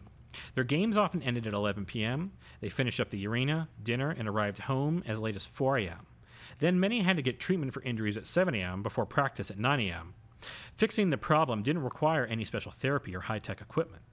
Their 0.53 0.63
games 0.63 0.97
often 0.97 1.21
ended 1.21 1.47
at 1.47 1.53
11 1.53 1.85
p.m. 1.85 2.31
They 2.59 2.69
finished 2.69 2.99
up 2.99 3.09
the 3.09 3.25
arena, 3.27 3.69
dinner, 3.81 4.09
and 4.11 4.27
arrived 4.27 4.59
home 4.59 5.03
as 5.07 5.19
late 5.19 5.35
as 5.35 5.45
4 5.45 5.77
a.m. 5.79 6.05
Then 6.59 6.79
many 6.79 7.01
had 7.01 7.15
to 7.15 7.21
get 7.21 7.39
treatment 7.39 7.73
for 7.73 7.81
injuries 7.83 8.17
at 8.17 8.27
7 8.27 8.53
a.m. 8.55 8.83
before 8.83 9.05
practice 9.05 9.49
at 9.49 9.57
9 9.57 9.79
a.m. 9.81 10.13
Fixing 10.75 11.09
the 11.09 11.17
problem 11.17 11.63
didn't 11.63 11.83
require 11.83 12.25
any 12.25 12.45
special 12.45 12.71
therapy 12.71 13.15
or 13.15 13.21
high 13.21 13.39
tech 13.39 13.61
equipment. 13.61 14.03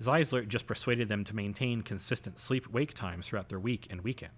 Czeisler 0.00 0.46
just 0.46 0.66
persuaded 0.66 1.08
them 1.08 1.24
to 1.24 1.36
maintain 1.36 1.82
consistent 1.82 2.38
sleep 2.38 2.68
wake 2.68 2.94
times 2.94 3.26
throughout 3.26 3.48
their 3.48 3.60
week 3.60 3.86
and 3.90 4.02
weekend, 4.02 4.32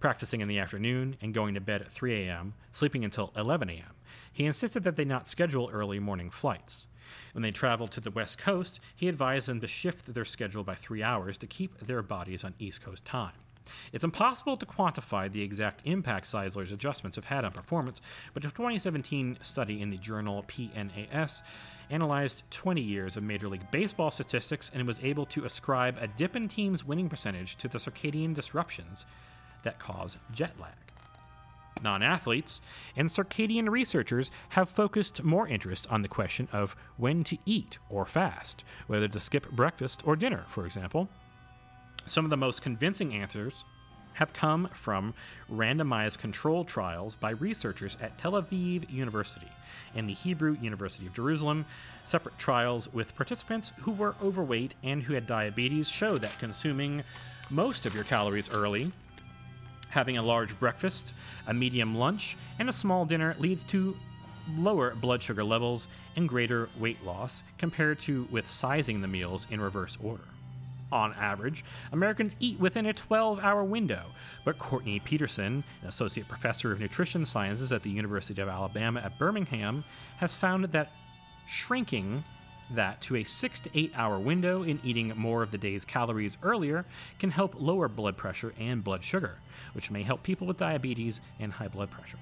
practicing 0.00 0.40
in 0.40 0.48
the 0.48 0.58
afternoon 0.58 1.16
and 1.20 1.34
going 1.34 1.54
to 1.54 1.60
bed 1.60 1.82
at 1.82 1.92
3 1.92 2.26
a.m., 2.26 2.54
sleeping 2.72 3.04
until 3.04 3.32
11 3.36 3.68
a.m. 3.70 3.94
He 4.32 4.46
insisted 4.46 4.84
that 4.84 4.96
they 4.96 5.04
not 5.04 5.28
schedule 5.28 5.70
early 5.72 5.98
morning 5.98 6.30
flights. 6.30 6.86
When 7.32 7.42
they 7.42 7.50
traveled 7.50 7.90
to 7.92 8.00
the 8.00 8.10
West 8.10 8.38
Coast, 8.38 8.80
he 8.94 9.08
advised 9.08 9.48
them 9.48 9.60
to 9.60 9.66
shift 9.66 10.12
their 10.12 10.24
schedule 10.24 10.64
by 10.64 10.74
three 10.74 11.02
hours 11.02 11.38
to 11.38 11.46
keep 11.46 11.78
their 11.78 12.02
bodies 12.02 12.44
on 12.44 12.54
East 12.58 12.82
Coast 12.82 13.04
time. 13.04 13.32
It's 13.92 14.04
impossible 14.04 14.56
to 14.56 14.66
quantify 14.66 15.30
the 15.30 15.42
exact 15.42 15.82
impact 15.84 16.26
Czeisler's 16.26 16.72
adjustments 16.72 17.16
have 17.16 17.26
had 17.26 17.44
on 17.44 17.52
performance, 17.52 18.00
but 18.34 18.44
a 18.44 18.48
2017 18.48 19.38
study 19.42 19.80
in 19.80 19.90
the 19.90 19.96
journal 19.96 20.44
PNAS 20.48 21.42
analyzed 21.90 22.42
20 22.50 22.80
years 22.80 23.16
of 23.16 23.22
Major 23.22 23.48
League 23.48 23.70
Baseball 23.70 24.10
statistics 24.10 24.70
and 24.74 24.86
was 24.86 25.00
able 25.02 25.26
to 25.26 25.44
ascribe 25.44 25.96
a 26.00 26.06
dip 26.06 26.36
in 26.36 26.48
teams' 26.48 26.84
winning 26.84 27.08
percentage 27.08 27.56
to 27.56 27.68
the 27.68 27.78
circadian 27.78 28.34
disruptions 28.34 29.06
that 29.62 29.78
cause 29.78 30.18
jet 30.32 30.52
lag. 30.60 30.72
Non 31.82 32.02
athletes 32.02 32.60
and 32.96 33.08
circadian 33.08 33.68
researchers 33.68 34.30
have 34.50 34.68
focused 34.68 35.22
more 35.22 35.46
interest 35.46 35.86
on 35.90 36.02
the 36.02 36.08
question 36.08 36.48
of 36.52 36.74
when 36.96 37.22
to 37.24 37.38
eat 37.46 37.78
or 37.88 38.04
fast, 38.04 38.64
whether 38.86 39.08
to 39.08 39.20
skip 39.20 39.50
breakfast 39.50 40.02
or 40.04 40.16
dinner, 40.16 40.44
for 40.48 40.66
example. 40.66 41.08
Some 42.08 42.24
of 42.24 42.30
the 42.30 42.38
most 42.38 42.62
convincing 42.62 43.12
answers 43.12 43.64
have 44.14 44.32
come 44.32 44.68
from 44.72 45.12
randomized 45.52 46.18
control 46.18 46.64
trials 46.64 47.14
by 47.14 47.30
researchers 47.30 47.98
at 48.00 48.16
Tel 48.16 48.32
Aviv 48.32 48.90
University 48.90 49.46
and 49.94 50.08
the 50.08 50.14
Hebrew 50.14 50.56
University 50.60 51.06
of 51.06 51.12
Jerusalem. 51.12 51.66
Separate 52.04 52.38
trials 52.38 52.92
with 52.94 53.14
participants 53.14 53.72
who 53.82 53.92
were 53.92 54.14
overweight 54.22 54.74
and 54.82 55.02
who 55.02 55.12
had 55.12 55.26
diabetes 55.26 55.86
show 55.88 56.16
that 56.16 56.38
consuming 56.38 57.04
most 57.50 57.84
of 57.84 57.94
your 57.94 58.04
calories 58.04 58.50
early, 58.50 58.90
having 59.90 60.16
a 60.16 60.22
large 60.22 60.58
breakfast, 60.58 61.12
a 61.46 61.52
medium 61.52 61.94
lunch, 61.94 62.38
and 62.58 62.70
a 62.70 62.72
small 62.72 63.04
dinner 63.04 63.36
leads 63.38 63.62
to 63.64 63.94
lower 64.56 64.94
blood 64.94 65.22
sugar 65.22 65.44
levels 65.44 65.88
and 66.16 66.26
greater 66.26 66.70
weight 66.78 67.04
loss 67.04 67.42
compared 67.58 67.98
to 67.98 68.26
with 68.30 68.50
sizing 68.50 69.02
the 69.02 69.08
meals 69.08 69.46
in 69.50 69.60
reverse 69.60 69.98
order 70.02 70.24
on 70.90 71.14
average, 71.14 71.64
Americans 71.92 72.34
eat 72.40 72.58
within 72.58 72.86
a 72.86 72.92
12 72.92 73.40
hour 73.40 73.64
window. 73.64 74.02
But 74.44 74.58
Courtney 74.58 75.00
Peterson, 75.00 75.64
an 75.82 75.88
associate 75.88 76.28
professor 76.28 76.72
of 76.72 76.80
nutrition 76.80 77.24
sciences 77.24 77.72
at 77.72 77.82
the 77.82 77.90
University 77.90 78.40
of 78.40 78.48
Alabama 78.48 79.00
at 79.00 79.18
Birmingham, 79.18 79.84
has 80.18 80.32
found 80.32 80.64
that 80.64 80.90
shrinking 81.46 82.24
that 82.70 83.00
to 83.00 83.16
a 83.16 83.24
6 83.24 83.60
to 83.60 83.70
8 83.78 83.92
hour 83.96 84.18
window 84.18 84.62
in 84.62 84.78
eating 84.84 85.12
more 85.16 85.42
of 85.42 85.50
the 85.50 85.58
day's 85.58 85.84
calories 85.84 86.36
earlier 86.42 86.84
can 87.18 87.30
help 87.30 87.54
lower 87.58 87.88
blood 87.88 88.16
pressure 88.16 88.52
and 88.58 88.84
blood 88.84 89.02
sugar, 89.02 89.38
which 89.72 89.90
may 89.90 90.02
help 90.02 90.22
people 90.22 90.46
with 90.46 90.58
diabetes 90.58 91.20
and 91.40 91.52
high 91.52 91.68
blood 91.68 91.90
pressure. 91.90 92.18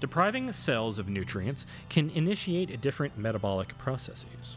Depriving 0.00 0.52
cells 0.52 0.98
of 0.98 1.08
nutrients 1.08 1.64
can 1.88 2.10
initiate 2.10 2.80
different 2.80 3.16
metabolic 3.16 3.76
processes. 3.78 4.56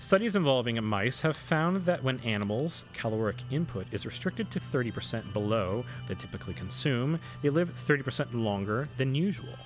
Studies 0.00 0.36
involving 0.36 0.82
mice 0.84 1.20
have 1.20 1.36
found 1.36 1.84
that 1.86 2.04
when 2.04 2.20
animals' 2.20 2.84
caloric 2.92 3.36
input 3.50 3.84
is 3.90 4.06
restricted 4.06 4.48
to 4.52 4.60
30% 4.60 5.32
below 5.32 5.84
they 6.06 6.14
typically 6.14 6.54
consume, 6.54 7.18
they 7.42 7.50
live 7.50 7.74
30% 7.84 8.32
longer 8.32 8.88
than 8.96 9.16
usual. 9.16 9.58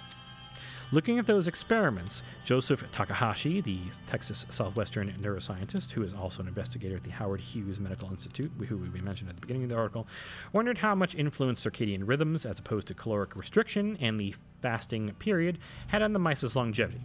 Looking 0.90 1.18
at 1.18 1.26
those 1.26 1.46
experiments, 1.46 2.22
Joseph 2.46 2.84
Takahashi, 2.92 3.60
the 3.60 3.78
Texas 4.06 4.46
Southwestern 4.48 5.12
neuroscientist, 5.20 5.92
who 5.92 6.02
is 6.02 6.14
also 6.14 6.40
an 6.40 6.48
investigator 6.48 6.96
at 6.96 7.04
the 7.04 7.10
Howard 7.10 7.40
Hughes 7.40 7.78
Medical 7.78 8.10
Institute, 8.10 8.52
who 8.68 8.78
we 8.78 9.00
mentioned 9.00 9.28
at 9.28 9.36
the 9.36 9.40
beginning 9.40 9.64
of 9.64 9.68
the 9.68 9.76
article, 9.76 10.06
wondered 10.52 10.78
how 10.78 10.94
much 10.94 11.14
influence 11.14 11.62
circadian 11.62 12.08
rhythms, 12.08 12.46
as 12.46 12.58
opposed 12.58 12.88
to 12.88 12.94
caloric 12.94 13.36
restriction 13.36 13.98
and 14.00 14.18
the 14.18 14.34
fasting 14.62 15.12
period, 15.18 15.58
had 15.88 16.02
on 16.02 16.14
the 16.14 16.18
mice's 16.18 16.56
longevity. 16.56 17.00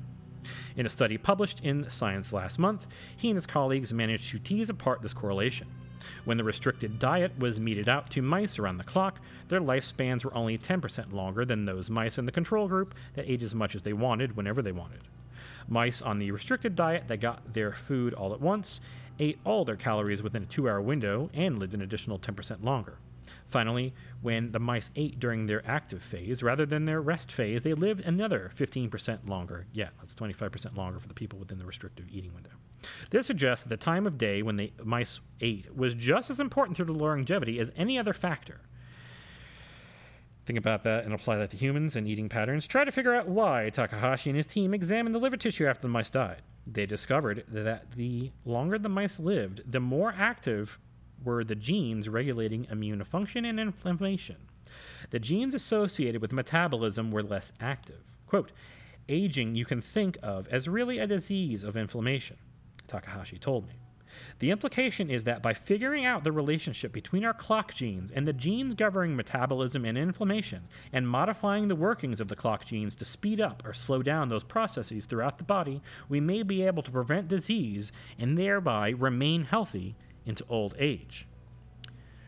In 0.75 0.85
a 0.85 0.89
study 0.89 1.17
published 1.17 1.59
in 1.61 1.89
Science 1.89 2.33
last 2.33 2.59
month, 2.59 2.87
he 3.15 3.29
and 3.29 3.37
his 3.37 3.45
colleagues 3.45 3.93
managed 3.93 4.29
to 4.31 4.39
tease 4.39 4.69
apart 4.69 5.01
this 5.01 5.13
correlation. 5.13 5.67
When 6.25 6.37
the 6.37 6.43
restricted 6.43 6.99
diet 6.99 7.37
was 7.37 7.59
meted 7.59 7.89
out 7.89 8.09
to 8.11 8.21
mice 8.21 8.59
around 8.59 8.77
the 8.77 8.83
clock, 8.83 9.19
their 9.47 9.59
lifespans 9.59 10.23
were 10.23 10.33
only 10.33 10.57
10% 10.57 11.11
longer 11.11 11.45
than 11.45 11.65
those 11.65 11.89
mice 11.89 12.17
in 12.17 12.25
the 12.25 12.31
control 12.31 12.67
group 12.67 12.95
that 13.15 13.29
ate 13.29 13.43
as 13.43 13.55
much 13.55 13.75
as 13.75 13.81
they 13.81 13.93
wanted 13.93 14.35
whenever 14.35 14.61
they 14.61 14.71
wanted. 14.71 15.01
Mice 15.67 16.01
on 16.01 16.19
the 16.19 16.31
restricted 16.31 16.75
diet 16.75 17.07
that 17.07 17.17
got 17.17 17.53
their 17.53 17.73
food 17.73 18.13
all 18.13 18.33
at 18.33 18.41
once 18.41 18.79
ate 19.19 19.39
all 19.43 19.65
their 19.65 19.75
calories 19.75 20.21
within 20.21 20.43
a 20.43 20.45
two 20.45 20.69
hour 20.69 20.81
window 20.81 21.29
and 21.33 21.59
lived 21.59 21.73
an 21.73 21.81
additional 21.81 22.19
10% 22.19 22.63
longer. 22.63 22.97
Finally, 23.45 23.93
when 24.21 24.51
the 24.51 24.59
mice 24.59 24.91
ate 24.95 25.19
during 25.19 25.45
their 25.45 25.65
active 25.69 26.01
phase 26.01 26.43
rather 26.43 26.65
than 26.65 26.85
their 26.85 27.01
rest 27.01 27.31
phase, 27.31 27.63
they 27.63 27.73
lived 27.73 28.01
another 28.05 28.51
15% 28.55 29.27
longer. 29.27 29.65
Yeah, 29.73 29.89
that's 29.99 30.15
25% 30.15 30.75
longer 30.75 30.99
for 30.99 31.07
the 31.07 31.13
people 31.13 31.39
within 31.39 31.57
the 31.57 31.65
restrictive 31.65 32.05
eating 32.11 32.33
window. 32.33 32.51
This 33.09 33.27
suggests 33.27 33.63
that 33.63 33.69
the 33.69 33.77
time 33.77 34.05
of 34.05 34.17
day 34.17 34.41
when 34.41 34.55
the 34.55 34.71
mice 34.83 35.19
ate 35.41 35.75
was 35.75 35.95
just 35.95 36.29
as 36.29 36.39
important 36.39 36.77
to 36.77 36.85
the 36.85 36.93
longevity 36.93 37.59
as 37.59 37.71
any 37.75 37.97
other 37.97 38.13
factor. 38.13 38.61
Think 40.45 40.59
about 40.59 40.83
that 40.83 41.03
and 41.03 41.13
apply 41.13 41.35
that 41.37 41.49
to 41.49 41.57
humans 41.57 41.97
and 41.97 42.07
eating 42.07 42.29
patterns. 42.29 42.67
Try 42.67 42.85
to 42.85 42.91
figure 42.91 43.13
out 43.13 43.27
why 43.27 43.69
Takahashi 43.69 44.29
and 44.29 44.37
his 44.37 44.45
team 44.45 44.73
examined 44.73 45.13
the 45.13 45.19
liver 45.19 45.35
tissue 45.35 45.67
after 45.67 45.81
the 45.81 45.89
mice 45.89 46.09
died. 46.09 46.41
They 46.65 46.85
discovered 46.85 47.43
that 47.49 47.91
the 47.97 48.31
longer 48.45 48.77
the 48.79 48.87
mice 48.87 49.19
lived, 49.19 49.69
the 49.69 49.81
more 49.81 50.13
active 50.17 50.79
were 51.23 51.43
the 51.43 51.55
genes 51.55 52.09
regulating 52.09 52.67
immune 52.69 53.03
function 53.03 53.45
and 53.45 53.59
inflammation. 53.59 54.37
The 55.09 55.19
genes 55.19 55.55
associated 55.55 56.21
with 56.21 56.33
metabolism 56.33 57.11
were 57.11 57.23
less 57.23 57.51
active. 57.59 58.03
Quote, 58.25 58.51
aging 59.09 59.55
you 59.55 59.65
can 59.65 59.81
think 59.81 60.17
of 60.21 60.47
as 60.49 60.67
really 60.67 60.99
a 60.99 61.07
disease 61.07 61.63
of 61.63 61.77
inflammation, 61.77 62.37
Takahashi 62.87 63.37
told 63.37 63.67
me. 63.67 63.75
The 64.39 64.51
implication 64.51 65.09
is 65.11 65.25
that 65.25 65.43
by 65.43 65.53
figuring 65.53 66.05
out 66.05 66.23
the 66.23 66.31
relationship 66.31 66.91
between 66.91 67.23
our 67.23 67.33
clock 67.33 67.73
genes 67.73 68.09
and 68.09 68.27
the 68.27 68.33
genes 68.33 68.73
governing 68.73 69.15
metabolism 69.15 69.85
and 69.85 69.97
inflammation, 69.97 70.67
and 70.91 71.07
modifying 71.07 71.67
the 71.67 71.75
workings 71.75 72.19
of 72.19 72.27
the 72.27 72.35
clock 72.35 72.65
genes 72.65 72.95
to 72.95 73.05
speed 73.05 73.39
up 73.39 73.61
or 73.65 73.73
slow 73.73 74.01
down 74.01 74.29
those 74.29 74.43
processes 74.43 75.05
throughout 75.05 75.37
the 75.37 75.43
body, 75.43 75.81
we 76.09 76.19
may 76.19 76.41
be 76.41 76.63
able 76.63 76.83
to 76.83 76.91
prevent 76.91 77.27
disease 77.27 77.91
and 78.17 78.37
thereby 78.37 78.89
remain 78.89 79.43
healthy 79.43 79.95
into 80.27 80.45
old 80.49 80.75
age. 80.77 81.27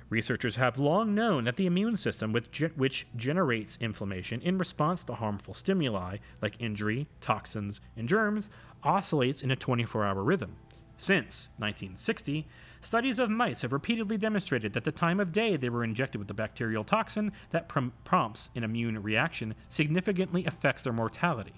Researchers 0.09 0.55
have 0.55 0.80
long 0.80 1.13
known 1.13 1.43
that 1.43 1.55
the 1.55 1.67
immune 1.67 1.95
system, 1.95 2.34
which 2.34 3.07
generates 3.15 3.77
inflammation 3.80 4.41
in 4.41 4.57
response 4.57 5.03
to 5.03 5.13
harmful 5.13 5.53
stimuli 5.53 6.17
like 6.41 6.59
injury, 6.59 7.07
toxins, 7.21 7.80
and 7.95 8.09
germs, 8.09 8.49
oscillates 8.84 9.43
in 9.43 9.51
a 9.51 9.55
24 9.55 10.05
hour 10.05 10.23
rhythm. 10.23 10.55
Since 10.97 11.49
1960, 11.57 12.47
studies 12.81 13.19
of 13.19 13.30
mice 13.30 13.61
have 13.61 13.71
repeatedly 13.71 14.17
demonstrated 14.17 14.73
that 14.73 14.84
the 14.84 14.91
time 14.91 15.19
of 15.19 15.31
day 15.31 15.55
they 15.55 15.69
were 15.69 15.84
injected 15.84 16.19
with 16.19 16.27
the 16.27 16.34
bacterial 16.34 16.84
toxin 16.84 17.31
that 17.51 17.69
prom- 17.69 17.93
prompts 18.03 18.49
an 18.55 18.63
immune 18.63 19.01
reaction 19.01 19.53
significantly 19.69 20.43
affects 20.45 20.81
their 20.81 20.91
mortality. 20.91 21.53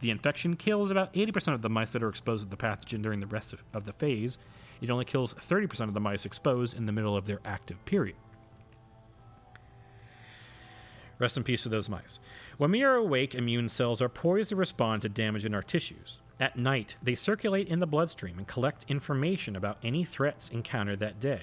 The 0.00 0.10
infection 0.10 0.54
kills 0.54 0.90
about 0.90 1.12
80% 1.14 1.54
of 1.54 1.62
the 1.62 1.70
mice 1.70 1.92
that 1.92 2.02
are 2.02 2.08
exposed 2.08 2.44
to 2.44 2.50
the 2.50 2.56
pathogen 2.56 3.02
during 3.02 3.20
the 3.20 3.26
rest 3.26 3.52
of, 3.52 3.64
of 3.72 3.86
the 3.86 3.94
phase, 3.94 4.38
it 4.88 4.92
only 4.92 5.04
kills 5.04 5.34
30% 5.34 5.80
of 5.88 5.94
the 5.94 6.00
mice 6.00 6.24
exposed 6.24 6.76
in 6.76 6.86
the 6.86 6.92
middle 6.92 7.16
of 7.16 7.26
their 7.26 7.40
active 7.44 7.84
period. 7.84 8.16
Rest 11.18 11.36
in 11.36 11.44
peace 11.44 11.62
to 11.62 11.68
those 11.68 11.88
mice. 11.88 12.18
When 12.58 12.72
we 12.72 12.82
are 12.82 12.96
awake, 12.96 13.34
immune 13.34 13.68
cells 13.68 14.02
are 14.02 14.08
poised 14.08 14.50
to 14.50 14.56
respond 14.56 15.02
to 15.02 15.08
damage 15.08 15.44
in 15.44 15.54
our 15.54 15.62
tissues. 15.62 16.18
At 16.40 16.58
night, 16.58 16.96
they 17.02 17.14
circulate 17.14 17.68
in 17.68 17.78
the 17.78 17.86
bloodstream 17.86 18.38
and 18.38 18.48
collect 18.48 18.84
information 18.88 19.54
about 19.54 19.78
any 19.82 20.04
threats 20.04 20.48
encountered 20.48 20.98
that 20.98 21.20
day. 21.20 21.42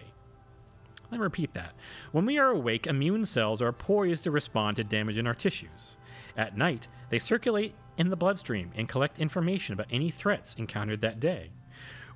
Let 1.09 1.17
me 1.17 1.23
repeat 1.23 1.53
that. 1.53 1.73
When 2.11 2.25
we 2.25 2.37
are 2.37 2.49
awake, 2.49 2.87
immune 2.87 3.25
cells 3.25 3.61
are 3.61 3.71
poised 3.71 4.23
to 4.25 4.31
respond 4.31 4.77
to 4.77 4.83
damage 4.83 5.17
in 5.17 5.27
our 5.27 5.33
tissues. 5.33 5.95
At 6.37 6.57
night, 6.57 6.87
they 7.09 7.19
circulate 7.19 7.75
in 7.97 8.09
the 8.09 8.15
bloodstream 8.15 8.71
and 8.75 8.87
collect 8.87 9.19
information 9.19 9.73
about 9.73 9.87
any 9.91 10.09
threats 10.09 10.55
encountered 10.55 11.01
that 11.01 11.19
day. 11.19 11.51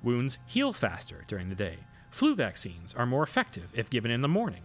Wounds 0.06 0.38
heal 0.46 0.72
faster 0.72 1.24
during 1.26 1.48
the 1.48 1.56
day. 1.56 1.78
Flu 2.10 2.36
vaccines 2.36 2.94
are 2.94 3.06
more 3.06 3.24
effective 3.24 3.70
if 3.72 3.90
given 3.90 4.12
in 4.12 4.20
the 4.20 4.28
morning. 4.28 4.62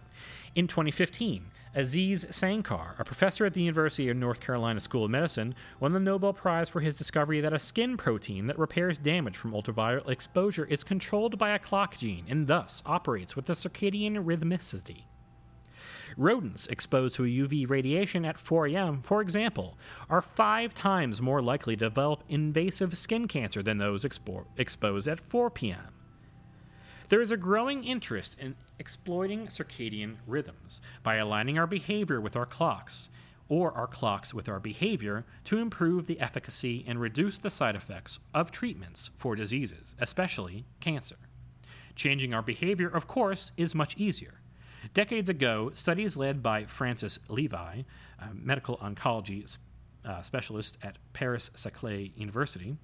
In 0.54 0.68
2015, 0.68 1.50
Aziz 1.74 2.24
Sancar, 2.26 2.96
a 3.00 3.04
professor 3.04 3.44
at 3.44 3.52
the 3.52 3.62
University 3.62 4.08
of 4.08 4.16
North 4.16 4.38
Carolina 4.38 4.78
School 4.78 5.04
of 5.04 5.10
Medicine, 5.10 5.56
won 5.80 5.94
the 5.94 5.98
Nobel 5.98 6.32
Prize 6.32 6.68
for 6.68 6.78
his 6.78 6.96
discovery 6.96 7.40
that 7.40 7.52
a 7.52 7.58
skin 7.58 7.96
protein 7.96 8.46
that 8.46 8.56
repairs 8.56 8.98
damage 8.98 9.36
from 9.36 9.52
ultraviolet 9.52 10.08
exposure 10.08 10.66
is 10.66 10.84
controlled 10.84 11.36
by 11.38 11.50
a 11.50 11.58
clock 11.58 11.98
gene 11.98 12.24
and 12.28 12.46
thus 12.46 12.80
operates 12.86 13.34
with 13.34 13.50
a 13.50 13.54
circadian 13.54 14.24
rhythmicity. 14.24 15.06
Rodents 16.16 16.66
exposed 16.66 17.14
to 17.16 17.22
UV 17.22 17.68
radiation 17.68 18.24
at 18.24 18.38
4 18.38 18.66
a.m., 18.68 19.02
for 19.02 19.20
example, 19.20 19.78
are 20.08 20.22
five 20.22 20.74
times 20.74 21.20
more 21.20 21.42
likely 21.42 21.76
to 21.76 21.86
develop 21.86 22.24
invasive 22.28 22.96
skin 22.96 23.28
cancer 23.28 23.62
than 23.62 23.78
those 23.78 24.04
expo- 24.04 24.46
exposed 24.56 25.08
at 25.08 25.20
4 25.20 25.50
p.m. 25.50 25.94
There 27.08 27.20
is 27.20 27.30
a 27.30 27.36
growing 27.36 27.84
interest 27.84 28.36
in 28.38 28.56
exploiting 28.78 29.48
circadian 29.48 30.16
rhythms 30.26 30.80
by 31.02 31.16
aligning 31.16 31.58
our 31.58 31.66
behavior 31.66 32.20
with 32.20 32.36
our 32.36 32.46
clocks, 32.46 33.10
or 33.48 33.72
our 33.72 33.86
clocks 33.86 34.32
with 34.32 34.48
our 34.48 34.60
behavior, 34.60 35.26
to 35.44 35.58
improve 35.58 36.06
the 36.06 36.20
efficacy 36.20 36.84
and 36.86 37.00
reduce 37.00 37.38
the 37.38 37.50
side 37.50 37.76
effects 37.76 38.18
of 38.32 38.50
treatments 38.50 39.10
for 39.16 39.36
diseases, 39.36 39.94
especially 39.98 40.64
cancer. 40.80 41.16
Changing 41.94 42.32
our 42.32 42.42
behavior, 42.42 42.88
of 42.88 43.06
course, 43.06 43.52
is 43.56 43.74
much 43.74 43.96
easier. 43.98 44.41
Decades 44.94 45.28
ago, 45.28 45.70
studies 45.74 46.16
led 46.16 46.42
by 46.42 46.64
Francis 46.64 47.18
Levi, 47.28 47.82
a 48.18 48.34
medical 48.34 48.76
oncology 48.78 49.56
uh, 50.04 50.22
specialist 50.22 50.76
at 50.82 50.98
Paris 51.12 51.50
Saclay 51.54 52.12
University, 52.16 52.76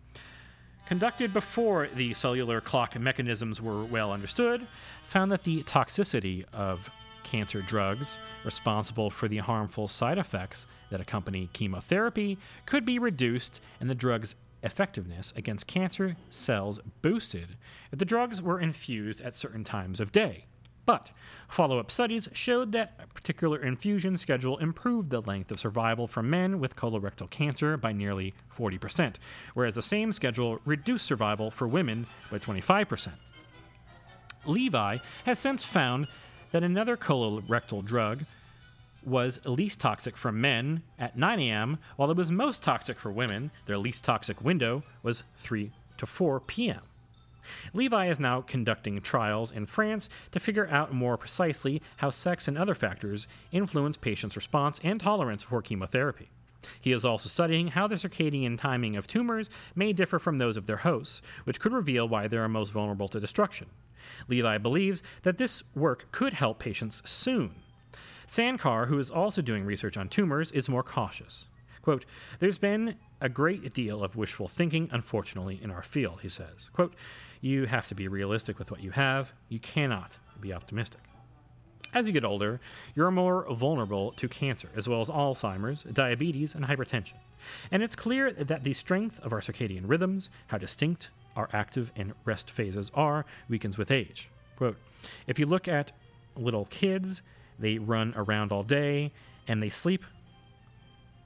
conducted 0.86 1.34
before 1.34 1.88
the 1.94 2.14
cellular 2.14 2.60
clock 2.60 2.98
mechanisms 2.98 3.60
were 3.60 3.84
well 3.84 4.12
understood, 4.12 4.66
found 5.06 5.30
that 5.32 5.44
the 5.44 5.62
toxicity 5.64 6.44
of 6.52 6.90
cancer 7.24 7.60
drugs 7.60 8.18
responsible 8.44 9.10
for 9.10 9.28
the 9.28 9.38
harmful 9.38 9.86
side 9.86 10.16
effects 10.16 10.66
that 10.90 11.00
accompany 11.00 11.50
chemotherapy 11.52 12.38
could 12.64 12.86
be 12.86 12.98
reduced 12.98 13.60
and 13.80 13.90
the 13.90 13.94
drug's 13.94 14.34
effectiveness 14.62 15.32
against 15.36 15.66
cancer 15.66 16.16
cells 16.30 16.80
boosted 17.02 17.56
if 17.92 17.98
the 17.98 18.04
drugs 18.04 18.40
were 18.40 18.58
infused 18.58 19.20
at 19.20 19.34
certain 19.34 19.62
times 19.62 20.00
of 20.00 20.10
day. 20.10 20.46
But 20.88 21.10
follow 21.48 21.78
up 21.78 21.90
studies 21.90 22.30
showed 22.32 22.72
that 22.72 22.98
a 22.98 23.06
particular 23.08 23.58
infusion 23.58 24.16
schedule 24.16 24.56
improved 24.56 25.10
the 25.10 25.20
length 25.20 25.50
of 25.50 25.60
survival 25.60 26.06
for 26.06 26.22
men 26.22 26.60
with 26.60 26.76
colorectal 26.76 27.28
cancer 27.28 27.76
by 27.76 27.92
nearly 27.92 28.32
40%, 28.56 29.16
whereas 29.52 29.74
the 29.74 29.82
same 29.82 30.12
schedule 30.12 30.62
reduced 30.64 31.04
survival 31.04 31.50
for 31.50 31.68
women 31.68 32.06
by 32.30 32.38
25%. 32.38 33.10
Levi 34.46 34.96
has 35.26 35.38
since 35.38 35.62
found 35.62 36.08
that 36.52 36.64
another 36.64 36.96
colorectal 36.96 37.84
drug 37.84 38.24
was 39.04 39.44
least 39.44 39.80
toxic 39.80 40.16
for 40.16 40.32
men 40.32 40.82
at 40.98 41.18
9 41.18 41.38
a.m., 41.38 41.76
while 41.96 42.10
it 42.10 42.16
was 42.16 42.30
most 42.30 42.62
toxic 42.62 42.98
for 42.98 43.12
women. 43.12 43.50
Their 43.66 43.76
least 43.76 44.04
toxic 44.04 44.42
window 44.42 44.82
was 45.02 45.24
3 45.36 45.70
to 45.98 46.06
4 46.06 46.40
p.m. 46.40 46.80
Levi 47.72 48.08
is 48.08 48.20
now 48.20 48.40
conducting 48.40 49.00
trials 49.00 49.50
in 49.50 49.66
France 49.66 50.08
to 50.32 50.40
figure 50.40 50.68
out 50.68 50.92
more 50.92 51.16
precisely 51.16 51.82
how 51.98 52.10
sex 52.10 52.48
and 52.48 52.58
other 52.58 52.74
factors 52.74 53.26
influence 53.52 53.96
patients' 53.96 54.36
response 54.36 54.80
and 54.82 55.00
tolerance 55.00 55.42
for 55.42 55.62
chemotherapy. 55.62 56.30
He 56.80 56.92
is 56.92 57.04
also 57.04 57.28
studying 57.28 57.68
how 57.68 57.86
the 57.86 57.94
circadian 57.94 58.58
timing 58.58 58.96
of 58.96 59.06
tumors 59.06 59.48
may 59.74 59.92
differ 59.92 60.18
from 60.18 60.38
those 60.38 60.56
of 60.56 60.66
their 60.66 60.78
hosts, 60.78 61.22
which 61.44 61.60
could 61.60 61.72
reveal 61.72 62.08
why 62.08 62.26
they 62.26 62.36
are 62.36 62.48
most 62.48 62.72
vulnerable 62.72 63.08
to 63.08 63.20
destruction. 63.20 63.68
Levi 64.26 64.58
believes 64.58 65.02
that 65.22 65.38
this 65.38 65.62
work 65.74 66.10
could 66.12 66.32
help 66.32 66.58
patients 66.58 67.02
soon. 67.04 67.54
Sancar, 68.26 68.88
who 68.88 68.98
is 68.98 69.10
also 69.10 69.40
doing 69.40 69.64
research 69.64 69.96
on 69.96 70.08
tumors, 70.08 70.50
is 70.50 70.68
more 70.68 70.82
cautious. 70.82 71.46
Quote, 71.82 72.04
There's 72.40 72.58
been 72.58 72.96
a 73.20 73.28
great 73.28 73.72
deal 73.72 74.04
of 74.04 74.16
wishful 74.16 74.48
thinking, 74.48 74.88
unfortunately, 74.92 75.58
in 75.62 75.70
our 75.70 75.82
field, 75.82 76.20
he 76.22 76.28
says. 76.28 76.70
Quote, 76.72 76.94
you 77.40 77.66
have 77.66 77.88
to 77.88 77.94
be 77.94 78.08
realistic 78.08 78.58
with 78.58 78.70
what 78.70 78.82
you 78.82 78.90
have. 78.90 79.32
You 79.48 79.58
cannot 79.58 80.16
be 80.40 80.52
optimistic. 80.52 81.00
As 81.94 82.06
you 82.06 82.12
get 82.12 82.24
older, 82.24 82.60
you're 82.94 83.10
more 83.10 83.46
vulnerable 83.50 84.12
to 84.12 84.28
cancer, 84.28 84.68
as 84.76 84.88
well 84.88 85.00
as 85.00 85.08
Alzheimer's, 85.08 85.84
diabetes, 85.84 86.54
and 86.54 86.66
hypertension. 86.66 87.14
And 87.70 87.82
it's 87.82 87.96
clear 87.96 88.30
that 88.32 88.62
the 88.62 88.74
strength 88.74 89.18
of 89.20 89.32
our 89.32 89.40
circadian 89.40 89.82
rhythms, 89.86 90.28
how 90.48 90.58
distinct 90.58 91.10
our 91.34 91.48
active 91.52 91.90
and 91.96 92.12
rest 92.24 92.50
phases 92.50 92.90
are, 92.94 93.24
weakens 93.48 93.78
with 93.78 93.90
age. 93.90 94.28
Quote, 94.56 94.76
if 95.26 95.38
you 95.38 95.46
look 95.46 95.66
at 95.66 95.92
little 96.36 96.66
kids, 96.66 97.22
they 97.58 97.78
run 97.78 98.12
around 98.16 98.52
all 98.52 98.62
day 98.62 99.12
and 99.46 99.62
they 99.62 99.68
sleep 99.68 100.04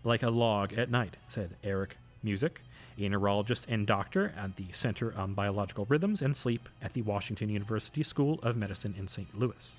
like 0.05 0.23
a 0.23 0.31
log 0.31 0.75
at 0.75 0.91
night, 0.91 1.17
said 1.29 1.57
Erik 1.65 1.97
Musiek 2.25 2.59
a 2.99 3.09
neurologist 3.09 3.67
and 3.69 3.87
doctor 3.87 4.33
at 4.37 4.57
the 4.57 4.67
Center 4.73 5.15
on 5.17 5.35
Biological 5.35 5.87
Rhythms 5.87 6.23
and 6.23 6.37
Sleep 6.37 6.69
at 6.81 6.93
the 6.93 7.03
Washington 7.03 7.49
University 7.49 8.03
School 8.03 8.39
of 8.43 8.57
Medicine 8.57 8.95
in 8.99 9.09
St. 9.09 9.39
Louis. 9.39 9.77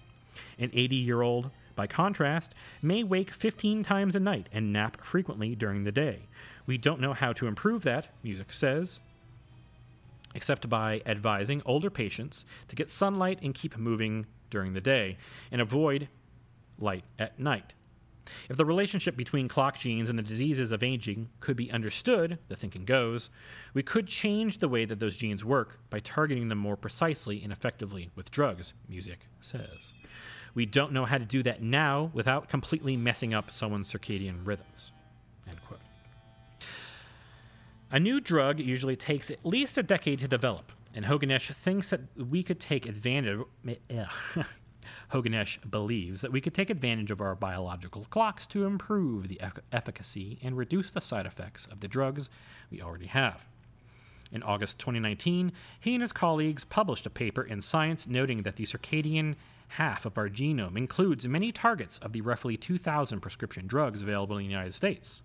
An 0.58 0.72
80 0.74 0.96
year 0.96 1.22
old, 1.22 1.52
by 1.76 1.88
contrast, 1.88 2.54
may 2.82 3.04
wake 3.04 3.32
15 3.32 3.84
times 3.84 4.16
a 4.16 4.20
night 4.20 4.48
and 4.52 4.74
nap 4.74 5.04
frequently 5.04 5.56
during 5.56 5.84
the 5.84 5.92
day. 5.92 6.22
We 6.66 6.78
don't 6.78 7.02
know 7.02 7.14
how 7.14 7.34
to 7.34 7.48
improve 7.48 7.84
that, 7.84 8.08
Musiek 8.24 8.52
says, 8.52 9.00
except 10.36 10.70
by 10.70 11.02
advising 11.06 11.62
older 11.66 11.90
patients 11.90 12.46
to 12.68 12.76
get 12.76 12.90
sunlight 12.90 13.40
and 13.42 13.54
keep 13.54 13.78
moving 13.78 14.26
during 14.50 14.74
the 14.74 14.82
day 14.82 15.18
and 15.52 15.62
avoid 15.62 16.08
light 16.80 17.04
at 17.20 17.40
night. 17.40 17.74
If 18.50 18.58
the 18.58 18.66
relationship 18.66 19.16
between 19.16 19.48
clock 19.48 19.78
genes 19.78 20.10
and 20.10 20.18
the 20.18 20.24
diseases 20.24 20.72
of 20.72 20.84
aging 20.84 21.30
could 21.40 21.58
be 21.58 21.72
understood, 21.72 22.40
the 22.48 22.56
thinking 22.56 22.86
goes, 22.86 23.30
we 23.74 23.84
could 23.84 24.08
change 24.08 24.60
the 24.60 24.70
way 24.70 24.86
that 24.86 25.00
those 25.00 25.16
genes 25.16 25.44
work 25.44 25.80
by 25.90 26.00
targeting 26.00 26.48
them 26.48 26.58
more 26.58 26.78
precisely 26.78 27.44
and 27.44 27.52
effectively 27.52 28.10
with 28.16 28.32
drugs, 28.32 28.74
Musiek 28.90 29.28
says. 29.42 29.94
We 30.56 30.66
don't 30.66 30.94
know 30.94 31.06
how 31.06 31.18
to 31.18 31.26
do 31.26 31.44
that 31.44 31.62
now 31.62 32.12
without 32.14 32.50
completely 32.50 32.96
messing 32.96 33.34
up 33.34 33.52
someone's 33.52 33.92
circadian 33.92 34.46
rhythms. 34.46 34.92
End 35.48 35.60
quote. 35.66 35.80
A 37.92 38.00
new 38.00 38.20
drug 38.20 38.60
usually 38.60 38.96
takes 38.96 39.32
at 39.32 39.46
least 39.46 39.78
a 39.78 39.84
decade 39.84 40.20
to 40.20 40.28
develop, 40.28 40.72
and 40.96 41.06
Hogenesch 41.06 41.54
thinks 41.54 41.90
that 41.90 42.02
we 42.16 42.44
could 42.44 42.60
take 42.60 42.88
advantage. 42.88 43.40
Of, 43.40 43.48
Hogenesch 45.12 45.60
believes 45.70 46.22
that 46.22 46.32
we 46.32 46.42
could 46.42 46.54
take 46.54 46.70
advantage 46.70 47.12
of 47.12 47.22
our 47.22 47.36
biological 47.36 48.06
clocks 48.10 48.48
to 48.48 48.66
improve 48.66 49.28
the 49.28 49.42
efficacy 49.72 50.40
and 50.42 50.58
reduce 50.58 50.92
the 50.92 51.02
side 51.02 51.26
effects 51.26 51.68
of 51.72 51.80
the 51.80 51.88
drugs 51.88 52.30
we 52.72 52.82
already 52.82 53.08
have. 53.08 53.48
In 54.32 54.42
August 54.42 54.80
2019, 54.80 55.52
he 55.80 55.94
and 55.94 56.02
his 56.02 56.12
colleagues 56.12 56.64
published 56.64 57.06
a 57.06 57.12
paper 57.12 57.44
in 57.44 57.62
Science 57.62 58.08
noting 58.08 58.42
that 58.42 58.56
the 58.56 58.64
circadian 58.64 59.36
half 59.70 60.06
of 60.06 60.18
our 60.18 60.30
genome 60.30 60.78
includes 60.78 61.28
many 61.28 61.52
targets 61.52 61.98
of 62.00 62.14
the 62.14 62.22
roughly 62.22 62.58
2,000 62.58 63.20
prescription 63.20 63.68
drugs 63.68 64.02
available 64.02 64.38
in 64.38 64.46
the 64.46 64.52
United 64.52 64.74
States. 64.74 65.22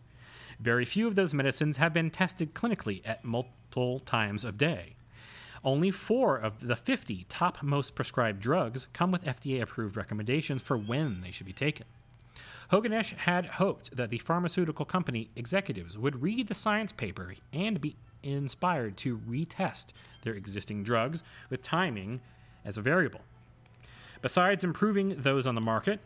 Very 0.60 0.84
few 0.84 1.06
of 1.06 1.14
those 1.14 1.32
medicines 1.32 1.76
have 1.76 1.94
been 1.94 2.10
tested 2.10 2.54
clinically 2.54 3.00
at 3.04 3.24
multiple 3.24 4.00
times 4.00 4.44
of 4.44 4.58
day. 4.58 4.94
Only 5.64 5.90
four 5.90 6.36
of 6.36 6.66
the 6.66 6.76
50 6.76 7.26
top 7.28 7.62
most 7.62 7.94
prescribed 7.94 8.40
drugs 8.40 8.88
come 8.92 9.10
with 9.10 9.24
FDA 9.24 9.60
approved 9.60 9.96
recommendations 9.96 10.62
for 10.62 10.76
when 10.76 11.20
they 11.20 11.30
should 11.30 11.46
be 11.46 11.52
taken. 11.52 11.86
Hogenesch 12.70 13.14
had 13.16 13.46
hoped 13.46 13.96
that 13.96 14.10
the 14.10 14.18
pharmaceutical 14.18 14.84
company 14.84 15.30
executives 15.34 15.96
would 15.96 16.22
read 16.22 16.48
the 16.48 16.54
science 16.54 16.92
paper 16.92 17.34
and 17.52 17.80
be 17.80 17.96
inspired 18.22 18.96
to 18.98 19.18
retest 19.18 19.86
their 20.22 20.34
existing 20.34 20.82
drugs 20.82 21.22
with 21.48 21.62
timing 21.62 22.20
as 22.64 22.76
a 22.76 22.82
variable. 22.82 23.20
Besides 24.20 24.64
improving 24.64 25.20
those 25.20 25.46
on 25.46 25.54
the 25.54 25.60
market, 25.60 26.00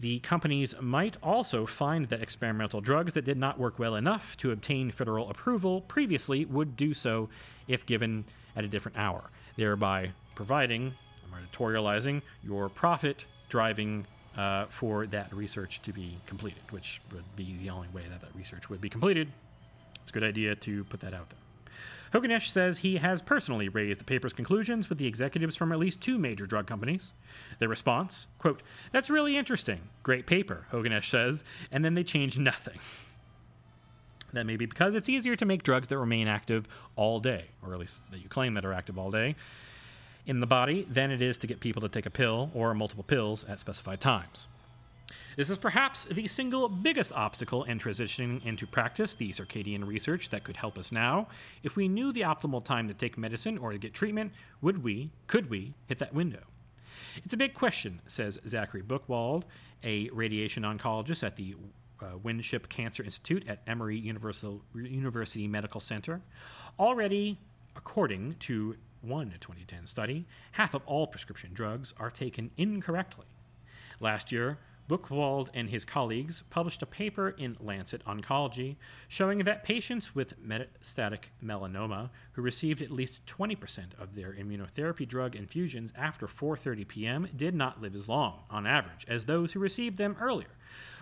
the 0.00 0.20
companies 0.20 0.74
might 0.80 1.16
also 1.22 1.66
find 1.66 2.06
that 2.06 2.22
experimental 2.22 2.80
drugs 2.80 3.14
that 3.14 3.24
did 3.24 3.38
not 3.38 3.58
work 3.58 3.78
well 3.78 3.96
enough 3.96 4.36
to 4.36 4.52
obtain 4.52 4.90
federal 4.90 5.28
approval 5.28 5.80
previously 5.80 6.44
would 6.44 6.76
do 6.76 6.94
so 6.94 7.28
if 7.66 7.84
given 7.84 8.24
at 8.58 8.64
a 8.64 8.68
different 8.68 8.98
hour, 8.98 9.30
thereby 9.56 10.10
providing, 10.34 10.92
I'm 11.24 11.46
editorializing, 11.46 12.22
your 12.42 12.68
profit 12.68 13.24
driving 13.48 14.04
uh, 14.36 14.66
for 14.66 15.06
that 15.06 15.32
research 15.32 15.80
to 15.82 15.92
be 15.92 16.18
completed, 16.26 16.62
which 16.70 17.00
would 17.12 17.24
be 17.36 17.56
the 17.62 17.70
only 17.70 17.88
way 17.88 18.02
that 18.10 18.20
that 18.20 18.34
research 18.34 18.68
would 18.68 18.80
be 18.80 18.88
completed. 18.88 19.28
It's 20.02 20.10
a 20.10 20.14
good 20.14 20.24
idea 20.24 20.54
to 20.56 20.84
put 20.84 21.00
that 21.00 21.14
out 21.14 21.30
there. 21.30 21.38
Hogenesch 22.12 22.48
says 22.48 22.78
he 22.78 22.96
has 22.96 23.20
personally 23.20 23.68
raised 23.68 24.00
the 24.00 24.04
paper's 24.04 24.32
conclusions 24.32 24.88
with 24.88 24.98
the 24.98 25.06
executives 25.06 25.56
from 25.56 25.72
at 25.72 25.78
least 25.78 26.00
two 26.00 26.18
major 26.18 26.46
drug 26.46 26.66
companies. 26.66 27.12
Their 27.58 27.68
response, 27.68 28.28
quote, 28.38 28.62
That's 28.92 29.10
really 29.10 29.36
interesting. 29.36 29.80
Great 30.02 30.26
paper, 30.26 30.66
Hogenesch 30.72 31.10
says, 31.10 31.44
and 31.70 31.84
then 31.84 31.94
they 31.94 32.02
change 32.02 32.38
nothing. 32.38 32.78
That 34.32 34.44
may 34.44 34.56
be 34.56 34.66
because 34.66 34.94
it's 34.94 35.08
easier 35.08 35.36
to 35.36 35.46
make 35.46 35.62
drugs 35.62 35.88
that 35.88 35.98
remain 35.98 36.28
active 36.28 36.68
all 36.96 37.18
day, 37.20 37.46
or 37.62 37.72
at 37.72 37.80
least 37.80 37.98
that 38.10 38.20
you 38.20 38.28
claim 38.28 38.54
that 38.54 38.64
are 38.64 38.72
active 38.72 38.98
all 38.98 39.10
day, 39.10 39.36
in 40.26 40.40
the 40.40 40.46
body 40.46 40.86
than 40.90 41.10
it 41.10 41.22
is 41.22 41.38
to 41.38 41.46
get 41.46 41.60
people 41.60 41.80
to 41.80 41.88
take 41.88 42.06
a 42.06 42.10
pill 42.10 42.50
or 42.54 42.74
multiple 42.74 43.04
pills 43.04 43.44
at 43.44 43.58
specified 43.58 44.00
times. 44.00 44.46
This 45.36 45.50
is 45.50 45.56
perhaps 45.56 46.04
the 46.04 46.26
single 46.26 46.68
biggest 46.68 47.12
obstacle 47.12 47.62
in 47.62 47.78
transitioning 47.78 48.44
into 48.44 48.66
practice, 48.66 49.14
the 49.14 49.30
circadian 49.30 49.86
research 49.86 50.30
that 50.30 50.42
could 50.42 50.56
help 50.56 50.76
us 50.76 50.90
now. 50.90 51.28
If 51.62 51.76
we 51.76 51.88
knew 51.88 52.12
the 52.12 52.22
optimal 52.22 52.62
time 52.62 52.88
to 52.88 52.94
take 52.94 53.16
medicine 53.16 53.56
or 53.56 53.72
to 53.72 53.78
get 53.78 53.94
treatment, 53.94 54.32
would 54.60 54.82
we, 54.82 55.10
could 55.28 55.48
we, 55.48 55.74
hit 55.86 56.00
that 56.00 56.12
window? 56.12 56.42
It's 57.24 57.34
a 57.34 57.38
big 57.38 57.54
question, 57.54 58.00
says 58.06 58.38
Zachary 58.48 58.82
Buchwald, 58.82 59.44
a 59.84 60.10
radiation 60.10 60.64
oncologist 60.64 61.22
at 61.22 61.36
the 61.36 61.54
uh, 62.02 62.18
Winship 62.18 62.68
Cancer 62.68 63.02
Institute 63.02 63.48
at 63.48 63.60
Emory 63.66 63.98
Universal, 63.98 64.62
University 64.74 65.46
Medical 65.46 65.80
Center. 65.80 66.20
Already, 66.78 67.38
according 67.76 68.34
to 68.40 68.76
one 69.00 69.32
2010 69.40 69.86
study, 69.86 70.26
half 70.52 70.74
of 70.74 70.82
all 70.86 71.06
prescription 71.06 71.50
drugs 71.52 71.94
are 71.98 72.10
taken 72.10 72.50
incorrectly. 72.56 73.26
Last 74.00 74.32
year, 74.32 74.58
Buchwald 74.88 75.50
and 75.52 75.68
his 75.68 75.84
colleagues 75.84 76.42
published 76.48 76.80
a 76.80 76.86
paper 76.86 77.28
in 77.28 77.58
Lancet 77.60 78.02
Oncology 78.06 78.76
showing 79.06 79.40
that 79.40 79.62
patients 79.62 80.14
with 80.14 80.40
metastatic 80.42 81.24
melanoma 81.44 82.08
who 82.32 82.42
received 82.42 82.80
at 82.80 82.90
least 82.90 83.20
20% 83.26 83.88
of 84.00 84.14
their 84.14 84.32
immunotherapy 84.32 85.06
drug 85.06 85.36
infusions 85.36 85.92
after 85.94 86.26
4:30 86.26 86.88
p.m. 86.88 87.28
did 87.36 87.54
not 87.54 87.82
live 87.82 87.94
as 87.94 88.08
long 88.08 88.44
on 88.50 88.66
average 88.66 89.04
as 89.06 89.26
those 89.26 89.52
who 89.52 89.60
received 89.60 89.98
them 89.98 90.16
earlier, 90.18 90.56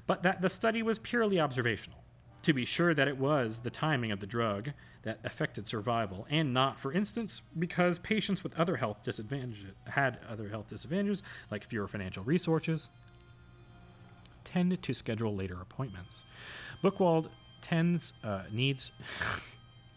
but 0.07 0.23
that 0.23 0.41
the 0.41 0.49
study 0.49 0.83
was 0.83 0.99
purely 0.99 1.41
observational. 1.41 1.99
To 2.43 2.53
be 2.53 2.65
sure 2.65 2.95
that 2.95 3.09
it 3.09 3.19
was 3.19 3.59
the 3.59 3.71
timing 3.71 4.13
of 4.13 4.21
the 4.21 4.27
drug 4.27 4.71
that 5.03 5.19
affected 5.25 5.67
survival, 5.67 6.27
and 6.31 6.55
not, 6.55 6.79
for 6.79 6.93
instance, 6.93 7.43
because 7.59 7.99
patients 7.99 8.45
with 8.45 8.57
other 8.57 8.77
health 8.77 9.03
disadvantages 9.03 9.73
had 9.89 10.21
other 10.29 10.49
health 10.49 10.69
disadvantages 10.69 11.25
like 11.51 11.65
fewer 11.65 11.89
financial 11.89 12.23
resources, 12.23 12.89
tend 14.45 14.81
to 14.81 14.95
schedule 14.95 15.35
later 15.35 15.61
appointments. 15.61 16.25
Buchwald 16.83 17.29
tends 17.61 18.13
uh, 18.23 18.43
needs 18.53 18.93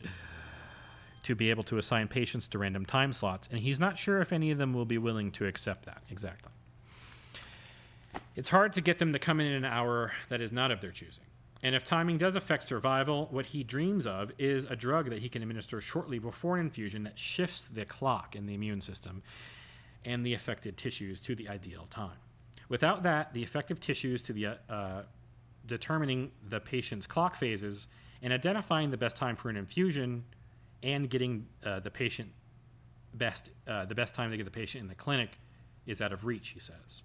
to 1.24 1.36
be 1.36 1.52
able 1.52 1.64
to 1.64 1.78
assign 1.78 2.08
patients 2.08 2.48
to 2.48 2.58
random 2.58 2.86
time 2.86 3.14
slots, 3.14 3.48
and 3.52 3.60
he's 3.60 3.80
not 3.80 3.98
sure 3.98 4.22
if 4.22 4.34
any 4.34 4.50
of 4.50 4.58
them 4.58 4.74
will 4.74 4.86
be 4.86 4.98
willing 4.98 5.32
to 5.32 5.46
accept 5.46 5.86
that 5.86 6.02
exactly. 6.10 6.52
It's 8.36 8.50
hard 8.50 8.74
to 8.74 8.82
get 8.82 9.00
them 9.00 9.14
to 9.14 9.20
come 9.20 9.40
in 9.40 9.48
an 9.48 9.66
hour 9.66 10.12
that 10.30 10.42
is 10.42 10.52
not 10.52 10.72
of 10.72 10.82
their 10.82 10.92
choosing. 10.92 11.26
And 11.62 11.76
if 11.76 11.84
timing 11.84 12.18
does 12.18 12.36
affect 12.36 12.64
survival, 12.64 13.28
what 13.32 13.48
he 13.48 13.64
dreams 13.64 14.06
of 14.06 14.32
is 14.38 14.64
a 14.66 14.76
drug 14.76 15.10
that 15.10 15.20
he 15.20 15.28
can 15.28 15.42
administer 15.42 15.82
shortly 15.82 16.18
before 16.18 16.56
an 16.56 16.66
infusion 16.66 17.04
that 17.04 17.20
shifts 17.20 17.66
the 17.66 17.84
clock 17.84 18.36
in 18.36 18.46
the 18.46 18.54
immune 18.54 18.82
system 18.82 19.22
and 20.06 20.26
the 20.26 20.34
affected 20.34 20.78
tissues 20.78 21.20
to 21.20 21.36
the 21.36 21.50
ideal 21.50 21.86
time. 21.90 22.18
Without 22.70 23.04
that, 23.04 23.34
the 23.34 23.44
effective 23.44 23.80
tissues 23.80 24.22
to 24.22 24.34
the 24.34 24.58
uh, 24.70 25.02
determining 25.66 26.32
the 26.48 26.60
patient's 26.60 27.06
clock 27.06 27.36
phases 27.36 27.88
and 28.22 28.32
identifying 28.32 28.92
the 28.92 28.98
best 28.98 29.18
time 29.18 29.36
for 29.36 29.50
an 29.50 29.58
infusion 29.58 30.24
and 30.84 31.10
getting 31.10 31.46
uh, 31.66 31.80
the 31.80 31.92
patient 31.92 32.30
best 33.16 33.50
uh, 33.68 33.86
the 33.86 33.96
best 33.96 34.14
time 34.14 34.32
to 34.32 34.38
get 34.38 34.44
the 34.46 34.52
patient 34.52 34.84
in 34.84 34.88
the 34.88 34.96
clinic 34.96 35.38
is 35.88 36.02
out 36.02 36.14
of 36.14 36.26
reach, 36.26 36.50
he 36.50 36.60
says. 36.60 37.02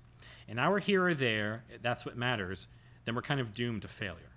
Now 0.53 0.71
we're 0.71 0.81
here 0.81 1.07
or 1.07 1.15
there, 1.15 1.65
that's 1.83 2.07
what 2.07 2.17
matters, 2.17 2.69
then 3.05 3.15
we're 3.15 3.23
kind 3.23 3.41
of 3.41 3.55
doomed 3.55 3.83
to 3.83 3.89
failure. 3.89 4.31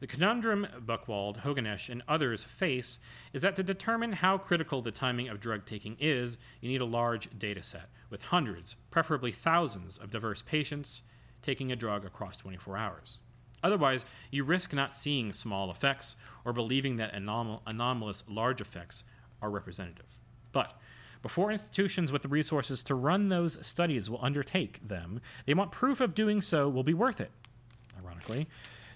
The 0.00 0.06
conundrum 0.06 0.66
Buchwald, 0.84 1.42
Hogenesch, 1.42 1.88
and 1.88 2.02
others 2.06 2.44
face 2.44 2.98
is 3.32 3.42
that 3.42 3.56
to 3.56 3.62
determine 3.62 4.12
how 4.12 4.38
critical 4.38 4.82
the 4.82 4.90
timing 4.90 5.28
of 5.28 5.40
drug 5.40 5.64
taking 5.64 5.96
is, 5.98 6.36
you 6.60 6.68
need 6.68 6.80
a 6.80 6.86
large 6.86 7.28
data 7.38 7.62
set 7.62 7.88
with 8.10 8.24
hundreds, 8.24 8.76
preferably 8.90 9.32
thousands, 9.32 9.96
of 9.96 10.10
diverse 10.10 10.42
patients 10.42 11.02
taking 11.42 11.72
a 11.72 11.76
drug 11.76 12.04
across 12.04 12.36
24 12.36 12.76
hours. 12.76 13.18
Otherwise, 13.62 14.04
you 14.30 14.44
risk 14.44 14.74
not 14.74 14.94
seeing 14.94 15.32
small 15.32 15.70
effects 15.70 16.16
or 16.44 16.52
believing 16.52 16.96
that 16.96 17.14
anom- 17.14 17.60
anomalous 17.66 18.24
large 18.28 18.60
effects 18.60 19.04
are 19.40 19.50
representative. 19.50 20.18
But 20.52 20.78
before 21.24 21.50
institutions 21.50 22.12
with 22.12 22.20
the 22.20 22.28
resources 22.28 22.82
to 22.82 22.94
run 22.94 23.30
those 23.30 23.56
studies 23.66 24.10
will 24.10 24.22
undertake 24.22 24.86
them, 24.86 25.22
they 25.46 25.54
want 25.54 25.72
proof 25.72 26.02
of 26.02 26.14
doing 26.14 26.42
so 26.42 26.68
will 26.68 26.82
be 26.82 26.92
worth 26.92 27.18
it. 27.18 27.30
Ironically, 27.98 28.46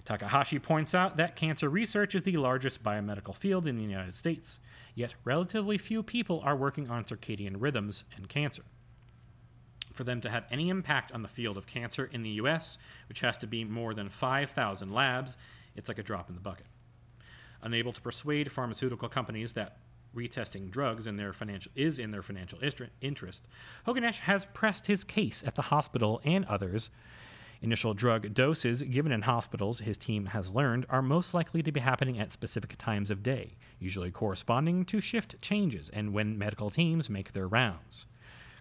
Takahashi 0.05 0.59
points 0.59 0.93
out 0.93 1.17
that 1.17 1.35
cancer 1.35 1.69
research 1.69 2.13
is 2.13 2.21
the 2.21 2.37
largest 2.37 2.83
biomedical 2.83 3.33
field 3.33 3.65
in 3.65 3.77
the 3.77 3.81
United 3.81 4.13
States, 4.13 4.59
yet 4.93 5.15
relatively 5.23 5.79
few 5.79 6.03
people 6.03 6.39
are 6.45 6.55
working 6.55 6.87
on 6.87 7.03
circadian 7.03 7.55
rhythms 7.57 8.03
and 8.15 8.29
cancer. 8.29 8.61
For 9.91 10.03
them 10.03 10.21
to 10.21 10.29
have 10.29 10.45
any 10.51 10.69
impact 10.69 11.11
on 11.11 11.23
the 11.23 11.27
field 11.27 11.57
of 11.57 11.65
cancer 11.65 12.11
in 12.13 12.21
the 12.21 12.29
US, 12.41 12.77
which 13.07 13.21
has 13.21 13.39
to 13.39 13.47
be 13.47 13.63
more 13.63 13.95
than 13.95 14.07
5,000 14.07 14.93
labs, 14.93 15.35
it's 15.75 15.89
like 15.89 15.97
a 15.97 16.03
drop 16.03 16.29
in 16.29 16.35
the 16.35 16.41
bucket. 16.41 16.67
Unable 17.63 17.91
to 17.91 18.01
persuade 18.01 18.51
pharmaceutical 18.51 19.09
companies 19.09 19.53
that 19.53 19.77
retesting 20.15 20.71
drugs 20.71 21.07
in 21.07 21.17
their 21.17 21.33
financial, 21.33 21.71
is 21.75 21.99
in 21.99 22.11
their 22.11 22.21
financial 22.21 22.59
interest, 23.01 23.47
Hogenesch 23.85 24.19
has 24.21 24.45
pressed 24.45 24.87
his 24.87 25.03
case 25.03 25.43
at 25.45 25.55
the 25.55 25.63
hospital 25.63 26.21
and 26.23 26.45
others 26.45 26.89
Initial 27.61 27.93
drug 27.93 28.33
doses 28.33 28.81
given 28.83 29.11
in 29.11 29.23
hospitals, 29.23 29.79
his 29.79 29.97
team 29.97 30.27
has 30.27 30.53
learned, 30.53 30.85
are 30.89 31.01
most 31.01 31.33
likely 31.33 31.61
to 31.61 31.73
be 31.73 31.81
happening 31.81 32.17
at 32.17 32.31
specific 32.31 32.77
times 32.77 33.11
of 33.11 33.21
day, 33.21 33.57
usually 33.79 34.11
corresponding 34.11 34.85
to 34.85 35.01
shift 35.01 35.41
changes 35.41 35.89
and 35.89 36.13
when 36.13 36.37
medical 36.37 36.69
teams 36.69 37.09
make 37.09 37.33
their 37.33 37.49
rounds. 37.49 38.05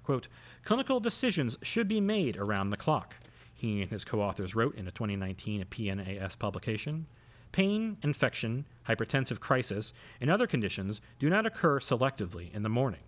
Quote, 0.02 0.26
Clinical 0.64 0.98
decisions 0.98 1.56
should 1.62 1.86
be 1.86 2.00
made 2.00 2.36
around 2.36 2.70
the 2.70 2.76
clock, 2.76 3.14
he 3.54 3.82
and 3.82 3.90
his 3.90 4.04
co 4.04 4.20
authors 4.20 4.56
wrote 4.56 4.74
in 4.74 4.88
a 4.88 4.92
2019 4.92 5.64
PNAS 5.66 6.36
publication. 6.36 7.06
Pain, 7.52 7.96
infection, 8.02 8.66
hypertensive 8.88 9.40
crisis, 9.40 9.92
and 10.20 10.30
other 10.30 10.46
conditions 10.46 11.00
do 11.18 11.28
not 11.28 11.46
occur 11.46 11.78
selectively 11.78 12.52
in 12.54 12.62
the 12.62 12.68
morning. 12.68 13.00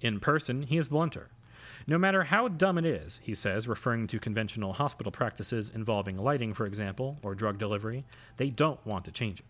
In 0.00 0.20
person, 0.20 0.62
he 0.62 0.78
is 0.78 0.88
blunter. 0.88 1.28
No 1.86 1.98
matter 1.98 2.24
how 2.24 2.48
dumb 2.48 2.78
it 2.78 2.84
is, 2.84 3.20
he 3.22 3.34
says, 3.34 3.68
referring 3.68 4.08
to 4.08 4.18
conventional 4.18 4.72
hospital 4.72 5.12
practices 5.12 5.70
involving 5.72 6.16
lighting, 6.16 6.52
for 6.52 6.66
example, 6.66 7.18
or 7.22 7.34
drug 7.34 7.58
delivery, 7.58 8.04
they 8.38 8.50
don't 8.50 8.84
want 8.84 9.04
to 9.04 9.12
change 9.12 9.40
it. 9.40 9.46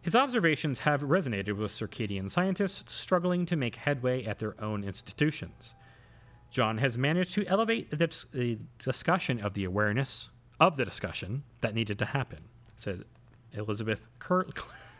His 0.00 0.14
observations 0.14 0.80
have 0.80 1.00
resonated 1.00 1.56
with 1.56 1.72
circadian 1.72 2.30
scientists 2.30 2.92
struggling 2.94 3.46
to 3.46 3.56
make 3.56 3.76
headway 3.76 4.22
at 4.24 4.38
their 4.38 4.54
own 4.62 4.84
institutions. 4.84 5.74
John 6.50 6.78
has 6.78 6.98
managed 6.98 7.32
to 7.32 7.46
elevate 7.46 7.90
the, 7.90 8.58
discussion 8.78 9.40
of 9.40 9.54
the 9.54 9.64
awareness 9.64 10.28
of 10.60 10.76
the 10.76 10.84
discussion 10.84 11.42
that 11.62 11.74
needed 11.74 11.98
to 11.98 12.04
happen, 12.04 12.44
says 12.76 13.02
Elizabeth 13.52 14.02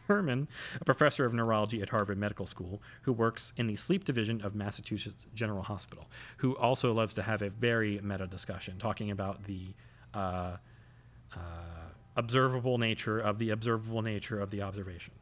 Herman, 0.06 0.48
a 0.80 0.84
professor 0.84 1.24
of 1.24 1.32
neurology 1.32 1.80
at 1.82 1.90
Harvard 1.90 2.18
Medical 2.18 2.46
School, 2.46 2.82
who 3.02 3.12
works 3.12 3.52
in 3.56 3.66
the 3.66 3.76
sleep 3.76 4.04
division 4.04 4.40
of 4.42 4.54
Massachusetts 4.54 5.26
General 5.34 5.62
Hospital, 5.62 6.06
who 6.38 6.56
also 6.56 6.92
loves 6.92 7.14
to 7.14 7.22
have 7.22 7.42
a 7.42 7.50
very 7.50 8.00
meta 8.02 8.26
discussion 8.26 8.78
talking 8.78 9.10
about 9.10 9.44
the 9.44 9.74
uh, 10.12 10.56
uh, 11.34 11.38
observable 12.16 12.78
nature 12.78 13.18
of 13.18 13.38
the 13.38 13.50
observable 13.50 14.02
nature 14.02 14.38
of 14.38 14.50
the 14.50 14.62
observation. 14.62 15.14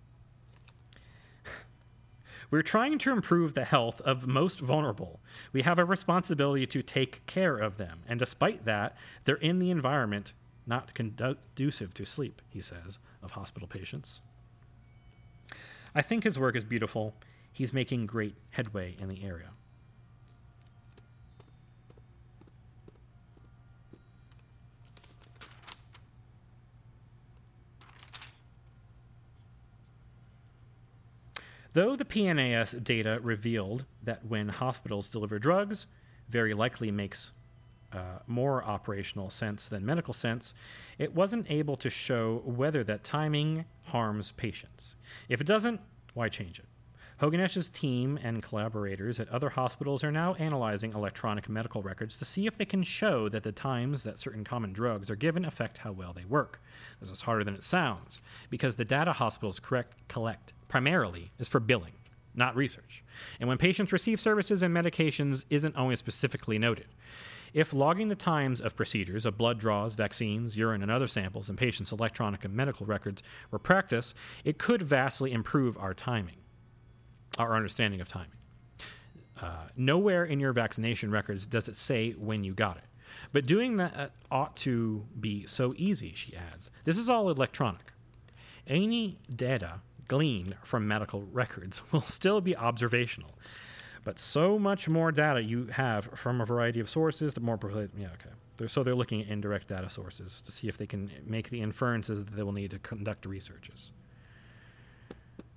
We're 2.51 2.63
trying 2.63 2.99
to 2.99 3.13
improve 3.13 3.55
the 3.55 3.65
health 3.65 4.03
of 4.03 4.27
most 4.27 4.61
vulnerable. 4.61 5.21
We 5.55 5.63
have 5.63 5.79
a 5.79 5.87
responsibility 5.87 6.67
to 6.67 6.83
take 6.83 7.25
care 7.25 7.57
of 7.57 7.79
them. 7.79 8.01
And 8.07 8.19
despite 8.19 8.67
that, 8.67 8.95
they're 9.25 9.37
in 9.37 9.59
the 9.59 9.71
environment 9.71 10.35
not 10.67 10.95
conducive 10.95 11.95
to 11.95 12.05
sleep, 12.05 12.41
he 12.49 12.61
says, 12.61 12.99
of 13.23 13.33
hospital 13.33 13.69
patients. 13.69 14.23
I 15.95 16.03
think 16.03 16.25
his 16.25 16.39
work 16.39 16.57
is 16.57 16.65
beautiful. 16.65 17.15
He's 17.53 17.73
making 17.73 18.07
great 18.07 18.35
headway 18.51 18.97
in 18.99 19.09
the 19.09 19.25
area. 19.25 19.51
Though 31.75 31.97
the 31.97 32.05
PNAS 32.05 32.85
data 32.85 33.19
revealed 33.23 33.87
that 34.03 34.27
when 34.27 34.51
hospitals 34.51 35.09
deliver 35.09 35.39
drugs, 35.39 35.87
very 36.29 36.53
likely 36.53 36.91
makes 36.91 37.31
uh, 37.93 38.19
more 38.27 38.65
operational 38.65 39.31
sense 39.31 39.69
than 39.69 39.85
medical 39.85 40.15
sense, 40.15 40.55
it 40.99 41.15
wasn't 41.15 41.51
able 41.51 41.77
to 41.77 41.91
show 41.91 42.43
whether 42.45 42.83
that 42.85 43.05
timing 43.05 43.65
harms 43.85 44.33
patients. 44.33 44.95
If 45.29 45.41
it 45.41 45.47
doesn't, 45.47 45.81
why 46.15 46.29
change 46.29 46.59
it? 46.59 46.67
Hogenesch's 47.21 47.69
team 47.69 48.19
and 48.21 48.43
collaborators 48.43 49.21
at 49.21 49.29
other 49.29 49.51
hospitals 49.51 50.03
are 50.03 50.11
now 50.11 50.35
analyzing 50.35 50.93
electronic 50.93 51.49
medical 51.49 51.81
records 51.81 52.17
to 52.17 52.25
see 52.25 52.49
if 52.49 52.59
they 52.59 52.65
can 52.65 52.83
show 52.83 53.29
that 53.29 53.45
the 53.45 53.53
times 53.53 54.03
that 54.03 54.19
certain 54.19 54.43
common 54.43 54.73
drugs 54.73 55.09
are 55.09 55.15
given 55.15 55.45
affect 55.45 55.79
how 55.79 55.93
well 55.93 56.13
they 56.13 56.25
work. 56.25 56.61
This 57.01 57.13
is 57.13 57.21
harder 57.21 57.45
than 57.45 57.55
it 57.55 57.63
sounds, 57.63 58.21
because 58.51 58.75
the 58.75 58.85
data 58.85 59.13
hospitals 59.13 59.61
correct, 59.61 60.09
collect 60.09 60.53
primarily 60.67 61.31
is 61.39 61.47
for 61.47 61.61
billing, 61.61 61.93
not 62.35 62.57
research. 62.57 63.05
And 63.39 63.49
when 63.49 63.59
patients 63.59 63.93
receive 63.93 64.21
services 64.21 64.61
and 64.61 64.75
medications 64.75 65.45
isn't 65.49 65.77
always 65.77 66.01
specifically 66.01 66.59
noted. 66.59 66.87
If 67.53 67.73
logging 67.73 68.09
the 68.09 68.15
times 68.15 68.61
of 68.61 68.77
procedures 68.77 69.27
of 69.27 69.37
blood 69.37 69.59
draws, 69.59 69.95
vaccines, 69.95 70.57
urine, 70.57 70.83
and 70.83 70.91
other 70.91 71.07
samples 71.07 71.51
in 71.51 71.57
patients' 71.57 71.93
electronic 71.93 72.45
and 72.45 72.55
medical 72.55 72.87
records 72.87 73.23
were 73.51 73.59
practice, 73.59 74.15
it 74.45 74.59
could 74.59 74.83
vastly 74.83 75.33
improve 75.33 75.77
our 75.77 75.93
timing, 75.93 76.39
our 77.39 77.55
understanding 77.55 78.01
of 78.01 78.09
timing. 78.09 78.39
Uh, 79.41 79.69
nowhere 79.77 80.25
in 80.25 80.41
your 80.41 80.53
vaccination 80.53 81.11
records 81.11 81.47
does 81.47 81.69
it 81.69 81.77
say 81.77 82.13
when 82.13 82.45
you 82.45 82.55
got 82.55 82.77
it. 82.77 82.85
But 83.33 83.47
doing 83.47 83.77
that 83.77 83.95
uh, 83.97 84.09
ought 84.31 84.57
to 84.59 85.05
be 85.19 85.47
so 85.47 85.73
easy, 85.77 86.13
she 86.15 86.35
adds. 86.35 86.71
This 86.85 86.97
is 86.97 87.11
all 87.11 87.29
electronic. 87.29 87.93
Any 88.67 89.19
data 89.35 89.81
gleaned 90.09 90.57
from 90.63 90.87
medical 90.87 91.23
records 91.23 91.83
will 91.93 92.03
still 92.03 92.41
be 92.41 92.57
observational. 92.57 93.31
But 94.05 94.19
so 94.19 94.59
much 94.59 94.89
more 94.89 95.13
data 95.13 95.43
you 95.43 95.67
have 95.67 96.07
from 96.15 96.41
a 96.41 96.45
variety 96.45 96.81
of 96.81 96.91
sources, 96.91 97.35
the 97.35 97.41
more. 97.41 97.59
Yeah, 97.63 98.07
okay. 98.07 98.31
They're, 98.57 98.69
so 98.69 98.83
they're 98.83 98.95
looking 98.95 99.23
at 99.23 99.29
indirect 99.29 99.69
data 99.69 99.89
sources 99.89 100.43
to 100.43 100.53
see 100.53 100.69
if 100.69 100.77
they 100.77 100.87
can 100.87 101.11
make 101.25 101.51
the 101.51 101.63
inferences 101.63 102.25
that 102.25 102.35
they 102.35 102.43
will 102.43 102.53
need 102.53 102.73
to 102.73 102.79
conduct 102.81 103.27
researches. 103.27 103.93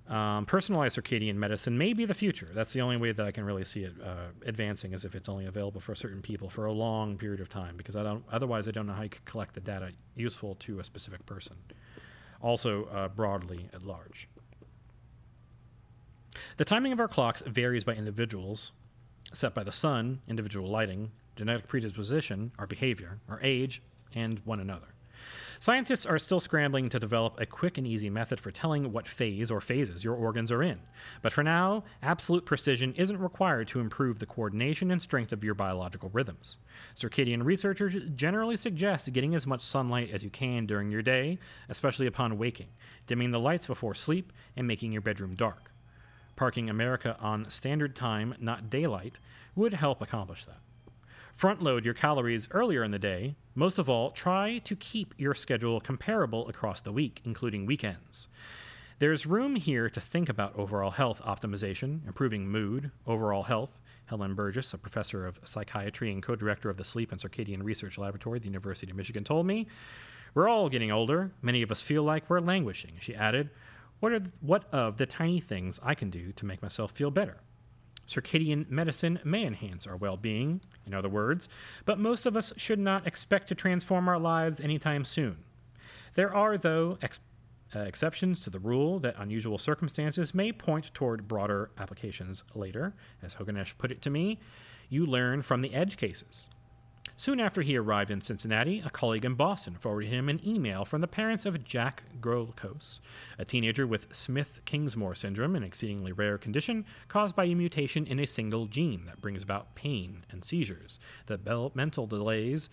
Um, 0.08 0.46
personalized 0.46 0.96
circadian 0.96 1.34
medicine 1.34 1.76
may 1.76 1.92
be 1.92 2.04
the 2.04 2.14
future. 2.14 2.48
That's 2.54 2.72
the 2.72 2.80
only 2.80 2.96
way 2.96 3.10
that 3.10 3.26
I 3.26 3.32
can 3.32 3.44
really 3.44 3.64
see 3.64 3.82
it 3.82 3.94
uh, 4.00 4.28
advancing, 4.44 4.92
is 4.92 5.04
if 5.04 5.16
it's 5.16 5.28
only 5.28 5.46
available 5.46 5.80
for 5.80 5.96
certain 5.96 6.22
people 6.22 6.48
for 6.48 6.66
a 6.66 6.72
long 6.72 7.18
period 7.18 7.40
of 7.40 7.48
time. 7.48 7.76
Because 7.76 7.96
I 7.96 8.04
don't, 8.04 8.24
otherwise, 8.30 8.68
I 8.68 8.70
don't 8.70 8.86
know 8.86 8.92
how 8.92 9.02
you 9.02 9.08
could 9.08 9.24
collect 9.24 9.54
the 9.54 9.60
data 9.60 9.90
useful 10.14 10.54
to 10.60 10.78
a 10.78 10.84
specific 10.84 11.26
person. 11.26 11.56
Also, 12.40 12.84
uh, 12.84 13.08
broadly 13.08 13.68
at 13.74 13.82
large. 13.82 14.28
The 16.56 16.64
timing 16.64 16.92
of 16.92 17.00
our 17.00 17.08
clocks 17.08 17.42
varies 17.46 17.84
by 17.84 17.94
individuals, 17.94 18.72
set 19.32 19.54
by 19.54 19.64
the 19.64 19.72
sun, 19.72 20.20
individual 20.28 20.68
lighting, 20.68 21.12
genetic 21.34 21.68
predisposition, 21.68 22.52
our 22.58 22.66
behavior, 22.66 23.18
our 23.28 23.40
age, 23.42 23.82
and 24.14 24.40
one 24.44 24.60
another. 24.60 24.88
Scientists 25.58 26.04
are 26.04 26.18
still 26.18 26.40
scrambling 26.40 26.88
to 26.90 26.98
develop 26.98 27.40
a 27.40 27.46
quick 27.46 27.78
and 27.78 27.86
easy 27.86 28.10
method 28.10 28.38
for 28.38 28.50
telling 28.50 28.92
what 28.92 29.08
phase 29.08 29.50
or 29.50 29.60
phases 29.60 30.04
your 30.04 30.14
organs 30.14 30.52
are 30.52 30.62
in. 30.62 30.78
But 31.22 31.32
for 31.32 31.42
now, 31.42 31.84
absolute 32.02 32.44
precision 32.44 32.92
isn't 32.94 33.18
required 33.18 33.68
to 33.68 33.80
improve 33.80 34.18
the 34.18 34.26
coordination 34.26 34.90
and 34.90 35.00
strength 35.00 35.32
of 35.32 35.42
your 35.42 35.54
biological 35.54 36.10
rhythms. 36.12 36.58
Circadian 36.94 37.44
researchers 37.44 37.96
generally 38.14 38.56
suggest 38.56 39.12
getting 39.12 39.34
as 39.34 39.46
much 39.46 39.62
sunlight 39.62 40.10
as 40.12 40.22
you 40.22 40.30
can 40.30 40.66
during 40.66 40.90
your 40.90 41.02
day, 41.02 41.38
especially 41.68 42.06
upon 42.06 42.38
waking, 42.38 42.68
dimming 43.06 43.30
the 43.30 43.40
lights 43.40 43.66
before 43.66 43.94
sleep, 43.94 44.32
and 44.56 44.66
making 44.66 44.92
your 44.92 45.02
bedroom 45.02 45.34
dark 45.34 45.70
parking 46.36 46.70
America 46.70 47.16
on 47.18 47.50
standard 47.50 47.96
time, 47.96 48.34
not 48.38 48.70
daylight, 48.70 49.18
would 49.54 49.74
help 49.74 50.00
accomplish 50.00 50.44
that. 50.44 50.60
Front 51.34 51.62
load 51.62 51.84
your 51.84 51.94
calories 51.94 52.48
earlier 52.52 52.82
in 52.82 52.92
the 52.92 52.98
day. 52.98 53.34
Most 53.54 53.78
of 53.78 53.90
all, 53.90 54.10
try 54.10 54.58
to 54.64 54.76
keep 54.76 55.14
your 55.18 55.34
schedule 55.34 55.80
comparable 55.80 56.48
across 56.48 56.80
the 56.80 56.92
week, 56.92 57.20
including 57.24 57.66
weekends. 57.66 58.28
There's 58.98 59.26
room 59.26 59.56
here 59.56 59.90
to 59.90 60.00
think 60.00 60.30
about 60.30 60.56
overall 60.56 60.92
health 60.92 61.20
optimization, 61.22 62.06
improving 62.06 62.48
mood, 62.48 62.90
overall 63.06 63.42
health. 63.42 63.78
Helen 64.06 64.34
Burgess, 64.34 64.72
a 64.72 64.78
professor 64.78 65.26
of 65.26 65.40
psychiatry 65.44 66.10
and 66.12 66.22
co 66.22 66.36
director 66.36 66.70
of 66.70 66.78
the 66.78 66.84
Sleep 66.84 67.12
and 67.12 67.20
Circadian 67.20 67.62
Research 67.62 67.98
Laboratory 67.98 68.36
at 68.36 68.42
the 68.42 68.48
University 68.48 68.90
of 68.90 68.96
Michigan, 68.96 69.24
told 69.24 69.46
me. 69.46 69.66
We're 70.32 70.48
all 70.48 70.68
getting 70.68 70.92
older. 70.92 71.32
Many 71.42 71.62
of 71.62 71.70
us 71.70 71.82
feel 71.82 72.02
like 72.02 72.28
we're 72.28 72.40
languishing. 72.40 72.92
She 73.00 73.14
added, 73.14 73.50
what, 74.06 74.12
are, 74.12 74.22
what 74.40 74.72
of 74.72 74.98
the 74.98 75.06
tiny 75.06 75.40
things 75.40 75.80
I 75.82 75.96
can 75.96 76.10
do 76.10 76.30
to 76.30 76.46
make 76.46 76.62
myself 76.62 76.92
feel 76.92 77.10
better? 77.10 77.38
Circadian 78.06 78.70
medicine 78.70 79.18
may 79.24 79.44
enhance 79.44 79.84
our 79.84 79.96
well 79.96 80.16
being, 80.16 80.60
in 80.86 80.94
other 80.94 81.08
words, 81.08 81.48
but 81.84 81.98
most 81.98 82.24
of 82.24 82.36
us 82.36 82.52
should 82.56 82.78
not 82.78 83.04
expect 83.04 83.48
to 83.48 83.56
transform 83.56 84.08
our 84.08 84.18
lives 84.20 84.60
anytime 84.60 85.04
soon. 85.04 85.38
There 86.14 86.32
are, 86.32 86.56
though, 86.56 86.98
ex- 87.02 87.18
uh, 87.74 87.80
exceptions 87.80 88.44
to 88.44 88.50
the 88.50 88.60
rule 88.60 89.00
that 89.00 89.16
unusual 89.18 89.58
circumstances 89.58 90.32
may 90.32 90.52
point 90.52 90.94
toward 90.94 91.26
broader 91.26 91.70
applications 91.76 92.44
later. 92.54 92.94
As 93.24 93.34
Hogenesch 93.34 93.76
put 93.76 93.90
it 93.90 94.00
to 94.02 94.10
me, 94.10 94.38
you 94.88 95.04
learn 95.04 95.42
from 95.42 95.62
the 95.62 95.74
edge 95.74 95.96
cases. 95.96 96.48
Soon 97.18 97.40
after 97.40 97.62
he 97.62 97.78
arrived 97.78 98.10
in 98.10 98.20
Cincinnati, 98.20 98.82
a 98.84 98.90
colleague 98.90 99.24
in 99.24 99.36
Boston 99.36 99.74
forwarded 99.80 100.10
him 100.10 100.28
an 100.28 100.46
email 100.46 100.84
from 100.84 101.00
the 101.00 101.08
parents 101.08 101.46
of 101.46 101.64
Jack 101.64 102.02
Grolkos, 102.20 102.98
a 103.38 103.44
teenager 103.46 103.86
with 103.86 104.14
Smith 104.14 104.60
Kingsmore 104.66 105.16
syndrome, 105.16 105.56
an 105.56 105.62
exceedingly 105.62 106.12
rare 106.12 106.36
condition 106.36 106.84
caused 107.08 107.34
by 107.34 107.44
a 107.44 107.54
mutation 107.54 108.06
in 108.06 108.20
a 108.20 108.26
single 108.26 108.66
gene 108.66 109.06
that 109.06 109.22
brings 109.22 109.42
about 109.42 109.74
pain 109.74 110.26
and 110.30 110.44
seizures, 110.44 111.00
developmental 111.26 112.06
delays, 112.06 112.68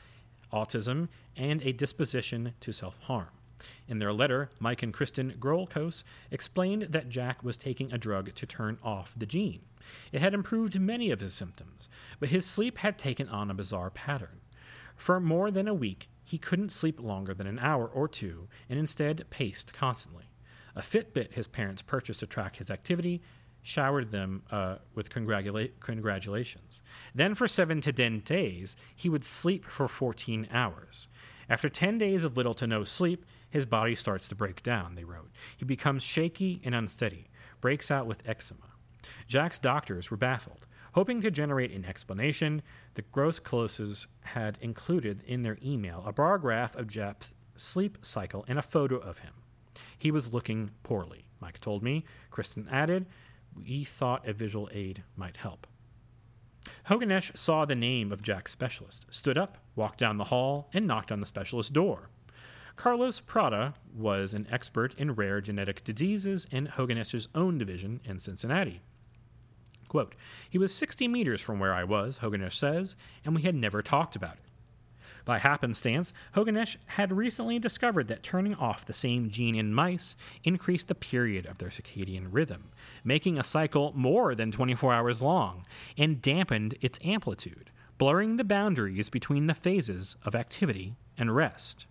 autism, 0.51 1.07
and 1.37 1.61
a 1.61 1.71
disposition 1.71 2.53
to 2.59 2.73
self 2.73 2.99
harm. 3.03 3.29
In 3.87 3.99
their 3.99 4.11
letter, 4.11 4.49
Mike 4.59 4.83
and 4.83 4.93
Kristen 4.93 5.35
Grolkos 5.39 6.03
explained 6.31 6.87
that 6.89 7.07
Jack 7.07 7.45
was 7.45 7.55
taking 7.55 7.93
a 7.93 7.97
drug 7.97 8.35
to 8.35 8.45
turn 8.45 8.77
off 8.83 9.13
the 9.15 9.25
gene. 9.25 9.61
It 10.11 10.21
had 10.21 10.33
improved 10.33 10.79
many 10.79 11.11
of 11.11 11.19
his 11.19 11.33
symptoms, 11.33 11.89
but 12.19 12.29
his 12.29 12.45
sleep 12.45 12.79
had 12.79 12.97
taken 12.97 13.27
on 13.29 13.49
a 13.49 13.55
bizarre 13.55 13.89
pattern. 13.89 14.41
For 14.95 15.19
more 15.19 15.51
than 15.51 15.67
a 15.67 15.73
week, 15.73 16.09
he 16.23 16.37
couldn't 16.37 16.71
sleep 16.71 17.01
longer 17.01 17.33
than 17.33 17.47
an 17.47 17.59
hour 17.59 17.87
or 17.87 18.07
two 18.07 18.47
and 18.69 18.79
instead 18.79 19.29
paced 19.29 19.73
constantly. 19.73 20.25
A 20.75 20.81
Fitbit 20.81 21.33
his 21.33 21.47
parents 21.47 21.81
purchased 21.81 22.21
to 22.21 22.27
track 22.27 22.55
his 22.55 22.71
activity 22.71 23.21
showered 23.63 24.11
them 24.11 24.43
uh, 24.51 24.75
with 24.93 25.09
congratula- 25.09 25.69
congratulations. 25.79 26.81
Then, 27.15 27.33
for 27.33 27.47
seven 27.47 27.79
to 27.81 27.93
ten 27.93 28.19
days, 28.19 28.75
he 28.93 29.09
would 29.09 29.23
sleep 29.23 29.65
for 29.65 29.87
14 29.87 30.47
hours. 30.51 31.07
After 31.49 31.69
10 31.69 31.97
days 31.97 32.23
of 32.23 32.37
little 32.37 32.53
to 32.55 32.67
no 32.67 32.83
sleep, 32.83 33.25
his 33.49 33.65
body 33.65 33.95
starts 33.95 34.27
to 34.29 34.35
break 34.35 34.63
down, 34.63 34.95
they 34.95 35.03
wrote. 35.03 35.31
He 35.57 35.65
becomes 35.65 36.03
shaky 36.03 36.61
and 36.63 36.75
unsteady, 36.75 37.29
breaks 37.61 37.89
out 37.89 38.07
with 38.07 38.27
eczema. 38.27 38.72
Jack's 39.27 39.59
doctors 39.59 40.11
were 40.11 40.17
baffled. 40.17 40.67
Hoping 40.93 41.21
to 41.21 41.31
generate 41.31 41.71
an 41.71 41.85
explanation, 41.85 42.61
the 42.93 43.01
Grolkoses 43.01 44.05
had 44.21 44.57
included 44.61 45.23
in 45.23 45.41
their 45.41 45.57
email 45.63 46.03
a 46.05 46.13
bar 46.13 46.37
graph 46.37 46.75
of 46.75 46.87
Jack's 46.87 47.31
sleep 47.55 47.97
cycle 48.01 48.45
and 48.47 48.59
a 48.59 48.63
photo 48.63 48.97
of 48.97 49.19
him. 49.19 49.33
He 49.97 50.11
was 50.11 50.33
looking 50.33 50.71
poorly, 50.83 51.25
Mike 51.39 51.59
told 51.59 51.81
me. 51.81 52.05
Kristen 52.29 52.67
added, 52.71 53.07
We 53.55 53.83
thought 53.83 54.27
a 54.27 54.33
visual 54.33 54.69
aid 54.71 55.03
might 55.15 55.37
help. 55.37 55.65
Hogenesch 56.89 57.35
saw 57.37 57.65
the 57.65 57.75
name 57.75 58.11
of 58.11 58.21
Jack's 58.21 58.51
specialist, 58.51 59.05
stood 59.09 59.37
up, 59.37 59.57
walked 59.75 59.99
down 59.99 60.17
the 60.17 60.25
hall, 60.25 60.69
and 60.73 60.85
knocked 60.85 61.11
on 61.11 61.19
the 61.19 61.25
specialist's 61.25 61.71
door. 61.71 62.09
Carlos 62.75 63.19
Prada 63.19 63.75
was 63.93 64.33
an 64.33 64.47
expert 64.51 64.93
in 64.95 65.13
rare 65.15 65.41
genetic 65.41 65.83
diseases 65.83 66.47
in 66.51 66.67
Hogenesch's 66.67 67.27
own 67.35 67.57
division 67.57 68.01
in 68.03 68.19
Cincinnati. 68.19 68.81
Quote, 69.93 70.15
he 70.49 70.57
was 70.57 70.73
60 70.73 71.07
meters 71.07 71.39
from 71.39 71.59
where 71.59 71.71
I 71.71 71.83
was, 71.83 72.17
Hogenesch 72.17 72.55
says, 72.55 72.95
and 73.23 73.35
we 73.35 73.43
had 73.43 73.53
never 73.53 73.83
talked 73.83 74.15
about 74.15 74.33
it. 74.33 74.39
By 75.23 75.37
happenstance, 75.37 76.11
Hogenesch 76.35 76.77
had 76.87 77.15
recently 77.15 77.59
discovered 77.59 78.07
that 78.07 78.23
turning 78.23 78.55
off 78.55 78.87
the 78.87 78.91
same 78.91 79.29
gene 79.29 79.53
in 79.53 79.71
mice 79.71 80.15
increased 80.43 80.87
the 80.87 80.95
period 80.95 81.45
of 81.45 81.59
their 81.59 81.69
circadian 81.69 82.29
rhythm, 82.31 82.71
making 83.03 83.37
a 83.37 83.43
cycle 83.43 83.93
more 83.95 84.33
than 84.33 84.51
24 84.51 84.91
hours 84.91 85.21
long, 85.21 85.63
and 85.95 86.23
dampened 86.23 86.73
its 86.81 86.97
amplitude, 87.03 87.69
blurring 87.99 88.37
the 88.37 88.43
boundaries 88.43 89.09
between 89.09 89.45
the 89.45 89.53
phases 89.53 90.15
of 90.25 90.33
activity 90.33 90.95
and 91.19 91.35
rest. 91.35 91.85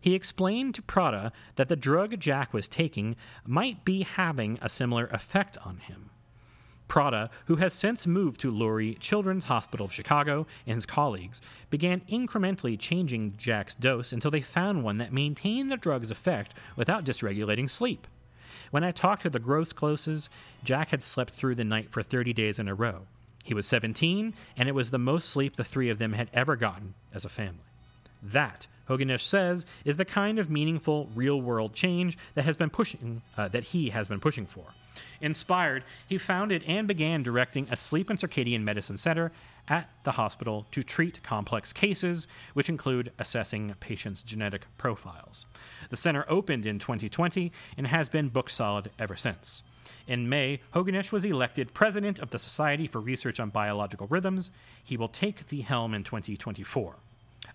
He 0.00 0.14
explained 0.14 0.74
to 0.76 0.82
Prada 0.82 1.30
that 1.56 1.68
the 1.68 1.76
drug 1.76 2.18
Jack 2.18 2.54
was 2.54 2.68
taking 2.68 3.16
might 3.44 3.84
be 3.84 4.02
having 4.04 4.58
a 4.62 4.70
similar 4.70 5.08
effect 5.08 5.58
on 5.62 5.76
him. 5.80 6.08
Prada, 6.88 7.30
who 7.46 7.56
has 7.56 7.72
since 7.72 8.06
moved 8.06 8.40
to 8.40 8.52
Lurie 8.52 8.98
Children's 8.98 9.44
Hospital 9.44 9.86
of 9.86 9.92
Chicago, 9.92 10.46
and 10.66 10.76
his 10.76 10.86
colleagues 10.86 11.40
began 11.70 12.02
incrementally 12.02 12.78
changing 12.78 13.34
Jack's 13.38 13.74
dose 13.74 14.12
until 14.12 14.30
they 14.30 14.40
found 14.40 14.84
one 14.84 14.98
that 14.98 15.12
maintained 15.12 15.70
the 15.70 15.76
drug's 15.76 16.10
effect 16.10 16.54
without 16.76 17.04
dysregulating 17.04 17.70
sleep. 17.70 18.06
When 18.70 18.84
I 18.84 18.90
talked 18.90 19.22
to 19.22 19.30
the 19.30 19.40
Grolkoses, 19.40 20.28
Jack 20.62 20.90
had 20.90 21.02
slept 21.02 21.32
through 21.32 21.54
the 21.54 21.64
night 21.64 21.90
for 21.90 22.02
30 22.02 22.32
days 22.32 22.58
in 22.58 22.68
a 22.68 22.74
row. 22.74 23.02
He 23.44 23.54
was 23.54 23.66
17, 23.66 24.34
and 24.56 24.68
it 24.68 24.74
was 24.74 24.90
the 24.90 24.98
most 24.98 25.28
sleep 25.28 25.56
the 25.56 25.64
three 25.64 25.90
of 25.90 25.98
them 25.98 26.14
had 26.14 26.30
ever 26.32 26.56
gotten 26.56 26.94
as 27.12 27.24
a 27.24 27.28
family. 27.28 27.60
That, 28.22 28.66
Hogenesch 28.88 29.20
says, 29.20 29.66
is 29.84 29.96
the 29.96 30.04
kind 30.04 30.38
of 30.38 30.50
meaningful, 30.50 31.10
real-world 31.14 31.74
change 31.74 32.16
that 32.34 32.46
has 32.46 32.56
been 32.56 32.70
pushing 32.70 33.22
uh, 33.36 33.48
that 33.48 33.64
he 33.64 33.90
has 33.90 34.06
been 34.06 34.20
pushing 34.20 34.46
for. 34.46 34.64
Inspired, 35.20 35.84
he 36.06 36.18
founded 36.18 36.64
and 36.66 36.86
began 36.86 37.22
directing 37.22 37.68
a 37.70 37.76
sleep 37.76 38.10
and 38.10 38.18
circadian 38.18 38.62
medicine 38.62 38.96
center 38.96 39.32
at 39.68 39.88
the 40.04 40.12
hospital 40.12 40.66
to 40.70 40.82
treat 40.82 41.22
complex 41.22 41.72
cases, 41.72 42.26
which 42.52 42.68
include 42.68 43.12
assessing 43.18 43.74
patients' 43.80 44.22
genetic 44.22 44.66
profiles. 44.76 45.46
The 45.90 45.96
center 45.96 46.24
opened 46.28 46.66
in 46.66 46.78
2020 46.78 47.50
and 47.76 47.86
has 47.86 48.08
been 48.08 48.28
book 48.28 48.50
solid 48.50 48.90
ever 48.98 49.16
since. 49.16 49.62
In 50.06 50.28
May, 50.28 50.60
Hogenesch 50.74 51.12
was 51.12 51.24
elected 51.24 51.72
president 51.72 52.18
of 52.18 52.30
the 52.30 52.38
Society 52.38 52.86
for 52.86 53.00
Research 53.00 53.40
on 53.40 53.50
Biological 53.50 54.06
Rhythms. 54.06 54.50
He 54.82 54.96
will 54.96 55.08
take 55.08 55.48
the 55.48 55.62
helm 55.62 55.94
in 55.94 56.04
2024. 56.04 56.96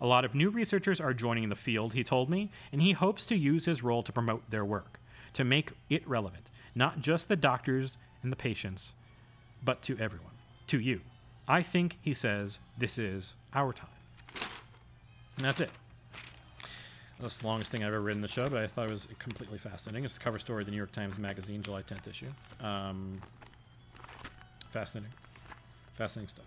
A 0.02 0.08
lot 0.08 0.26
of 0.26 0.34
new 0.34 0.50
researchers 0.50 1.00
are 1.02 1.14
joining 1.14 1.50
the 1.50 1.56
field, 1.56 1.94
he 1.94 2.04
told 2.04 2.30
me, 2.30 2.50
and 2.72 2.82
he 2.82 2.94
hopes 2.94 3.26
to 3.28 3.36
use 3.36 3.66
his 3.66 3.84
role 3.84 4.02
to 4.04 4.12
promote 4.12 4.50
their 4.50 4.66
work, 4.66 5.00
to 5.34 5.44
make 5.44 5.72
it 5.90 6.08
relevant, 6.08 6.49
not 6.76 7.02
just 7.02 7.28
the 7.28 7.36
doctors 7.36 7.98
and 8.24 8.32
the 8.32 8.36
patients, 8.36 8.94
but 9.64 9.82
to 9.84 9.98
everyone, 9.98 10.34
to 10.68 10.80
you. 10.80 11.02
I 11.48 11.62
think, 11.64 11.98
he 12.02 12.14
says, 12.14 12.60
this 12.78 12.98
is 12.98 13.36
our 13.54 13.74
time. 13.74 13.90
And 15.38 15.46
that's 15.46 15.60
it. 15.60 15.72
That's 17.20 17.38
the 17.38 17.48
longest 17.48 17.72
thing 17.72 17.84
I've 17.84 17.88
ever 17.88 18.00
written 18.00 18.20
in 18.20 18.22
the 18.22 18.28
show, 18.28 18.48
but 18.48 18.60
I 18.60 18.68
thought 18.68 18.86
it 18.86 18.92
was 18.92 19.08
completely 19.20 19.58
fascinating. 19.58 20.06
It's 20.06 20.14
the 20.14 20.20
cover 20.22 20.40
story 20.40 20.62
of 20.62 20.68
the 20.68 20.72
New 20.72 20.78
York 20.78 20.92
Times 20.92 21.18
Magazine, 21.18 21.62
July 21.62 21.82
10th 21.82 22.08
issue. 22.08 22.28
Um, 22.62 23.22
fascinating. 24.72 25.12
Fascinating 25.96 26.30
stuff. 26.30 26.46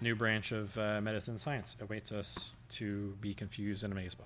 New 0.00 0.14
branch 0.14 0.52
of 0.52 0.76
uh, 0.78 1.00
medicine 1.00 1.38
science 1.38 1.74
awaits 1.80 2.12
us 2.12 2.52
to 2.70 3.16
be 3.20 3.34
confused 3.34 3.82
and 3.82 3.92
amazed 3.92 4.18
by. 4.18 4.24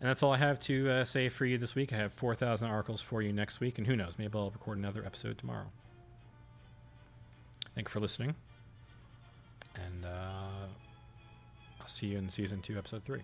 And 0.00 0.08
that's 0.08 0.22
all 0.22 0.32
I 0.32 0.38
have 0.38 0.58
to 0.60 0.90
uh, 0.90 1.04
say 1.04 1.28
for 1.28 1.44
you 1.44 1.58
this 1.58 1.74
week. 1.74 1.92
I 1.92 1.96
have 1.96 2.14
4,000 2.14 2.66
articles 2.68 3.02
for 3.02 3.20
you 3.20 3.32
next 3.32 3.60
week, 3.60 3.76
and 3.76 3.86
who 3.86 3.96
knows, 3.96 4.14
maybe 4.18 4.38
I'll 4.38 4.50
record 4.50 4.78
another 4.78 5.04
episode 5.04 5.36
tomorrow. 5.36 5.66
Thank 7.74 7.88
you 7.88 7.92
for 7.92 8.00
listening, 8.00 8.34
and 9.74 10.04
uh, 10.04 10.66
I'll 11.80 11.88
see 11.88 12.06
you 12.08 12.18
in 12.18 12.30
season 12.30 12.60
two, 12.62 12.78
episode 12.78 13.04
three. 13.04 13.22